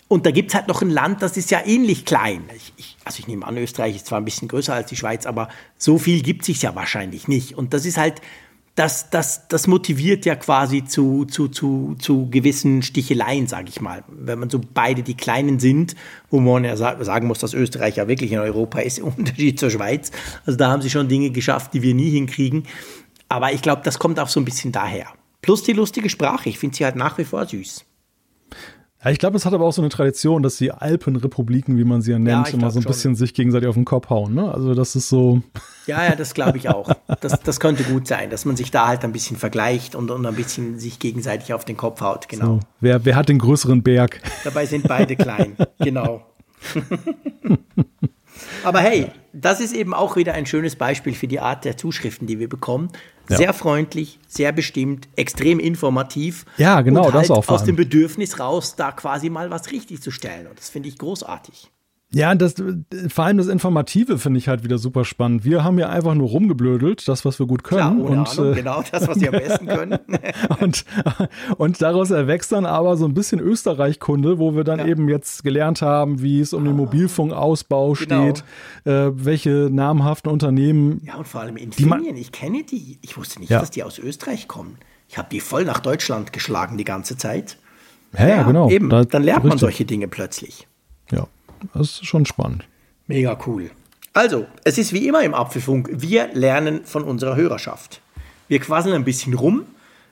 und 0.10 0.26
da 0.26 0.32
gibt 0.32 0.50
es 0.50 0.56
halt 0.56 0.68
noch 0.68 0.82
ein 0.82 0.90
Land, 0.90 1.22
das 1.22 1.38
ist 1.38 1.52
ja 1.52 1.62
ähnlich 1.66 2.04
klein. 2.04 2.44
Ich, 2.54 2.74
ich, 2.76 2.98
also 3.06 3.20
ich 3.20 3.30
nehme 3.30 3.48
an, 3.48 3.58
Österreich 3.58 3.96
ist 3.96 4.08
zwar 4.08 4.20
ein 4.20 4.26
bisschen 4.26 4.50
größer 4.50 4.74
als 4.74 4.90
die 4.90 4.98
Schweiz, 4.98 5.26
aber 5.26 5.48
so 5.78 5.98
viel 5.98 6.22
gibt 6.22 6.42
es 6.42 6.48
sich 6.48 6.62
ja 6.62 6.76
wahrscheinlich 6.76 7.30
nicht. 7.30 7.58
Und 7.58 7.74
das 7.74 7.86
ist 7.86 7.98
halt, 7.98 8.22
das, 8.82 9.12
das, 9.12 9.48
das 9.48 9.68
motiviert 9.68 10.26
ja 10.26 10.36
quasi 10.36 10.84
zu, 10.84 11.26
zu, 11.26 11.50
zu, 11.50 11.96
zu 12.00 12.28
gewissen 12.32 12.82
Sticheleien, 12.82 13.46
sage 13.46 13.70
ich 13.70 13.80
mal. 13.80 14.04
Wenn 14.08 14.40
man 14.40 14.50
so 14.50 14.60
beide 14.74 15.04
die 15.04 15.14
Kleinen 15.14 15.60
sind, 15.60 15.96
wo 16.32 16.40
man 16.40 16.64
ja 16.64 16.76
sagen 16.76 17.28
muss, 17.28 17.38
dass 17.38 17.54
Österreich 17.54 17.98
ja 17.98 18.08
wirklich 18.08 18.32
in 18.32 18.40
Europa 18.40 18.80
ist, 18.80 18.98
im 18.98 19.06
Unterschied 19.18 19.60
zur 19.60 19.70
Schweiz. 19.70 20.10
Also 20.48 20.58
da 20.58 20.72
haben 20.72 20.82
sie 20.82 20.90
schon 20.90 21.08
Dinge 21.08 21.30
geschafft, 21.30 21.76
die 21.76 21.84
wir 21.84 21.94
nie 21.94 22.10
hinkriegen. 22.10 22.64
Aber 23.30 23.54
ich 23.54 23.62
glaube, 23.62 23.84
das 23.86 24.00
kommt 24.00 24.20
auch 24.20 24.30
so 24.30 24.40
ein 24.40 24.46
bisschen 24.46 24.72
daher. 24.72 25.10
Plus 25.44 25.62
die 25.62 25.74
lustige 25.74 26.10
Sprache. 26.10 26.50
Ich 26.50 26.58
finde 26.58 26.76
sie 26.76 26.84
halt 26.84 26.96
nach 26.96 27.20
wie 27.20 27.24
vor 27.24 27.46
süß. 27.46 27.86
Ja, 29.04 29.10
ich 29.10 29.18
glaube, 29.18 29.36
es 29.36 29.46
hat 29.46 29.54
aber 29.54 29.66
auch 29.66 29.74
so 29.74 29.82
eine 29.82 29.90
Tradition, 29.90 30.44
dass 30.44 30.58
die 30.58 30.72
Alpenrepubliken, 30.72 31.76
wie 31.78 31.84
man 31.84 32.02
sie 32.02 32.12
ja 32.12 32.20
nennt, 32.20 32.50
ja, 32.50 32.54
immer 32.54 32.70
so 32.70 32.80
ein 32.80 32.84
schon. 32.84 32.92
bisschen 32.92 33.16
sich 33.16 33.34
gegenseitig 33.34 33.68
auf 33.68 33.74
den 33.74 33.86
Kopf 33.86 34.12
hauen. 34.12 34.36
Ne? 34.36 34.54
Also 34.54 34.76
das 34.76 34.96
ist 34.96 35.10
so. 35.10 35.42
Ja, 35.88 36.06
ja, 36.06 36.16
das 36.16 36.36
glaube 36.36 36.58
ich 36.58 36.70
auch. 36.70 36.90
Das, 37.20 37.40
das 37.42 37.60
könnte 37.60 37.84
gut 37.84 38.08
sein, 38.08 38.32
dass 38.32 38.46
man 38.46 38.56
sich 38.56 38.72
da 38.72 38.88
halt 38.88 39.04
ein 39.04 39.12
bisschen 39.12 39.38
vergleicht 39.38 39.94
und, 39.96 40.10
und 40.10 40.26
ein 40.26 40.34
bisschen 40.34 40.80
sich 40.80 40.98
gegenseitig 40.98 41.54
auf 41.54 41.66
den 41.66 41.78
Kopf 41.78 42.02
haut. 42.02 42.30
Genau. 42.30 42.46
So, 42.46 42.60
wer, 42.80 43.06
wer 43.06 43.16
hat 43.16 43.30
den 43.30 43.38
größeren 43.38 43.84
Berg? 43.84 44.22
Dabei 44.44 44.66
sind 44.66 44.88
beide 44.88 45.16
klein. 45.16 45.56
Genau. 45.80 46.24
Aber 48.64 48.80
hey, 48.80 49.08
das 49.34 49.60
ist 49.60 49.74
eben 49.74 49.94
auch 49.94 50.16
wieder 50.16 50.34
ein 50.34 50.46
schönes 50.46 50.76
Beispiel 50.76 51.14
für 51.14 51.28
die 51.28 51.40
Art 51.40 51.66
der 51.66 51.78
Zuschriften, 51.78 52.28
die 52.28 52.40
wir 52.40 52.50
bekommen. 52.50 52.90
Ja. 53.32 53.38
Sehr 53.38 53.54
freundlich, 53.54 54.20
sehr 54.28 54.52
bestimmt, 54.52 55.08
extrem 55.16 55.60
informativ. 55.60 56.46
Ja, 56.58 56.82
genau, 56.82 57.06
und 57.08 57.14
halt 57.14 57.30
das 57.30 57.32
auch. 57.32 57.48
Aus 57.48 57.64
dem 57.64 57.76
Bedürfnis 57.76 58.40
raus, 58.40 58.76
da 58.76 58.92
quasi 58.92 59.30
mal 59.30 59.50
was 59.50 59.72
richtig 59.72 60.02
zu 60.02 60.12
stellen. 60.12 60.48
Und 60.48 60.60
das 60.60 60.70
finde 60.70 60.90
ich 60.90 60.98
großartig. 60.98 61.72
Ja, 62.14 62.36
das, 62.36 62.56
vor 63.08 63.24
allem 63.24 63.38
das 63.38 63.48
Informative 63.48 64.18
finde 64.18 64.38
ich 64.38 64.50
halt 64.50 64.66
wieder 64.66 64.78
super 64.78 65.06
spannend. 65.06 65.46
Wir 65.46 65.64
haben 65.64 65.80
ja 65.80 65.90
einfach 65.90 66.14
nur 66.14 66.28
rumgeblödelt, 66.28 67.08
das, 67.08 67.24
was 67.24 67.40
wir 67.40 67.46
gut 67.46 67.64
können. 67.64 68.00
Klar, 68.00 68.10
ohne 68.10 68.20
und, 68.20 68.40
Ahnung, 68.40 68.52
äh, 68.52 68.56
genau 68.56 68.84
das, 68.92 69.08
was 69.08 69.22
wir 69.22 69.34
am 69.34 69.40
besten 69.40 69.68
können. 69.68 70.00
und, 70.60 70.84
und 71.58 71.82
daraus 71.82 72.12
erwächst 72.12 72.52
dann 72.52 72.66
aber 72.66 72.98
so 72.98 73.06
ein 73.06 73.14
bisschen 73.14 73.40
Österreich-Kunde, 73.40 74.40
wo 74.40 74.56
wir 74.56 74.66
dann 74.66 74.80
ja. 74.80 74.88
eben 74.88 75.08
jetzt 75.08 75.46
gelernt 75.46 75.82
haben, 75.82 76.22
wie 76.22 76.42
es 76.42 76.52
um 76.52 76.66
den 76.66 76.74
ah. 76.74 76.78
Mobilfunkausbau 76.78 77.94
genau. 77.94 78.34
steht, 78.34 78.44
äh, 78.84 79.12
welche 79.14 79.70
namhaften 79.72 80.30
Unternehmen. 80.30 81.02
Ja, 81.06 81.16
und 81.16 81.30
vor 81.30 81.40
allem 81.40 81.56
Infineon, 81.56 82.18
ich 82.18 82.34
kenne 82.34 82.64
die. 82.64 83.00
Ich 83.02 83.16
wusste 83.16 83.40
nicht, 83.40 83.52
ja. 83.52 83.62
dass 83.62 83.72
die 83.72 83.84
aus 83.84 84.00
Österreich 84.00 84.50
kommen. 84.50 84.78
Ich 85.08 85.18
habe 85.18 85.30
die 85.32 85.40
voll 85.40 85.64
nach 85.64 85.80
Deutschland 85.80 86.34
geschlagen 86.34 86.78
die 86.78 86.84
ganze 86.84 87.16
Zeit. 87.16 87.58
Ja, 88.18 88.28
ja 88.28 88.44
genau. 88.44 88.70
Eben, 88.70 88.90
da, 88.90 89.06
dann 89.06 89.24
lernt 89.24 89.46
man 89.46 89.58
solche 89.58 89.86
Dinge 89.86 90.10
plötzlich. 90.10 90.68
Ja. 91.10 91.28
Das 91.74 91.88
ist 91.88 92.06
schon 92.06 92.26
spannend. 92.26 92.68
Mega 93.08 93.38
cool. 93.46 93.72
Also, 94.14 94.46
es 94.64 94.78
ist 94.78 94.94
wie 94.94 95.08
immer 95.08 95.24
im 95.24 95.34
Apfelfunk. 95.34 95.90
Wir 95.92 96.30
lernen 96.34 96.82
von 96.84 97.04
unserer 97.04 97.36
Hörerschaft. 97.36 98.02
Wir 98.48 98.60
quasseln 98.60 98.94
ein 98.94 99.06
bisschen 99.06 99.34
rum. 99.34 99.66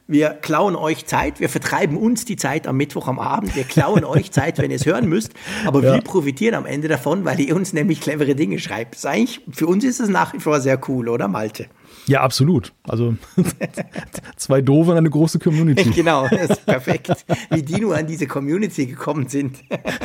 Wir 0.07 0.29
klauen 0.29 0.75
euch 0.75 1.05
Zeit. 1.05 1.39
Wir 1.39 1.49
vertreiben 1.49 1.97
uns 1.97 2.25
die 2.25 2.35
Zeit 2.35 2.65
am 2.65 2.77
Mittwoch 2.77 3.07
am 3.07 3.19
Abend. 3.19 3.55
Wir 3.55 3.65
klauen 3.65 4.03
euch 4.05 4.31
Zeit, 4.31 4.57
wenn 4.57 4.71
ihr 4.71 4.77
es 4.77 4.85
hören 4.85 5.07
müsst. 5.07 5.33
Aber 5.65 5.83
ja. 5.83 5.93
wir 5.93 6.01
profitieren 6.01 6.55
am 6.55 6.65
Ende 6.65 6.87
davon, 6.87 7.25
weil 7.25 7.39
ihr 7.39 7.55
uns 7.55 7.73
nämlich 7.73 8.01
clevere 8.01 8.35
Dinge 8.35 8.57
schreibt. 8.57 8.95
für 8.95 9.67
uns 9.67 9.83
ist 9.83 9.99
es 9.99 10.09
nach 10.09 10.33
wie 10.33 10.39
vor 10.39 10.61
sehr 10.61 10.79
cool, 10.87 11.09
oder 11.09 11.27
Malte? 11.27 11.67
Ja, 12.07 12.21
absolut. 12.21 12.73
Also 12.83 13.15
zwei 14.35 14.61
Doofe 14.61 14.91
und 14.91 14.97
eine 14.97 15.09
große 15.09 15.39
Community. 15.39 15.89
genau, 15.95 16.27
das 16.27 16.51
ist 16.51 16.65
perfekt. 16.65 17.25
Wie 17.51 17.61
die 17.61 17.79
nur 17.79 17.95
an 17.95 18.07
diese 18.07 18.27
Community 18.27 18.85
gekommen 18.85 19.27
sind. 19.27 19.59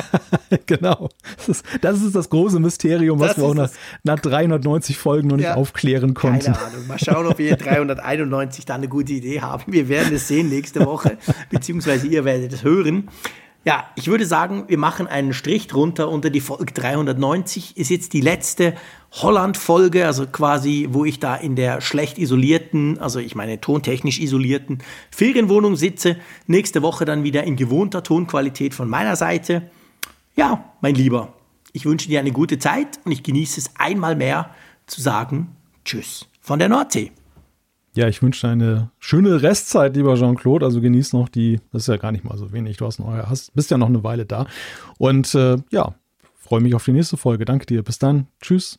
genau. 0.67 1.09
Das 1.37 1.49
ist, 1.49 1.65
das 1.81 2.03
ist, 2.03 2.15
das 2.15 2.29
große 2.31 2.61
Mysterium, 2.61 3.21
was 3.21 3.35
das 3.35 3.39
wir 3.39 3.45
auch 3.45 3.55
nach, 3.55 3.71
nach 4.03 4.21
390 4.21 4.97
Folgen 4.97 5.29
noch 5.29 5.37
nicht 5.37 5.47
ja, 5.47 5.55
aufklären 5.55 6.15
konnten. 6.15 6.53
Keine 6.53 6.59
Ahnung. 6.59 6.87
Mal 6.87 6.99
schauen, 6.99 7.27
ob 7.27 7.39
wir 7.39 7.57
391 7.57 8.65
da 8.65 8.75
eine 8.75 8.89
gute 8.89 9.13
Idee 9.15 9.41
haben. 9.41 9.73
Wir 9.73 9.89
werden 9.89 10.15
es 10.15 10.29
sehen 10.29 10.49
nächste 10.49 10.85
Woche, 10.87 11.17
beziehungsweise 11.51 12.07
ihr 12.07 12.25
werdet 12.25 12.53
es 12.53 12.65
hören. 12.65 13.09
Ja, 13.67 13.85
ich 13.97 14.09
würde 14.09 14.27
sagen, 14.27 14.65
wir 14.69 14.77
machen 14.77 15.07
einen 15.07 15.33
Strich 15.33 15.69
drunter 15.69 16.11
unter 16.11 16.29
die 16.29 16.41
Folge 16.41 16.75
390. 16.75 17.79
Ist 17.79 17.89
jetzt 17.89 18.13
die 18.13 18.21
letzte 18.21 18.75
Holland-Folge, 19.23 20.07
also 20.07 20.27
quasi, 20.27 20.89
wo 20.91 21.05
ich 21.05 21.21
da 21.21 21.37
in 21.37 21.55
der 21.55 21.81
schlecht 21.81 22.19
isolierten, 22.19 22.99
also 22.99 23.21
ich 23.21 23.35
meine 23.35 23.61
tontechnisch 23.61 24.19
isolierten 24.19 24.79
Ferienwohnung 25.11 25.77
sitze. 25.77 26.17
Nächste 26.47 26.83
Woche 26.83 27.05
dann 27.05 27.23
wieder 27.23 27.45
in 27.45 27.57
gewohnter 27.57 28.03
Tonqualität 28.03 28.75
von 28.75 28.89
meiner 28.89 29.15
Seite. 29.17 29.71
Ja, 30.37 30.65
mein 30.81 30.97
Lieber, 30.97 31.33
Ich 31.73 31.87
wünsche 31.87 32.09
dir 32.09 32.21
eine 32.21 32.31
gute 32.31 32.59
Zeit 32.59 33.01
und 33.05 33.13
ich 33.13 33.23
genieße 33.23 33.61
es 33.61 33.71
einmal 33.77 34.15
mehr 34.15 34.51
zu 34.87 35.01
sagen 35.01 35.57
Tschüss 35.85 36.27
von 36.41 36.59
der 36.59 36.69
Nordsee. 36.69 37.11
Ja, 37.97 38.09
ich 38.09 38.23
wünsche 38.23 38.47
dir 38.47 38.53
eine 38.53 38.91
schöne 38.99 39.43
Restzeit, 39.43 39.97
lieber 39.97 40.17
Jean-Claude. 40.17 40.67
Also 40.67 40.81
genieß 40.81 41.13
noch 41.13 41.29
die, 41.29 41.61
das 41.73 41.83
ist 41.83 41.89
ja 41.89 41.97
gar 41.97 42.11
nicht 42.13 42.25
mal 42.25 42.37
so 42.37 42.53
wenig. 42.53 42.77
Du 42.77 42.87
hast 42.87 42.99
noch, 42.99 43.13
hast, 43.13 43.55
bist 43.55 43.71
ja 43.71 43.79
noch 43.79 43.89
eine 43.89 44.03
Weile 44.03 44.27
da. 44.27 44.47
Und 44.99 45.35
äh, 45.35 45.57
ja, 45.71 45.95
freue 46.35 46.61
mich 46.61 46.75
auf 46.75 46.85
die 46.85 46.93
nächste 46.93 47.17
Folge. 47.17 47.45
Danke 47.45 47.67
dir. 47.67 47.83
Bis 47.83 47.99
dann. 47.99 48.27
Tschüss. 48.41 48.79